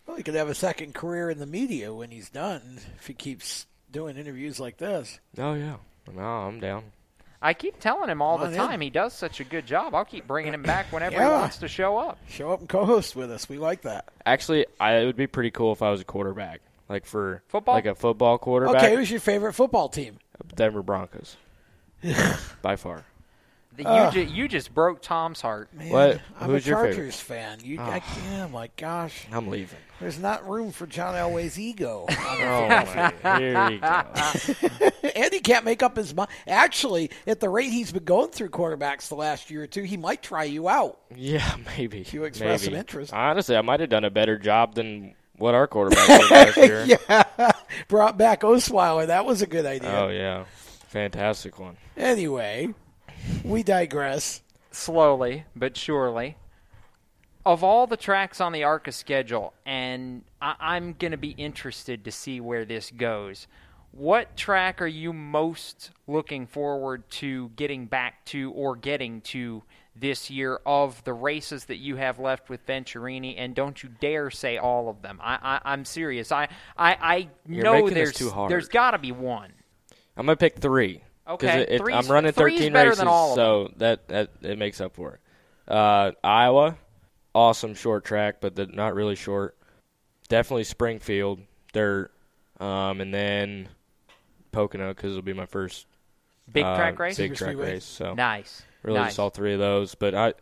Well, 0.07 0.17
he 0.17 0.23
could 0.23 0.35
have 0.35 0.49
a 0.49 0.55
second 0.55 0.95
career 0.95 1.31
in 1.31 1.39
the 1.39 1.47
media 1.47 1.93
when 1.93 2.11
he's 2.11 2.29
done 2.29 2.81
if 2.99 3.07
he 3.07 3.15
keeps 3.15 3.67
doing 3.97 4.19
interviews 4.19 4.61
like 4.61 4.77
this. 4.77 5.19
Oh 5.39 5.55
yeah. 5.55 5.77
No, 6.15 6.23
I'm 6.23 6.61
down. 6.61 6.85
I 7.41 7.55
keep 7.55 7.81
telling 7.81 8.11
him 8.11 8.21
all 8.21 8.37
Come 8.39 8.53
the 8.53 8.59
on 8.59 8.65
in. 8.65 8.71
time 8.71 8.81
he 8.83 8.91
does 8.91 9.15
such 9.15 9.41
a 9.41 9.45
good 9.45 9.67
job. 9.67 9.95
I'll 9.95 10.05
keep 10.05 10.27
bringing 10.27 10.53
him 10.53 10.63
back 10.63 10.93
whenever 10.93 11.17
Yeah. 11.17 11.25
he 11.25 11.41
wants 11.41 11.57
to 11.59 11.69
show 11.69 11.97
up. 11.97 12.19
Show 12.29 12.51
up 12.53 12.61
and 12.61 12.69
co-host 12.69 13.17
with 13.17 13.31
us. 13.31 13.49
We 13.49 13.57
like 13.59 13.83
that. 13.83 14.09
Actually, 14.27 14.67
I, 14.79 14.97
it 14.97 15.07
would 15.07 15.17
be 15.17 15.27
pretty 15.27 15.51
cool 15.51 15.73
if 15.73 15.81
I 15.83 15.91
was 15.91 16.01
a 16.01 16.05
quarterback, 16.05 16.61
like 16.91 17.07
for 17.07 17.43
Football? 17.49 17.75
like 17.75 17.87
a 17.87 17.95
football 17.95 18.37
quarterback. 18.39 18.77
Okay, 18.83 18.95
who's 18.97 19.11
your 19.11 19.21
favorite 19.21 19.55
football 19.55 19.89
team? 19.89 20.19
Denver 20.55 20.83
Broncos, 20.83 21.37
by 22.63 22.77
far. 22.77 23.05
The, 23.77 23.85
Ugh. 23.87 24.15
you, 24.15 24.25
ju- 24.25 24.33
you 24.33 24.49
just 24.49 24.73
broke 24.75 25.03
Tom's 25.03 25.41
heart. 25.41 25.73
Man, 25.75 25.91
What? 25.91 26.21
I'm 26.41 26.51
Who's 26.51 26.67
a 26.67 26.71
your 26.71 26.79
Chargers 26.79 27.21
favorite? 27.21 27.43
fan. 27.43 27.59
You, 27.63 27.79
Oh. 27.81 27.83
I, 27.85 28.03
yeah, 28.31 28.47
my 28.47 28.71
gosh. 28.77 29.27
I'm 29.33 29.49
leaving. 29.49 29.79
There's 30.01 30.19
not 30.19 30.49
room 30.49 30.73
for 30.73 30.87
John 30.87 31.15
Elway's 31.15 31.59
ego. 31.59 32.07
Oh, 32.39 32.69
my. 32.69 33.13
Here 33.39 33.71
you 33.71 33.79
go. 33.79 35.11
and 35.15 35.33
he 35.33 35.41
can't 35.41 35.65
make 35.65 35.83
up 35.83 35.97
his 35.97 36.15
mind. 36.15 36.29
Actually, 36.47 37.11
at 37.27 37.41
the 37.41 37.49
rate 37.49 37.71
he's 37.73 37.93
been 37.93 38.05
going 38.05 38.31
through 38.31 38.51
quarterbacks 38.51 39.09
the 39.09 39.15
last 39.15 39.51
year 39.51 39.63
or 39.63 39.67
two, 39.67 39.83
he 39.83 39.97
might 39.97 40.23
try 40.23 40.45
you 40.45 40.69
out. 40.69 40.99
Yeah, 41.15 41.57
maybe. 41.79 42.01
If 42.01 42.13
you 42.15 42.25
express 42.25 42.61
maybe. 42.63 42.73
some 42.73 42.79
interest. 42.79 43.13
Honestly, 43.13 43.57
I 43.57 43.63
might 43.63 43.81
have 43.81 43.89
done 43.89 44.05
a 44.05 44.11
better 44.11 44.39
job 44.39 44.75
than 44.75 45.15
what 45.39 45.55
our 45.55 45.67
quarterback 45.67 46.07
did 46.09 46.31
last 46.31 46.57
year. 46.57 46.85
yeah, 47.09 47.53
brought 47.89 48.17
back 48.19 48.41
Osweiler. 48.43 49.07
That 49.09 49.25
was 49.27 49.43
a 49.43 49.47
good 49.47 49.67
idea. 49.67 49.91
Oh 49.91 50.09
yeah, 50.09 50.45
fantastic 50.89 51.59
one. 51.59 51.77
Anyway, 51.97 52.69
we 53.45 53.63
digress. 53.63 54.43
slowly 54.71 55.45
but 55.55 55.77
surely. 55.77 56.37
Of 57.47 57.63
all 57.63 57.87
the 57.87 57.97
tracks 57.97 58.41
on 58.41 58.53
the 58.53 58.65
ARCA 58.65 58.91
schedule, 58.93 59.55
and 59.65 60.25
I- 60.43 60.57
I'm 60.59 60.95
going 60.99 61.13
to 61.13 61.17
be 61.17 61.31
interested 61.31 62.05
to 62.05 62.11
see 62.13 62.41
where 62.41 62.65
this 62.65 62.91
goes. 62.91 63.47
What 63.93 64.37
track 64.37 64.83
are 64.83 64.87
you 64.87 65.13
most 65.13 65.93
looking 66.07 66.47
forward 66.47 67.09
to 67.13 67.51
getting 67.57 67.87
back 67.87 68.25
to 68.27 68.51
or 68.53 68.77
getting 68.77 69.21
to 69.23 69.63
this 69.95 70.29
year 70.29 70.61
of 70.67 71.03
the 71.05 71.15
races 71.15 71.65
that 71.67 71.77
you 71.77 71.97
have 71.97 72.19
left 72.19 72.51
with 72.51 72.67
Venturini? 72.67 73.35
And 73.39 73.55
don't 73.55 73.83
you 73.83 73.89
dare 74.01 74.31
say 74.31 74.59
all 74.59 74.91
of 74.91 75.01
them. 75.01 75.19
I, 75.23 75.39
I, 75.41 75.73
I'm 75.73 75.85
serious. 75.87 76.31
I, 76.33 76.49
I, 76.77 76.97
I 77.01 77.29
know 77.47 77.89
there's 77.95 78.13
there's 78.51 78.69
got 78.69 78.91
to 78.91 78.99
be 78.99 79.13
one. 79.13 79.53
I'm 80.17 80.27
gonna 80.27 80.37
pick 80.37 80.59
three. 80.59 81.03
'Cause 81.27 81.43
Okay, 81.43 81.63
it, 81.63 81.81
it, 81.81 81.93
I'm 81.93 82.07
running 82.09 82.31
13 82.33 82.73
races, 82.73 82.99
than 82.99 83.09
all 83.09 83.35
so 83.35 83.73
that 83.79 84.07
that 84.09 84.31
it 84.43 84.59
makes 84.59 84.81
up 84.81 84.95
for 84.95 85.15
it. 85.15 85.21
Uh, 85.73 86.13
Iowa, 86.23 86.77
awesome 87.35 87.75
short 87.75 88.05
track, 88.05 88.37
but 88.41 88.55
the, 88.55 88.67
not 88.67 88.95
really 88.95 89.17
short. 89.17 89.57
Definitely 90.29 90.65
Springfield, 90.65 91.41
dirt, 91.73 92.13
um, 92.61 93.01
and 93.01 93.13
then 93.13 93.69
Pocono 94.53 94.95
because 94.95 95.11
it'll 95.13 95.23
be 95.23 95.33
my 95.33 95.47
first 95.47 95.87
Big 96.53 96.65
uh, 96.65 96.77
track 96.77 96.99
race? 96.99 97.17
Big 97.17 97.35
track 97.35 97.57
race. 97.57 97.85
So 97.85 98.15
Nice, 98.15 98.63
Really 98.83 98.99
nice. 99.01 99.09
just 99.11 99.19
all 99.19 99.31
three 99.31 99.53
of 99.55 99.59
those, 99.59 99.95
but 99.97 100.15
I, 100.15 100.35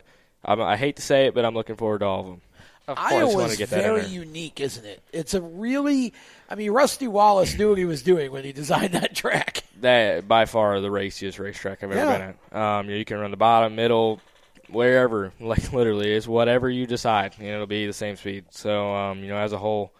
I'm, 0.44 0.60
I 0.60 0.76
hate 0.76 0.96
to 0.96 1.02
say 1.02 1.26
it, 1.26 1.34
but 1.34 1.44
I'm 1.46 1.54
looking 1.54 1.76
forward 1.76 2.00
to 2.00 2.04
all 2.06 2.20
of 2.20 2.26
them. 2.26 2.40
Of 2.86 2.98
I 2.98 3.20
just 3.20 3.34
Iowa's 3.36 3.52
to 3.52 3.58
get 3.58 3.70
that 3.70 3.78
in 3.78 3.94
very 3.96 4.06
unique, 4.06 4.60
isn't 4.60 4.84
it? 4.84 5.02
It's 5.12 5.32
a 5.32 5.40
really, 5.40 6.12
I 6.50 6.54
mean, 6.54 6.70
Rusty 6.70 7.08
Wallace 7.08 7.56
knew 7.56 7.70
what 7.70 7.78
he 7.78 7.86
was 7.86 8.02
doing 8.02 8.30
when 8.30 8.44
he 8.44 8.52
designed 8.52 8.92
that 8.92 9.14
track. 9.16 9.63
That 9.84 10.26
by 10.26 10.46
far 10.46 10.80
the 10.80 10.90
raciest 10.90 11.38
racetrack 11.38 11.82
I've 11.82 11.92
ever 11.92 12.00
Yeah. 12.00 12.18
been 12.18 12.36
at. 12.52 12.58
Um, 12.58 12.90
you 12.90 13.04
can 13.04 13.18
run 13.18 13.30
the 13.30 13.36
bottom, 13.36 13.76
middle, 13.76 14.20
wherever. 14.68 15.32
Like 15.40 15.72
literally, 15.72 16.12
it's 16.12 16.26
whatever 16.26 16.68
you 16.68 16.86
decide. 16.86 17.34
You 17.38 17.48
know, 17.48 17.54
it'll 17.54 17.66
be 17.66 17.86
the 17.86 17.92
same 17.92 18.16
speed. 18.16 18.46
So 18.50 18.94
um, 18.94 19.20
you 19.20 19.28
know, 19.28 19.36
as 19.36 19.52
a 19.52 19.58
whole, 19.58 19.92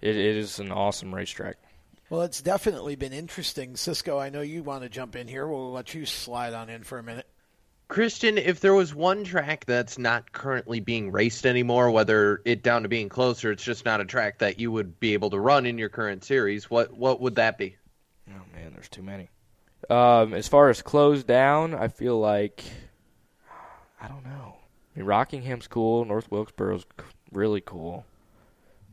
it, 0.00 0.16
it 0.16 0.36
is 0.36 0.58
an 0.58 0.70
awesome 0.70 1.14
racetrack. 1.14 1.56
Well, 2.10 2.22
it's 2.22 2.42
definitely 2.42 2.94
been 2.94 3.14
interesting. 3.14 3.74
Cisco, 3.76 4.18
I 4.18 4.28
know 4.28 4.42
you 4.42 4.62
want 4.62 4.82
to 4.82 4.90
jump 4.90 5.16
in 5.16 5.26
here. 5.28 5.46
We'll 5.46 5.72
let 5.72 5.94
you 5.94 6.04
slide 6.04 6.52
on 6.52 6.68
in 6.68 6.82
for 6.82 6.98
a 6.98 7.02
minute. 7.02 7.26
Christian, 7.88 8.36
if 8.38 8.60
there 8.60 8.74
was 8.74 8.94
one 8.94 9.24
track 9.24 9.64
that's 9.66 9.98
not 9.98 10.32
currently 10.32 10.80
being 10.80 11.10
raced 11.10 11.46
anymore, 11.46 11.90
whether 11.90 12.40
it 12.44 12.62
down 12.62 12.82
to 12.82 12.88
being 12.88 13.08
closer, 13.08 13.50
it's 13.50 13.64
just 13.64 13.84
not 13.84 14.00
a 14.00 14.04
track 14.04 14.38
that 14.38 14.58
you 14.58 14.70
would 14.72 15.00
be 15.00 15.14
able 15.14 15.30
to 15.30 15.38
run 15.38 15.64
in 15.66 15.78
your 15.78 15.88
current 15.88 16.22
series, 16.24 16.70
what 16.70 16.92
what 16.96 17.20
would 17.20 17.36
that 17.36 17.56
be? 17.58 17.76
Man, 18.62 18.72
there's 18.74 18.88
too 18.88 19.02
many. 19.02 19.28
Um, 19.90 20.34
as 20.34 20.46
far 20.46 20.68
as 20.70 20.82
closed 20.82 21.26
down, 21.26 21.74
I 21.74 21.88
feel 21.88 22.18
like 22.18 22.62
I 24.00 24.06
don't 24.06 24.24
know. 24.24 24.54
I 24.94 24.98
mean, 24.98 25.06
Rockingham's 25.06 25.66
cool. 25.66 26.04
North 26.04 26.30
Wilkesboro's 26.30 26.82
c- 26.82 27.06
really 27.32 27.60
cool. 27.60 28.04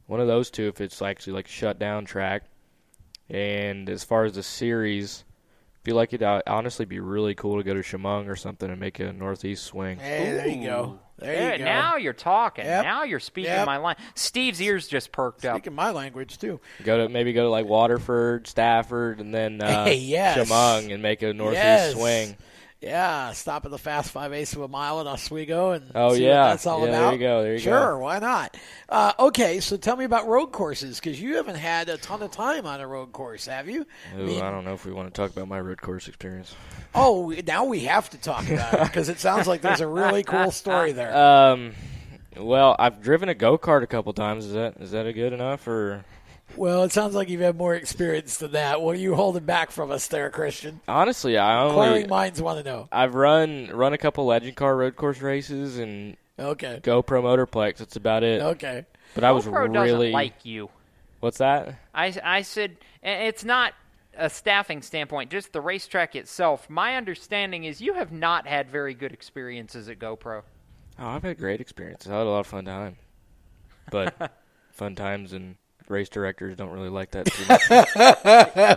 One 0.08 0.20
of 0.20 0.28
those 0.28 0.50
two, 0.50 0.68
if 0.68 0.82
it's 0.82 1.02
actually 1.02 1.34
like 1.34 1.48
shut 1.48 1.78
down 1.78 2.06
track. 2.06 2.44
And 3.30 3.88
as 3.90 4.04
far 4.04 4.26
as 4.26 4.34
the 4.34 4.42
series, 4.42 5.24
I 5.76 5.80
feel 5.86 5.96
like 5.96 6.14
it'd 6.14 6.24
uh, 6.24 6.42
honestly 6.48 6.86
be 6.86 7.00
really 7.00 7.36
cool 7.36 7.58
to 7.58 7.64
go 7.64 7.76
to 7.76 7.84
Chemung 7.84 8.28
or 8.28 8.36
something 8.36 8.72
and 8.72 8.80
make 8.80 9.00
a 9.00 9.14
northeast 9.14 9.66
swing. 9.66 10.00
Hey, 10.00 10.32
there 10.32 10.48
you 10.48 10.66
go. 10.66 11.00
There 11.20 11.52
you 11.54 11.58
go. 11.60 11.66
Now 11.66 11.96
you're 11.98 12.14
talking. 12.14 12.66
Yep. 12.66 12.84
Now 12.84 13.04
you're 13.04 13.20
speaking 13.20 13.52
Yep. 13.52 13.66
my 13.66 13.78
line. 13.78 13.96
Steve's 14.16 14.62
ears 14.62 14.88
just 14.88 15.12
perked 15.12 15.46
up. 15.46 15.56
Speaking 15.58 15.74
my 15.76 15.92
language 15.92 16.38
too. 16.38 16.60
Go 16.84 16.98
to 17.04 17.10
maybe 17.10 17.34
go 17.34 17.44
to 17.44 17.50
like 17.50 17.66
Waterford, 17.66 18.48
Stafford, 18.48 19.20
and 19.20 19.34
then 19.34 19.62
uh, 19.62 19.86
Hey, 19.86 19.96
yes. 19.98 20.38
Chemung 20.38 20.92
and 20.94 21.02
make 21.04 21.22
a 21.22 21.34
northeast 21.34 21.64
Yes. 21.64 21.94
swing. 21.94 22.38
Yeah, 22.82 23.34
stop 23.34 23.66
at 23.66 23.72
the 23.72 23.78
fast 23.78 24.10
five 24.12 24.32
eighths 24.32 24.54
of 24.54 24.62
a 24.62 24.68
mile 24.70 25.02
in 25.02 25.08
Oswego 25.08 25.72
and 25.72 25.92
Oh, 25.94 26.14
see 26.14 26.26
yeah. 26.26 26.44
what 26.44 26.50
that's 26.52 26.66
all 26.66 26.80
Yeah, 26.86 26.92
there 26.92 27.02
about. 27.02 27.14
you 27.14 27.20
go, 27.20 27.42
there 27.44 27.54
you 27.56 27.60
go. 27.60 27.64
sure, 27.64 27.98
why 27.98 28.20
not? 28.20 28.56
Uh, 28.88 29.12
okay, 29.20 29.60
so 29.60 29.76
tell 29.76 29.98
me 29.98 30.06
about 30.06 30.28
road 30.28 30.54
courses 30.54 30.98
because 30.98 31.20
you 31.22 31.36
haven't 31.36 31.58
had 31.58 31.90
a 31.90 31.98
ton 31.98 32.24
of 32.24 32.32
time 32.32 32.66
on 32.66 32.80
a 32.80 32.88
road 32.88 33.12
course, 33.12 33.48
have 33.48 33.68
you? 33.68 33.86
Ooh, 34.18 34.24
mean- 34.24 34.42
I 34.42 34.50
don't 34.50 34.64
know 34.64 34.74
if 34.74 34.86
we 34.86 34.94
want 34.94 35.14
to 35.14 35.22
talk 35.22 35.32
about 35.32 35.50
my 35.50 35.60
road 35.60 35.82
course 35.82 36.08
experience. 36.08 36.56
Oh, 36.96 37.34
now 37.46 37.66
we 37.66 37.82
have 37.82 38.10
to 38.12 38.18
talk 38.18 38.50
about 38.50 38.74
it 38.74 38.84
because 38.84 39.10
it 39.10 39.20
sounds 39.20 39.46
like 39.46 39.60
there's 39.60 39.82
a 39.82 39.88
really 39.88 40.24
cool 40.24 40.52
story 40.52 40.94
there. 40.94 41.14
Um, 41.16 41.74
well, 42.38 42.78
I've 42.80 43.02
driven 43.02 43.28
a 43.28 43.34
go 43.36 43.58
kart 43.58 43.84
a 43.84 43.88
couple 43.88 44.14
times. 44.14 44.46
Is 44.46 44.54
that 44.54 44.78
is 44.80 44.92
that 44.92 45.06
a 45.06 45.12
good 45.12 45.34
enough 45.34 45.68
or? 45.68 46.06
Well, 46.56 46.84
it 46.84 46.92
sounds 46.92 47.16
like 47.16 47.30
you've 47.30 47.42
had 47.42 47.56
more 47.58 47.76
experience 47.76 48.38
than 48.38 48.52
that. 48.52 48.82
What 48.82 48.96
are 48.96 49.00
you 49.00 49.16
holding 49.16 49.46
back 49.46 49.72
from 49.72 49.92
us 49.92 50.08
there, 50.08 50.30
Christian? 50.30 50.82
Honestly, 50.88 51.38
I 51.38 51.62
only 51.62 51.70
Inquiring 51.70 52.10
minds 52.10 52.42
want 52.42 52.64
to 52.64 52.70
know. 52.70 52.88
I've 52.92 53.16
run 53.16 53.70
run 53.74 53.94
a 53.94 53.98
couple 53.98 54.26
legend 54.26 54.56
car 54.56 54.76
road 54.76 54.96
course 54.96 55.22
races 55.22 55.78
and 55.78 56.18
Okay. 56.40 56.80
GoPro 56.82 57.22
Motorplex. 57.22 57.78
That's 57.78 57.96
about 57.96 58.24
it. 58.24 58.42
Okay. 58.42 58.86
But 59.16 59.24
I 59.24 59.32
was 59.32 59.46
GoPro 59.46 59.74
really 59.74 59.74
doesn't 59.74 60.12
like 60.14 60.46
you. 60.46 60.70
What's 61.20 61.40
that? 61.40 61.76
I, 61.94 62.14
I 62.24 62.42
said 62.44 62.78
it's 63.04 63.44
not 63.44 63.74
a 64.18 64.30
staffing 64.30 64.82
standpoint, 64.82 65.32
just 65.32 65.52
the 65.54 65.62
racetrack 65.62 66.16
itself. 66.16 66.70
My 66.70 66.96
understanding 66.96 67.66
is 67.66 67.82
you 67.82 67.94
have 67.94 68.12
not 68.12 68.48
had 68.48 68.70
very 68.70 68.94
good 68.94 69.12
experiences 69.12 69.90
at 69.90 70.00
GoPro. 70.00 70.44
Oh, 70.98 71.08
I've 71.08 71.24
had 71.24 71.38
great 71.38 71.62
experiences. 71.62 72.12
I 72.12 72.18
had 72.18 72.28
a 72.28 72.30
lot 72.30 72.42
of 72.42 72.48
fun 72.48 72.66
time, 72.66 72.98
but 73.92 74.32
fun 74.72 74.96
times 74.96 75.34
and 75.34 75.56
race 75.90 76.08
directors 76.10 76.56
don't 76.56 76.70
really 76.72 76.90
like 76.90 77.12
that 77.12 77.26
too 77.26 77.46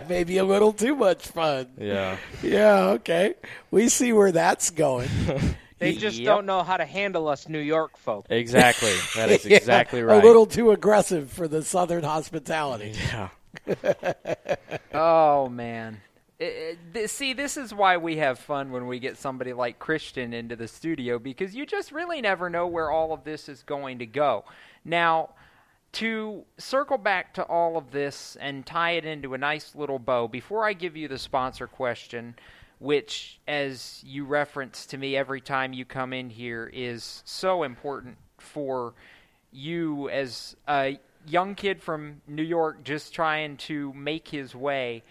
much. 0.01 0.03
Maybe 0.09 0.39
a 0.39 0.45
little 0.45 0.73
too 0.73 0.97
much 0.97 1.29
fun. 1.29 1.69
Yeah. 1.79 2.17
Yeah, 2.43 2.85
okay. 2.95 3.35
We 3.71 3.89
see 3.89 4.13
where 4.13 4.33
that's 4.33 4.71
going. 4.71 5.09
They 5.79 5.95
just 5.97 6.17
Yep. 6.17 6.27
don't 6.27 6.47
know 6.47 6.63
how 6.63 6.77
to 6.77 6.85
handle 6.85 7.27
us 7.27 7.49
New 7.49 7.59
York 7.59 7.97
folk. 7.99 8.27
Exactly. 8.31 8.93
That 9.17 9.31
is 9.33 9.45
Yeah, 9.45 9.57
exactly 9.57 10.01
right. 10.01 10.23
A 10.23 10.25
little 10.25 10.47
too 10.47 10.71
aggressive 10.71 11.29
for 11.33 11.49
the 11.49 11.61
southern 11.65 12.05
hospitality. 12.05 12.95
Yeah. 13.09 13.31
oh 14.95 15.49
man. 15.49 16.01
It- 16.39 16.79
it- 16.95 17.11
see, 17.11 17.33
this 17.33 17.57
is 17.57 17.75
why 17.75 17.97
we 17.97 18.19
have 18.19 18.39
fun 18.39 18.71
when 18.71 18.87
we 18.87 19.01
get 19.01 19.17
somebody 19.17 19.53
like 19.53 19.81
Christian 19.81 20.33
into 20.33 20.55
the 20.55 20.69
studio 20.69 21.19
because 21.19 21.53
you 21.55 21.67
just 21.67 21.91
really 21.91 22.21
never 22.21 22.49
know 22.49 22.69
where 22.69 22.89
all 22.91 23.13
of 23.13 23.25
this 23.25 23.49
is 23.49 23.65
going 23.65 23.99
to 23.99 24.07
go. 24.07 24.45
Now, 24.85 25.31
to 25.93 26.45
circle 26.59 26.99
back 26.99 27.35
to 27.35 27.43
all 27.45 27.77
of 27.77 27.91
this 27.91 28.37
and 28.41 28.65
tie 28.65 28.93
it 28.93 29.05
into 29.05 29.35
a 29.35 29.39
nice 29.39 29.75
little 29.75 29.99
bow, 29.99 30.27
before 30.27 30.65
I 30.65 30.73
give 30.73 30.97
you 30.97 31.09
the 31.09 31.19
sponsor 31.19 31.67
question, 31.67 32.35
which, 32.79 33.39
as 33.47 34.03
you 34.05 34.25
reference 34.25 34.87
to 34.87 34.99
me 34.99 35.17
every 35.17 35.41
time 35.41 35.73
you 35.73 35.85
come 35.85 36.13
in 36.13 36.31
here, 36.31 36.71
is 36.73 37.23
so 37.25 37.63
important 37.63 38.17
for 38.39 38.95
you 39.53 40.09
as 40.09 40.57
a 40.67 40.99
young 41.27 41.55
kid 41.55 41.81
from 41.81 42.23
New 42.27 42.43
York 42.43 42.83
just 42.85 43.15
trying 43.15 43.57
to 43.57 43.93
make 43.93 44.29
his 44.29 44.55
way. 44.55 45.03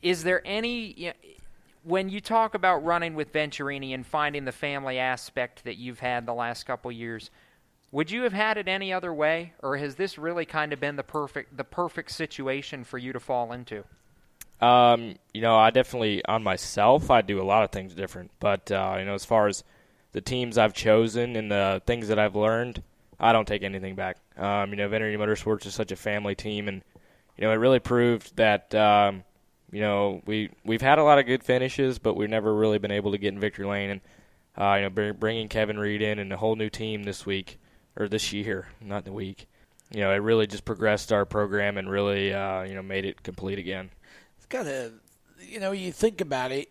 Is 0.00 0.22
there 0.22 0.40
any 0.44 0.94
y- 0.98 1.14
when 1.82 2.08
you 2.08 2.20
talk 2.20 2.54
about 2.54 2.84
running 2.84 3.14
with 3.14 3.32
Venturini 3.32 3.94
and 3.94 4.06
finding 4.06 4.44
the 4.44 4.52
family 4.52 4.98
aspect 4.98 5.64
that 5.64 5.76
you've 5.76 6.00
had 6.00 6.24
the 6.24 6.34
last 6.34 6.64
couple 6.64 6.92
years, 6.92 7.30
would 7.92 8.10
you 8.10 8.22
have 8.22 8.32
had 8.32 8.56
it 8.56 8.68
any 8.68 8.92
other 8.92 9.12
way, 9.12 9.52
or 9.62 9.76
has 9.76 9.96
this 9.96 10.16
really 10.16 10.44
kind 10.44 10.72
of 10.72 10.80
been 10.80 10.96
the 10.96 11.02
perfect 11.02 11.56
the 11.56 11.64
perfect 11.64 12.10
situation 12.12 12.84
for 12.84 12.98
you 12.98 13.12
to 13.12 13.20
fall 13.20 13.52
into? 13.52 13.84
Um, 14.60 15.16
you 15.32 15.40
know, 15.40 15.56
I 15.56 15.70
definitely 15.70 16.24
on 16.24 16.42
myself, 16.42 17.10
I 17.10 17.22
do 17.22 17.40
a 17.40 17.44
lot 17.44 17.64
of 17.64 17.70
things 17.70 17.94
different. 17.94 18.30
But 18.38 18.70
uh, 18.70 18.96
you 18.98 19.04
know, 19.04 19.14
as 19.14 19.24
far 19.24 19.48
as 19.48 19.64
the 20.12 20.20
teams 20.20 20.58
I've 20.58 20.74
chosen 20.74 21.36
and 21.36 21.50
the 21.50 21.82
things 21.86 22.08
that 22.08 22.18
I've 22.18 22.36
learned, 22.36 22.82
I 23.18 23.32
don't 23.32 23.48
take 23.48 23.62
anything 23.62 23.96
back. 23.96 24.18
Um, 24.36 24.70
you 24.70 24.76
know, 24.76 24.88
Venturini 24.88 25.16
Motorsports 25.16 25.66
is 25.66 25.74
such 25.74 25.92
a 25.92 25.96
family 25.96 26.34
team, 26.34 26.68
and 26.68 26.82
you 27.36 27.44
know, 27.44 27.52
it 27.52 27.56
really 27.56 27.80
proved 27.80 28.36
that 28.36 28.72
um, 28.74 29.24
you 29.72 29.80
know 29.80 30.22
we 30.26 30.50
we've 30.64 30.82
had 30.82 30.98
a 31.00 31.04
lot 31.04 31.18
of 31.18 31.26
good 31.26 31.42
finishes, 31.42 31.98
but 31.98 32.14
we've 32.14 32.30
never 32.30 32.54
really 32.54 32.78
been 32.78 32.92
able 32.92 33.10
to 33.10 33.18
get 33.18 33.34
in 33.34 33.40
victory 33.40 33.66
lane. 33.66 33.90
And 33.90 34.00
uh, 34.56 34.74
you 34.74 34.88
know, 34.88 35.12
bringing 35.12 35.48
Kevin 35.48 35.78
Reed 35.78 36.02
in 36.02 36.20
and 36.20 36.32
a 36.32 36.36
whole 36.36 36.54
new 36.54 36.70
team 36.70 37.02
this 37.02 37.26
week 37.26 37.58
or 37.96 38.08
this 38.08 38.32
year, 38.32 38.68
not 38.80 39.04
the 39.04 39.12
week. 39.12 39.46
You 39.92 40.00
know, 40.00 40.12
it 40.12 40.18
really 40.18 40.46
just 40.46 40.64
progressed 40.64 41.12
our 41.12 41.24
program 41.24 41.76
and 41.76 41.90
really 41.90 42.32
uh, 42.32 42.62
you 42.62 42.74
know 42.74 42.82
made 42.82 43.04
it 43.04 43.22
complete 43.22 43.58
again. 43.58 43.90
It's 44.36 44.46
kind 44.46 44.68
of, 44.68 44.92
you 45.40 45.60
know, 45.60 45.72
you 45.72 45.92
think 45.92 46.20
about 46.20 46.52
it. 46.52 46.70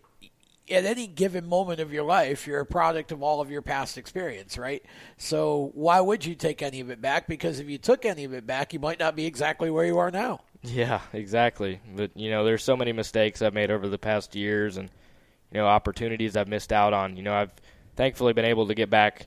At 0.70 0.84
any 0.84 1.08
given 1.08 1.48
moment 1.48 1.80
of 1.80 1.92
your 1.92 2.04
life, 2.04 2.46
you're 2.46 2.60
a 2.60 2.66
product 2.66 3.10
of 3.10 3.24
all 3.24 3.40
of 3.40 3.50
your 3.50 3.60
past 3.60 3.98
experience, 3.98 4.56
right? 4.56 4.84
So 5.16 5.72
why 5.74 6.00
would 6.00 6.24
you 6.24 6.36
take 6.36 6.62
any 6.62 6.78
of 6.78 6.90
it 6.90 7.02
back? 7.02 7.26
Because 7.26 7.58
if 7.58 7.68
you 7.68 7.76
took 7.76 8.04
any 8.04 8.22
of 8.22 8.32
it 8.32 8.46
back, 8.46 8.72
you 8.72 8.78
might 8.78 9.00
not 9.00 9.16
be 9.16 9.26
exactly 9.26 9.68
where 9.68 9.84
you 9.84 9.98
are 9.98 10.12
now. 10.12 10.42
Yeah, 10.62 11.00
exactly. 11.12 11.80
But 11.96 12.16
you 12.16 12.30
know, 12.30 12.44
there's 12.44 12.62
so 12.62 12.76
many 12.76 12.92
mistakes 12.92 13.42
I've 13.42 13.54
made 13.54 13.70
over 13.70 13.88
the 13.88 13.98
past 13.98 14.36
years, 14.36 14.76
and 14.76 14.90
you 15.52 15.58
know, 15.58 15.66
opportunities 15.66 16.36
I've 16.36 16.48
missed 16.48 16.72
out 16.72 16.92
on. 16.92 17.16
You 17.16 17.22
know, 17.22 17.34
I've 17.34 17.52
thankfully 17.96 18.32
been 18.32 18.44
able 18.44 18.68
to 18.68 18.74
get 18.74 18.90
back, 18.90 19.26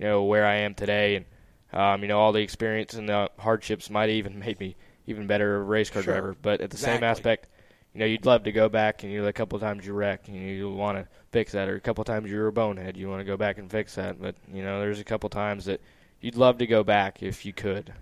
you 0.00 0.06
know, 0.06 0.24
where 0.24 0.46
I 0.46 0.56
am 0.56 0.74
today, 0.74 1.16
and 1.16 1.26
um, 1.74 2.02
you 2.02 2.08
know, 2.08 2.18
all 2.18 2.32
the 2.32 2.40
experience 2.40 2.94
and 2.94 3.06
the 3.08 3.30
hardships 3.38 3.90
might 3.90 4.08
even 4.08 4.38
made 4.46 4.58
me 4.58 4.76
even 5.06 5.26
better 5.26 5.62
race 5.62 5.90
car 5.90 6.02
Sure. 6.02 6.14
driver. 6.14 6.36
But 6.40 6.62
at 6.62 6.70
the 6.70 6.78
same 6.78 7.02
aspect, 7.04 7.48
you 7.92 8.00
know, 8.00 8.06
you'd 8.06 8.24
love 8.24 8.44
to 8.44 8.52
go 8.52 8.68
back 8.70 9.02
and 9.02 9.12
you 9.12 9.20
know, 9.20 9.28
a 9.28 9.32
couple 9.32 9.58
times 9.58 9.86
you 9.86 9.92
wreck 9.92 10.28
and 10.28 10.36
you 10.36 10.70
want 10.70 10.96
to 10.96 11.06
fix 11.32 11.52
that, 11.52 11.68
or 11.68 11.76
a 11.76 11.80
couple 11.80 12.02
times 12.04 12.30
you 12.30 12.38
were 12.38 12.46
a 12.46 12.52
bonehead, 12.52 12.96
you 12.96 13.08
want 13.10 13.20
to 13.20 13.24
go 13.24 13.36
back 13.36 13.58
and 13.58 13.70
fix 13.70 13.94
that. 13.96 14.20
But 14.20 14.36
you 14.50 14.62
know, 14.62 14.80
there's 14.80 15.00
a 15.00 15.04
couple 15.04 15.28
times 15.28 15.66
that 15.66 15.82
you'd 16.22 16.36
love 16.36 16.58
to 16.58 16.66
go 16.66 16.82
back 16.82 17.22
if 17.22 17.44
you 17.44 17.52
could. 17.52 17.92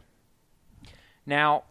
Now, 1.26 1.64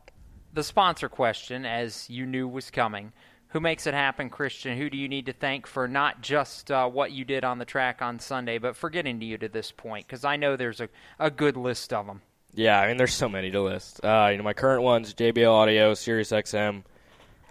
the 0.54 0.64
sponsor 0.64 1.10
question, 1.10 1.66
as 1.66 2.10
you 2.10 2.26
knew 2.26 2.48
was 2.48 2.70
coming, 2.70 3.14
who 3.58 3.62
makes 3.62 3.88
it 3.88 3.96
happen, 3.96 4.30
Christian? 4.30 4.78
Who 4.78 4.88
do 4.88 4.98
you 4.98 5.10
need 5.10 5.26
to 5.26 5.34
thank 5.34 5.66
for 5.66 5.88
not 5.88 6.22
just 6.22 6.70
uh, 6.70 6.88
what 6.88 7.12
you 7.12 7.26
did 7.26 7.44
on 7.44 7.58
the 7.58 7.66
track 7.66 8.04
on 8.04 8.20
Sunday, 8.20 8.60
but 8.60 8.76
for 8.76 8.88
getting 8.88 9.20
to 9.20 9.26
you 9.26 9.36
to 9.40 9.50
this 9.50 9.72
point? 9.72 10.06
Because 10.06 10.24
I 10.24 10.36
know 10.36 10.56
there's 10.56 10.80
a, 10.80 10.90
a 11.18 11.32
good 11.32 11.58
list 11.58 11.92
of 11.92 12.06
them. 12.06 12.22
Yeah, 12.54 12.80
I 12.80 12.88
mean, 12.88 12.98
there's 12.98 13.16
so 13.16 13.28
many 13.28 13.50
to 13.50 13.64
list. 13.64 14.06
Uh, 14.06 14.28
you 14.30 14.38
know, 14.38 14.44
my 14.44 14.54
current 14.54 14.84
ones: 14.84 15.12
JBL 15.16 15.52
Audio, 15.52 15.96
Sirius 15.96 16.30
XM, 16.30 16.84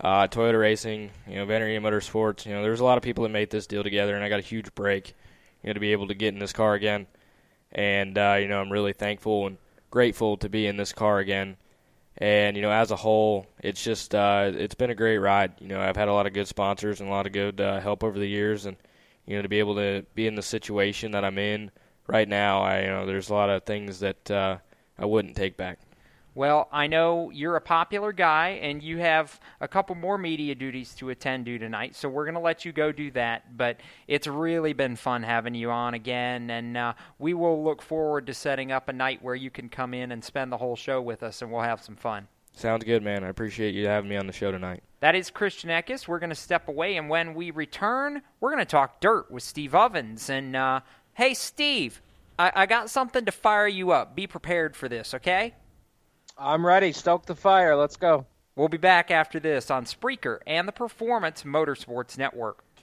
uh, 0.01 0.29
Toyota 0.29 0.61
Racing, 0.61 1.11
you 1.27 1.35
know, 1.35 1.47
Venturini 1.47 1.81
Motorsports. 1.81 2.47
You 2.47 2.53
know, 2.53 2.63
there's 2.63 2.79
a 2.79 2.85
lot 2.85 2.99
of 2.99 3.03
people 3.03 3.25
that 3.25 3.31
made 3.31 3.51
this 3.51 3.67
deal 3.67 3.83
together, 3.83 4.15
and 4.15 4.23
I 4.23 4.29
got 4.29 4.39
a 4.39 4.43
huge 4.43 4.77
break, 4.77 5.13
you 5.65 5.71
know, 5.71 5.75
to 5.75 5.81
be 5.81 5.91
able 5.91 6.07
to 6.07 6.15
get 6.15 6.33
in 6.33 6.39
this 6.39 6.53
car 6.53 6.75
again. 6.75 7.09
And 7.73 8.17
uh, 8.17 8.37
you 8.41 8.47
know, 8.47 8.61
I'm 8.61 8.71
really 8.71 8.93
thankful 8.93 9.49
and 9.49 9.59
grateful 9.91 10.37
to 10.37 10.49
be 10.49 10.69
in 10.69 10.77
this 10.77 10.93
car 10.93 11.19
again. 11.19 11.57
And 12.19 12.57
you 12.57 12.63
know, 12.63 12.71
as 12.71 12.91
a 12.91 12.97
whole, 12.97 13.47
it's 13.63 13.83
just 13.83 14.15
uh, 14.15 14.51
it's 14.55 14.75
been 14.75 14.91
a 14.91 14.95
great 14.95 15.19
ride. 15.19 15.53
You 15.61 15.69
know, 15.69 15.81
I've 15.81 15.97
had 15.97 16.09
a 16.09 16.13
lot 16.13 16.27
of 16.27 16.33
good 16.33 16.49
sponsors 16.49 17.01
and 17.01 17.09
a 17.09 17.13
lot 17.13 17.27
of 17.27 17.33
good 17.33 17.61
uh, 17.61 17.81
help 17.81 18.03
over 18.03 18.19
the 18.19 18.27
years, 18.27 18.65
and 18.65 18.77
you 19.27 19.37
know, 19.37 19.43
to 19.43 19.49
be 19.49 19.59
able 19.59 19.75
to 19.77 20.05
be 20.15 20.27
in 20.27 20.35
the 20.35 20.43
situation 20.43 21.11
that 21.13 21.25
I'm 21.25 21.39
in 21.39 21.71
right 22.07 22.29
now, 22.29 22.63
I 22.63 22.83
you 22.83 22.87
know, 22.87 23.07
there's 23.07 23.29
a 23.29 23.35
lot 23.35 23.51
of 23.51 23.65
things 23.65 24.01
that 24.01 24.31
uh, 24.31 24.59
I 24.99 25.05
wouldn't 25.05 25.37
take 25.37 25.57
back. 25.57 25.79
Well, 26.37 26.69
I 26.71 26.87
know 26.87 27.31
you're 27.31 27.57
a 27.57 27.63
popular 27.63 28.13
guy, 28.13 28.61
and 28.61 28.83
you 28.83 28.99
have 28.99 29.41
a 29.59 29.67
couple 29.67 29.95
more 29.95 30.19
media 30.19 30.55
duties 30.55 30.95
to 30.97 31.09
attend 31.09 31.47
to 31.47 31.59
tonight, 31.59 31.97
so 31.97 32.11
we're 32.11 32.27
going 32.27 32.35
to 32.35 32.41
let 32.41 32.63
you 32.63 32.73
go 32.73 32.93
do 32.93 33.11
that. 33.13 33.57
But 33.57 33.81
it's 34.07 34.27
really 34.27 34.75
been 34.75 34.97
fun 34.97 35.23
having 35.23 35.55
you 35.55 35.71
on 35.71 35.95
again, 35.95 36.51
and 36.51 36.77
uh, 36.77 36.93
we 37.19 37.33
will 37.33 37.65
look 37.65 37.81
forward 37.81 38.27
to 38.27 38.35
setting 38.35 38.71
up 38.71 38.91
a 38.91 38.93
night 38.93 39.23
where 39.23 39.35
you 39.35 39.51
can 39.51 39.71
come 39.71 39.95
in 39.95 40.13
and 40.13 40.23
spend 40.23 40.53
the 40.53 40.59
whole 40.59 40.77
show 40.77 41.01
with 41.01 41.23
us, 41.23 41.41
and 41.41 41.51
we'll 41.51 41.63
have 41.63 41.83
some 41.83 41.97
fun. 41.97 42.29
Sounds 42.53 42.85
good, 42.85 43.03
man. 43.03 43.25
I 43.25 43.29
appreciate 43.29 43.75
you 43.75 43.87
having 43.87 44.11
me 44.11 44.19
on 44.19 44.27
the 44.27 44.33
show 44.35 44.53
tonight. 44.53 44.83
That 45.01 45.15
is 45.15 45.31
Christian 45.31 45.71
Eckes. 45.71 46.07
We're 46.07 46.19
going 46.19 46.29
to 46.29 46.37
step 46.37 46.69
away, 46.69 46.99
and 46.99 47.09
when 47.09 47.33
we 47.33 47.51
return, 47.51 48.21
we're 48.41 48.51
going 48.51 48.59
to 48.59 48.67
talk 48.67 49.01
dirt 49.01 49.31
with 49.31 49.43
Steve 49.43 49.75
Ovens. 49.75 50.29
And 50.29 50.55
uh, 50.55 50.81
hey, 51.15 51.33
Steve, 51.33 52.03
I-, 52.39 52.53
I 52.55 52.67
got 52.67 52.91
something 52.91 53.25
to 53.25 53.33
fire 53.33 53.67
you 53.67 53.93
up. 53.93 54.15
Be 54.15 54.27
prepared 54.27 54.77
for 54.77 54.87
this, 54.87 55.15
okay? 55.15 55.55
I'm 56.39 56.67
ready. 56.67 56.93
Stoke 56.93 57.25
the 57.25 57.35
fire. 57.35 57.75
Let's 57.77 57.97
go. 57.97 58.27
We'll 58.57 58.69
be 58.69 58.77
back 58.77 59.11
after 59.11 59.41
this 59.41 59.71
on 59.71 59.85
Spreaker 59.87 60.39
and 60.47 60.69
the 60.69 60.73
Performance 60.73 61.45
Motorsports 61.45 62.19
Network. 62.19 62.63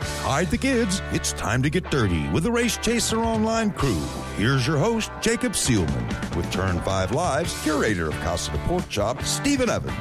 Hide 0.00 0.50
the 0.50 0.58
kids. 0.58 1.02
It's 1.12 1.32
time 1.32 1.62
to 1.62 1.70
get 1.70 1.90
dirty 1.90 2.28
with 2.28 2.44
the 2.44 2.52
Race 2.52 2.76
Chaser 2.78 3.18
Online 3.18 3.70
crew. 3.70 4.00
Here's 4.36 4.66
your 4.66 4.78
host, 4.78 5.10
Jacob 5.20 5.52
Seelman, 5.52 6.36
with 6.36 6.50
Turn 6.50 6.80
5 6.80 7.12
Live's 7.12 7.62
curator 7.62 8.08
of 8.08 8.14
Casa 8.20 8.52
de 8.52 8.58
Pork 8.58 8.88
Chop, 8.88 9.22
Stephen 9.22 9.68
Evans. 9.68 9.96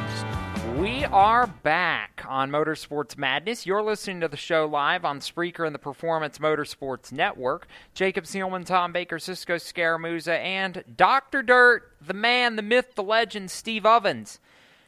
We 0.77 1.03
are 1.05 1.47
back 1.47 2.23
on 2.27 2.51
Motorsports 2.51 3.17
Madness. 3.17 3.65
You're 3.65 3.81
listening 3.81 4.21
to 4.21 4.30
the 4.30 4.38
show 4.38 4.65
live 4.65 5.03
on 5.03 5.19
Spreaker 5.19 5.65
and 5.65 5.76
the 5.76 5.80
Performance 5.80 6.38
Motorsports 6.38 7.11
Network. 7.11 7.67
Jacob 7.93 8.23
Seelman, 8.23 8.65
Tom 8.65 8.93
Baker, 8.93 9.19
Cisco 9.19 9.55
Scaramuza, 9.55 10.38
and 10.38 10.85
Dr. 10.95 11.43
Dirt, 11.43 11.91
the 11.99 12.13
man, 12.13 12.55
the 12.55 12.61
myth, 12.61 12.95
the 12.95 13.03
legend, 13.03 13.51
Steve 13.51 13.85
Ovens, 13.85 14.39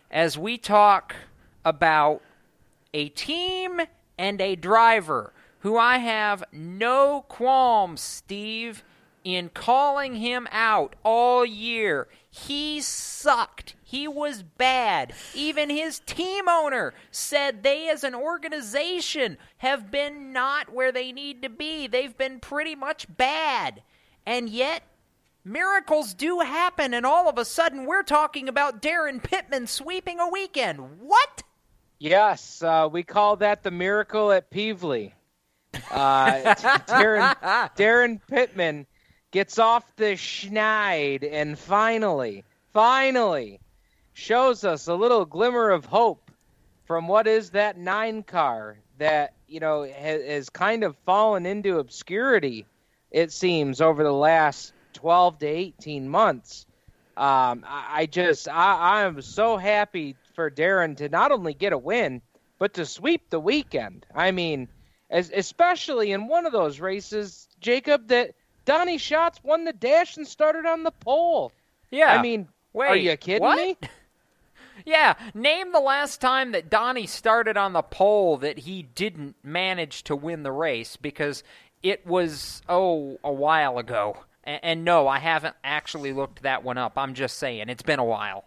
as 0.09 0.37
we 0.37 0.57
talk 0.57 1.13
about 1.65 2.21
a 2.93 3.09
team 3.09 3.81
and 4.21 4.39
a 4.39 4.55
driver 4.55 5.33
who 5.61 5.79
I 5.79 5.97
have 5.97 6.43
no 6.51 7.25
qualms, 7.27 8.01
Steve, 8.01 8.83
in 9.23 9.49
calling 9.49 10.13
him 10.17 10.47
out 10.51 10.95
all 11.03 11.43
year. 11.43 12.07
He 12.29 12.81
sucked. 12.81 13.73
He 13.83 14.07
was 14.07 14.43
bad. 14.43 15.13
Even 15.33 15.71
his 15.71 16.01
team 16.01 16.47
owner 16.47 16.93
said 17.09 17.63
they, 17.63 17.89
as 17.89 18.03
an 18.03 18.13
organization, 18.13 19.39
have 19.57 19.89
been 19.89 20.31
not 20.31 20.71
where 20.71 20.91
they 20.91 21.11
need 21.11 21.41
to 21.41 21.49
be. 21.49 21.87
They've 21.87 22.15
been 22.15 22.39
pretty 22.39 22.75
much 22.75 23.07
bad. 23.17 23.81
And 24.23 24.49
yet, 24.49 24.83
miracles 25.43 26.13
do 26.13 26.41
happen, 26.41 26.93
and 26.93 27.07
all 27.07 27.27
of 27.27 27.39
a 27.39 27.45
sudden, 27.45 27.87
we're 27.87 28.03
talking 28.03 28.47
about 28.47 28.83
Daryn 28.83 29.23
Pittman 29.23 29.65
sweeping 29.65 30.19
a 30.19 30.29
weekend. 30.29 30.99
What? 31.01 31.41
Yes, 32.01 32.63
uh, 32.63 32.89
we 32.91 33.03
call 33.03 33.35
that 33.35 33.61
the 33.61 33.69
miracle 33.69 34.31
at 34.31 34.49
Pevely. 34.49 35.11
Uh, 35.91 36.55
Daryn, 36.87 37.35
Daryn 37.77 38.19
Pittman 38.27 38.87
gets 39.29 39.59
off 39.59 39.95
the 39.97 40.15
schneid 40.15 41.23
and 41.31 41.59
finally, 41.59 42.43
finally 42.73 43.59
shows 44.13 44.63
us 44.63 44.87
a 44.87 44.95
little 44.95 45.25
glimmer 45.25 45.69
of 45.69 45.85
hope 45.85 46.31
from 46.85 47.07
what 47.07 47.27
is 47.27 47.51
that 47.51 47.77
nine 47.77 48.23
car 48.23 48.79
that 48.97 49.35
you 49.47 49.59
know 49.59 49.83
has, 49.83 50.23
has 50.23 50.49
kind 50.49 50.83
of 50.83 50.97
fallen 51.05 51.45
into 51.45 51.77
obscurity. 51.77 52.65
It 53.11 53.31
seems 53.31 53.79
over 53.79 54.01
the 54.03 54.11
last 54.11 54.73
twelve 54.93 55.37
to 55.37 55.45
eighteen 55.45 56.09
months. 56.09 56.65
Um, 57.15 57.63
I, 57.67 57.85
I 57.91 58.05
just 58.07 58.49
I, 58.49 58.73
I 58.73 59.01
am 59.03 59.21
so 59.21 59.55
happy 59.55 60.15
for 60.41 60.49
Daryn 60.49 60.97
to 60.97 61.07
not 61.07 61.31
only 61.31 61.53
get 61.53 61.71
a 61.71 61.77
win, 61.77 62.21
but 62.57 62.73
to 62.73 62.85
sweep 62.85 63.29
the 63.29 63.39
weekend. 63.39 64.07
I 64.15 64.31
mean, 64.31 64.69
as, 65.11 65.31
especially 65.35 66.11
in 66.11 66.27
one 66.27 66.47
of 66.47 66.51
those 66.51 66.79
races, 66.79 67.47
Jacob, 67.59 68.07
that 68.07 68.33
Donny 68.65 68.97
Schatz 68.97 69.39
won 69.43 69.65
the 69.65 69.73
dash 69.73 70.17
and 70.17 70.27
started 70.27 70.65
on 70.65 70.81
the 70.81 70.91
pole. 70.91 71.51
Yeah. 71.91 72.11
I 72.13 72.23
mean, 72.23 72.47
Wait, 72.73 72.87
are 72.87 72.95
you 72.95 73.15
kidding 73.17 73.41
what? 73.41 73.57
me? 73.57 73.77
Yeah, 74.83 75.13
name 75.35 75.73
the 75.73 75.79
last 75.79 76.21
time 76.21 76.53
that 76.53 76.71
Donny 76.71 77.05
started 77.05 77.55
on 77.55 77.73
the 77.73 77.83
pole 77.83 78.37
that 78.37 78.57
he 78.57 78.81
didn't 78.81 79.35
manage 79.43 80.03
to 80.05 80.15
win 80.15 80.41
the 80.41 80.51
race 80.51 80.95
because 80.95 81.43
it 81.83 82.07
was, 82.07 82.63
oh, 82.67 83.19
a 83.23 83.31
while 83.31 83.77
ago. 83.77 84.17
And, 84.43 84.59
and 84.63 84.85
no, 84.85 85.07
I 85.07 85.19
haven't 85.19 85.55
actually 85.63 86.13
looked 86.13 86.41
that 86.43 86.63
one 86.63 86.79
up. 86.79 86.97
I'm 86.97 87.13
just 87.13 87.37
saying, 87.37 87.69
it's 87.69 87.83
been 87.83 87.99
a 87.99 88.05
while. 88.05 88.45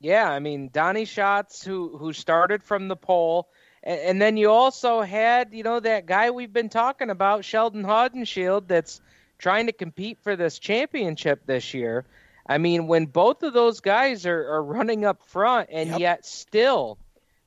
Yeah, 0.00 0.28
I 0.28 0.38
mean 0.38 0.70
Donny 0.72 1.04
Schatz, 1.04 1.62
who 1.62 1.96
who 1.98 2.14
started 2.14 2.62
from 2.62 2.88
the 2.88 2.96
pole, 2.96 3.48
and, 3.82 4.00
and, 4.00 4.22
then 4.22 4.38
you 4.38 4.50
also 4.50 5.02
had 5.02 5.52
you 5.52 5.62
know 5.62 5.78
that 5.78 6.06
guy 6.06 6.30
we've 6.30 6.52
been 6.52 6.70
talking 6.70 7.10
about, 7.10 7.44
Sheldon 7.44 7.84
Haudenschild, 7.84 8.66
that's 8.66 9.00
trying 9.38 9.66
to 9.66 9.72
compete 9.72 10.18
for 10.22 10.36
this 10.36 10.58
championship 10.58 11.44
this 11.44 11.74
year. 11.74 12.06
I 12.46 12.58
mean, 12.58 12.86
when 12.86 13.06
both 13.06 13.42
of 13.42 13.52
those 13.52 13.80
guys 13.80 14.26
are, 14.26 14.54
are 14.54 14.62
running 14.62 15.04
up 15.04 15.22
front, 15.22 15.68
and 15.70 15.90
Yep. 15.90 16.00
yet 16.00 16.26
still, 16.26 16.98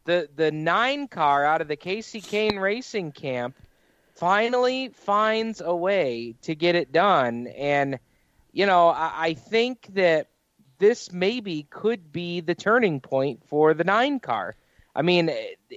the 0.05 0.30
the 0.35 0.51
nine 0.51 1.07
car 1.07 1.43
out 1.43 1.61
of 1.61 1.67
the 1.67 1.77
Kasey 1.77 2.21
Kahne 2.21 2.61
Racing 2.61 3.13
Camp 3.13 3.55
finally 4.15 4.89
finds 4.89 5.59
a 5.59 5.75
way 5.75 6.35
to 6.43 6.53
get 6.53 6.75
it 6.75 6.91
done, 6.91 7.47
and 7.47 7.97
you 8.51 8.67
know 8.67 8.89
I, 8.89 9.11
I 9.15 9.34
think 9.34 9.88
that 9.95 10.27
this 10.84 11.14
maybe 11.14 11.65
could 11.69 12.11
be 12.11 12.41
the 12.41 12.53
turning 12.53 12.99
point 12.99 13.41
for 13.47 13.73
the 13.73 13.85
nine 13.85 14.19
car. 14.19 14.53
I 14.93 15.01
mean, 15.01 15.31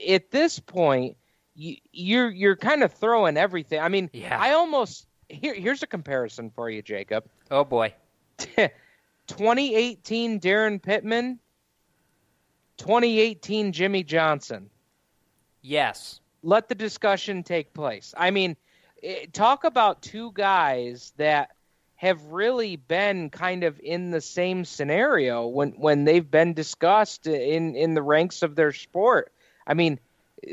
at 0.09 0.33
this 0.33 0.59
point, 0.59 1.17
you, 1.55 1.77
you're 1.93 2.29
you're 2.29 2.57
kind 2.57 2.83
of 2.83 2.93
throwing 2.93 3.37
everything. 3.37 3.79
I 3.79 3.89
mean, 3.89 4.11
yeah. 4.13 4.37
I 4.37 4.55
almost 4.55 5.07
here. 5.29 5.55
Here's 5.55 5.85
a 5.85 5.87
comparison 5.87 6.51
for 6.51 6.69
you, 6.69 6.83
Jacob. 6.83 7.25
Oh 7.53 7.63
boy, 7.63 7.95
2018 8.57 10.41
Daryn 10.41 10.83
Pittman, 10.83 11.39
2018 12.79 13.71
Jimmie 13.71 14.03
Johnson. 14.03 14.71
Yes. 15.63 16.21
Let 16.43 16.69
the 16.69 16.75
discussion 16.75 17.45
take 17.45 17.73
place. 17.75 18.13
I 18.17 18.33
mean, 18.33 18.57
eh, 19.05 19.27
talk 19.33 19.63
about 19.63 20.03
two 20.03 20.33
guys 20.33 21.13
that 21.17 21.51
have 21.97 22.23
really 22.27 22.77
been 22.77 23.31
kind 23.31 23.65
of 23.65 23.81
in 23.81 24.11
the 24.11 24.21
same 24.21 24.65
scenario 24.65 25.47
when 25.47 25.71
when 25.73 26.05
they've 26.05 26.31
been 26.31 26.53
discussed 26.53 27.27
in 27.27 27.75
in 27.75 27.95
the 27.95 28.03
ranks 28.03 28.43
of 28.43 28.55
their 28.55 28.73
sport. 28.73 29.33
I 29.67 29.75
mean, 29.75 29.99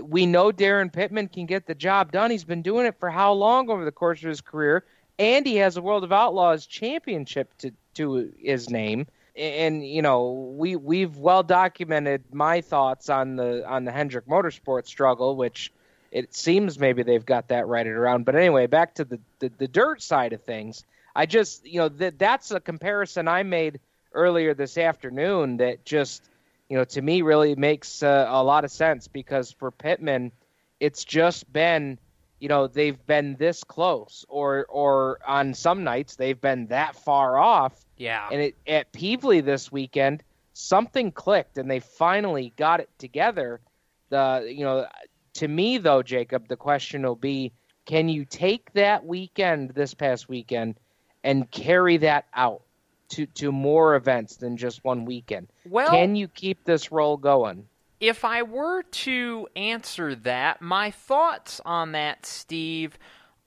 we 0.02 0.26
know 0.26 0.52
Daryn 0.52 0.92
Pittman 0.92 1.28
can 1.28 1.46
get 1.46 1.68
the 1.68 1.76
job 1.76 2.12
done. 2.12 2.32
He's 2.32 2.46
been 2.46 2.62
doing 2.62 2.86
it 2.86 2.98
for 3.00 3.10
how 3.10 3.34
long 3.34 3.70
over 3.70 3.84
the 3.86 3.92
course 3.92 4.24
of 4.24 4.30
his 4.30 4.42
career, 4.42 4.86
and 5.20 5.46
he 5.46 5.58
has 5.58 5.78
a 5.78 5.82
World 5.82 6.04
of 6.04 6.12
Outlaws 6.12 6.66
championship 6.66 7.56
to 7.60 7.72
to 7.96 8.32
his 8.40 8.70
name. 8.70 9.06
And 9.36 9.86
you 9.86 10.02
know, 10.02 10.54
we 10.58 10.78
we've 10.78 11.18
well 11.18 11.44
documented 11.44 12.24
my 12.32 12.62
thoughts 12.62 13.10
on 13.10 13.36
the 13.36 13.68
on 13.68 13.84
the 13.84 13.92
Hendrick 13.92 14.28
Motorsport 14.28 14.88
struggle, 14.88 15.36
which 15.36 15.74
it 16.12 16.34
seems 16.34 16.80
maybe 16.80 17.04
they've 17.04 17.26
got 17.26 17.50
that 17.50 17.68
righted 17.68 17.94
around. 17.94 18.24
But 18.24 18.36
anyway, 18.36 18.68
back 18.68 18.96
to 18.96 19.04
the 19.04 19.20
the, 19.40 19.52
the 19.58 19.68
dirt 19.68 20.02
side 20.02 20.32
of 20.32 20.42
things. 20.44 20.86
I 21.16 21.26
just, 21.26 21.66
you 21.66 21.80
know, 21.80 21.90
that 21.90 22.18
that's 22.18 22.52
a 22.52 22.60
comparison 22.60 23.28
I 23.28 23.44
made 23.44 23.80
earlier 24.14 24.54
this 24.54 24.78
afternoon 24.78 25.58
that 25.58 25.86
just, 25.86 26.24
you 26.70 26.78
know, 26.78 26.86
to 26.86 27.02
me 27.02 27.22
really 27.22 27.56
makes 27.56 28.02
uh, 28.04 28.26
a 28.30 28.44
lot 28.44 28.64
of 28.64 28.72
sense 28.72 29.08
because 29.08 29.52
for 29.52 29.72
Pittman, 29.72 30.32
it's 30.80 31.04
just 31.04 31.52
been, 31.52 32.00
you 32.40 32.50
know, 32.50 32.68
they've 32.68 33.06
been 33.06 33.36
this 33.36 33.64
close, 33.64 34.26
or 34.28 34.66
or 34.70 35.20
on 35.26 35.54
some 35.54 35.84
nights 35.84 36.16
they've 36.16 36.42
been 36.42 36.68
that 36.68 36.96
far 36.96 37.38
off. 37.38 37.86
Yeah. 37.98 38.28
And 38.32 38.42
it, 38.42 38.56
at 38.68 38.92
Pevely 38.92 39.44
this 39.44 39.72
weekend, 39.72 40.24
something 40.54 41.12
clicked 41.12 41.58
and 41.58 41.70
they 41.70 41.80
finally 41.80 42.54
got 42.58 42.80
it 42.80 42.90
together. 42.98 43.62
The, 44.10 44.46
you 44.48 44.66
know, 44.66 44.88
to 45.36 45.48
me 45.48 45.78
though, 45.78 46.04
Jacob, 46.04 46.48
the 46.48 46.58
question 46.58 47.04
will 47.04 47.16
be, 47.16 47.52
can 47.86 48.10
you 48.10 48.26
take 48.26 48.72
that 48.74 49.06
weekend, 49.06 49.72
this 49.72 49.94
past 49.94 50.28
weekend, 50.28 50.76
and 51.24 51.50
carry 51.50 51.98
that 51.98 52.26
out 52.34 52.62
to, 53.10 53.26
to 53.28 53.52
more 53.52 53.96
events 53.96 54.38
than 54.38 54.58
just 54.58 54.84
one 54.84 55.06
weekend? 55.06 55.48
Well- 55.66 55.90
can 55.90 56.16
you 56.16 56.28
keep 56.28 56.64
this 56.64 56.92
roll 56.92 57.18
going? 57.18 57.68
if 58.04 58.26
I 58.26 58.44
were 58.44 58.84
to 58.84 59.48
answer 59.56 60.14
that, 60.14 60.62
my 60.62 60.92
thoughts 60.92 61.62
on 61.64 61.94
that, 61.94 62.26
Steve, 62.26 62.98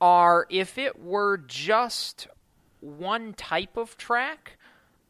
are 0.00 0.46
if 0.48 0.78
it 0.78 0.98
were 0.98 1.36
just 1.36 2.26
one 2.80 3.34
type 3.34 3.76
of 3.76 3.98
track, 3.98 4.56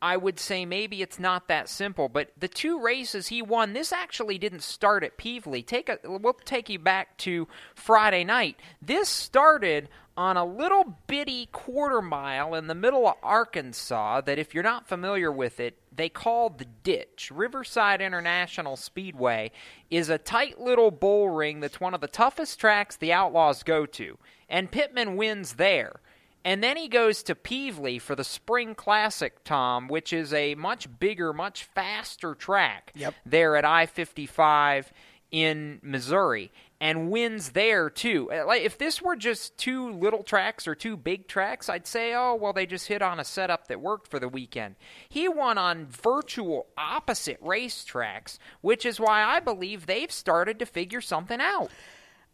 I 0.03 0.17
would 0.17 0.41
say 0.41 0.67
maybe 0.67 1.01
it's 1.01 1.21
not 1.21 1.47
that 1.47 1.69
simple. 1.69 2.09
But 2.09 2.33
the 2.37 2.49
two 2.49 2.81
races 2.81 3.29
he 3.29 3.41
won, 3.41 3.73
this 3.73 3.93
actually 3.93 4.37
didn't 4.37 4.65
start 4.65 5.05
at 5.05 5.17
Pevely. 5.17 5.65
Take 5.65 5.89
a, 5.89 5.99
we'll 6.03 6.33
take 6.45 6.69
you 6.69 6.81
back 6.81 7.17
to 7.19 7.47
Friday 7.77 8.25
night. 8.25 8.59
This 8.83 9.09
started 9.09 9.89
on 10.17 10.37
a 10.37 10.45
little 10.45 10.97
bitty 11.07 11.47
quarter 11.47 12.01
mile 12.01 12.55
in 12.55 12.67
the 12.67 12.75
middle 12.75 13.07
of 13.07 13.17
Arkansas 13.23 14.23
that, 14.23 14.39
if 14.39 14.55
you're 14.55 14.63
not 14.63 14.89
familiar 14.89 15.31
with 15.31 15.61
it, 15.61 15.79
they 15.95 16.09
call 16.09 16.51
the 16.51 16.65
ditch. 16.65 17.31
Riverside 17.33 18.01
International 18.01 18.77
Speedway 18.77 19.51
is 19.91 20.09
a 20.09 20.19
tight 20.19 20.61
little 20.61 20.91
bull 20.91 21.29
ring 21.31 21.61
that's 21.61 21.81
one 21.81 21.95
of 21.95 22.01
the 22.01 22.09
toughest 22.09 22.59
tracks 22.59 22.97
the 22.97 23.13
Outlaws 23.13 23.63
go 23.63 23.87
to. 23.87 24.19
And 24.49 24.71
Pittman 24.71 25.17
wins 25.17 25.55
there. 25.55 26.01
And 26.45 26.63
then 26.63 26.77
he 26.77 26.87
goes 26.87 27.25
to 27.25 27.35
Pevely 27.35 28.01
for 28.01 28.15
the 28.15 28.23
Spring 28.23 28.77
Classic, 28.77 29.43
Tom, 29.43 29.89
which 29.89 30.13
is 30.13 30.33
a 30.33 30.55
much 30.55 30.87
bigger, 31.01 31.33
much 31.33 31.65
faster 31.65 32.37
track 32.37 32.93
yep. 32.95 33.15
there 33.27 33.57
at 33.57 33.65
I 33.65 33.87
55 33.87 34.93
in 35.33 35.81
Missouri 35.83 36.53
and 36.81 37.11
wins 37.11 37.51
there 37.51 37.89
too. 37.89 38.31
Uh, 38.31 38.47
like 38.47 38.63
if 38.63 38.79
this 38.79 39.01
were 39.01 39.17
just 39.17 39.57
two 39.57 39.91
little 39.93 40.23
tracks 40.23 40.67
or 40.69 40.75
two 40.75 40.97
big 40.97 41.27
tracks, 41.27 41.69
I'd 41.69 41.87
say, 41.87 42.15
oh 42.15 42.35
well, 42.35 42.53
they 42.53 42.67
just 42.67 42.89
hit 42.89 43.03
on 43.03 43.19
a 43.19 43.25
setup 43.25 43.69
that 43.69 43.81
worked 43.81 44.09
for 44.09 44.19
the 44.19 44.29
weekend. 44.29 44.77
He 45.09 45.29
won 45.29 45.59
on 45.59 45.87
virtual 45.87 46.67
opposite 46.77 47.43
racetracks, 47.43 48.39
which 48.61 48.85
is 48.85 49.01
why 49.01 49.23
I 49.23 49.41
believe 49.41 49.87
they've 49.87 50.13
started 50.13 50.59
to 50.59 50.67
figure 50.67 51.01
something 51.01 51.41
out. 51.41 51.71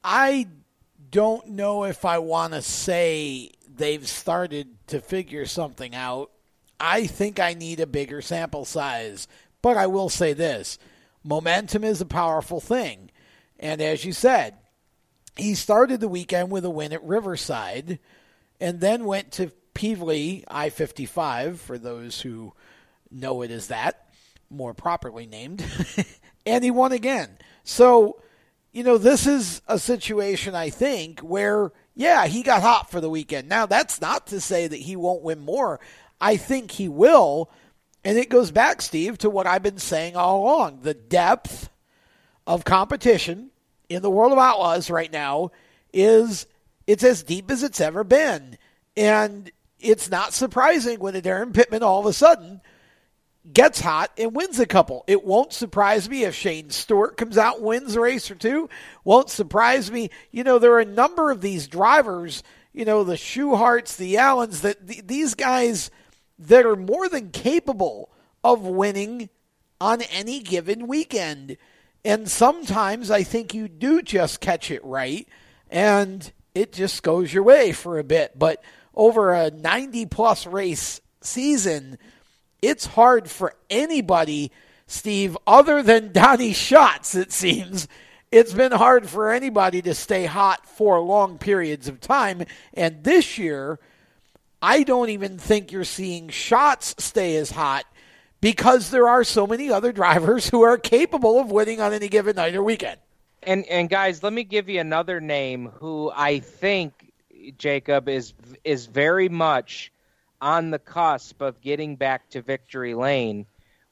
I 0.02 0.48
don't 1.10 1.48
know 1.48 1.84
if 1.84 2.04
I 2.04 2.18
want 2.18 2.54
to 2.54 2.62
say 2.62 3.50
they've 3.68 4.06
started 4.06 4.76
to 4.88 5.00
figure 5.00 5.46
something 5.46 5.94
out. 5.94 6.30
I 6.80 7.06
think 7.06 7.38
I 7.38 7.54
need 7.54 7.78
a 7.78 7.86
bigger 7.86 8.20
sample 8.20 8.64
size, 8.64 9.28
but 9.60 9.76
I 9.76 9.86
will 9.86 10.08
say 10.08 10.32
this 10.32 10.78
momentum 11.24 11.84
is 11.84 12.00
a 12.00 12.06
powerful 12.06 12.60
thing. 12.60 13.11
And 13.62 13.80
as 13.80 14.04
you 14.04 14.12
said, 14.12 14.58
he 15.36 15.54
started 15.54 16.00
the 16.00 16.08
weekend 16.08 16.50
with 16.50 16.64
a 16.64 16.70
win 16.70 16.92
at 16.92 17.02
Riverside 17.04 18.00
and 18.60 18.80
then 18.80 19.04
went 19.04 19.30
to 19.32 19.52
Pevely 19.74 20.44
I 20.48 20.68
55, 20.68 21.60
for 21.60 21.78
those 21.78 22.20
who 22.20 22.52
know 23.10 23.42
it 23.42 23.50
as 23.50 23.68
that, 23.68 24.08
more 24.50 24.74
properly 24.74 25.26
named, 25.26 25.64
and 26.46 26.62
he 26.62 26.70
won 26.70 26.92
again. 26.92 27.38
So, 27.64 28.20
you 28.72 28.82
know, 28.82 28.98
this 28.98 29.26
is 29.26 29.62
a 29.66 29.78
situation, 29.78 30.54
I 30.54 30.68
think, 30.68 31.20
where, 31.20 31.72
yeah, 31.94 32.26
he 32.26 32.42
got 32.42 32.62
hot 32.62 32.90
for 32.90 33.00
the 33.00 33.08
weekend. 33.08 33.48
Now, 33.48 33.64
that's 33.64 34.00
not 34.00 34.26
to 34.26 34.40
say 34.40 34.66
that 34.66 34.76
he 34.76 34.96
won't 34.96 35.22
win 35.22 35.40
more. 35.40 35.80
I 36.20 36.36
think 36.36 36.72
he 36.72 36.88
will. 36.88 37.50
And 38.04 38.18
it 38.18 38.28
goes 38.28 38.50
back, 38.50 38.82
Steve, 38.82 39.18
to 39.18 39.30
what 39.30 39.46
I've 39.46 39.62
been 39.62 39.78
saying 39.78 40.16
all 40.16 40.42
along 40.42 40.80
the 40.82 40.94
depth 40.94 41.70
of 42.46 42.64
competition 42.64 43.51
in 43.88 44.02
the 44.02 44.10
world 44.10 44.32
of 44.32 44.38
outlaws 44.38 44.90
right 44.90 45.12
now 45.12 45.50
is 45.92 46.46
it's 46.86 47.04
as 47.04 47.22
deep 47.22 47.50
as 47.50 47.62
it's 47.62 47.80
ever 47.80 48.04
been. 48.04 48.58
And 48.96 49.50
it's 49.80 50.10
not 50.10 50.32
surprising 50.32 51.00
when 51.00 51.16
a 51.16 51.22
Daryn 51.22 51.54
Pittman 51.54 51.82
all 51.82 52.00
of 52.00 52.06
a 52.06 52.12
sudden 52.12 52.60
gets 53.52 53.80
hot 53.80 54.12
and 54.16 54.34
wins 54.34 54.60
a 54.60 54.66
couple. 54.66 55.04
It 55.06 55.24
won't 55.24 55.52
surprise 55.52 56.08
me 56.08 56.24
if 56.24 56.34
Shane 56.34 56.70
Stewart 56.70 57.16
comes 57.16 57.36
out 57.36 57.56
and 57.56 57.64
wins 57.64 57.96
a 57.96 58.00
race 58.00 58.30
or 58.30 58.34
two. 58.36 58.68
Won't 59.04 59.30
surprise 59.30 59.90
me. 59.90 60.10
You 60.30 60.44
know, 60.44 60.58
there 60.58 60.72
are 60.74 60.80
a 60.80 60.84
number 60.84 61.30
of 61.30 61.40
these 61.40 61.66
drivers, 61.66 62.42
you 62.72 62.84
know, 62.84 63.02
the 63.02 63.14
Schucharts, 63.14 63.96
the 63.96 64.16
Allens, 64.16 64.62
that 64.62 64.86
th- 64.86 65.06
these 65.06 65.34
guys 65.34 65.90
that 66.38 66.66
are 66.66 66.76
more 66.76 67.08
than 67.08 67.30
capable 67.30 68.10
of 68.44 68.62
winning 68.62 69.28
on 69.80 70.02
any 70.02 70.40
given 70.40 70.86
weekend. 70.86 71.56
And 72.04 72.28
sometimes 72.28 73.10
I 73.10 73.22
think 73.22 73.54
you 73.54 73.68
do 73.68 74.02
just 74.02 74.40
catch 74.40 74.70
it 74.70 74.84
right 74.84 75.28
and 75.70 76.32
it 76.54 76.72
just 76.72 77.02
goes 77.02 77.32
your 77.32 77.44
way 77.44 77.72
for 77.72 77.98
a 77.98 78.04
bit. 78.04 78.38
But 78.38 78.62
over 78.94 79.32
a 79.32 79.50
90 79.50 80.06
plus 80.06 80.46
race 80.46 81.00
season, 81.20 81.98
it's 82.60 82.86
hard 82.86 83.30
for 83.30 83.54
anybody, 83.70 84.52
Steve, 84.86 85.36
other 85.46 85.82
than 85.82 86.12
Donny 86.12 86.52
Schatz, 86.52 87.14
it 87.14 87.32
seems. 87.32 87.88
It's 88.30 88.52
been 88.52 88.72
hard 88.72 89.08
for 89.08 89.30
anybody 89.30 89.82
to 89.82 89.94
stay 89.94 90.26
hot 90.26 90.66
for 90.66 91.00
long 91.00 91.38
periods 91.38 91.88
of 91.88 92.00
time. 92.00 92.44
And 92.74 93.04
this 93.04 93.38
year, 93.38 93.78
I 94.60 94.84
don't 94.84 95.10
even 95.10 95.38
think 95.38 95.72
you're 95.72 95.84
seeing 95.84 96.28
Schatz 96.28 96.94
stay 96.98 97.36
as 97.36 97.50
hot 97.50 97.84
because 98.42 98.90
there 98.90 99.08
are 99.08 99.24
so 99.24 99.46
many 99.46 99.70
other 99.70 99.92
drivers 99.92 100.50
who 100.50 100.60
are 100.62 100.76
capable 100.76 101.40
of 101.40 101.50
winning 101.50 101.80
on 101.80 101.94
any 101.94 102.08
given 102.08 102.36
night 102.36 102.54
or 102.54 102.62
weekend. 102.62 102.98
And 103.42 103.64
and 103.66 103.88
guys, 103.88 104.22
let 104.22 104.34
me 104.34 104.44
give 104.44 104.68
you 104.68 104.78
another 104.80 105.20
name 105.20 105.70
who 105.80 106.12
I 106.14 106.40
think 106.40 107.10
Jacob 107.56 108.08
is 108.08 108.34
is 108.62 108.86
very 108.86 109.30
much 109.30 109.90
on 110.40 110.70
the 110.70 110.78
cusp 110.78 111.40
of 111.40 111.60
getting 111.60 111.96
back 111.96 112.28
to 112.30 112.42
victory 112.42 112.94
lane. 112.94 113.46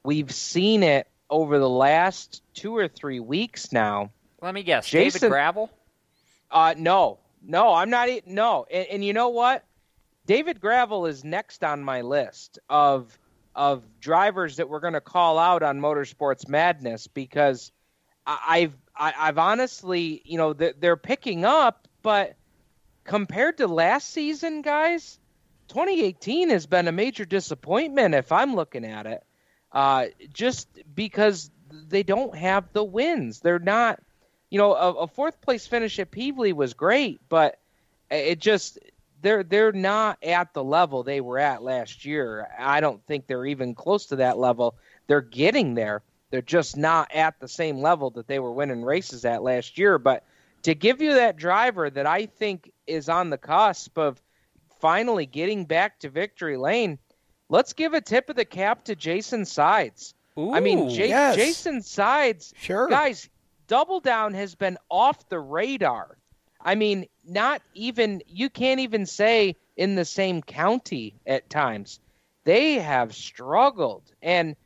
We've 0.05 0.33
seen 0.33 0.83
it 0.83 1.07
over 1.31 1.59
the 1.59 1.69
last 1.69 2.43
two 2.55 2.77
or 2.77 2.89
three 2.89 3.21
weeks 3.21 3.73
now. 3.73 4.11
Let 4.43 4.55
me 4.55 4.63
guess, 4.63 4.89
Jason, 4.89 5.21
David 5.21 5.31
Gravel. 5.31 5.71
Uh, 6.51 6.75
no, 6.77 7.19
no, 7.43 7.75
I'm 7.75 7.91
not. 7.91 8.09
No, 8.27 8.67
and, 8.71 8.87
and 8.87 9.05
you 9.05 9.13
know 9.13 9.29
what? 9.29 9.65
David 10.27 10.61
Gravel 10.61 11.07
is 11.07 11.25
next 11.25 11.65
on 11.65 11.83
my 11.83 12.03
list 12.03 12.59
of 12.69 13.19
of 13.55 13.83
drivers 14.01 14.57
that 14.57 14.69
we're 14.69 14.81
going 14.81 14.95
to 14.95 15.01
call 15.01 15.39
out 15.39 15.63
on 15.63 15.81
Motorsports 15.81 16.49
Madness 16.49 17.07
because 17.07 17.73
I've 18.27 18.75
I, 18.97 19.11
have 19.13 19.39
honestly, 19.39 20.21
you 20.25 20.37
know, 20.37 20.53
they're 20.53 20.97
picking 20.97 21.45
up, 21.45 21.89
but 22.03 22.37
compared 23.05 23.57
to 23.59 23.67
last 23.67 24.11
season, 24.11 24.63
guys, 24.63 25.19
2018 25.69 26.51
has 26.51 26.67
been 26.67 26.87
a 26.87 26.93
major 26.93 27.25
disappointment 27.25 28.15
if 28.15 28.31
I'm 28.31 28.55
looking 28.55 28.85
at 28.85 29.07
it. 29.07 29.25
Uh, 29.73 30.07
just 30.33 30.69
because 30.95 31.51
they 31.89 32.03
don't 32.03 32.37
have 32.37 32.73
the 32.73 32.85
wins, 32.85 33.41
they're 33.41 33.59
not. 33.59 34.01
You 34.51 34.59
know, 34.59 34.75
a, 34.75 34.93
a 34.93 35.07
fourth 35.07 35.41
place 35.41 35.67
finish 35.69 35.99
at 36.01 36.11
Pevely 36.11 36.53
was 36.53 36.75
great, 36.75 37.21
but 37.29 37.61
it 38.11 38.41
just 38.41 38.81
they're 39.23 39.43
they're 39.43 39.73
not 39.73 40.19
at 40.23 40.53
the 40.55 40.65
level 40.65 41.03
they 41.03 41.21
were 41.21 41.39
at 41.39 41.63
last 41.63 42.05
year. 42.05 42.49
I 42.59 42.81
don't 42.81 43.05
think 43.07 43.27
they're 43.27 43.47
even 43.47 43.75
close 43.75 44.07
to 44.07 44.17
that 44.17 44.39
level. 44.39 44.77
They're 45.07 45.21
getting 45.21 45.75
there. 45.75 46.03
They're 46.31 46.43
just 46.43 46.77
not 46.77 47.13
at 47.13 47.41
the 47.41 47.49
same 47.49 47.79
level 47.79 48.11
that 48.11 48.29
they 48.29 48.39
were 48.39 48.53
winning 48.53 48.83
races 48.85 49.25
at 49.25 49.43
last 49.43 49.79
year. 49.79 49.99
But 49.99 50.25
to 50.63 50.75
give 50.75 51.01
you 51.01 51.15
that 51.15 51.37
driver 51.37 51.91
that 51.91 52.07
I 52.07 52.27
think 52.27 52.71
is 52.87 53.09
on 53.09 53.31
the 53.31 53.39
cusp 53.39 53.99
of 53.99 54.23
finally 54.81 55.27
getting 55.27 55.65
back 55.65 55.99
to 56.01 56.09
victory 56.09 56.57
lane, 56.57 56.99
let's 57.49 57.73
give 57.73 57.95
a 57.95 58.01
tip 58.01 58.31
of 58.31 58.37
the 58.37 58.45
cap 58.45 58.85
to 58.85 58.95
Jason 58.95 59.45
Sides. 59.45 60.15
Ooh, 60.39 60.55
I 60.55 60.61
mean, 60.61 60.91
J- 60.91 61.09
yes. 61.09 61.37
Jason 61.37 61.83
Sides, 61.83 62.55
sure, 62.57 62.89
guys. 62.89 63.29
Double 63.67 64.01
Down 64.01 64.35
has 64.35 64.55
been 64.55 64.79
off 64.89 65.29
the 65.29 65.39
radar. 65.39 66.17
I 66.63 66.75
mean, 66.75 67.07
not 67.25 67.63
even 67.75 68.23
you 68.27 68.51
can't 68.51 68.81
even 68.81 69.07
say 69.07 69.57
in 69.77 69.95
the 69.95 70.05
same 70.05 70.43
county 70.43 71.15
at 71.27 71.49
times. 71.49 72.01
They 72.45 72.75
have 72.75 73.15
struggled, 73.15 74.03
and 74.23 74.57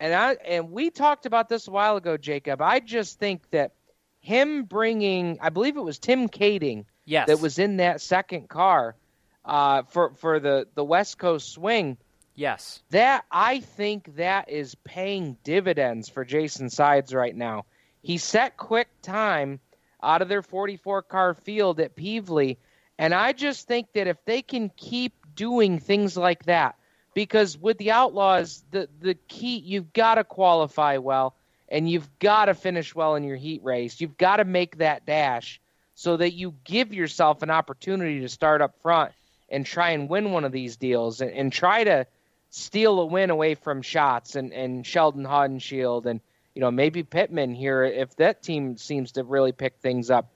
and 0.00 0.14
I 0.14 0.36
and 0.44 0.70
we 0.70 0.90
talked 0.90 1.26
about 1.26 1.48
this 1.48 1.68
a 1.68 1.70
while 1.70 1.96
ago, 1.96 2.16
Jacob. 2.16 2.60
I 2.60 2.80
just 2.80 3.18
think 3.18 3.48
that 3.50 3.72
him 4.20 4.64
bringing, 4.64 5.38
I 5.40 5.50
believe 5.50 5.76
it 5.76 5.82
was 5.82 5.98
Tim 5.98 6.28
Kaeding, 6.28 6.86
yes. 7.04 7.26
that 7.26 7.40
was 7.40 7.58
in 7.58 7.76
that 7.76 8.00
second 8.00 8.48
car 8.48 8.96
uh, 9.44 9.82
for 9.82 10.14
for 10.14 10.40
the 10.40 10.66
the 10.74 10.84
West 10.84 11.18
Coast 11.18 11.52
swing. 11.52 11.96
Yes, 12.34 12.82
that 12.90 13.24
I 13.30 13.60
think 13.60 14.16
that 14.16 14.48
is 14.50 14.74
paying 14.76 15.36
dividends 15.44 16.08
for 16.08 16.24
Jason 16.24 16.70
Sides 16.70 17.14
right 17.14 17.34
now. 17.34 17.64
He 18.02 18.18
set 18.18 18.56
quick 18.56 18.88
time 19.02 19.60
out 20.04 20.22
of 20.22 20.28
their 20.28 20.42
44 20.42 21.02
car 21.02 21.34
field 21.34 21.80
at 21.80 21.96
Pevely. 21.96 22.56
And 22.98 23.14
I 23.14 23.32
just 23.32 23.66
think 23.66 23.92
that 23.94 24.06
if 24.06 24.24
they 24.24 24.42
can 24.42 24.70
keep 24.76 25.14
doing 25.34 25.78
things 25.78 26.16
like 26.16 26.44
that, 26.44 26.76
because 27.14 27.56
with 27.56 27.78
the 27.78 27.92
Outlaws, 27.92 28.64
the, 28.70 28.88
the 29.00 29.14
key, 29.14 29.58
you've 29.58 29.92
got 29.92 30.16
to 30.16 30.24
qualify 30.24 30.98
well 30.98 31.34
and 31.68 31.88
you've 31.88 32.08
got 32.18 32.46
to 32.46 32.54
finish 32.54 32.94
well 32.94 33.14
in 33.14 33.24
your 33.24 33.36
heat 33.36 33.62
race. 33.64 34.00
You've 34.00 34.18
got 34.18 34.36
to 34.36 34.44
make 34.44 34.78
that 34.78 35.06
dash 35.06 35.60
so 35.94 36.16
that 36.16 36.32
you 36.34 36.54
give 36.64 36.92
yourself 36.92 37.42
an 37.42 37.50
opportunity 37.50 38.20
to 38.20 38.28
start 38.28 38.60
up 38.60 38.80
front 38.82 39.12
and 39.48 39.64
try 39.64 39.90
and 39.90 40.08
win 40.08 40.32
one 40.32 40.44
of 40.44 40.52
these 40.52 40.76
deals 40.76 41.20
and, 41.20 41.30
and 41.30 41.52
try 41.52 41.84
to 41.84 42.06
steal 42.50 43.00
a 43.00 43.06
win 43.06 43.30
away 43.30 43.54
from 43.54 43.82
Schatz 43.82 44.36
and, 44.36 44.52
and 44.52 44.86
Sheldon 44.86 45.24
Haudenschild 45.24 46.06
and 46.06 46.20
you 46.54 46.60
know, 46.60 46.70
maybe 46.70 47.02
Pittman 47.02 47.54
here 47.54 47.84
if 47.84 48.16
that 48.16 48.42
team 48.42 48.76
seems 48.76 49.12
to 49.12 49.24
really 49.24 49.52
pick 49.52 49.78
things 49.78 50.10
up. 50.10 50.30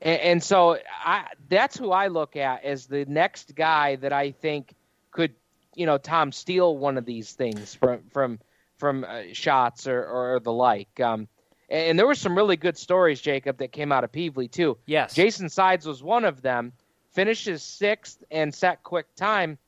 And, 0.00 0.20
and 0.20 0.42
so 0.42 0.78
I, 1.04 1.26
that's 1.48 1.76
who 1.76 1.90
I 1.90 2.08
look 2.08 2.36
at 2.36 2.64
as 2.64 2.86
the 2.86 3.04
next 3.06 3.54
guy 3.54 3.96
that 3.96 4.12
I 4.12 4.32
think 4.32 4.74
could, 5.10 5.34
you 5.74 5.86
know, 5.86 5.98
Tom 5.98 6.32
steal 6.32 6.76
one 6.76 6.98
of 6.98 7.04
these 7.04 7.32
things 7.32 7.74
from 7.74 8.02
from 8.10 8.38
from 8.76 9.04
uh, 9.04 9.22
Schatz 9.32 9.86
or, 9.88 10.04
or 10.04 10.40
the 10.40 10.52
like. 10.52 11.00
Um, 11.00 11.28
and, 11.68 11.90
and 11.90 11.98
there 11.98 12.06
were 12.06 12.14
some 12.14 12.36
really 12.36 12.56
good 12.56 12.78
stories, 12.78 13.20
Jacob, 13.20 13.58
that 13.58 13.72
came 13.72 13.90
out 13.90 14.04
of 14.04 14.12
Pevely 14.12 14.50
too. 14.50 14.76
Yes, 14.86 15.14
Jason 15.14 15.48
Sides 15.48 15.86
was 15.86 16.02
one 16.02 16.24
of 16.24 16.42
them. 16.42 16.72
Finishes 17.12 17.62
sixth 17.62 18.22
and 18.30 18.54
set 18.54 18.82
quick 18.82 19.12
time. 19.16 19.58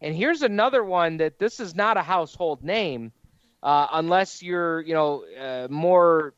And 0.00 0.14
here's 0.14 0.42
another 0.42 0.84
one 0.84 1.16
that 1.18 1.38
this 1.38 1.58
is 1.60 1.74
not 1.74 1.96
a 1.96 2.02
household 2.02 2.62
name, 2.62 3.12
uh, 3.62 3.86
unless 3.92 4.42
you're 4.42 4.80
you 4.82 4.94
know 4.94 5.24
uh, 5.38 5.68
more 5.70 6.34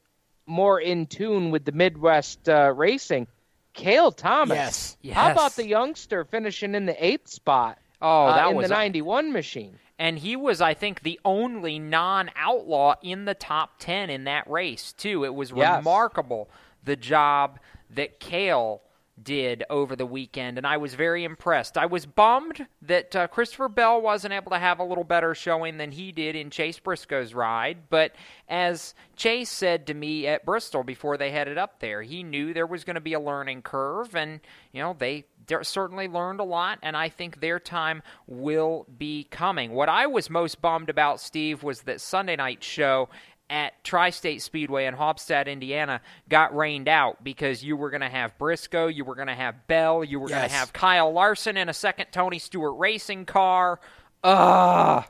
more 0.47 0.81
in 0.81 1.07
tune 1.07 1.51
with 1.51 1.65
the 1.65 1.73
Midwest 1.73 2.49
uh, 2.49 2.73
racing. 2.75 3.27
Cale 3.73 4.11
Thomas. 4.11 4.57
Yes. 4.57 4.97
yes. 5.01 5.17
How 5.17 5.31
about 5.31 5.55
the 5.55 5.65
youngster 5.67 6.25
finishing 6.25 6.75
in 6.75 6.87
the 6.87 7.05
eighth 7.05 7.29
spot? 7.29 7.79
Oh, 8.03 8.27
uh, 8.27 8.35
that 8.37 8.51
in 8.51 8.57
was 8.57 8.69
the 8.69 8.75
a- 8.75 8.79
'91 8.79 9.33
machine. 9.33 9.79
And 9.99 10.19
he 10.19 10.35
was, 10.35 10.63
I 10.63 10.73
think, 10.73 11.03
the 11.03 11.21
only 11.27 11.79
non 11.79 12.31
outlaw 12.35 12.95
in 13.03 13.27
the 13.27 13.35
top 13.35 13.79
10 13.81 14.09
in 14.09 14.25
that 14.25 14.49
race, 14.51 14.93
too. 14.95 15.25
It 15.25 15.35
was 15.35 15.53
Yes. 15.55 15.77
remarkable 15.77 16.49
the 16.83 16.97
job 16.97 17.61
that 17.91 18.19
Cale 18.19 18.81
did 19.23 19.65
over 19.71 19.97
the 19.97 20.07
weekend, 20.07 20.59
and 20.59 20.67
I 20.67 20.77
was 20.77 20.95
very 20.95 21.25
impressed. 21.25 21.77
I 21.79 21.87
was 21.87 22.07
bummed 22.07 22.67
that 22.83 23.15
uh, 23.15 23.27
Christopher 23.29 23.69
Bell 23.69 24.01
wasn't 24.01 24.35
able 24.35 24.51
to 24.51 24.59
have 24.59 24.79
a 24.79 24.85
little 24.85 25.05
better 25.05 25.35
showing 25.35 25.79
than 25.79 25.93
he 25.93 26.13
did 26.13 26.37
in 26.37 26.51
Chase 26.51 26.79
Briscoe's 26.79 27.35
ride, 27.35 27.89
but 27.89 28.15
as 28.49 28.95
Chase 29.17 29.51
said 29.51 29.87
to 29.87 29.95
me 29.95 30.27
at 30.27 30.45
Bristol 30.45 30.83
before 30.83 31.17
they 31.17 31.31
headed 31.31 31.59
up 31.59 31.81
there, 31.81 32.03
he 32.03 32.23
knew 32.23 32.53
there 32.53 32.67
was 32.67 32.85
going 32.85 32.95
to 32.95 33.01
be 33.01 33.15
a 33.15 33.21
learning 33.21 33.63
curve, 33.63 34.15
and, 34.15 34.41
you 34.73 34.81
know, 34.81 34.97
they 34.99 35.25
they 35.47 35.57
certainly 35.63 36.09
learned 36.09 36.41
a 36.41 36.45
lot, 36.45 36.79
and 36.83 36.97
I 36.97 37.09
think 37.09 37.41
their 37.41 37.59
time 37.59 38.03
will 38.27 38.87
be 38.99 39.25
coming. 39.31 39.73
What 39.73 39.89
I 39.89 40.07
was 40.07 40.31
most 40.31 40.61
bummed 40.63 40.89
about, 40.89 41.21
Steve, 41.21 41.63
was 41.63 41.83
that 41.83 42.01
Sunday 42.01 42.37
night 42.37 42.63
show 42.63 43.09
at 43.51 43.83
Tri 43.85 44.11
State 44.11 44.41
Speedway 44.41 44.87
in 44.87 44.95
Haubstadt, 44.95 45.47
Indiana, 45.47 46.01
got 46.29 46.57
rained 46.57 46.89
out 46.89 47.23
because 47.23 47.63
you 47.63 47.77
were 47.77 47.91
going 47.91 48.01
to 48.01 48.09
have 48.09 48.39
Briscoe, 48.39 48.87
you 48.87 49.05
were 49.05 49.17
going 49.17 49.29
to 49.29 49.35
have 49.35 49.67
Bell, 49.67 50.05
you 50.05 50.21
were 50.21 50.29
going 50.29 50.49
to 50.49 50.55
have 50.55 50.73
Kyle 50.73 51.13
Larson 51.13 51.57
in 51.57 51.69
a 51.69 51.75
second 51.75 52.07
Tony 52.13 52.39
Stewart 52.39 52.79
racing 52.79 53.27
car. 53.27 53.81
Ugh. 54.23 55.05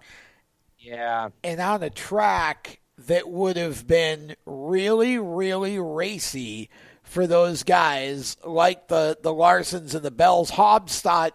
Yeah. 0.79 1.29
and 1.45 1.61
on 1.61 1.83
a 1.83 1.91
track 1.91 2.81
that 3.07 3.29
would 3.29 3.57
have 3.57 3.87
been 3.87 4.35
really, 4.47 5.19
really 5.19 5.79
racy 5.79 6.71
for 7.03 7.27
those 7.27 7.65
guys, 7.65 8.37
like 8.45 8.89
the 8.89 9.19
the 9.21 9.33
Larsons 9.33 9.95
and 9.95 10.03
the 10.03 10.11
Bells. 10.11 10.53
Haubstadt 10.53 11.33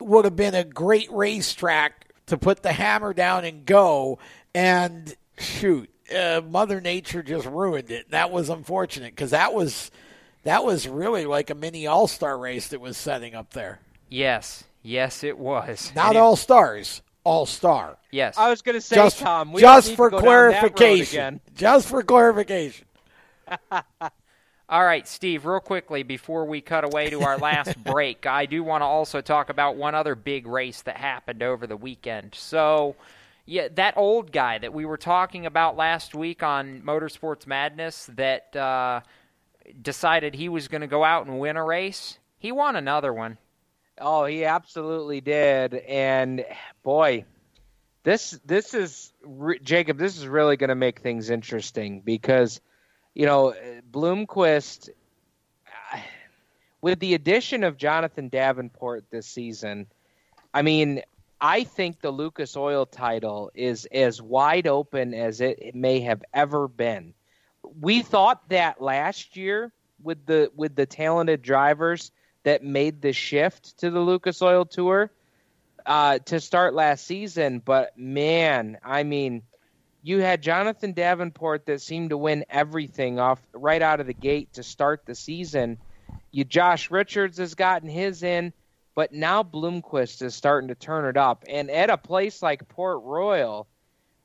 would 0.00 0.24
have 0.24 0.36
been 0.36 0.54
a 0.54 0.64
great 0.64 1.10
racetrack 1.12 2.12
to 2.26 2.36
put 2.36 2.62
the 2.62 2.72
hammer 2.72 3.14
down 3.14 3.44
and 3.44 3.64
go. 3.64 4.18
And 4.54 5.14
shoot, 5.38 5.90
uh, 6.14 6.40
Mother 6.48 6.80
Nature 6.80 7.22
just 7.22 7.46
ruined 7.46 7.90
it. 7.90 8.10
That 8.10 8.30
was 8.30 8.48
unfortunate 8.48 9.12
because 9.14 9.30
that 9.30 9.54
was 9.54 9.90
that 10.42 10.64
was 10.64 10.88
really 10.88 11.26
like 11.26 11.50
a 11.50 11.54
mini 11.54 11.86
All 11.86 12.08
Star 12.08 12.36
race 12.36 12.68
that 12.68 12.80
was 12.80 12.96
setting 12.96 13.34
up 13.34 13.52
there. 13.52 13.80
Yes, 14.08 14.64
yes, 14.82 15.24
it 15.24 15.38
was. 15.38 15.92
Not 15.94 16.16
it- 16.16 16.18
All 16.18 16.36
Stars, 16.36 17.02
All 17.24 17.46
Star. 17.46 17.96
Yes. 18.10 18.36
I 18.38 18.50
was 18.50 18.62
going 18.62 18.74
to 18.76 18.80
say, 18.80 18.96
just, 18.96 19.18
Tom, 19.18 19.52
we 19.52 19.60
just 19.60 19.94
for 19.96 20.10
to 20.10 20.16
go 20.16 20.22
down 20.22 20.26
that 20.52 20.62
road 20.62 20.74
clarification. 20.76 21.18
again. 21.18 21.40
Just 21.56 21.88
for 21.88 22.02
clarification. 22.02 22.86
All 24.66 24.82
right, 24.84 25.06
Steve, 25.06 25.44
real 25.44 25.60
quickly 25.60 26.02
before 26.02 26.46
we 26.46 26.60
cut 26.62 26.84
away 26.84 27.10
to 27.10 27.20
our 27.22 27.36
last 27.38 27.76
break, 27.84 28.24
I 28.26 28.46
do 28.46 28.62
want 28.64 28.80
to 28.80 28.86
also 28.86 29.20
talk 29.20 29.50
about 29.50 29.76
one 29.76 29.94
other 29.94 30.14
big 30.14 30.46
race 30.46 30.80
that 30.82 30.96
happened 30.96 31.42
over 31.42 31.66
the 31.66 31.76
weekend. 31.76 32.34
So, 32.34 32.96
yeah, 33.46 33.68
that 33.74 33.96
old 33.96 34.32
guy 34.32 34.58
that 34.58 34.72
we 34.72 34.84
were 34.84 34.96
talking 34.96 35.46
about 35.46 35.76
last 35.76 36.14
week 36.14 36.42
on 36.42 36.80
Motorsports 36.82 37.46
Madness 37.46 38.08
that 38.14 38.54
uh, 38.56 39.00
decided 39.80 40.34
he 40.34 40.48
was 40.48 40.68
going 40.68 40.80
to 40.80 40.86
go 40.86 41.04
out 41.04 41.26
and 41.26 41.38
win 41.38 41.56
a 41.56 41.64
race, 41.64 42.18
he 42.38 42.52
won 42.52 42.76
another 42.76 43.12
one. 43.12 43.36
Oh, 44.00 44.24
he 44.24 44.44
absolutely 44.44 45.20
did. 45.20 45.74
And 45.74 46.44
boy, 46.82 47.24
this 48.02 48.38
this 48.44 48.74
is 48.74 49.12
Jacob. 49.62 49.98
This 49.98 50.18
is 50.18 50.26
really 50.26 50.56
going 50.56 50.68
to 50.68 50.74
make 50.74 51.00
things 51.00 51.30
interesting 51.30 52.00
because 52.00 52.60
you 53.14 53.26
know 53.26 53.54
Bloomquist, 53.90 54.88
with 56.80 56.98
the 56.98 57.14
addition 57.14 57.62
of 57.62 57.76
Jonathan 57.76 58.28
Davenport 58.28 59.04
this 59.10 59.26
season, 59.26 59.86
I 60.52 60.62
mean, 60.62 61.02
I 61.44 61.64
think 61.64 62.00
the 62.00 62.10
Lucas 62.10 62.56
Oil 62.56 62.86
title 62.86 63.50
is 63.54 63.84
as 63.92 64.22
wide 64.22 64.66
open 64.66 65.12
as 65.12 65.42
it, 65.42 65.74
may 65.74 66.00
have 66.00 66.24
ever 66.32 66.68
been. 66.68 67.12
We 67.62 68.00
thought 68.00 68.48
that 68.48 68.80
last 68.80 69.36
year 69.36 69.70
with 70.02 70.24
the 70.24 70.50
with 70.56 70.74
the 70.74 70.86
talented 70.86 71.42
drivers 71.42 72.12
that 72.44 72.64
made 72.64 73.02
the 73.02 73.12
shift 73.12 73.78
to 73.80 73.90
the 73.90 74.00
Lucas 74.00 74.40
Oil 74.40 74.64
Tour 74.64 75.10
uh, 75.84 76.18
to 76.20 76.40
start 76.40 76.72
last 76.72 77.06
season, 77.06 77.58
but 77.58 77.92
man, 77.98 78.78
I 78.82 79.02
mean, 79.02 79.42
you 80.02 80.20
had 80.20 80.40
Jonathan 80.40 80.94
Davenport 80.94 81.66
that 81.66 81.82
seemed 81.82 82.08
to 82.08 82.16
win 82.16 82.46
everything 82.48 83.18
off 83.18 83.42
right 83.52 83.82
out 83.82 84.00
of 84.00 84.06
the 84.06 84.14
gate 84.14 84.54
to 84.54 84.62
start 84.62 85.02
the 85.04 85.14
season. 85.14 85.76
You 86.30 86.44
Josh 86.44 86.90
Richards 86.90 87.36
has 87.36 87.54
gotten 87.54 87.90
his 87.90 88.22
in, 88.22 88.54
but 88.94 89.12
now 89.12 89.42
Bloomquist 89.42 90.22
is 90.22 90.34
starting 90.34 90.68
to 90.68 90.74
turn 90.74 91.04
it 91.06 91.16
up, 91.16 91.44
and 91.48 91.70
at 91.70 91.90
a 91.90 91.96
place 91.96 92.42
like 92.42 92.68
Port 92.68 93.02
Royal, 93.02 93.66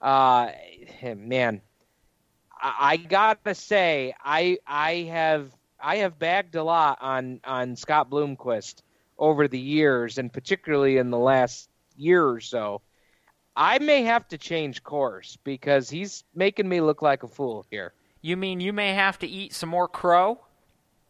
uh, 0.01 0.51
man, 1.15 1.61
I, 2.61 2.75
I 2.79 2.97
gotta 2.97 3.55
say, 3.55 4.13
I 4.23 4.59
I 4.67 4.93
have 5.11 5.51
I 5.79 5.97
have 5.97 6.19
bagged 6.19 6.55
a 6.55 6.63
lot 6.63 6.99
on 7.01 7.41
on 7.43 7.75
Scott 7.75 8.09
Bloomquist 8.09 8.81
over 9.17 9.47
the 9.47 9.59
years, 9.59 10.17
and 10.17 10.31
particularly 10.31 10.97
in 10.97 11.09
the 11.09 11.17
last 11.17 11.69
year 11.97 12.27
or 12.27 12.39
so. 12.39 12.81
I 13.55 13.79
may 13.79 14.03
have 14.03 14.25
to 14.29 14.37
change 14.37 14.83
course 14.83 15.37
because 15.43 15.89
he's 15.89 16.23
making 16.33 16.69
me 16.69 16.79
look 16.79 17.01
like 17.01 17.23
a 17.23 17.27
fool 17.27 17.65
here. 17.69 17.93
You 18.21 18.37
mean 18.37 18.61
you 18.61 18.71
may 18.71 18.93
have 18.93 19.19
to 19.19 19.27
eat 19.27 19.53
some 19.53 19.67
more 19.67 19.89
crow? 19.89 20.39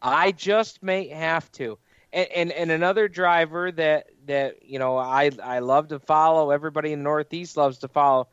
I 0.02 0.32
just 0.32 0.82
may 0.82 1.08
have 1.08 1.52
to. 1.52 1.78
And, 2.12 2.28
and 2.32 2.52
and 2.52 2.70
another 2.72 3.06
driver 3.06 3.70
that 3.70 4.08
that 4.26 4.64
you 4.64 4.78
know 4.80 4.98
I 4.98 5.30
I 5.42 5.60
love 5.60 5.88
to 5.88 6.00
follow. 6.00 6.50
Everybody 6.50 6.92
in 6.92 7.00
the 7.00 7.04
Northeast 7.04 7.56
loves 7.56 7.78
to 7.78 7.88
follow. 7.88 8.26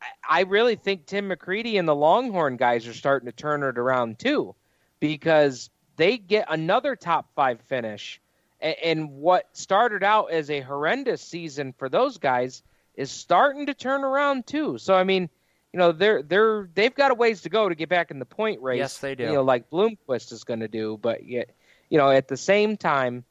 I, 0.00 0.40
I 0.40 0.40
really 0.44 0.76
think 0.76 1.04
Tim 1.04 1.28
McCreadie 1.28 1.78
and 1.78 1.86
the 1.86 1.94
Longhorn 1.94 2.56
guys 2.56 2.86
are 2.86 2.94
starting 2.94 3.26
to 3.26 3.32
turn 3.32 3.62
it 3.62 3.76
around 3.76 4.18
too, 4.18 4.54
because 4.98 5.68
they 5.96 6.16
get 6.16 6.46
another 6.48 6.96
top 6.96 7.28
five 7.34 7.60
finish. 7.62 8.18
And, 8.60 8.76
and 8.82 9.10
what 9.10 9.46
started 9.52 10.02
out 10.02 10.30
as 10.30 10.48
a 10.48 10.60
horrendous 10.60 11.20
season 11.20 11.74
for 11.76 11.90
those 11.90 12.16
guys 12.16 12.62
is 12.94 13.10
starting 13.10 13.66
to 13.66 13.74
turn 13.74 14.04
around 14.04 14.46
too. 14.46 14.78
So 14.78 14.94
I 14.94 15.04
mean, 15.04 15.28
you 15.74 15.78
know, 15.78 15.92
they're 15.92 16.22
they're 16.22 16.68
they've 16.72 16.94
got 16.94 17.10
a 17.10 17.14
ways 17.14 17.42
to 17.42 17.50
go 17.50 17.68
to 17.68 17.74
get 17.74 17.90
back 17.90 18.10
in 18.10 18.18
the 18.18 18.24
point 18.24 18.62
race. 18.62 18.78
Yes, 18.78 18.98
they 18.98 19.14
do. 19.14 19.24
You 19.24 19.32
know, 19.32 19.42
like 19.42 19.68
Bloomquist 19.68 20.32
is 20.32 20.44
going 20.44 20.60
to 20.60 20.68
do, 20.68 20.98
but 21.02 21.26
yet, 21.26 21.50
you 21.92 21.98
know, 21.98 22.08
at 22.08 22.26
the 22.26 22.38
same 22.38 22.78
time, 22.78 23.22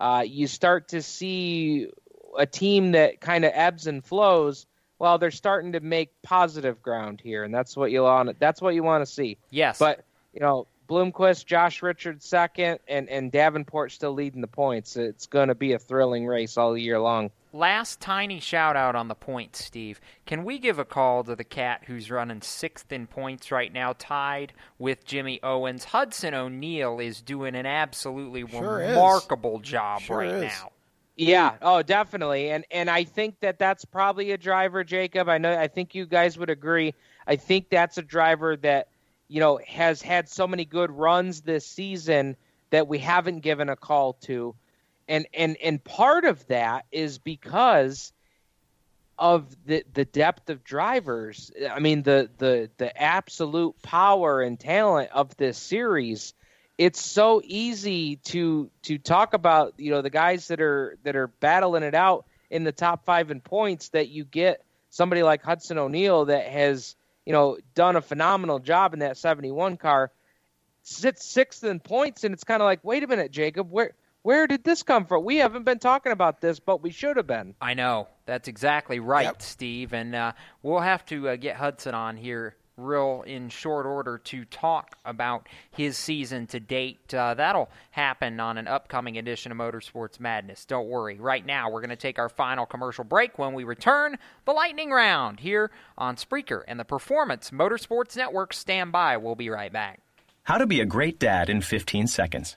uh, 0.00 0.22
you 0.24 0.46
start 0.46 0.90
to 0.90 1.02
see 1.02 1.88
a 2.38 2.46
team 2.46 2.92
that 2.92 3.20
kind 3.20 3.44
of 3.44 3.50
ebbs 3.52 3.88
and 3.88 4.04
flows. 4.04 4.66
Well, 5.00 5.18
they're 5.18 5.32
starting 5.32 5.72
to 5.72 5.80
make 5.80 6.22
positive 6.22 6.80
ground 6.80 7.20
here, 7.20 7.42
and 7.42 7.52
that's 7.52 7.76
what 7.76 7.90
you 7.90 8.02
want. 8.04 8.38
That's 8.38 8.62
what 8.62 8.76
you 8.76 8.84
want 8.84 9.04
to 9.04 9.12
see. 9.12 9.36
Yes. 9.50 9.80
But 9.80 10.04
you 10.32 10.38
know, 10.38 10.68
Bloomquist, 10.88 11.44
Josh 11.46 11.82
Richards 11.82 12.24
second, 12.24 12.78
and 12.86 13.08
and 13.08 13.32
Davenport 13.32 13.90
still 13.90 14.12
leading 14.12 14.42
the 14.42 14.46
points. 14.46 14.96
It's 14.96 15.26
going 15.26 15.48
to 15.48 15.56
be 15.56 15.72
a 15.72 15.80
thrilling 15.80 16.24
race 16.24 16.56
all 16.56 16.78
year 16.78 17.00
long. 17.00 17.32
Last 17.54 18.00
tiny 18.00 18.40
shout 18.40 18.74
out 18.74 18.96
on 18.96 19.06
the 19.06 19.14
points, 19.14 19.64
Steve. 19.64 20.00
Can 20.26 20.42
we 20.42 20.58
give 20.58 20.80
a 20.80 20.84
call 20.84 21.22
to 21.22 21.36
the 21.36 21.44
cat 21.44 21.82
who's 21.86 22.10
running 22.10 22.42
sixth 22.42 22.90
in 22.90 23.06
points 23.06 23.52
right 23.52 23.72
now, 23.72 23.94
tied 23.96 24.52
with 24.76 25.04
Jimmy 25.04 25.38
Owens? 25.40 25.84
Hudson 25.84 26.34
O'Neal 26.34 26.98
is 26.98 27.22
doing 27.22 27.54
an 27.54 27.64
absolutely 27.64 28.44
Sure 28.50 28.80
is. 28.82 28.88
remarkable 28.88 29.60
job 29.60 30.00
Sure 30.00 30.16
right 30.16 30.30
is. 30.30 30.42
now. 30.42 30.72
Yeah. 31.14 31.54
Oh, 31.62 31.80
definitely. 31.82 32.50
And 32.50 32.64
and 32.72 32.90
I 32.90 33.04
think 33.04 33.38
that 33.38 33.60
that's 33.60 33.84
probably 33.84 34.32
a 34.32 34.36
driver, 34.36 34.82
Jacob. 34.82 35.28
I 35.28 35.38
know. 35.38 35.56
I 35.56 35.68
think 35.68 35.94
you 35.94 36.06
guys 36.06 36.36
would 36.36 36.50
agree. 36.50 36.92
I 37.24 37.36
think 37.36 37.70
that's 37.70 37.98
a 37.98 38.02
driver 38.02 38.56
that 38.56 38.88
you 39.28 39.38
know 39.38 39.60
has 39.64 40.02
had 40.02 40.28
so 40.28 40.48
many 40.48 40.64
good 40.64 40.90
runs 40.90 41.42
this 41.42 41.64
season 41.64 42.34
that 42.70 42.88
we 42.88 42.98
haven't 42.98 43.42
given 43.42 43.68
a 43.68 43.76
call 43.76 44.14
to, 44.22 44.56
and 45.08 45.26
and 45.34 45.56
and 45.62 45.82
part 45.82 46.24
of 46.24 46.46
that 46.48 46.86
is 46.92 47.18
because 47.18 48.12
of 49.18 49.54
the 49.66 49.84
the 49.92 50.04
depth 50.04 50.50
of 50.50 50.64
drivers. 50.64 51.52
I 51.70 51.78
mean 51.80 52.02
the 52.02 52.30
the 52.38 52.70
the 52.78 53.00
absolute 53.00 53.80
power 53.82 54.42
and 54.42 54.58
talent 54.58 55.10
of 55.12 55.36
this 55.36 55.58
series. 55.58 56.34
It's 56.76 57.00
so 57.00 57.40
easy 57.44 58.16
to 58.16 58.70
to 58.82 58.98
talk 58.98 59.34
about 59.34 59.74
you 59.78 59.90
know 59.90 60.02
the 60.02 60.10
guys 60.10 60.48
that 60.48 60.60
are 60.60 60.96
that 61.04 61.16
are 61.16 61.28
battling 61.28 61.84
it 61.84 61.94
out 61.94 62.26
in 62.50 62.64
the 62.64 62.72
top 62.72 63.04
five 63.04 63.30
in 63.30 63.40
points 63.40 63.90
that 63.90 64.08
you 64.08 64.24
get 64.24 64.62
somebody 64.90 65.22
like 65.22 65.42
Hudson 65.42 65.78
O'Neal 65.78 66.26
that 66.26 66.46
has 66.46 66.96
you 67.24 67.32
know 67.32 67.58
done 67.74 67.96
a 67.96 68.02
phenomenal 68.02 68.58
job 68.58 68.94
in 68.94 69.00
that 69.00 69.16
71 69.16 69.76
car 69.76 70.10
sits 70.82 71.24
sixth 71.24 71.64
in 71.64 71.80
points 71.80 72.24
and 72.24 72.34
it's 72.34 72.44
kind 72.44 72.60
of 72.60 72.66
like 72.66 72.80
wait 72.82 73.02
a 73.02 73.06
minute 73.06 73.30
Jacob 73.30 73.70
where 73.70 73.92
where 74.24 74.46
did 74.46 74.64
this 74.64 74.82
come 74.82 75.04
from? 75.04 75.22
We 75.22 75.36
haven't 75.36 75.64
been 75.64 75.78
talking 75.78 76.10
about 76.10 76.40
this, 76.40 76.58
but 76.58 76.82
we 76.82 76.90
should 76.90 77.18
have 77.18 77.26
been. 77.26 77.54
I 77.60 77.74
know. 77.74 78.08
That's 78.24 78.48
exactly 78.48 78.98
right, 78.98 79.24
yep. 79.24 79.42
Steve. 79.42 79.92
And 79.92 80.14
uh, 80.14 80.32
we'll 80.62 80.80
have 80.80 81.04
to 81.06 81.28
uh, 81.28 81.36
get 81.36 81.56
Hudson 81.56 81.94
on 81.94 82.16
here 82.16 82.56
real 82.78 83.22
in 83.26 83.50
short 83.50 83.84
order 83.84 84.16
to 84.16 84.46
talk 84.46 84.96
about 85.04 85.46
his 85.72 85.98
season 85.98 86.46
to 86.46 86.58
date. 86.58 87.12
Uh, 87.12 87.34
that'll 87.34 87.68
happen 87.90 88.40
on 88.40 88.56
an 88.56 88.66
upcoming 88.66 89.18
edition 89.18 89.52
of 89.52 89.58
Motorsports 89.58 90.18
Madness. 90.18 90.64
Don't 90.64 90.88
worry. 90.88 91.20
Right 91.20 91.44
now, 91.44 91.70
we're 91.70 91.82
going 91.82 91.90
to 91.90 91.96
take 91.96 92.18
our 92.18 92.30
final 92.30 92.64
commercial 92.64 93.04
break. 93.04 93.38
When 93.38 93.52
we 93.52 93.64
return, 93.64 94.16
the 94.46 94.52
lightning 94.52 94.90
round 94.90 95.40
here 95.40 95.70
on 95.98 96.16
Spreaker 96.16 96.62
and 96.66 96.80
the 96.80 96.84
Performance 96.84 97.50
Motorsports 97.50 98.16
Network. 98.16 98.54
Stand 98.54 98.90
by. 98.90 99.18
We'll 99.18 99.34
be 99.34 99.50
right 99.50 99.72
back. 99.72 100.00
How 100.44 100.56
to 100.56 100.66
be 100.66 100.80
a 100.80 100.86
great 100.86 101.18
dad 101.18 101.50
in 101.50 101.60
15 101.60 102.06
seconds. 102.06 102.56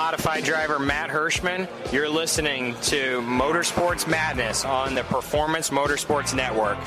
modified 0.00 0.42
driver 0.42 0.78
Matt 0.78 1.10
Hirschman. 1.10 1.68
You're 1.92 2.08
listening 2.08 2.74
to 2.84 3.20
Motorsports 3.20 4.08
Madness 4.08 4.64
on 4.64 4.94
the 4.94 5.02
Performance 5.04 5.68
Motorsports 5.68 6.34
Network. 6.34 6.78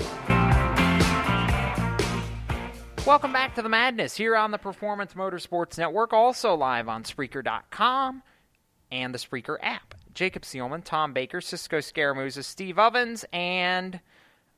Welcome 3.05 3.31
back 3.31 3.53
to 3.53 3.61
the 3.61 3.69
madness 3.69 4.17
here 4.17 4.35
on 4.35 4.49
the 4.49 4.57
Performance 4.57 5.13
Motorsports 5.13 5.77
Network, 5.77 6.11
also 6.11 6.55
live 6.55 6.89
on 6.89 7.03
Spreaker.com 7.03 8.23
and 8.91 9.13
the 9.13 9.19
Spreaker 9.19 9.57
app. 9.61 9.93
Jacob 10.15 10.41
Seelman, 10.41 10.83
Tom 10.83 11.13
Baker, 11.13 11.39
Cisco 11.39 11.77
Scaramuza, 11.81 12.43
Steve 12.43 12.79
Ovens, 12.79 13.25
and 13.31 13.99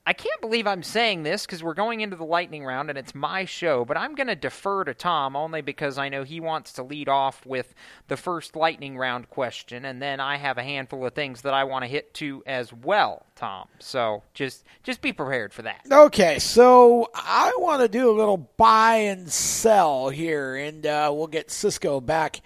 I 0.08 0.14
can't 0.14 0.40
believe 0.40 0.68
I'm 0.68 0.84
saying 0.84 1.24
this 1.24 1.46
because 1.46 1.64
we're 1.64 1.74
going 1.74 2.02
into 2.02 2.16
the 2.16 2.26
lightning 2.26 2.64
round 2.64 2.90
and 2.90 2.98
it's 2.98 3.16
my 3.16 3.46
show, 3.46 3.86
but 3.86 3.98
I'm 3.98 4.14
going 4.14 4.28
to 4.28 4.36
defer 4.36 4.84
to 4.84 4.94
Tom 4.94 5.36
only 5.36 5.62
because 5.62 5.98
I 5.98 6.10
know 6.10 6.24
he 6.24 6.40
wants 6.40 6.74
to 6.74 6.84
lead 6.84 7.10
off 7.10 7.44
with 7.44 7.74
the 8.08 8.16
first 8.16 8.56
lightning 8.56 8.98
round 8.98 9.32
question, 9.32 9.84
and 9.84 10.00
then 10.00 10.20
I 10.20 10.38
have 10.38 10.60
a 10.60 10.64
handful 10.64 11.04
of 11.06 11.14
things 11.14 11.42
that 11.42 11.56
I 11.56 11.64
want 11.64 11.84
to 11.84 11.88
hit 11.88 12.14
to 12.16 12.44
as 12.46 12.72
well, 12.72 13.26
Tom. 13.36 13.68
So 13.80 14.22
just 14.36 14.64
just 14.84 15.02
be 15.02 15.12
prepared 15.12 15.54
for 15.54 15.64
that. 15.64 15.82
Okay, 15.92 16.38
so 16.38 17.10
I 17.16 17.54
want 17.58 17.82
to 17.82 17.88
do 17.88 18.12
a 18.12 18.14
little 18.14 18.38
buy 18.38 18.98
and 18.98 19.32
sell 19.32 20.10
here, 20.10 20.56
and 20.56 20.86
uh, 20.86 21.12
we'll 21.16 21.26
get 21.26 21.50
Cisco 21.50 22.00
back 22.00 22.42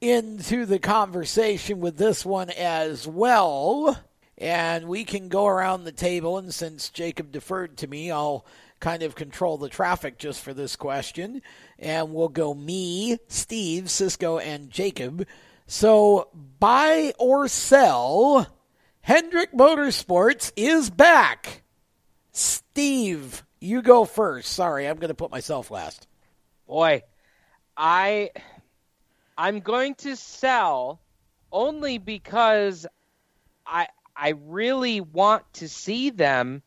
into 0.00 0.64
the 0.64 0.78
conversation 0.78 1.80
with 1.80 1.96
this 1.96 2.24
one 2.24 2.50
as 2.50 3.04
well 3.08 3.98
and 4.38 4.86
we 4.86 5.04
can 5.04 5.28
go 5.28 5.46
around 5.46 5.84
the 5.84 5.92
table. 5.92 6.38
And 6.38 6.52
since 6.52 6.90
Jacob 6.90 7.30
deferred 7.30 7.76
to 7.78 7.86
me, 7.86 8.10
I'll 8.10 8.44
kind 8.80 9.02
of 9.02 9.14
control 9.14 9.56
the 9.56 9.68
traffic 9.68 10.18
just 10.18 10.40
for 10.40 10.52
this 10.52 10.76
question. 10.76 11.42
And 11.78 12.12
we'll 12.12 12.28
go 12.28 12.54
me, 12.54 13.18
Steve, 13.28 13.90
Cisco, 13.90 14.38
and 14.38 14.70
Jacob. 14.70 15.26
So 15.66 16.28
buy 16.58 17.14
or 17.18 17.48
sell, 17.48 18.46
Hendrick 19.00 19.52
Motorsports 19.52 20.52
is 20.56 20.90
back. 20.90 21.62
Steve, 22.32 23.44
you 23.60 23.80
go 23.80 24.04
first. 24.04 24.52
Sorry, 24.52 24.86
I'm 24.88 24.96
going 24.96 25.08
to 25.08 25.14
put 25.14 25.30
myself 25.30 25.70
last. 25.70 26.06
Boy, 26.66 27.02
I 27.76 28.30
I'm 29.36 29.60
going 29.60 29.94
to 29.96 30.16
sell 30.16 31.00
only 31.50 31.98
because 31.98 32.86
I 33.66 33.86
I 34.16 34.34
really 34.46 35.00
want 35.00 35.44
to 35.54 35.68
see 35.68 36.10
them 36.10 36.62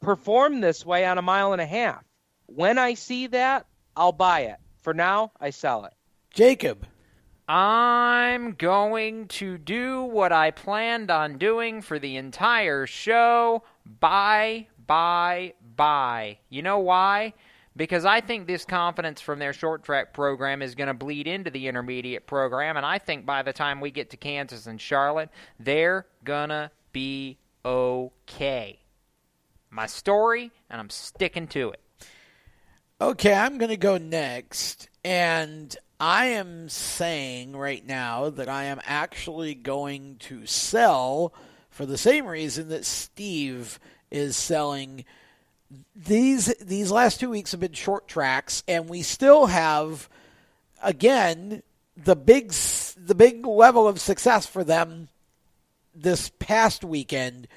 perform 0.00 0.60
this 0.60 0.86
way 0.86 1.04
on 1.04 1.18
a 1.18 1.22
mile 1.22 1.52
and 1.52 1.60
a 1.60 1.66
half. 1.66 2.04
When 2.46 2.78
I 2.78 2.94
see 2.94 3.26
that, 3.28 3.66
I'll 3.96 4.12
buy 4.12 4.40
it. 4.40 4.56
For 4.82 4.94
now, 4.94 5.32
I 5.40 5.50
sell 5.50 5.84
it. 5.84 5.92
Jacob. 6.32 6.86
I'm 7.48 8.52
going 8.52 9.28
to 9.28 9.56
do 9.56 10.02
what 10.02 10.32
I 10.32 10.50
planned 10.50 11.10
on 11.10 11.38
doing 11.38 11.80
for 11.80 11.98
the 11.98 12.16
entire 12.16 12.86
show 12.86 13.62
buy 14.00 14.66
bye 14.86 15.54
bye. 15.76 16.38
You 16.50 16.62
know 16.62 16.78
why? 16.80 17.32
Because 17.74 18.04
I 18.04 18.20
think 18.20 18.46
this 18.46 18.64
confidence 18.64 19.20
from 19.20 19.38
their 19.38 19.52
short 19.52 19.84
track 19.84 20.12
program 20.12 20.62
is 20.62 20.74
going 20.74 20.88
to 20.88 20.94
bleed 20.94 21.26
into 21.26 21.50
the 21.50 21.68
intermediate 21.68 22.26
program, 22.26 22.76
and 22.76 22.84
I 22.84 22.98
think 22.98 23.24
by 23.24 23.42
the 23.42 23.52
time 23.52 23.80
we 23.80 23.92
get 23.92 24.10
to 24.10 24.16
Kansas 24.16 24.66
and 24.66 24.80
Charlotte, 24.80 25.30
they're 25.60 26.06
going 26.24 26.48
to 26.48 26.70
be 26.92 27.38
okay. 27.64 28.78
My 29.70 29.86
story, 29.86 30.50
and 30.70 30.80
I'm 30.80 30.90
sticking 30.90 31.46
to 31.48 31.70
it. 31.70 31.80
Okay, 33.00 33.32
I'm 33.32 33.58
going 33.58 33.70
to 33.70 33.76
go 33.76 33.98
next. 33.98 34.88
And 35.04 35.76
I 36.00 36.26
am 36.26 36.68
saying 36.68 37.56
right 37.56 37.84
now 37.84 38.30
that 38.30 38.48
I 38.48 38.64
am 38.64 38.80
actually 38.84 39.54
going 39.54 40.16
to 40.20 40.46
sell 40.46 41.32
for 41.70 41.86
the 41.86 41.98
same 41.98 42.26
reason 42.26 42.68
that 42.68 42.84
Steve 42.84 43.78
is 44.10 44.36
selling. 44.36 45.04
These 45.94 46.46
these 46.60 46.90
last 46.90 47.20
two 47.20 47.30
weeks 47.30 47.52
have 47.52 47.60
been 47.60 47.72
short 47.72 48.08
tracks, 48.08 48.62
and 48.66 48.88
we 48.88 49.02
still 49.02 49.46
have 49.46 50.08
again 50.82 51.62
the 51.96 52.16
big 52.16 52.52
the 52.96 53.14
big 53.14 53.46
level 53.46 53.86
of 53.86 54.00
success 54.00 54.46
for 54.46 54.64
them 54.64 55.08
this 56.02 56.30
past 56.38 56.84
weekend 56.84 57.48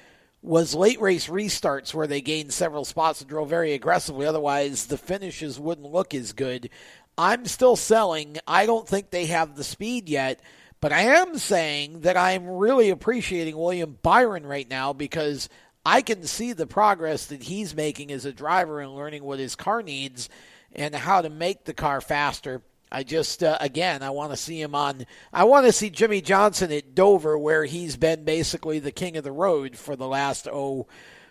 was 0.42 0.74
late 0.74 1.00
race 1.00 1.28
restarts 1.28 1.94
where 1.94 2.08
they 2.08 2.22
gained 2.22 2.52
several 2.52 2.84
spots 2.84 3.22
and 3.22 3.30
drove 3.30 3.50
very 3.50 3.74
aggressively. 3.74 4.26
Otherwise, 4.26 4.88
the 4.88 4.98
finishes 4.98 5.60
wouldn't 5.60 5.92
look 5.92 6.14
as 6.14 6.34
good. 6.34 6.70
I'm 7.18 7.46
still 7.46 7.76
selling. 7.76 8.38
I 8.48 8.66
don't 8.66 8.88
think 8.88 9.10
they 9.10 9.28
have 9.28 9.56
the 9.56 9.64
speed 9.64 10.10
yet, 10.10 10.42
but 10.80 10.92
I 10.92 11.02
am 11.02 11.38
saying 11.38 12.02
that 12.02 12.18
I'm 12.18 12.48
really 12.48 12.90
appreciating 12.90 13.56
William 13.56 14.00
Byron 14.02 14.46
right 14.46 14.68
now 14.68 14.94
because 14.94 15.48
I 15.86 16.02
can 16.02 16.24
see 16.24 16.54
the 16.54 16.68
progress 16.68 17.28
that 17.28 17.44
he's 17.44 17.76
making 17.76 18.12
as 18.12 18.26
a 18.26 18.34
driver 18.34 18.82
and 18.82 18.96
learning 18.96 19.24
what 19.24 19.40
his 19.40 19.56
car 19.56 19.84
needs 19.84 20.30
and 20.74 20.96
how 20.96 21.22
to 21.22 21.30
make 21.30 21.66
the 21.66 21.74
car 21.74 22.02
faster. 22.02 22.62
I 22.92 23.04
just 23.04 23.44
uh, 23.44 23.58
again 23.60 24.04
I 24.04 24.10
want 24.10 24.32
to 24.32 24.38
see 24.38 24.62
him 24.62 24.76
on. 24.76 25.06
I 25.32 25.46
want 25.46 25.66
to 25.66 25.72
see 25.72 25.90
Jimmie 25.90 26.22
Johnson 26.22 26.72
at 26.72 26.94
Dover, 26.94 27.38
where 27.38 27.66
he's 27.66 27.98
been 27.98 28.24
basically 28.26 28.80
the 28.80 28.92
king 28.92 29.18
of 29.18 29.24
the 29.24 29.32
road 29.32 29.78
for 29.78 29.96
the 29.96 30.08
last 30.08 30.48
oh, 30.52 30.88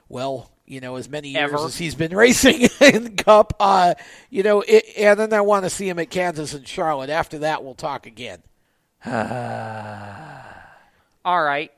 well, 0.09 0.51
you 0.66 0.81
know, 0.81 0.97
as 0.97 1.09
many 1.09 1.31
years 1.31 1.53
Ever. 1.53 1.66
as 1.66 1.77
he's 1.77 1.95
been 1.95 2.15
racing 2.16 2.69
in 2.81 3.16
Cup. 3.16 3.55
Uh, 3.59 3.95
you 4.31 4.43
know, 4.43 4.62
it, 4.62 4.85
and 4.97 5.19
then 5.19 5.32
I 5.32 5.41
want 5.41 5.65
to 5.65 5.70
see 5.70 5.89
him 5.89 5.99
at 5.99 6.11
Kansas 6.11 6.55
and 6.55 6.66
Charlotte. 6.66 7.11
After 7.11 7.39
that, 7.41 7.65
we'll 7.65 7.74
talk 7.74 8.07
again. 8.07 8.43
All 11.24 11.43
right. 11.43 11.73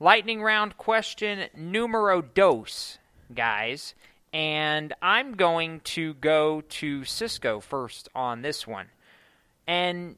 Lightning 0.00 0.42
round 0.42 0.76
question 0.76 1.48
numero 1.56 2.22
dos, 2.22 2.98
guys. 3.34 3.94
And 4.32 4.92
I'm 5.02 5.34
going 5.34 5.80
to 5.80 6.14
go 6.14 6.60
to 6.60 7.04
Cisco 7.04 7.60
first 7.60 8.08
on 8.14 8.42
this 8.42 8.66
one. 8.66 8.86
And 9.68 10.16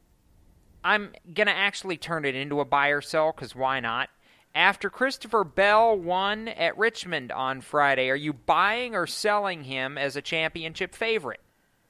I'm 0.84 1.12
going 1.34 1.48
to 1.48 1.52
actually 1.52 1.96
turn 1.96 2.24
it 2.24 2.36
into 2.36 2.60
a 2.60 2.64
buy 2.64 2.88
or 2.88 3.00
sell 3.00 3.32
because 3.32 3.54
why 3.54 3.80
not? 3.80 4.08
After 4.54 4.88
Christopher 4.88 5.44
Bell 5.44 5.98
won 5.98 6.48
at 6.48 6.78
Richmond 6.78 7.32
on 7.32 7.60
Friday, 7.60 8.10
are 8.10 8.16
you 8.16 8.32
buying 8.32 8.94
or 8.94 9.06
selling 9.06 9.64
him 9.64 9.98
as 9.98 10.16
a 10.16 10.22
championship 10.22 10.94
favorite? 10.94 11.40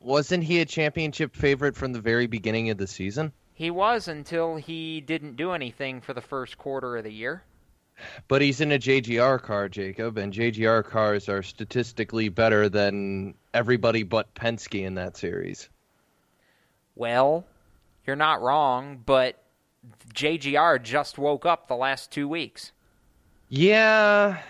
Wasn't 0.00 0.44
he 0.44 0.60
a 0.60 0.64
championship 0.64 1.36
favorite 1.36 1.76
from 1.76 1.92
the 1.92 2.00
very 2.00 2.26
beginning 2.26 2.70
of 2.70 2.78
the 2.78 2.86
season? 2.86 3.32
He 3.52 3.70
was 3.70 4.08
until 4.08 4.56
he 4.56 5.02
didn't 5.02 5.36
do 5.36 5.52
anything 5.52 6.00
for 6.00 6.14
the 6.14 6.22
first 6.22 6.56
quarter 6.56 6.96
of 6.96 7.04
the 7.04 7.12
year. 7.12 7.42
But 8.26 8.40
he's 8.40 8.62
in 8.62 8.72
a 8.72 8.78
JGR 8.78 9.42
car, 9.42 9.68
Jacob, 9.68 10.16
and 10.16 10.32
JGR 10.32 10.82
cars 10.84 11.28
are 11.28 11.42
statistically 11.42 12.30
better 12.30 12.70
than 12.70 13.34
everybody 13.52 14.02
but 14.02 14.34
Penske 14.34 14.82
in 14.82 14.94
that 14.94 15.18
series. 15.18 15.68
Well, 16.94 17.46
you're 18.10 18.16
not 18.16 18.42
wrong, 18.42 19.00
but 19.06 19.40
JGR 20.12 20.82
just 20.82 21.16
woke 21.16 21.46
up 21.46 21.68
the 21.68 21.76
last 21.76 22.10
two 22.10 22.26
weeks. 22.26 22.72
Yeah, 23.48 24.42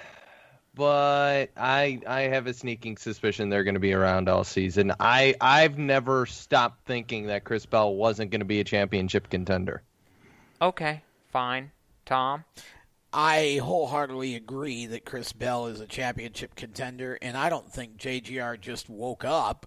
but 0.74 1.50
I 1.58 2.00
I 2.06 2.20
have 2.22 2.46
a 2.46 2.54
sneaking 2.54 2.96
suspicion 2.96 3.50
they're 3.50 3.64
going 3.64 3.74
to 3.74 3.80
be 3.80 3.92
around 3.92 4.30
all 4.30 4.44
season. 4.44 4.94
I 4.98 5.34
I've 5.42 5.76
never 5.76 6.24
stopped 6.24 6.86
thinking 6.86 7.26
that 7.26 7.44
Chris 7.44 7.66
Bell 7.66 7.94
wasn't 7.94 8.30
going 8.30 8.40
to 8.40 8.46
be 8.46 8.60
a 8.60 8.64
championship 8.64 9.28
contender. 9.28 9.82
Okay, 10.62 11.02
fine. 11.30 11.70
Tom? 12.06 12.44
I 13.12 13.60
wholeheartedly 13.62 14.36
agree 14.36 14.86
that 14.86 15.04
Chris 15.04 15.34
Bell 15.34 15.66
is 15.66 15.80
a 15.80 15.86
championship 15.86 16.54
contender, 16.54 17.18
and 17.20 17.36
I 17.36 17.50
don't 17.50 17.70
think 17.70 17.98
JGR 17.98 18.58
just 18.58 18.88
woke 18.88 19.22
up. 19.22 19.66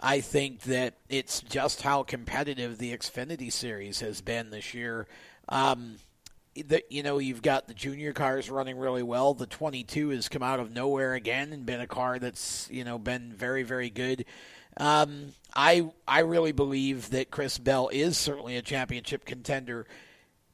I 0.00 0.20
think 0.20 0.62
that 0.62 0.94
it's 1.08 1.40
just 1.40 1.82
how 1.82 2.04
competitive 2.04 2.78
the 2.78 2.96
Xfinity 2.96 3.52
Series 3.52 4.00
has 4.00 4.20
been 4.20 4.50
this 4.50 4.72
year. 4.74 5.08
Um, 5.48 5.96
you 6.88 7.02
know, 7.02 7.18
you've 7.18 7.42
got 7.42 7.68
the 7.68 7.74
junior 7.74 8.12
cars 8.12 8.50
running 8.50 8.78
really 8.78 9.02
well. 9.02 9.34
The 9.34 9.46
22 9.46 10.10
has 10.10 10.28
come 10.28 10.42
out 10.42 10.60
of 10.60 10.72
nowhere 10.72 11.14
again 11.14 11.52
and 11.52 11.66
been 11.66 11.80
a 11.80 11.86
car 11.86 12.18
that's 12.18 12.68
you 12.70 12.84
know 12.84 12.98
been 12.98 13.32
very 13.32 13.62
very 13.62 13.90
good. 13.90 14.24
Um, 14.76 15.32
I 15.54 15.90
I 16.06 16.20
really 16.20 16.52
believe 16.52 17.10
that 17.10 17.30
Chris 17.30 17.58
Bell 17.58 17.88
is 17.92 18.16
certainly 18.16 18.56
a 18.56 18.62
championship 18.62 19.24
contender. 19.24 19.86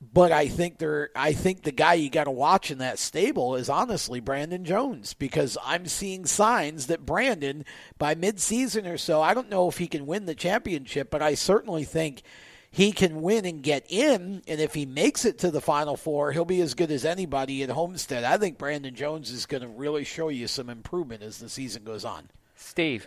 But 0.01 0.33
I 0.33 0.49
think 0.49 0.79
there, 0.79 1.11
I 1.17 1.33
think 1.33 1.63
the 1.63 1.73
guy 1.73 1.95
you 1.95 2.11
got 2.11 2.25
to 2.25 2.31
watch 2.31 2.71
in 2.71 2.79
that 2.79 2.99
stable 2.99 3.55
is 3.57 3.69
honestly 3.69 4.21
Brandon 4.21 4.65
Jones 4.65 5.15
because 5.15 5.57
I'm 5.65 5.87
seeing 5.87 6.27
signs 6.27 6.89
that 6.89 7.07
Brandon, 7.07 7.65
by 7.99 8.15
midseason 8.15 8.91
or 8.91 8.99
so, 8.99 9.23
I 9.23 9.35
don't 9.35 9.49
know 9.49 9.69
if 9.69 9.79
he 9.79 9.87
can 9.87 10.07
win 10.07 10.27
the 10.27 10.35
championship, 10.35 11.11
but 11.11 11.23
I 11.23 11.35
certainly 11.35 11.85
think 11.85 12.23
he 12.71 12.93
can 12.93 13.23
win 13.23 13.45
and 13.45 13.63
get 13.63 13.87
in. 13.89 14.43
And 14.47 14.61
if 14.61 14.75
he 14.75 14.85
makes 14.85 15.25
it 15.25 15.39
to 15.39 15.51
the 15.51 15.61
final 15.61 15.97
four, 15.97 16.33
he'll 16.33 16.45
be 16.45 16.61
as 16.61 16.75
good 16.75 16.91
as 16.91 17.05
anybody 17.05 17.63
at 17.63 17.71
Homestead. 17.71 18.25
I 18.25 18.37
think 18.37 18.59
Brandon 18.59 18.95
Jones 18.95 19.31
is 19.31 19.47
going 19.47 19.63
to 19.63 19.69
really 19.69 20.05
show 20.05 20.29
you 20.29 20.49
some 20.49 20.69
improvement 20.69 21.23
as 21.23 21.39
the 21.39 21.49
season 21.49 21.85
goes 21.85 22.05
on. 22.05 22.29
Steve. 22.57 23.07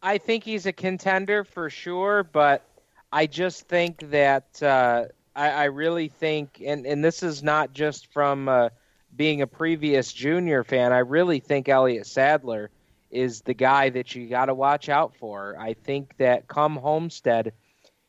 I 0.00 0.18
think 0.18 0.44
he's 0.44 0.66
a 0.66 0.72
contender 0.72 1.42
for 1.42 1.68
sure, 1.68 2.22
but 2.22 2.64
I 3.12 3.26
just 3.26 3.66
think 3.66 4.10
that 4.10 4.62
uh, 4.62 5.06
I, 5.38 5.50
I, 5.50 5.64
really 5.64 6.08
think, 6.08 6.60
and, 6.64 6.84
and 6.84 7.04
this 7.04 7.22
is 7.22 7.42
not 7.42 7.72
just 7.72 8.12
from 8.12 8.48
uh, 8.48 8.70
being 9.16 9.40
a 9.40 9.46
previous 9.46 10.12
junior 10.12 10.64
fan, 10.64 10.92
I 10.92 10.98
really 10.98 11.38
think 11.38 11.68
Elliott 11.68 12.06
Sadler 12.06 12.70
is 13.10 13.42
the 13.42 13.54
guy 13.54 13.90
that 13.90 14.14
you 14.14 14.28
got 14.28 14.46
to 14.46 14.54
watch 14.54 14.88
out 14.88 15.14
for. 15.14 15.56
I 15.58 15.74
think 15.74 16.16
that 16.18 16.48
come 16.48 16.76
Homestead, 16.76 17.52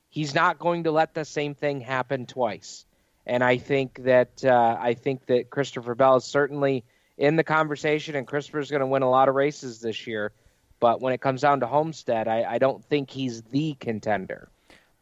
he's 0.10 0.34
not 0.34 0.60
going 0.60 0.85
to 0.85 0.91
let 0.91 1.14
the 1.14 1.23
same 1.23 1.53
thing 1.53 1.81
happen 1.81 2.26
twice. 2.26 2.85
And 3.26 3.43
I 3.43 3.57
think 3.57 4.03
that 4.06 4.43
uh, 4.43 4.77
I 4.80 4.95
think 4.95 5.27
that 5.27 5.51
Christopher 5.51 5.93
Bell 5.93 6.15
is 6.15 6.26
certainly 6.26 6.84
in 7.18 7.35
the 7.35 7.43
conversation, 7.43 8.15
and 8.15 8.26
Christopher's 8.26 8.72
going 8.72 8.80
to 8.80 8.88
win 8.88 9.03
a 9.03 9.10
lot 9.10 9.30
of 9.30 9.35
races 9.35 9.81
this 9.81 10.07
year. 10.07 10.31
But 10.80 10.99
when 10.99 11.14
it 11.14 11.22
comes 11.22 11.41
down 11.41 11.60
to 11.60 11.68
Homestead, 11.68 12.27
I, 12.27 12.43
I 12.53 12.57
don't 12.57 12.84
think 12.84 13.11
he's 13.11 13.43
the 13.43 13.76
contender. 13.80 14.49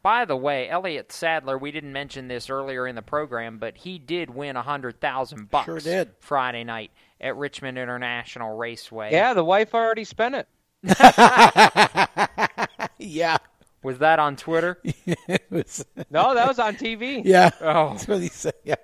By 0.08 0.24
the 0.24 0.38
way, 0.38 0.70
Elliott 0.70 1.12
Sadler, 1.12 1.58
we 1.58 1.70
didn't 1.70 1.92
mention 1.92 2.30
this 2.30 2.50
earlier 2.50 2.88
in 2.88 2.96
the 2.96 3.02
program, 3.02 3.58
but 3.58 3.76
he 3.76 4.00
did 4.00 4.30
win 4.30 4.56
a 4.56 4.62
hundred 4.62 5.02
thousand 5.02 5.52
bucks 5.52 5.66
sure 5.66 5.82
did. 5.82 6.12
Friday 6.22 6.64
night 6.64 6.92
at 7.20 7.36
Richmond 7.36 7.78
International 7.78 8.56
Raceway. 8.56 9.12
Yeah, 9.12 9.34
the 9.34 9.44
wife 9.44 9.74
already 9.74 10.06
spent 10.06 10.36
it. 10.36 10.48
yeah. 12.98 13.36
Was 13.84 13.98
that 13.98 14.20
on 14.20 14.38
Twitter? 14.38 14.82
was... 15.50 15.86
No, 16.10 16.36
that 16.36 16.48
was 16.48 16.58
on 16.58 16.78
TV. 16.78 17.24
Yeah. 17.26 17.50
Oh. 17.60 17.90
That's 17.90 18.08
what 18.08 18.22
he 18.22 18.30
said. 18.30 18.54
Yeah. 18.64 18.76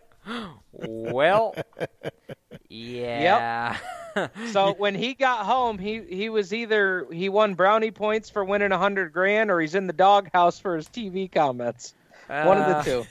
Well, 0.73 1.55
yeah. 2.73 3.77
Yep. 4.15 4.37
so 4.51 4.73
when 4.77 4.95
he 4.95 5.13
got 5.13 5.45
home, 5.45 5.77
he 5.77 6.01
he 6.09 6.29
was 6.29 6.53
either 6.53 7.07
he 7.11 7.29
won 7.29 7.53
brownie 7.53 7.91
points 7.91 8.29
for 8.29 8.43
winning 8.43 8.71
a 8.71 8.77
hundred 8.77 9.13
grand, 9.13 9.51
or 9.51 9.59
he's 9.59 9.75
in 9.75 9.87
the 9.87 9.93
doghouse 9.93 10.59
for 10.59 10.75
his 10.75 10.87
TV 10.87 11.31
comments. 11.31 11.93
Uh, 12.29 12.43
One 12.45 12.57
of 12.57 12.85
the 12.85 13.05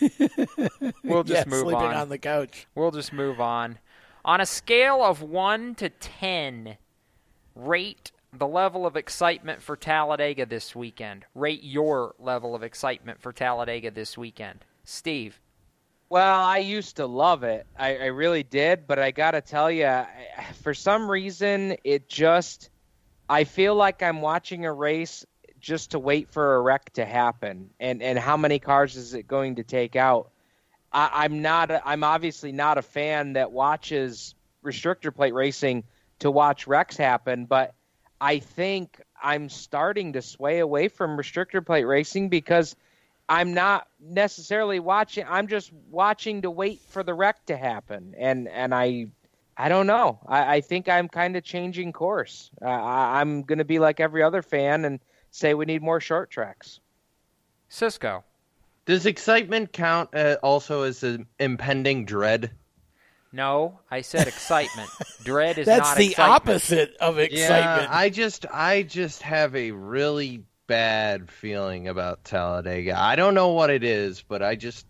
two. 0.74 0.92
we'll 1.04 1.22
just 1.22 1.46
yeah, 1.46 1.50
move 1.50 1.62
sleeping 1.62 1.82
on. 1.82 1.94
on 1.94 2.08
the 2.08 2.18
couch. 2.18 2.66
We'll 2.74 2.90
just 2.90 3.12
move 3.12 3.40
on. 3.40 3.78
On 4.24 4.40
a 4.40 4.46
scale 4.46 5.02
of 5.02 5.22
one 5.22 5.74
to 5.76 5.88
ten, 5.90 6.76
rate 7.54 8.10
the 8.32 8.46
level 8.46 8.86
of 8.86 8.96
excitement 8.96 9.62
for 9.62 9.76
Talladega 9.76 10.46
this 10.46 10.74
weekend. 10.74 11.24
Rate 11.34 11.62
your 11.62 12.14
level 12.18 12.54
of 12.54 12.62
excitement 12.62 13.20
for 13.20 13.32
Talladega 13.32 13.90
this 13.90 14.16
weekend, 14.16 14.64
Steve. 14.84 15.38
Well, 16.12 16.44
I 16.44 16.58
used 16.58 16.96
to 16.96 17.06
love 17.06 17.42
it. 17.42 17.66
I, 17.74 17.96
I 17.96 18.06
really 18.08 18.42
did, 18.42 18.86
but 18.86 18.98
I 18.98 19.12
got 19.12 19.30
to 19.30 19.40
tell 19.40 19.70
you, 19.70 20.04
for 20.62 20.74
some 20.74 21.10
reason, 21.10 21.76
it 21.84 22.06
just. 22.06 22.68
I 23.30 23.44
feel 23.44 23.74
like 23.74 24.02
I'm 24.02 24.20
watching 24.20 24.66
a 24.66 24.72
race 24.74 25.24
just 25.58 25.92
to 25.92 25.98
wait 25.98 26.28
for 26.28 26.56
a 26.56 26.60
wreck 26.60 26.92
to 26.94 27.06
happen, 27.06 27.70
and 27.80 28.02
and 28.02 28.18
how 28.18 28.36
many 28.36 28.58
cars 28.58 28.94
is 28.96 29.14
it 29.14 29.26
going 29.26 29.54
to 29.54 29.62
take 29.62 29.96
out? 29.96 30.28
I, 30.92 31.08
I'm 31.24 31.40
not. 31.40 31.70
A, 31.70 31.80
I'm 31.88 32.04
obviously 32.04 32.52
not 32.52 32.76
a 32.76 32.82
fan 32.82 33.32
that 33.32 33.50
watches 33.50 34.34
restrictor 34.62 35.14
plate 35.14 35.32
racing 35.32 35.82
to 36.18 36.30
watch 36.30 36.66
wrecks 36.66 36.98
happen. 36.98 37.46
But 37.46 37.72
I 38.20 38.40
think 38.40 39.00
I'm 39.22 39.48
starting 39.48 40.12
to 40.12 40.20
sway 40.20 40.58
away 40.58 40.88
from 40.88 41.16
restrictor 41.16 41.64
plate 41.64 41.84
racing 41.84 42.28
because 42.28 42.76
I'm 43.32 43.54
not 43.54 43.88
necessarily 43.98 44.78
watching. 44.78 45.24
I'm 45.28 45.46
just 45.48 45.72
watching 45.90 46.42
to 46.42 46.50
wait 46.50 46.82
for 46.88 47.02
the 47.02 47.14
wreck 47.14 47.46
to 47.46 47.56
happen, 47.56 48.14
and 48.18 48.48
and 48.48 48.74
I. 48.74 49.06
I 49.54 49.68
don't 49.68 49.86
know. 49.86 50.18
I, 50.26 50.56
I 50.56 50.60
think 50.62 50.88
I'm 50.88 51.08
kind 51.08 51.36
of 51.36 51.44
changing 51.44 51.92
course. 51.92 52.50
Uh, 52.62 52.68
I, 52.68 53.20
I'm 53.20 53.42
going 53.42 53.58
to 53.58 53.66
be 53.66 53.78
like 53.78 54.00
every 54.00 54.22
other 54.22 54.40
fan 54.40 54.86
and 54.86 54.98
say 55.30 55.52
we 55.52 55.66
need 55.66 55.82
more 55.82 56.00
short 56.00 56.30
tracks. 56.30 56.80
Cisco. 57.68 58.24
Does 58.86 59.04
excitement 59.04 59.70
count 59.72 60.14
uh, 60.14 60.38
also 60.42 60.82
as 60.82 61.02
an 61.02 61.26
impending 61.38 62.06
dread? 62.06 62.50
No, 63.30 63.78
I 63.90 64.00
said 64.00 64.26
excitement. 64.26 64.90
dread 65.22 65.58
is 65.58 65.66
That's 65.66 65.90
not 65.90 65.98
the 65.98 66.10
excitement. 66.10 66.34
opposite 66.34 66.96
of 66.96 67.18
excitement. 67.18 67.82
Yeah, 67.82 67.96
I 67.96 68.08
just 68.08 68.46
I 68.50 68.82
just 68.82 69.22
have 69.22 69.54
a 69.54 69.70
really 69.70 70.44
bad 70.66 71.30
feeling 71.30 71.88
about 71.88 72.24
Talladega. 72.24 72.98
I 72.98 73.16
don't 73.16 73.34
know 73.34 73.48
what 73.48 73.70
it 73.70 73.84
is, 73.84 74.22
but 74.26 74.42
I 74.42 74.54
just 74.54 74.86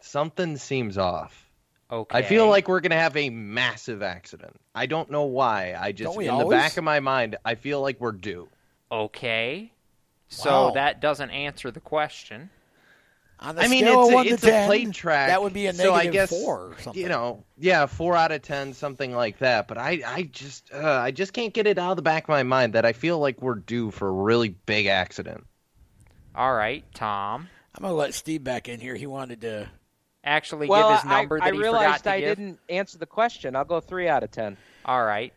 something 0.00 0.56
seems 0.56 0.98
off. 0.98 1.42
Okay. 1.90 2.18
I 2.18 2.22
feel 2.22 2.48
like 2.48 2.68
we're 2.68 2.80
gonna 2.80 2.96
have 2.96 3.16
a 3.16 3.30
massive 3.30 4.02
accident. 4.02 4.56
I 4.74 4.86
don't 4.86 5.10
know 5.10 5.24
why. 5.24 5.74
I 5.78 5.92
just 5.92 6.08
Don't 6.08 6.16
we 6.16 6.28
in 6.28 6.36
the 6.36 6.44
back 6.46 6.76
of 6.76 6.84
my 6.84 7.00
mind, 7.00 7.36
I 7.44 7.54
feel 7.54 7.80
like 7.80 8.00
we're 8.00 8.12
due. 8.12 8.48
Okay. 8.90 9.72
So 10.28 10.50
Wow. 10.66 10.70
that 10.72 11.00
doesn't 11.00 11.30
answer 11.30 11.70
the 11.70 11.80
question. 11.80 12.50
On 13.46 13.54
the 13.54 13.62
I 13.62 13.68
mean, 13.68 13.84
scale 13.84 14.00
it's, 14.00 14.08
of 14.08 14.12
a, 14.12 14.14
one 14.16 14.26
it's 14.26 14.42
to 14.42 14.48
a 14.48 14.50
10, 14.50 14.66
plate 14.66 14.92
track. 14.92 15.28
That 15.28 15.40
would 15.40 15.52
be 15.52 15.66
a 15.66 15.72
so 15.72 15.94
I 15.94 16.08
guess, 16.08 16.30
four 16.30 16.72
or 16.72 16.76
something. 16.80 17.00
You 17.00 17.08
know, 17.08 17.44
yeah, 17.56 17.86
four 17.86 18.16
out 18.16 18.32
of 18.32 18.42
ten, 18.42 18.72
something 18.72 19.14
like 19.14 19.38
that. 19.38 19.68
But 19.68 19.78
I, 19.78 20.02
I 20.04 20.22
just, 20.22 20.72
uh, 20.74 20.98
I 20.98 21.12
just 21.12 21.32
can't 21.32 21.54
get 21.54 21.68
it 21.68 21.78
out 21.78 21.90
of 21.90 21.96
the 21.96 22.02
back 22.02 22.24
of 22.24 22.28
my 22.28 22.42
mind 22.42 22.72
that 22.72 22.84
I 22.84 22.92
feel 22.92 23.20
like 23.20 23.40
we're 23.40 23.54
due 23.54 23.92
for 23.92 24.08
a 24.08 24.12
really 24.12 24.48
big 24.48 24.86
accident. 24.86 25.46
All 26.34 26.52
right, 26.52 26.84
Tom. 26.92 27.48
I'm 27.76 27.82
gonna 27.82 27.94
let 27.94 28.14
Steve 28.14 28.42
back 28.42 28.68
in 28.68 28.80
here. 28.80 28.96
He 28.96 29.06
wanted 29.06 29.42
to. 29.42 29.70
Actually, 30.24 30.66
well, 30.66 30.88
give 30.88 31.02
his 31.02 31.08
number 31.08 31.40
I, 31.40 31.44
that 31.46 31.54
he 31.54 31.60
realized 31.60 31.98
forgot 31.98 32.02
to 32.02 32.10
I 32.10 32.20
give. 32.20 32.36
didn't 32.36 32.58
answer 32.68 32.98
the 32.98 33.06
question. 33.06 33.54
I'll 33.54 33.64
go 33.64 33.78
three 33.78 34.08
out 34.08 34.24
of 34.24 34.32
ten. 34.32 34.56
All 34.84 35.04
right. 35.04 35.32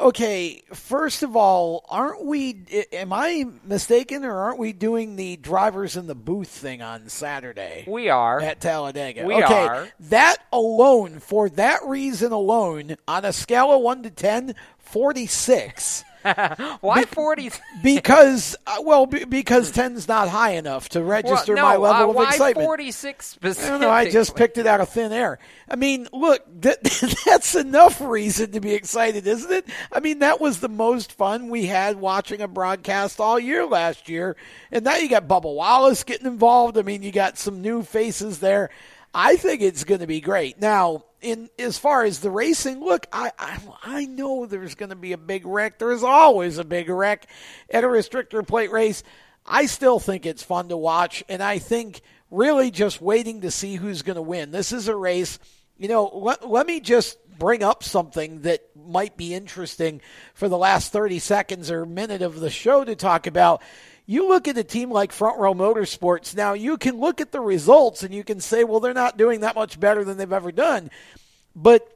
Okay, 0.00 0.62
first 0.72 1.22
of 1.22 1.36
all, 1.36 1.84
aren't 1.88 2.24
we? 2.24 2.86
Am 2.92 3.12
I 3.12 3.46
mistaken, 3.64 4.24
or 4.24 4.34
aren't 4.34 4.58
we 4.58 4.72
doing 4.72 5.16
the 5.16 5.36
drivers 5.36 5.96
in 5.96 6.06
the 6.06 6.14
booth 6.14 6.48
thing 6.48 6.80
on 6.80 7.08
Saturday? 7.08 7.84
We 7.86 8.08
are 8.08 8.40
at 8.40 8.60
Talladega. 8.60 9.26
We 9.26 9.42
okay, 9.42 9.66
are. 9.66 9.88
that 10.00 10.38
alone, 10.52 11.18
for 11.20 11.50
that 11.50 11.80
reason 11.84 12.32
alone, 12.32 12.96
on 13.06 13.24
a 13.26 13.32
scale 13.32 13.72
of 13.72 13.82
one 13.82 14.02
to 14.04 14.10
10, 14.10 14.54
46. 14.78 16.04
Why 16.80 17.04
forty? 17.04 17.50
because 17.82 18.56
uh, 18.66 18.78
well, 18.82 19.06
be, 19.06 19.24
because 19.24 19.72
10's 19.72 20.08
not 20.08 20.28
high 20.28 20.52
enough 20.52 20.88
to 20.90 21.02
register 21.02 21.54
no, 21.54 21.62
my 21.62 21.76
level 21.76 22.06
uh, 22.06 22.10
of 22.10 22.16
why 22.16 22.28
excitement. 22.28 22.68
I 22.80 22.90
specifically. 22.90 23.70
don't 23.70 23.80
know. 23.80 23.90
I 23.90 24.10
just 24.10 24.34
picked 24.34 24.58
it 24.58 24.66
out 24.66 24.80
of 24.80 24.88
thin 24.88 25.12
air. 25.12 25.38
I 25.68 25.76
mean, 25.76 26.08
look, 26.12 26.42
that, 26.62 26.82
that's 27.26 27.54
enough 27.54 28.00
reason 28.00 28.52
to 28.52 28.60
be 28.60 28.72
excited, 28.72 29.26
isn't 29.26 29.52
it? 29.52 29.66
I 29.92 30.00
mean, 30.00 30.20
that 30.20 30.40
was 30.40 30.60
the 30.60 30.68
most 30.68 31.12
fun 31.12 31.48
we 31.48 31.66
had 31.66 31.96
watching 31.96 32.40
a 32.40 32.48
broadcast 32.48 33.20
all 33.20 33.38
year 33.38 33.66
last 33.66 34.08
year, 34.08 34.36
and 34.70 34.84
now 34.84 34.96
you 34.96 35.08
got 35.08 35.28
Bubba 35.28 35.54
Wallace 35.54 36.04
getting 36.04 36.26
involved. 36.26 36.78
I 36.78 36.82
mean, 36.82 37.02
you 37.02 37.12
got 37.12 37.38
some 37.38 37.62
new 37.62 37.82
faces 37.82 38.40
there. 38.40 38.70
I 39.18 39.36
think 39.36 39.62
it's 39.62 39.84
going 39.84 40.02
to 40.02 40.06
be 40.06 40.20
great. 40.20 40.60
Now, 40.60 41.04
in 41.22 41.48
as 41.58 41.78
far 41.78 42.04
as 42.04 42.20
the 42.20 42.30
racing, 42.30 42.80
look, 42.80 43.06
I 43.10 43.32
I, 43.38 43.58
I 43.82 44.04
know 44.04 44.44
there's 44.44 44.74
going 44.74 44.90
to 44.90 44.94
be 44.94 45.12
a 45.12 45.18
big 45.18 45.46
wreck. 45.46 45.78
There's 45.78 46.02
always 46.02 46.58
a 46.58 46.64
big 46.64 46.90
wreck 46.90 47.26
at 47.70 47.82
a 47.82 47.86
restrictor 47.86 48.46
plate 48.46 48.70
race. 48.70 49.02
I 49.46 49.66
still 49.66 49.98
think 49.98 50.26
it's 50.26 50.42
fun 50.42 50.68
to 50.68 50.76
watch, 50.76 51.24
and 51.30 51.42
I 51.42 51.60
think 51.60 52.02
really 52.30 52.70
just 52.70 53.00
waiting 53.00 53.40
to 53.40 53.50
see 53.50 53.76
who's 53.76 54.02
going 54.02 54.16
to 54.16 54.22
win. 54.22 54.50
This 54.50 54.70
is 54.70 54.86
a 54.86 54.94
race. 54.94 55.38
You 55.78 55.88
know, 55.88 56.10
let, 56.12 56.46
let 56.46 56.66
me 56.66 56.80
just 56.80 57.16
bring 57.38 57.62
up 57.62 57.84
something 57.84 58.42
that 58.42 58.64
might 58.74 59.16
be 59.16 59.32
interesting 59.32 60.02
for 60.34 60.50
the 60.50 60.58
last 60.58 60.92
30 60.92 61.20
seconds 61.20 61.70
or 61.70 61.86
minute 61.86 62.20
of 62.20 62.38
the 62.38 62.50
show 62.50 62.84
to 62.84 62.94
talk 62.94 63.26
about. 63.26 63.62
You 64.06 64.28
look 64.28 64.46
at 64.46 64.56
a 64.56 64.62
team 64.64 64.90
like 64.90 65.10
Front 65.12 65.38
Row 65.38 65.52
Motorsports. 65.52 66.34
Now, 66.36 66.52
you 66.52 66.76
can 66.76 66.98
look 67.00 67.20
at 67.20 67.32
the 67.32 67.40
results 67.40 68.02
and 68.04 68.14
you 68.14 68.22
can 68.22 68.40
say, 68.40 68.62
well, 68.62 68.78
they're 68.78 68.94
not 68.94 69.16
doing 69.16 69.40
that 69.40 69.56
much 69.56 69.80
better 69.80 70.04
than 70.04 70.16
they've 70.16 70.32
ever 70.32 70.52
done. 70.52 70.90
But 71.56 71.86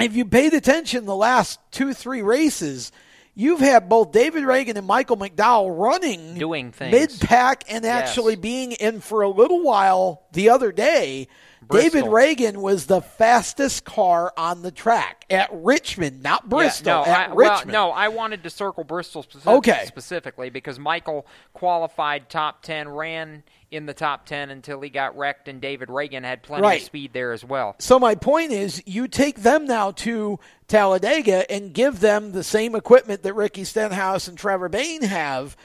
if 0.00 0.16
you 0.16 0.24
paid 0.24 0.54
attention 0.54 1.04
the 1.04 1.14
last 1.14 1.60
two, 1.70 1.92
three 1.92 2.22
races, 2.22 2.90
you've 3.34 3.60
had 3.60 3.88
both 3.90 4.12
David 4.12 4.44
Ragan 4.44 4.76
and 4.76 4.86
Michael 4.86 5.18
McDowell 5.18 5.78
running 5.78 6.38
Doing 6.38 6.72
things. 6.72 6.90
mid 6.92 7.28
pack 7.28 7.64
and 7.68 7.84
Yes. 7.84 8.08
actually 8.08 8.36
being 8.36 8.72
in 8.72 9.00
for 9.00 9.20
a 9.20 9.28
little 9.28 9.62
while 9.62 10.22
the 10.32 10.48
other 10.48 10.72
day. 10.72 11.28
David 11.70 12.04
Ragan 12.04 12.56
was 12.56 12.86
the 12.86 13.00
fastest 13.00 13.84
car 13.84 14.32
on 14.36 14.62
the 14.62 14.70
track 14.70 15.24
at 15.30 15.48
Richmond, 15.52 16.22
not 16.22 16.48
Bristol, 16.48 16.86
Yeah, 16.86 16.94
no, 16.94 17.04
at 17.04 17.30
I, 17.30 17.32
well, 17.32 17.50
Richmond. 17.52 17.72
no, 17.72 17.90
I 17.90 18.08
wanted 18.08 18.42
to 18.42 18.50
circle 18.50 18.84
Bristol 18.84 19.22
specific, 19.22 19.48
Okay. 19.48 19.84
specifically 19.86 20.50
because 20.50 20.78
Michael 20.78 21.26
qualified 21.54 22.28
top 22.28 22.62
10, 22.62 22.88
ran 22.88 23.42
in 23.70 23.86
the 23.86 23.94
top 23.94 24.26
10 24.26 24.50
until 24.50 24.80
he 24.82 24.90
got 24.90 25.16
wrecked, 25.16 25.48
and 25.48 25.60
David 25.60 25.88
Ragan 25.88 26.24
had 26.24 26.42
plenty 26.42 26.62
Right. 26.62 26.80
of 26.80 26.86
speed 26.86 27.12
there 27.14 27.32
as 27.32 27.42
well. 27.44 27.74
So 27.78 27.98
my 27.98 28.14
point 28.14 28.52
is, 28.52 28.82
you 28.84 29.08
take 29.08 29.42
them 29.42 29.64
now 29.66 29.92
to 29.92 30.38
Talladega 30.68 31.50
and 31.50 31.72
give 31.72 32.00
them 32.00 32.32
the 32.32 32.44
same 32.44 32.74
equipment 32.74 33.22
that 33.22 33.32
Ricky 33.34 33.64
Stenhouse 33.64 34.28
and 34.28 34.36
Trevor 34.36 34.68
Bayne 34.68 35.02
have, 35.02 35.56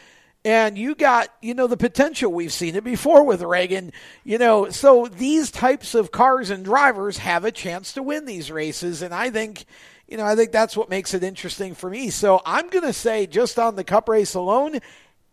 and 0.47 0.77
you 0.77 0.95
got 0.95 1.27
you 1.41 1.53
know 1.53 1.67
the 1.67 1.75
potential. 1.75 2.31
We've 2.31 2.53
seen 2.53 2.75
it 2.75 2.85
before 2.85 3.23
with 3.25 3.41
Ragan. 3.41 3.91
You 4.23 4.37
know, 4.37 4.69
so 4.69 5.05
these 5.07 5.51
types 5.51 5.93
of 5.93 6.09
cars 6.11 6.49
and 6.49 6.63
drivers 6.63 7.17
have 7.17 7.43
a 7.43 7.51
chance 7.51 7.91
to 7.93 8.01
win 8.01 8.23
these 8.25 8.49
races, 8.49 9.01
and 9.03 9.13
I 9.13 9.29
think. 9.29 9.65
You 10.09 10.15
know, 10.15 10.23
I 10.25 10.37
think 10.37 10.53
that's 10.53 10.77
what 10.77 10.89
makes 10.89 11.13
it 11.13 11.21
interesting 11.21 11.75
for 11.75 11.89
me. 11.89 12.11
So 12.11 12.41
I'm 12.45 12.69
going 12.69 12.85
to 12.85 12.93
say, 12.93 13.27
just 13.27 13.59
on 13.59 13.75
the 13.75 13.83
Cup 13.83 14.07
race 14.07 14.35
alone, 14.35 14.79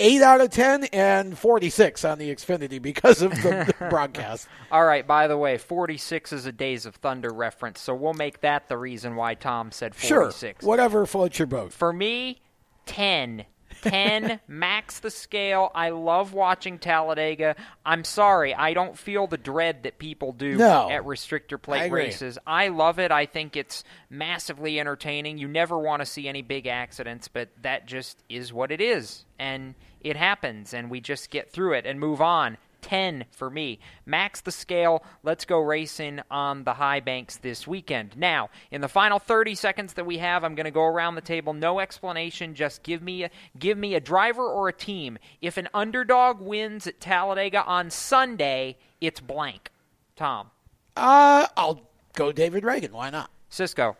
eight 0.00 0.20
out 0.20 0.40
of 0.40 0.50
ten 0.50 0.82
and 0.92 1.38
forty 1.38 1.70
six 1.70 2.04
on 2.04 2.18
the 2.18 2.34
Xfinity 2.34 2.82
because 2.82 3.22
of 3.22 3.30
the, 3.40 3.72
the 3.78 3.86
broadcast. 3.88 4.48
All 4.72 4.84
right, 4.84 5.06
by 5.06 5.28
the 5.28 5.36
way, 5.36 5.58
46 5.58 6.32
is 6.32 6.46
a 6.46 6.50
Days 6.50 6.86
of 6.86 6.96
Thunder 6.96 7.32
reference, 7.32 7.80
so 7.80 7.94
we'll 7.94 8.14
make 8.14 8.40
that 8.40 8.68
the 8.68 8.76
reason 8.76 9.14
why 9.14 9.34
Tom 9.34 9.70
said 9.70 9.94
Sure, 9.94 10.22
46. 10.22 10.64
whatever 10.64 11.06
floats 11.06 11.38
your 11.38 11.46
boat. 11.46 11.72
For 11.72 11.92
me, 11.92 12.40
10. 12.86 13.44
10, 13.84 14.40
max 14.48 14.98
the 15.00 15.10
scale. 15.10 15.70
I 15.74 15.90
love 15.90 16.32
watching 16.32 16.78
Talladega. 16.78 17.56
I'm 17.86 18.04
sorry, 18.04 18.54
I 18.54 18.74
don't 18.74 18.98
feel 18.98 19.26
the 19.26 19.36
dread 19.38 19.84
that 19.84 19.98
people 19.98 20.32
do 20.32 20.56
No. 20.56 20.90
at 20.90 21.02
restrictor 21.04 21.60
plate 21.60 21.86
agree. 21.86 22.04
races. 22.04 22.38
I 22.46 22.68
love 22.68 22.98
it. 22.98 23.12
I 23.12 23.26
think 23.26 23.56
it's 23.56 23.84
massively 24.10 24.80
entertaining. 24.80 25.38
You 25.38 25.48
never 25.48 25.78
want 25.78 26.00
to 26.00 26.06
see 26.06 26.28
any 26.28 26.42
big 26.42 26.66
accidents, 26.66 27.28
but 27.28 27.48
that 27.62 27.86
just 27.86 28.22
is 28.28 28.52
what 28.52 28.70
it 28.72 28.80
is. 28.80 29.24
And 29.38 29.74
it 30.00 30.16
happens, 30.16 30.74
and 30.74 30.90
we 30.90 31.00
just 31.00 31.30
get 31.30 31.50
through 31.50 31.74
it 31.74 31.86
and 31.86 31.98
move 31.98 32.20
on. 32.20 32.58
10 32.84 33.24
for 33.30 33.48
me. 33.48 33.78
Max 34.04 34.42
the 34.42 34.52
scale. 34.52 35.02
Let's 35.22 35.46
go 35.46 35.58
racing 35.58 36.20
on 36.30 36.64
the 36.64 36.74
high 36.74 37.00
banks 37.00 37.38
this 37.38 37.66
weekend. 37.66 38.14
Now, 38.14 38.50
in 38.70 38.82
the 38.82 38.88
final 38.88 39.18
30 39.18 39.54
seconds 39.54 39.94
that 39.94 40.04
we 40.04 40.18
have, 40.18 40.44
I'm 40.44 40.54
going 40.54 40.66
to 40.66 40.70
go 40.70 40.84
around 40.84 41.14
the 41.14 41.22
table. 41.22 41.54
No 41.54 41.80
explanation. 41.80 42.54
Just 42.54 42.82
give 42.82 43.02
me 43.02 43.24
a, 43.24 43.30
give 43.58 43.78
me 43.78 43.94
a 43.94 44.00
driver 44.00 44.46
or 44.46 44.68
a 44.68 44.72
team. 44.72 45.16
If 45.40 45.56
an 45.56 45.68
underdog 45.72 46.42
wins 46.42 46.86
at 46.86 47.00
Talladega 47.00 47.64
on 47.64 47.88
Sunday, 47.88 48.76
it's 49.00 49.20
blank. 49.20 49.70
Tom. 50.14 50.50
Uh, 50.94 51.46
I'll 51.56 51.88
go 52.12 52.32
David 52.32 52.64
Ragan. 52.64 52.92
Why 52.92 53.08
not? 53.08 53.30
Cisco. 53.48 53.96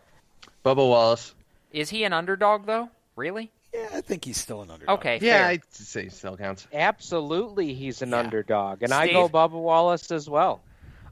Bubba 0.63 0.77
Wallace. 0.77 1.33
Is 1.71 1.89
he 1.89 2.03
an 2.03 2.13
underdog 2.13 2.67
though? 2.67 2.89
Really? 3.15 3.51
Yeah, 3.75 3.97
I 3.97 4.01
think 4.01 4.25
he's 4.25 4.37
still 4.37 4.61
an 4.61 4.71
underdog. 4.71 4.99
Okay. 4.99 5.19
Yeah, 5.21 5.39
fair. 5.39 5.45
I'd 5.47 5.73
say 5.73 6.03
he 6.03 6.09
still 6.09 6.37
counts. 6.37 6.67
Absolutely, 6.71 7.73
he's 7.73 8.01
an 8.01 8.13
underdog, 8.13 8.83
and 8.83 8.93
I 8.93 9.05
Steve? 9.05 9.13
go 9.15 9.29
Bubba 9.29 9.61
Wallace 9.61 10.11
as 10.11 10.29
well. 10.29 10.61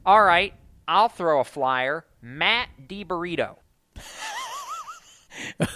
All 0.06 0.22
right. 0.22 0.54
I'll 0.86 1.08
throw 1.08 1.40
a 1.40 1.44
flyer. 1.44 2.04
Matt 2.20 2.68
DiBurrito. 2.88 3.56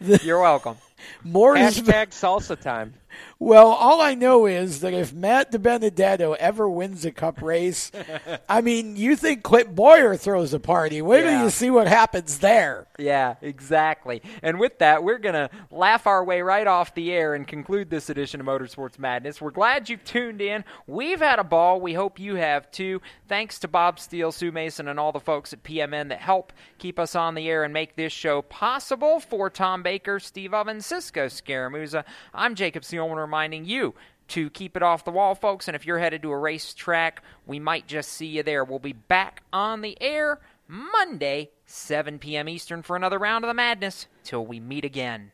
You're 0.22 0.40
welcome. 0.40 0.76
More 1.24 1.56
is 1.56 1.80
Hashtag 1.80 2.08
salsa 2.08 2.60
time. 2.60 2.94
Well, 3.38 3.66
all 3.66 4.00
I 4.00 4.14
know 4.14 4.46
is 4.46 4.80
that 4.80 4.94
if 4.94 5.12
Matt 5.12 5.52
DiBenedetto 5.52 6.36
ever 6.36 6.70
wins 6.70 7.04
a 7.04 7.12
cup 7.12 7.42
race, 7.42 7.92
I 8.48 8.62
mean, 8.62 8.96
you 8.96 9.14
think 9.14 9.42
Clint 9.42 9.74
Bowyer 9.74 10.16
throws 10.16 10.54
a 10.54 10.58
party. 10.58 11.02
Wait 11.02 11.20
till 11.20 11.30
Yeah. 11.32 11.44
you 11.44 11.50
see 11.50 11.68
what 11.68 11.86
happens 11.86 12.38
there. 12.38 12.86
Yeah, 12.98 13.34
exactly. 13.42 14.22
And 14.42 14.58
with 14.58 14.78
that, 14.78 15.04
we're 15.04 15.18
going 15.18 15.34
to 15.34 15.50
laugh 15.70 16.06
our 16.06 16.24
way 16.24 16.40
right 16.40 16.66
off 16.66 16.94
the 16.94 17.12
air 17.12 17.34
and 17.34 17.46
conclude 17.46 17.90
this 17.90 18.08
edition 18.08 18.40
of 18.40 18.46
Motorsports 18.46 18.98
Madness. 18.98 19.38
We're 19.38 19.50
glad 19.50 19.90
you've 19.90 20.04
tuned 20.04 20.40
in. 20.40 20.64
We've 20.86 21.20
had 21.20 21.38
a 21.38 21.44
ball. 21.44 21.78
We 21.78 21.92
hope 21.92 22.18
you 22.18 22.36
have 22.36 22.70
too. 22.70 23.02
Thanks 23.28 23.58
to 23.58 23.68
Bob 23.68 24.00
Steele, 24.00 24.32
Sue 24.32 24.50
Mason, 24.50 24.88
and 24.88 24.98
all 24.98 25.12
the 25.12 25.20
folks 25.20 25.52
at 25.52 25.62
PMN 25.62 26.08
that 26.08 26.20
help 26.20 26.54
keep 26.78 26.98
us 26.98 27.14
on 27.14 27.34
the 27.34 27.50
air 27.50 27.64
and 27.64 27.74
make 27.74 27.96
this 27.96 28.14
show 28.14 28.40
possible. 28.40 29.20
For 29.20 29.50
Tom 29.50 29.82
Baker, 29.82 30.18
Steve 30.20 30.54
Ovens, 30.54 30.86
Cisco 30.86 31.26
Scaramuza, 31.26 32.02
I'm 32.32 32.54
Jacob 32.54 32.82
Seelman 32.82 33.25
reminding 33.26 33.64
you 33.64 33.94
to 34.28 34.50
keep 34.50 34.76
it 34.76 34.82
off 34.82 35.04
the 35.04 35.10
wall, 35.10 35.34
folks. 35.34 35.68
And 35.68 35.74
if 35.74 35.86
you're 35.86 35.98
headed 35.98 36.22
to 36.22 36.30
a 36.30 36.38
racetrack, 36.38 37.22
we 37.46 37.58
might 37.58 37.86
just 37.86 38.12
see 38.12 38.26
you 38.26 38.42
there. 38.42 38.64
We'll 38.64 38.78
be 38.78 38.92
back 38.92 39.42
on 39.52 39.82
the 39.82 39.96
air 40.00 40.40
Monday, 40.68 41.50
7 41.66 42.18
p.m. 42.18 42.48
Eastern, 42.48 42.82
for 42.82 42.96
another 42.96 43.18
round 43.18 43.44
of 43.44 43.48
the 43.48 43.54
madness. 43.54 44.06
Till 44.24 44.44
we 44.44 44.58
meet 44.58 44.84
again. 44.84 45.32